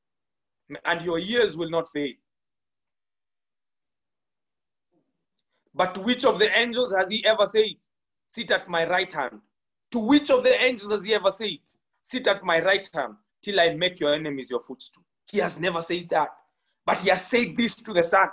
and 0.85 1.03
your 1.03 1.19
ears 1.19 1.57
will 1.57 1.69
not 1.69 1.91
fade. 1.91 2.17
But 5.75 5.99
which 5.99 6.25
of 6.25 6.39
the 6.39 6.57
angels 6.57 6.95
has 6.95 7.11
he 7.11 7.23
ever 7.27 7.45
said, 7.45 7.75
Sit 8.27 8.51
at 8.51 8.69
my 8.69 8.89
right 8.89 9.13
hand? 9.13 9.41
To 9.97 10.01
which 10.01 10.31
of 10.31 10.43
the 10.43 10.53
angels 10.63 10.93
has 10.93 11.07
he 11.07 11.15
ever 11.15 11.33
said, 11.33 11.57
Sit 12.03 12.27
at 12.27 12.45
my 12.45 12.63
right 12.63 12.87
hand 12.93 13.15
till 13.41 13.59
I 13.59 13.73
make 13.73 13.99
your 13.99 14.13
enemies 14.13 14.51
your 14.51 14.61
footstool? 14.61 15.03
He 15.31 15.39
has 15.39 15.59
never 15.59 15.81
said 15.81 16.11
that. 16.11 16.39
But 16.85 16.99
he 17.01 17.09
has 17.09 17.27
said 17.27 17.57
this 17.57 17.77
to 17.77 17.95
the 17.95 18.03
Son. 18.03 18.29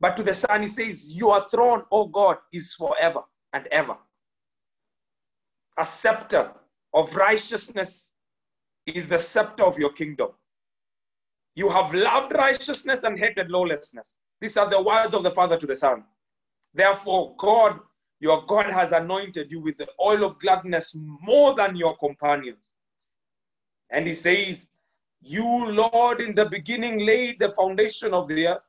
But 0.00 0.16
to 0.16 0.24
the 0.24 0.34
Son, 0.34 0.62
he 0.62 0.68
says, 0.68 1.14
Your 1.14 1.40
throne, 1.42 1.84
O 1.92 2.06
God, 2.06 2.38
is 2.52 2.74
forever 2.74 3.20
and 3.52 3.68
ever. 3.68 3.96
A 5.78 5.84
scepter 5.84 6.50
of 6.92 7.14
righteousness 7.14 8.10
is 8.84 9.06
the 9.06 9.20
scepter 9.20 9.62
of 9.62 9.78
your 9.78 9.92
kingdom. 9.92 10.30
You 11.54 11.70
have 11.70 11.94
loved 11.94 12.34
righteousness 12.34 13.04
and 13.04 13.16
hated 13.16 13.48
lawlessness. 13.48 14.18
These 14.40 14.56
are 14.56 14.68
the 14.68 14.82
words 14.82 15.14
of 15.14 15.22
the 15.22 15.30
Father 15.30 15.56
to 15.56 15.66
the 15.68 15.76
Son. 15.76 16.02
Therefore, 16.74 17.36
God, 17.38 17.78
your 18.20 18.44
God, 18.46 18.70
has 18.70 18.92
anointed 18.92 19.50
you 19.50 19.60
with 19.60 19.78
the 19.78 19.88
oil 20.00 20.24
of 20.24 20.38
gladness 20.38 20.94
more 20.94 21.54
than 21.54 21.76
your 21.76 21.96
companions. 21.98 22.72
And 23.90 24.06
he 24.06 24.14
says, 24.14 24.66
You, 25.20 25.46
Lord, 25.70 26.20
in 26.20 26.34
the 26.34 26.46
beginning 26.46 27.04
laid 27.04 27.38
the 27.38 27.50
foundation 27.50 28.14
of 28.14 28.28
the 28.28 28.48
earth, 28.48 28.68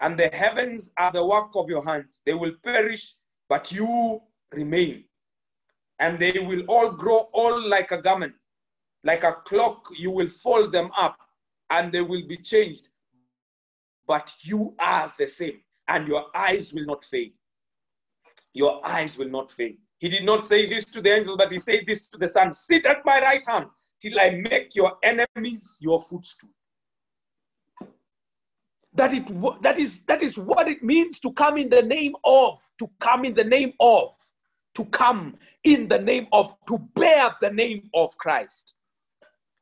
and 0.00 0.18
the 0.18 0.28
heavens 0.28 0.90
are 0.98 1.12
the 1.12 1.24
work 1.24 1.50
of 1.54 1.68
your 1.68 1.84
hands. 1.84 2.20
They 2.26 2.34
will 2.34 2.52
perish, 2.62 3.14
but 3.48 3.72
you 3.72 4.20
remain. 4.52 5.04
And 5.98 6.18
they 6.18 6.38
will 6.38 6.62
all 6.66 6.90
grow 6.90 7.28
old 7.32 7.64
like 7.64 7.92
a 7.92 8.02
garment. 8.02 8.34
Like 9.04 9.24
a 9.24 9.32
cloak, 9.44 9.88
you 9.96 10.10
will 10.10 10.28
fold 10.28 10.72
them 10.72 10.90
up, 10.96 11.18
and 11.70 11.92
they 11.92 12.00
will 12.02 12.26
be 12.26 12.36
changed. 12.36 12.88
But 14.06 14.34
you 14.42 14.74
are 14.78 15.12
the 15.18 15.26
same, 15.26 15.60
and 15.88 16.06
your 16.06 16.26
eyes 16.36 16.72
will 16.72 16.84
not 16.84 17.04
fade. 17.04 17.34
Your 18.54 18.86
eyes 18.86 19.16
will 19.16 19.28
not 19.28 19.50
fail. 19.50 19.72
He 19.98 20.08
did 20.08 20.24
not 20.24 20.44
say 20.44 20.68
this 20.68 20.84
to 20.86 21.00
the 21.00 21.14
angel, 21.14 21.36
but 21.36 21.52
he 21.52 21.58
said 21.58 21.80
this 21.86 22.06
to 22.08 22.18
the 22.18 22.28
Son 22.28 22.52
Sit 22.52 22.86
at 22.86 23.04
my 23.04 23.20
right 23.20 23.44
hand 23.46 23.66
till 24.00 24.18
I 24.18 24.30
make 24.30 24.74
your 24.74 24.94
enemies 25.02 25.78
your 25.80 26.00
footstool. 26.00 26.50
That, 28.94 29.14
it, 29.14 29.62
that, 29.62 29.78
is, 29.78 30.00
that 30.00 30.22
is 30.22 30.36
what 30.36 30.68
it 30.68 30.82
means 30.82 31.18
to 31.20 31.32
come 31.32 31.56
in 31.56 31.70
the 31.70 31.82
name 31.82 32.14
of, 32.24 32.58
to 32.78 32.90
come 33.00 33.24
in 33.24 33.32
the 33.32 33.44
name 33.44 33.72
of, 33.80 34.14
to 34.74 34.84
come 34.86 35.36
in 35.64 35.88
the 35.88 35.98
name 35.98 36.26
of, 36.32 36.54
to 36.68 36.78
bear 36.94 37.34
the 37.40 37.50
name 37.50 37.88
of 37.94 38.16
Christ. 38.18 38.74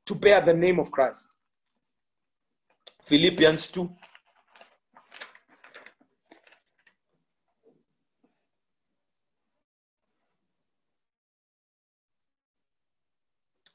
To 0.06 0.14
bear 0.14 0.40
the 0.40 0.54
name 0.54 0.80
of 0.80 0.90
Christ. 0.90 1.28
Philippians 3.04 3.68
2. 3.68 3.90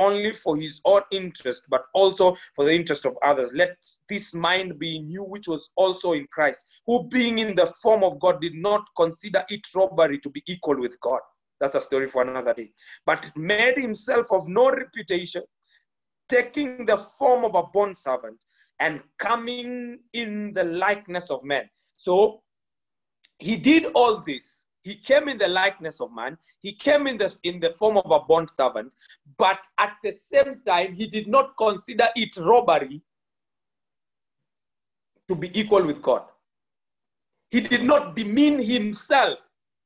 only 0.00 0.32
for 0.32 0.56
his 0.56 0.80
own 0.84 1.02
interest, 1.12 1.66
but 1.68 1.84
also 1.94 2.36
for 2.56 2.64
the 2.64 2.74
interest 2.74 3.04
of 3.04 3.16
others. 3.22 3.52
Let 3.52 3.76
this 4.08 4.34
mind 4.34 4.78
be 4.78 4.96
in 4.96 5.08
you, 5.08 5.22
which 5.22 5.46
was 5.46 5.70
also 5.76 6.14
in 6.14 6.26
Christ, 6.32 6.66
who 6.86 7.04
being 7.04 7.38
in 7.38 7.54
the 7.54 7.66
form 7.66 8.02
of 8.02 8.18
God 8.18 8.40
did 8.40 8.54
not 8.54 8.84
consider 8.96 9.44
it 9.48 9.60
robbery 9.74 10.18
to 10.18 10.30
be 10.30 10.42
equal 10.48 10.80
with 10.80 10.98
God. 11.00 11.20
That's 11.60 11.74
a 11.74 11.80
story 11.80 12.08
for 12.08 12.22
another 12.22 12.54
day. 12.54 12.72
But 13.04 13.30
made 13.36 13.76
himself 13.76 14.32
of 14.32 14.48
no 14.48 14.70
reputation, 14.70 15.42
taking 16.28 16.86
the 16.86 16.96
form 16.96 17.44
of 17.44 17.54
a 17.54 17.62
bond 17.62 17.96
servant 17.96 18.38
and 18.80 19.00
coming 19.18 19.98
in 20.14 20.54
the 20.54 20.64
likeness 20.64 21.30
of 21.30 21.44
men. 21.44 21.68
So 21.96 22.42
he 23.38 23.56
did 23.56 23.86
all 23.94 24.22
this 24.26 24.66
he 24.90 24.96
came 24.96 25.28
in 25.28 25.38
the 25.38 25.46
likeness 25.46 26.00
of 26.00 26.12
man. 26.12 26.36
He 26.62 26.72
came 26.72 27.06
in 27.06 27.16
the 27.16 27.32
in 27.44 27.60
the 27.60 27.70
form 27.70 27.96
of 27.96 28.10
a 28.10 28.18
bond 28.18 28.50
servant. 28.50 28.92
But 29.38 29.64
at 29.78 29.92
the 30.02 30.10
same 30.10 30.62
time 30.66 30.94
he 30.94 31.06
did 31.06 31.28
not 31.28 31.56
consider 31.56 32.08
it 32.16 32.36
robbery 32.36 33.00
to 35.28 35.36
be 35.36 35.48
equal 35.58 35.86
with 35.86 36.02
god. 36.02 36.24
He 37.52 37.60
did 37.60 37.84
not 37.84 38.16
demean 38.16 38.58
himself 38.58 39.38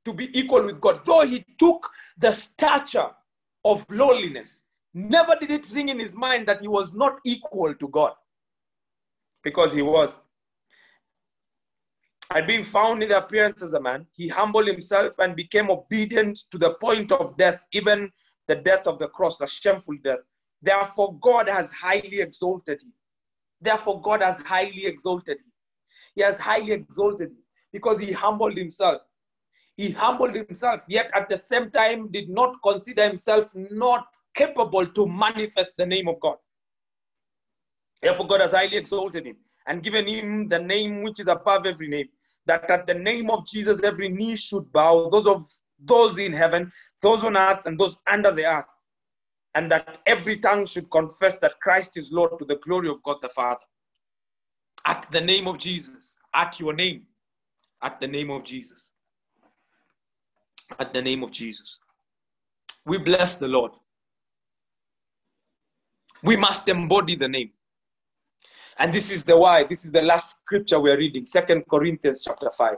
to 0.06 0.14
be 0.14 0.26
equal 0.38 0.64
with 0.64 0.80
god 0.80 1.02
though 1.04 1.26
he 1.26 1.44
took 1.58 1.90
the 2.16 2.32
stature 2.32 3.10
of 3.66 3.84
lowliness. 3.90 4.62
Never 4.94 5.36
did 5.38 5.50
it 5.50 5.70
ring 5.74 5.90
in 5.90 6.00
his 6.00 6.16
mind 6.16 6.48
that 6.48 6.62
he 6.62 6.68
was 6.68 6.94
not 6.94 7.18
equal 7.24 7.74
to 7.74 7.88
god 7.88 8.14
because 9.42 9.74
he 9.74 9.82
was 9.82 10.18
and 12.32 12.46
being 12.46 12.64
found 12.64 13.02
in 13.02 13.10
the 13.10 13.18
appearance 13.18 13.62
as 13.62 13.74
a 13.74 13.80
man, 13.80 14.06
he 14.16 14.28
humbled 14.28 14.66
himself 14.68 15.18
and 15.18 15.36
became 15.36 15.70
obedient 15.70 16.38
to 16.50 16.58
the 16.58 16.74
point 16.74 17.12
of 17.12 17.36
death, 17.36 17.66
even 17.72 18.10
the 18.48 18.56
death 18.56 18.86
of 18.86 18.98
the 18.98 19.08
cross, 19.08 19.40
a 19.40 19.48
shameful 19.48 19.96
death. 20.04 20.20
Therefore, 20.62 21.18
God 21.20 21.48
has 21.48 21.72
highly 21.72 22.20
exalted 22.20 22.80
him 22.82 22.92
Therefore, 23.60 24.00
God 24.02 24.22
has 24.22 24.42
highly 24.42 24.86
exalted 24.86 25.38
him. 25.38 25.52
He 26.14 26.22
has 26.22 26.38
highly 26.38 26.72
exalted 26.72 27.30
him 27.30 27.38
because 27.72 27.98
he 28.00 28.12
humbled 28.12 28.56
himself. 28.56 29.02
He 29.76 29.90
humbled 29.90 30.34
himself, 30.34 30.84
yet 30.88 31.10
at 31.14 31.28
the 31.28 31.36
same 31.36 31.70
time 31.70 32.10
did 32.12 32.28
not 32.28 32.56
consider 32.62 33.04
himself 33.04 33.54
not 33.56 34.06
capable 34.34 34.86
to 34.86 35.08
manifest 35.08 35.76
the 35.76 35.86
name 35.86 36.08
of 36.08 36.20
God. 36.20 36.36
Therefore, 38.02 38.28
God 38.28 38.42
has 38.42 38.52
highly 38.52 38.76
exalted 38.76 39.26
him 39.26 39.36
and 39.66 39.82
given 39.82 40.06
him 40.06 40.46
the 40.46 40.58
name 40.58 41.02
which 41.02 41.20
is 41.20 41.28
above 41.28 41.66
every 41.66 41.88
name, 41.88 42.08
that 42.46 42.70
at 42.70 42.86
the 42.86 42.94
name 42.94 43.30
of 43.30 43.46
Jesus 43.46 43.82
every 43.82 44.08
knee 44.08 44.36
should 44.36 44.70
bow, 44.72 45.08
those 45.08 45.26
of 45.26 45.46
those 45.84 46.18
in 46.18 46.32
heaven, 46.32 46.70
those 47.02 47.24
on 47.24 47.36
earth, 47.36 47.66
and 47.66 47.78
those 47.78 47.98
under 48.06 48.30
the 48.30 48.46
earth, 48.46 48.66
and 49.54 49.70
that 49.70 49.98
every 50.06 50.38
tongue 50.38 50.66
should 50.66 50.90
confess 50.90 51.38
that 51.38 51.60
Christ 51.60 51.96
is 51.96 52.12
Lord 52.12 52.38
to 52.38 52.44
the 52.44 52.56
glory 52.56 52.88
of 52.88 53.02
God 53.02 53.16
the 53.22 53.28
Father. 53.28 53.60
At 54.86 55.06
the 55.10 55.20
name 55.20 55.48
of 55.48 55.58
Jesus, 55.58 56.16
at 56.34 56.60
your 56.60 56.74
name, 56.74 57.06
at 57.82 58.00
the 58.00 58.08
name 58.08 58.30
of 58.30 58.44
Jesus, 58.44 58.92
at 60.78 60.92
the 60.92 61.02
name 61.02 61.22
of 61.22 61.30
Jesus. 61.30 61.80
We 62.86 62.98
bless 62.98 63.38
the 63.38 63.48
Lord. 63.48 63.72
We 66.22 66.36
must 66.36 66.68
embody 66.68 67.14
the 67.14 67.28
name. 67.28 67.50
And 68.78 68.92
this 68.92 69.12
is 69.12 69.24
the 69.24 69.36
why. 69.36 69.64
This 69.64 69.84
is 69.84 69.90
the 69.90 70.02
last 70.02 70.38
scripture 70.38 70.80
we're 70.80 70.98
reading, 70.98 71.24
Second 71.24 71.64
Corinthians 71.68 72.22
chapter 72.24 72.50
5. 72.50 72.76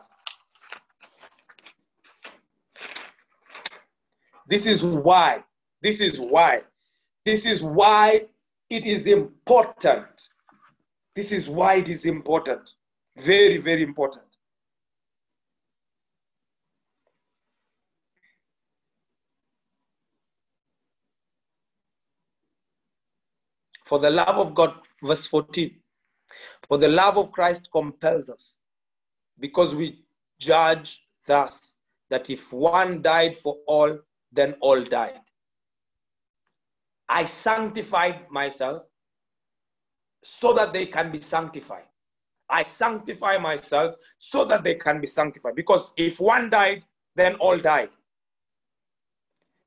This 4.48 4.66
is 4.66 4.84
why. 4.84 5.42
This 5.82 6.00
is 6.00 6.20
why. 6.20 6.62
This 7.24 7.46
is 7.46 7.62
why 7.62 8.26
it 8.70 8.86
is 8.86 9.06
important. 9.06 10.28
This 11.14 11.32
is 11.32 11.48
why 11.48 11.76
it 11.76 11.88
is 11.88 12.04
important. 12.04 12.70
Very, 13.16 13.58
very 13.58 13.82
important. 13.82 14.24
For 23.86 23.98
the 23.98 24.10
love 24.10 24.36
of 24.36 24.54
God, 24.54 24.74
verse 25.02 25.26
14. 25.26 25.74
For 26.68 26.78
the 26.78 26.88
love 26.88 27.16
of 27.16 27.32
Christ 27.32 27.68
compels 27.70 28.28
us, 28.28 28.58
because 29.38 29.74
we 29.74 30.04
judge 30.38 31.02
thus 31.26 31.74
that 32.10 32.30
if 32.30 32.52
one 32.52 33.02
died 33.02 33.36
for 33.36 33.58
all, 33.66 33.98
then 34.32 34.56
all 34.60 34.82
died. 34.82 35.20
I 37.08 37.24
sanctified 37.24 38.30
myself 38.30 38.82
so 40.24 40.52
that 40.54 40.72
they 40.72 40.86
can 40.86 41.12
be 41.12 41.20
sanctified. 41.20 41.84
I 42.48 42.62
sanctify 42.62 43.38
myself 43.38 43.94
so 44.18 44.44
that 44.44 44.64
they 44.64 44.74
can 44.74 45.00
be 45.00 45.06
sanctified. 45.06 45.54
Because 45.54 45.92
if 45.96 46.20
one 46.20 46.50
died, 46.50 46.82
then 47.14 47.36
all 47.36 47.58
died. 47.58 47.90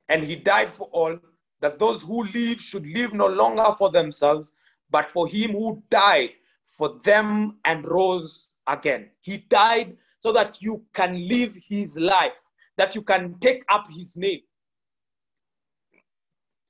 And 0.08 0.22
he 0.22 0.36
died 0.36 0.70
for 0.70 0.88
all, 0.92 1.18
that 1.60 1.78
those 1.78 2.02
who 2.02 2.24
live 2.24 2.60
should 2.60 2.86
live 2.86 3.12
no 3.14 3.26
longer 3.26 3.72
for 3.78 3.90
themselves, 3.90 4.52
but 4.90 5.10
for 5.10 5.26
him 5.26 5.52
who 5.52 5.82
died 5.90 6.30
for 6.76 6.98
them 7.04 7.58
and 7.64 7.86
rose 7.86 8.50
again. 8.66 9.10
He 9.20 9.38
died 9.38 9.96
so 10.18 10.32
that 10.32 10.62
you 10.62 10.84
can 10.94 11.26
live 11.26 11.56
his 11.68 11.98
life, 11.98 12.40
that 12.76 12.94
you 12.94 13.02
can 13.02 13.34
take 13.40 13.64
up 13.68 13.86
his 13.90 14.16
name. 14.16 14.40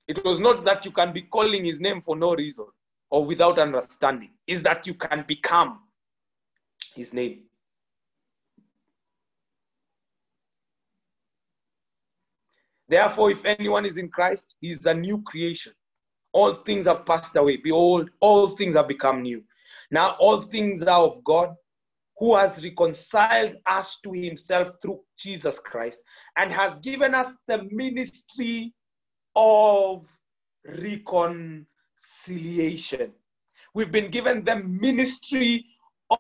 It 0.08 0.24
was 0.24 0.40
not 0.40 0.64
that 0.64 0.84
you 0.84 0.90
can 0.90 1.12
be 1.12 1.22
calling 1.22 1.64
his 1.64 1.80
name 1.80 2.00
for 2.00 2.16
no 2.16 2.34
reason 2.34 2.66
or 3.10 3.24
without 3.24 3.58
understanding, 3.58 4.30
is 4.46 4.62
that 4.62 4.86
you 4.86 4.94
can 4.94 5.24
become 5.26 5.80
his 6.94 7.12
name. 7.12 7.42
Therefore, 12.88 13.30
if 13.30 13.44
anyone 13.44 13.86
is 13.86 13.98
in 13.98 14.08
Christ, 14.08 14.54
he 14.60 14.70
is 14.70 14.84
a 14.86 14.94
new 14.94 15.22
creation. 15.22 15.72
All 16.32 16.54
things 16.54 16.86
have 16.86 17.06
passed 17.06 17.36
away. 17.36 17.56
Behold, 17.56 18.10
all 18.18 18.48
things 18.48 18.74
have 18.74 18.88
become 18.88 19.22
new. 19.22 19.44
Now, 19.90 20.16
all 20.20 20.40
things 20.40 20.82
are 20.82 21.02
of 21.02 21.24
God, 21.24 21.54
who 22.18 22.36
has 22.36 22.62
reconciled 22.62 23.56
us 23.66 23.98
to 24.04 24.12
himself 24.12 24.74
through 24.82 25.00
Jesus 25.18 25.58
Christ 25.58 26.00
and 26.36 26.52
has 26.52 26.74
given 26.80 27.14
us 27.14 27.34
the 27.48 27.64
ministry 27.70 28.74
of 29.34 30.06
reconciliation. 30.66 33.12
We've 33.74 33.90
been 33.90 34.10
given 34.10 34.44
the 34.44 34.56
ministry 34.56 35.64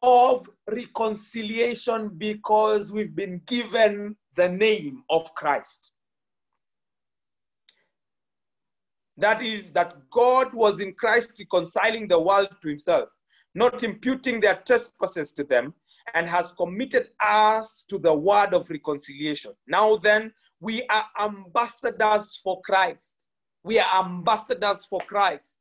of 0.02 0.48
reconciliation 0.68 2.12
because 2.16 2.90
we've 2.90 3.14
been 3.14 3.42
given 3.46 4.16
the 4.36 4.48
name 4.48 5.04
of 5.10 5.34
Christ. 5.34 5.92
That 9.18 9.42
is, 9.42 9.70
that 9.72 10.08
God 10.10 10.54
was 10.54 10.80
in 10.80 10.94
Christ 10.94 11.34
reconciling 11.38 12.08
the 12.08 12.18
world 12.18 12.48
to 12.62 12.68
himself, 12.68 13.10
not 13.54 13.82
imputing 13.82 14.40
their 14.40 14.56
trespasses 14.66 15.32
to 15.32 15.44
them, 15.44 15.74
and 16.14 16.26
has 16.26 16.52
committed 16.52 17.08
us 17.24 17.84
to 17.88 17.98
the 17.98 18.12
word 18.12 18.54
of 18.54 18.68
reconciliation. 18.70 19.52
Now 19.66 19.96
then, 19.96 20.32
we 20.60 20.86
are 20.88 21.04
ambassadors 21.20 22.40
for 22.42 22.60
Christ. 22.62 23.16
We 23.62 23.78
are 23.78 24.04
ambassadors 24.04 24.84
for 24.86 25.00
Christ, 25.00 25.56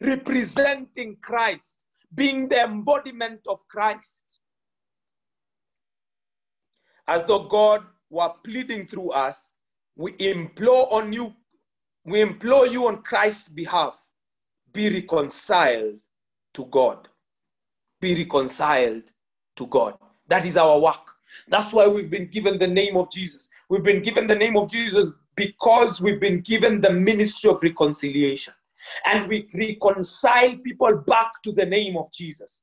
representing 0.00 1.16
Christ, 1.22 1.84
being 2.14 2.48
the 2.48 2.62
embodiment 2.62 3.40
of 3.46 3.60
Christ. 3.68 4.24
As 7.06 7.24
though 7.24 7.48
God 7.48 7.84
were 8.08 8.32
pleading 8.44 8.86
through 8.86 9.10
us, 9.12 9.52
we 9.96 10.14
implore 10.18 10.92
on 10.92 11.12
you, 11.12 11.32
we 12.04 12.20
implore 12.20 12.66
you 12.66 12.88
on 12.88 13.02
Christ's 13.02 13.48
behalf, 13.48 14.00
be 14.72 14.90
reconciled 14.90 15.98
to 16.54 16.64
God. 16.66 17.08
Be 18.00 18.14
reconciled 18.14 19.02
to 19.56 19.66
God. 19.66 19.94
That 20.28 20.46
is 20.46 20.56
our 20.56 20.78
work. 20.78 21.10
That's 21.48 21.72
why 21.72 21.86
we've 21.86 22.10
been 22.10 22.28
given 22.28 22.58
the 22.58 22.66
name 22.66 22.96
of 22.96 23.10
Jesus. 23.10 23.50
We've 23.68 23.82
been 23.82 24.02
given 24.02 24.26
the 24.26 24.34
name 24.34 24.56
of 24.56 24.70
Jesus 24.70 25.12
because 25.36 26.00
we've 26.00 26.20
been 26.20 26.40
given 26.40 26.80
the 26.80 26.92
ministry 26.92 27.50
of 27.50 27.62
reconciliation. 27.62 28.54
And 29.06 29.28
we 29.28 29.48
reconcile 29.54 30.56
people 30.56 30.96
back 31.06 31.42
to 31.44 31.52
the 31.52 31.66
name 31.66 31.96
of 31.96 32.10
Jesus. 32.12 32.62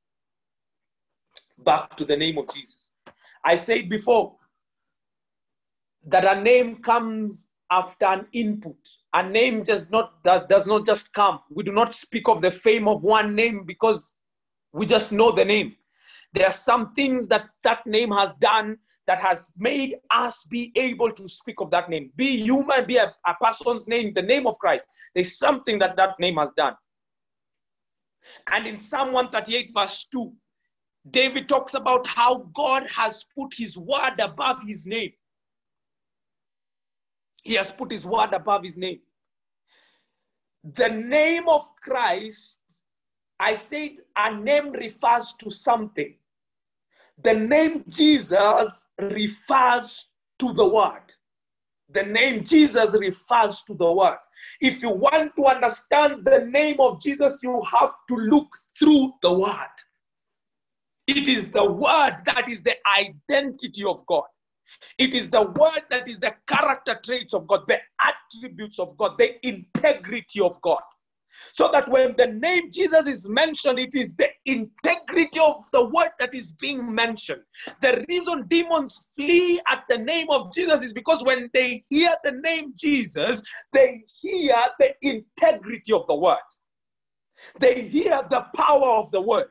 Back 1.59 1.95
to 1.97 2.05
the 2.05 2.17
name 2.17 2.37
of 2.37 2.53
Jesus. 2.53 2.91
I 3.43 3.55
said 3.55 3.89
before 3.89 4.35
that 6.07 6.25
a 6.25 6.41
name 6.41 6.77
comes 6.77 7.47
after 7.71 8.05
an 8.05 8.27
input. 8.33 8.77
A 9.13 9.27
name 9.27 9.63
just 9.63 9.89
not 9.91 10.23
that 10.23 10.49
does 10.49 10.67
not 10.67 10.85
just 10.85 11.13
come. 11.13 11.39
We 11.49 11.63
do 11.63 11.71
not 11.71 11.93
speak 11.93 12.27
of 12.27 12.41
the 12.41 12.51
fame 12.51 12.87
of 12.87 13.03
one 13.03 13.35
name 13.35 13.63
because 13.65 14.16
we 14.77 14.85
just 14.85 15.11
know 15.11 15.31
the 15.31 15.43
name. 15.43 15.75
There 16.33 16.45
are 16.45 16.53
some 16.53 16.93
things 16.93 17.27
that 17.29 17.49
that 17.63 17.87
name 17.87 18.11
has 18.11 18.33
done 18.35 18.77
that 19.07 19.19
has 19.19 19.51
made 19.57 19.95
us 20.11 20.43
be 20.43 20.71
able 20.75 21.11
to 21.13 21.27
speak 21.27 21.61
of 21.61 21.71
that 21.71 21.89
name. 21.89 22.11
Be 22.15 22.37
human, 22.37 22.85
be 22.85 22.97
a, 22.97 23.15
a 23.25 23.33
person's 23.41 23.87
name, 23.87 24.13
the 24.13 24.21
name 24.21 24.45
of 24.45 24.59
Christ. 24.59 24.85
There's 25.15 25.37
something 25.37 25.79
that 25.79 25.95
that 25.95 26.19
name 26.19 26.35
has 26.35 26.51
done. 26.51 26.75
And 28.51 28.67
in 28.67 28.77
Psalm 28.77 29.13
138, 29.13 29.71
verse 29.73 30.07
2, 30.11 30.31
David 31.09 31.49
talks 31.49 31.73
about 31.73 32.05
how 32.05 32.49
God 32.53 32.83
has 32.93 33.25
put 33.35 33.53
his 33.55 33.77
word 33.77 34.19
above 34.19 34.61
his 34.63 34.85
name. 34.85 35.13
He 37.43 37.53
has 37.53 37.71
put 37.71 37.91
his 37.91 38.05
word 38.05 38.33
above 38.33 38.63
his 38.63 38.77
name. 38.77 38.99
The 40.73 40.89
name 40.89 41.47
of 41.47 41.65
Christ, 41.81 42.59
I 43.39 43.55
said, 43.55 43.97
a 44.15 44.35
name 44.35 44.71
refers 44.71 45.33
to 45.39 45.51
something. 45.51 46.15
The 47.23 47.33
name 47.33 47.83
Jesus 47.87 48.87
refers 48.99 50.07
to 50.39 50.53
the 50.53 50.67
word. 50.67 51.03
The 51.89 52.03
name 52.03 52.43
Jesus 52.43 52.93
refers 52.93 53.61
to 53.63 53.73
the 53.73 53.91
word. 53.91 54.17
If 54.61 54.81
you 54.81 54.89
want 54.89 55.35
to 55.37 55.45
understand 55.45 56.25
the 56.25 56.45
name 56.49 56.79
of 56.79 57.01
Jesus, 57.01 57.39
you 57.41 57.61
have 57.71 57.93
to 58.09 58.15
look 58.15 58.47
through 58.77 59.13
the 59.21 59.33
word. 59.33 59.75
It 61.07 61.27
is 61.27 61.49
the 61.49 61.65
word 61.65 62.17
that 62.25 62.49
is 62.49 62.63
the 62.63 62.75
identity 62.99 63.83
of 63.85 64.05
God. 64.07 64.25
It 64.97 65.15
is 65.15 65.29
the 65.29 65.43
word 65.43 65.83
that 65.89 66.07
is 66.07 66.19
the 66.19 66.35
character 66.47 66.99
traits 67.03 67.33
of 67.33 67.47
God, 67.47 67.61
the 67.67 67.79
attributes 68.01 68.79
of 68.79 68.97
God, 68.97 69.17
the 69.17 69.35
integrity 69.47 70.41
of 70.41 70.61
God. 70.61 70.81
So 71.53 71.69
that 71.71 71.89
when 71.89 72.15
the 72.17 72.27
name 72.27 72.71
Jesus 72.71 73.07
is 73.07 73.27
mentioned, 73.27 73.79
it 73.79 73.95
is 73.95 74.13
the 74.13 74.29
integrity 74.45 75.39
of 75.39 75.63
the 75.71 75.85
word 75.85 76.11
that 76.19 76.33
is 76.33 76.53
being 76.53 76.93
mentioned. 76.93 77.41
The 77.81 78.05
reason 78.07 78.45
demons 78.47 79.09
flee 79.15 79.59
at 79.69 79.83
the 79.89 79.97
name 79.97 80.27
of 80.29 80.53
Jesus 80.53 80.83
is 80.83 80.93
because 80.93 81.23
when 81.23 81.49
they 81.53 81.83
hear 81.89 82.13
the 82.23 82.33
name 82.33 82.73
Jesus, 82.75 83.41
they 83.73 84.03
hear 84.21 84.55
the 84.79 84.93
integrity 85.01 85.93
of 85.93 86.07
the 86.07 86.15
word. 86.15 86.37
They 87.59 87.83
hear 87.83 88.21
the 88.29 88.45
power 88.55 88.89
of 88.89 89.11
the 89.11 89.21
word. 89.21 89.49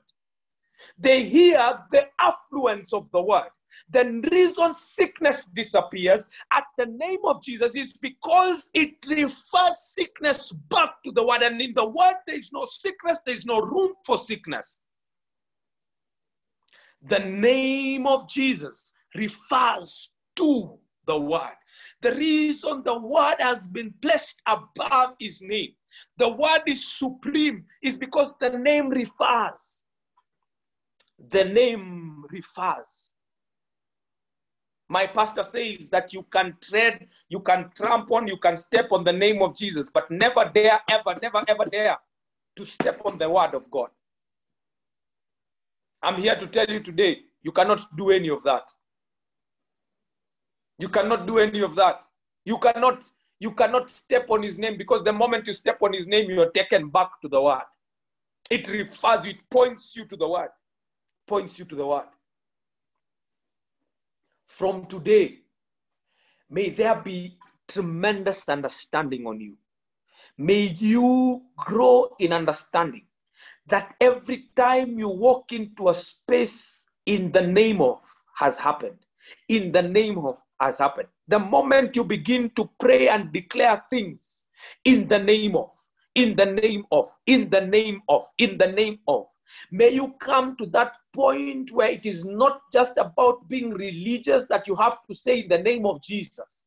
They 0.99 1.25
hear 1.25 1.79
the 1.91 2.07
affluence 2.21 2.93
of 2.93 3.11
the 3.13 3.23
word. 3.23 3.51
The 3.91 4.05
reason 4.31 4.75
sickness 4.75 5.45
disappears 5.45 6.29
at 6.53 6.65
the 6.77 6.87
name 6.87 7.21
of 7.25 7.43
Jesus 7.43 7.77
is 7.77 7.95
because 7.95 8.71
it 8.75 8.95
refers 9.09 9.79
sickness 9.95 10.53
back 10.53 11.03
to 11.05 11.13
the 11.13 11.25
word. 11.25 11.43
And 11.43 11.61
in 11.61 11.73
the 11.75 11.89
word, 11.89 12.17
there 12.27 12.37
is 12.37 12.53
no 12.53 12.65
sickness, 12.65 13.21
there 13.25 13.35
is 13.35 13.47
no 13.47 13.61
room 13.61 13.95
for 14.05 14.19
sickness. 14.19 14.83
The 17.03 17.21
name 17.21 18.07
of 18.07 18.29
Jesus 18.29 18.93
refers 19.15 20.13
to 20.37 20.79
the 21.07 21.19
word. 21.19 21.55
The 22.03 22.15
reason 22.15 22.83
the 22.85 22.99
word 22.99 23.37
has 23.39 23.69
been 23.69 23.95
placed 24.03 24.43
above 24.47 25.15
his 25.21 25.41
name, 25.43 25.73
the 26.19 26.29
word 26.29 26.63
is 26.67 26.99
supreme, 26.99 27.65
is 27.83 27.97
because 27.97 28.37
the 28.39 28.51
name 28.51 28.89
refers. 28.89 29.83
The 31.31 31.45
name 31.45 32.25
refers. 32.31 33.13
My 34.89 35.07
pastor 35.07 35.43
says 35.43 35.89
that 35.89 36.13
you 36.13 36.23
can 36.33 36.57
tread, 36.61 37.09
you 37.29 37.41
can 37.41 37.71
trample 37.75 38.17
on, 38.17 38.29
you 38.29 38.37
can 38.37 38.57
step 38.57 38.93
on 38.93 39.03
the 39.05 39.13
name 39.13 39.43
of 39.43 39.57
Jesus, 39.57 39.91
but 39.91 40.11
never 40.11 40.51
dare, 40.55 40.81
ever, 40.89 41.15
never, 41.21 41.43
ever 41.49 41.65
dare 41.65 41.99
to 42.57 42.65
step 42.65 43.01
on 43.05 43.19
the 43.19 43.29
word 43.29 43.55
of 43.55 43.71
God. 43.71 43.89
I'm 46.03 46.21
here 46.21 46.37
to 46.37 46.47
tell 46.47 46.67
you 46.69 46.81
today, 46.81 47.19
you 47.43 47.51
cannot 47.51 47.97
do 47.97 48.11
any 48.11 48.29
of 48.31 48.43
that. 48.45 48.71
You 50.79 50.89
cannot 50.89 51.27
do 51.27 51.39
any 51.39 51.63
of 51.63 51.75
that. 51.75 52.05
You 52.45 52.59
cannot, 52.59 53.03
you 53.41 53.51
cannot 53.53 53.91
step 53.91 54.27
on 54.31 54.43
his 54.43 54.59
name 54.59 54.77
because 54.77 55.03
the 55.03 55.13
moment 55.13 55.47
you 55.49 55.53
step 55.53 55.79
on 55.83 55.93
his 55.93 56.07
name, 56.07 56.31
you 56.31 56.41
are 56.43 56.51
taken 56.51 56.91
back 56.91 57.21
to 57.23 57.29
the 57.29 57.41
word. 57.41 57.65
It 58.51 58.69
refers 58.69 59.27
it 59.27 59.37
points 59.51 59.97
you 59.97 60.05
to 60.05 60.17
the 60.17 60.29
word. 60.29 60.51
Points 61.27 61.59
you 61.59 61.65
to 61.65 61.75
the 61.75 61.87
word. 61.87 62.07
From 64.47 64.87
today, 64.87 65.41
may 66.51 66.71
there 66.71 66.97
be 66.97 67.39
tremendous 67.69 68.49
understanding 68.49 69.27
on 69.27 69.41
you. 69.41 69.57
May 70.39 70.69
you 70.79 71.43
grow 71.57 72.15
in 72.19 72.33
understanding 72.33 73.07
that 73.69 73.95
every 74.01 74.51
time 74.57 74.99
you 74.99 75.09
walk 75.09 75.53
into 75.53 75.89
a 75.89 75.95
space 75.95 76.87
in 77.07 77.33
the 77.33 77.43
name 77.43 77.81
of 77.81 78.01
has 78.35 78.59
happened, 78.59 78.99
in 79.49 79.73
the 79.73 79.83
name 79.83 80.19
of 80.19 80.39
has 80.61 80.79
happened. 80.79 81.09
The 81.29 81.39
moment 81.39 81.97
you 81.97 82.05
begin 82.05 82.51
to 82.57 82.71
pray 82.81 83.09
and 83.09 83.33
declare 83.33 83.83
things 83.91 84.45
in 84.85 85.09
the 85.09 85.19
name 85.19 85.57
of, 85.57 85.71
in 86.15 86.37
the 86.37 86.47
name 86.47 86.85
of, 86.93 87.09
in 87.27 87.51
the 87.51 87.61
name 87.63 88.03
of, 88.09 88.25
in 88.39 88.59
the 88.59 88.69
name 88.69 88.99
of, 89.09 89.27
may 89.71 89.91
you 89.91 90.15
come 90.21 90.57
to 90.59 90.67
that 90.67 90.95
point 91.17 91.73
where 91.73 91.91
it 91.91 92.07
is 92.07 92.25
not 92.25 92.61
just 92.73 92.99
about 92.99 93.49
being 93.49 93.71
religious 93.71 94.45
that 94.47 94.69
you 94.69 94.77
have 94.77 94.99
to 95.09 95.15
say 95.15 95.41
in 95.41 95.49
the 95.49 95.59
name 95.59 95.87
of 95.87 96.03
Jesus. 96.03 96.65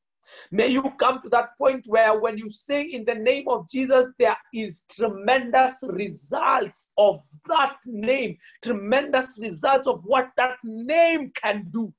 May 0.52 0.68
you 0.68 0.84
come 1.00 1.22
to 1.22 1.30
that 1.30 1.58
point 1.58 1.86
where 1.88 2.20
when 2.20 2.38
you 2.38 2.50
say 2.50 2.84
in 2.84 3.06
the 3.06 3.16
name 3.16 3.48
of 3.48 3.70
Jesus, 3.70 4.08
there 4.18 4.38
is 4.54 4.86
tremendous 4.92 5.84
results 5.84 6.90
of 6.98 7.20
that 7.48 7.78
name, 7.86 8.38
tremendous 8.64 9.40
results 9.42 9.88
of 9.88 10.04
what 10.06 10.30
that 10.38 10.58
name 10.64 11.32
can 11.42 11.68
do. 11.72 11.94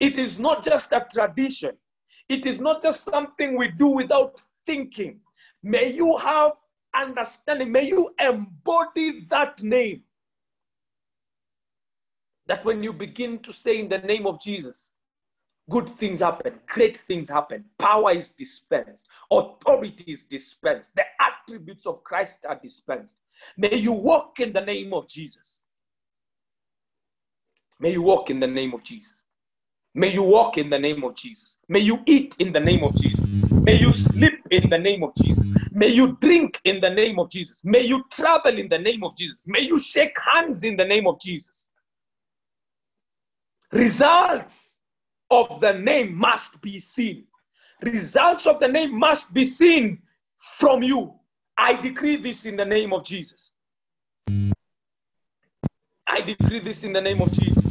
It 0.00 0.18
is 0.18 0.38
not 0.38 0.62
just 0.62 0.92
a 0.92 1.06
tradition. 1.12 1.76
It 2.28 2.46
is 2.46 2.60
not 2.60 2.82
just 2.82 3.04
something 3.04 3.56
we 3.56 3.68
do 3.68 3.88
without 3.88 4.40
thinking. 4.66 5.20
May 5.62 5.92
you 5.92 6.16
have 6.18 6.52
understanding. 6.94 7.72
May 7.72 7.88
you 7.88 8.10
embody 8.18 9.26
that 9.30 9.62
name. 9.62 10.02
That 12.48 12.64
when 12.64 12.82
you 12.82 12.92
begin 12.92 13.40
to 13.40 13.52
say 13.52 13.80
in 13.80 13.88
the 13.88 13.98
name 13.98 14.26
of 14.26 14.40
Jesus, 14.40 14.90
good 15.70 15.88
things 15.88 16.20
happen, 16.20 16.60
great 16.68 17.00
things 17.02 17.28
happen, 17.28 17.64
power 17.78 18.12
is 18.12 18.30
dispensed, 18.32 19.06
authority 19.30 20.12
is 20.12 20.24
dispensed, 20.24 20.96
the 20.96 21.04
attributes 21.20 21.86
of 21.86 22.04
Christ 22.04 22.46
are 22.48 22.58
dispensed. 22.62 23.18
May 23.56 23.76
you 23.76 23.92
walk 23.92 24.40
in 24.40 24.52
the 24.52 24.62
name 24.62 24.94
of 24.94 25.08
Jesus. 25.08 25.62
May 27.80 27.92
you 27.92 28.02
walk 28.02 28.30
in 28.30 28.40
the 28.40 28.46
name 28.46 28.74
of 28.74 28.82
Jesus. 28.84 29.14
May 29.94 30.12
you 30.12 30.22
walk 30.22 30.58
in 30.58 30.70
the 30.70 30.78
name 30.78 31.04
of 31.04 31.16
Jesus. 31.16 31.58
May 31.68 31.80
you 31.80 32.02
eat 32.06 32.36
in 32.38 32.52
the 32.52 32.60
name 32.60 32.84
of 32.84 32.96
Jesus. 32.96 33.34
May 33.60 33.78
you 33.80 33.92
sleep 33.92 34.34
in 34.50 34.68
the 34.70 34.78
name 34.78 35.02
of 35.02 35.14
Jesus. 35.16 35.52
May 35.72 35.88
you 35.88 36.16
drink 36.20 36.60
in 36.64 36.80
the 36.80 36.90
name 36.90 37.18
of 37.18 37.30
Jesus. 37.30 37.64
May 37.64 37.82
you 37.82 38.04
travel 38.10 38.58
in 38.58 38.68
the 38.68 38.78
name 38.78 39.04
of 39.04 39.16
Jesus. 39.16 39.42
May 39.46 39.62
you 39.62 39.78
shake 39.80 40.14
hands 40.32 40.64
in 40.64 40.76
the 40.76 40.84
name 40.84 41.06
of 41.06 41.20
Jesus. 41.20 41.67
Results 43.72 44.78
of 45.30 45.60
the 45.60 45.74
name 45.74 46.14
must 46.14 46.60
be 46.62 46.80
seen. 46.80 47.24
Results 47.82 48.46
of 48.46 48.60
the 48.60 48.68
name 48.68 48.98
must 48.98 49.34
be 49.34 49.44
seen 49.44 50.02
from 50.38 50.82
you. 50.82 51.14
I 51.56 51.74
decree 51.74 52.16
this 52.16 52.46
in 52.46 52.56
the 52.56 52.64
name 52.64 52.92
of 52.92 53.04
Jesus. 53.04 53.52
I 56.06 56.22
decree 56.22 56.60
this 56.60 56.84
in 56.84 56.92
the 56.92 57.00
name 57.00 57.20
of 57.20 57.30
Jesus. 57.32 57.64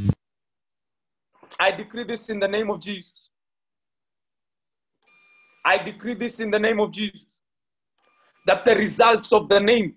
I 1.59 1.71
decree 1.71 2.03
this 2.03 2.29
in 2.29 2.39
the 2.39 2.47
name 2.47 2.69
of 2.69 2.79
Jesus. 2.79 3.29
I 5.65 5.77
decree 5.77 6.13
this 6.13 6.39
in 6.39 6.51
the 6.51 6.59
name 6.59 6.79
of 6.79 6.91
Jesus. 6.91 7.25
That 8.45 8.63
the 8.63 8.75
results 8.75 9.33
of 9.33 9.49
the 9.49 9.59
name 9.59 9.95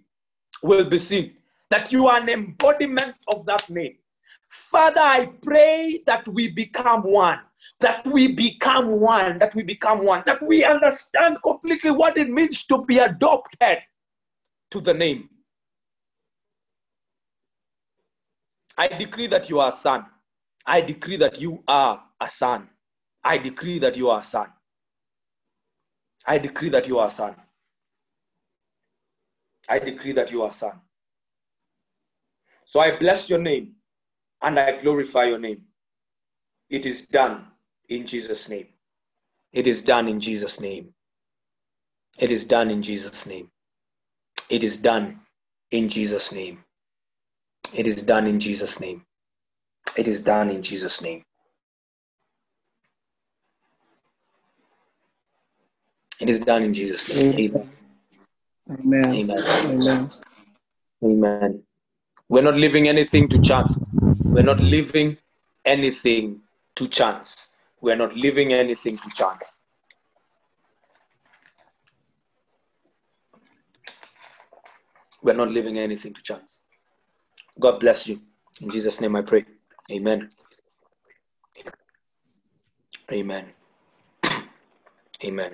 will 0.63 0.89
be 0.89 0.99
seen. 0.99 1.37
That 1.69 1.93
you 1.93 2.09
are 2.09 2.19
an 2.19 2.29
embodiment 2.29 3.15
of 3.29 3.45
that 3.47 3.69
name. 3.69 3.97
Father, 4.51 5.01
I 5.01 5.27
pray 5.43 6.03
that 6.07 6.27
we 6.27 6.49
become 6.49 7.03
one. 7.03 7.39
That 7.79 8.05
we 8.07 8.29
become 8.29 9.01
one. 9.01 9.39
That 9.39 9.55
we 9.55 9.63
become 9.63 10.05
one. 10.05 10.25
That 10.27 10.43
we 10.43 10.65
understand 10.65 11.39
completely 11.43 11.93
what 11.93 12.19
it 12.19 12.29
means 12.29 12.65
to 12.65 12.85
be 12.85 12.99
adopted 12.99 13.79
to 14.73 14.81
the 14.81 14.93
name. 14.93 15.29
I 18.77 18.89
decree 18.89 19.29
that 19.29 19.49
you 19.49 19.61
are 19.61 19.69
a 19.69 19.73
son. 19.73 20.07
I 20.67 20.81
decree 20.81 21.17
that 21.19 21.41
you 21.41 21.63
are 21.69 22.03
a 22.21 22.29
son. 22.29 22.69
I 23.23 23.39
decree 23.39 23.79
that 23.79 23.97
you 23.97 24.11
are 24.11 24.21
a 24.21 24.25
son. 24.25 24.49
I 26.27 26.39
decree 26.39 26.71
that 26.71 26.89
you 26.89 26.99
are 26.99 27.07
a 27.07 27.11
son. 27.11 27.37
I 29.69 29.79
decree 29.79 30.13
that 30.13 30.33
you 30.33 30.43
are 30.43 30.51
a 30.51 30.53
son. 30.53 30.81
So 32.65 32.81
I 32.81 32.99
bless 32.99 33.31
your 33.31 33.39
name 33.39 33.77
and 34.43 34.59
I 34.59 34.79
glorify 34.79 35.25
your 35.25 35.39
name. 35.39 35.63
It 36.69 36.87
is 36.87 37.07
done 37.07 37.47
in 37.89 38.07
Jesus' 38.07 38.49
name. 38.49 38.69
It 39.53 39.67
is 39.67 39.83
done 39.83 40.09
in 40.09 40.21
Jesus' 40.21 40.61
name. 40.61 40.95
It 42.19 42.31
is 42.31 42.45
done 42.45 42.71
in 42.71 42.83
Jesus' 42.83 43.27
name. 43.27 43.51
It 44.49 44.65
is 44.65 44.77
done 44.77 45.21
in 45.71 45.89
Jesus' 45.89 46.33
name. 46.33 46.65
It 47.75 47.87
is 47.87 48.03
done 48.03 48.27
in 48.27 48.41
Jesus' 48.41 48.81
name. 48.81 49.05
It 49.97 50.09
is 50.09 50.21
done 50.21 50.51
in 50.51 50.63
Jesus' 50.63 51.03
name. 51.03 51.25
It 56.21 56.29
is 56.29 56.41
done 56.41 56.63
in 56.63 56.75
Jesus' 56.75 57.09
name. 57.09 57.35
Amen. 57.39 57.71
Amen. 58.71 59.05
Amen. 59.09 59.45
Amen. 59.65 60.11
Amen. 61.03 61.63
We're 62.29 62.43
not 62.43 62.55
leaving 62.55 62.89
anything 62.89 63.29
to 63.29 63.41
chance. 63.41 64.00
We're 64.33 64.45
not 64.45 64.61
leaving 64.61 65.17
anything 65.65 66.43
to 66.77 66.89
chance. 66.89 67.49
We're 67.81 67.97
not 67.97 68.15
leaving 68.15 68.53
anything 68.53 68.97
to 68.97 69.11
chance. 69.11 69.65
We're 75.23 75.35
not 75.35 75.51
leaving 75.51 75.79
anything 75.79 76.15
to 76.15 76.23
chance. 76.23 76.63
God 77.59 77.81
bless 77.81 78.07
you. 78.09 78.21
In 78.63 78.71
Jesus' 78.71 79.01
name 79.01 79.17
I 79.17 79.23
pray. 79.23 79.45
Amen. 79.91 80.31
Amen. 83.13 83.47
Amen. 85.25 85.53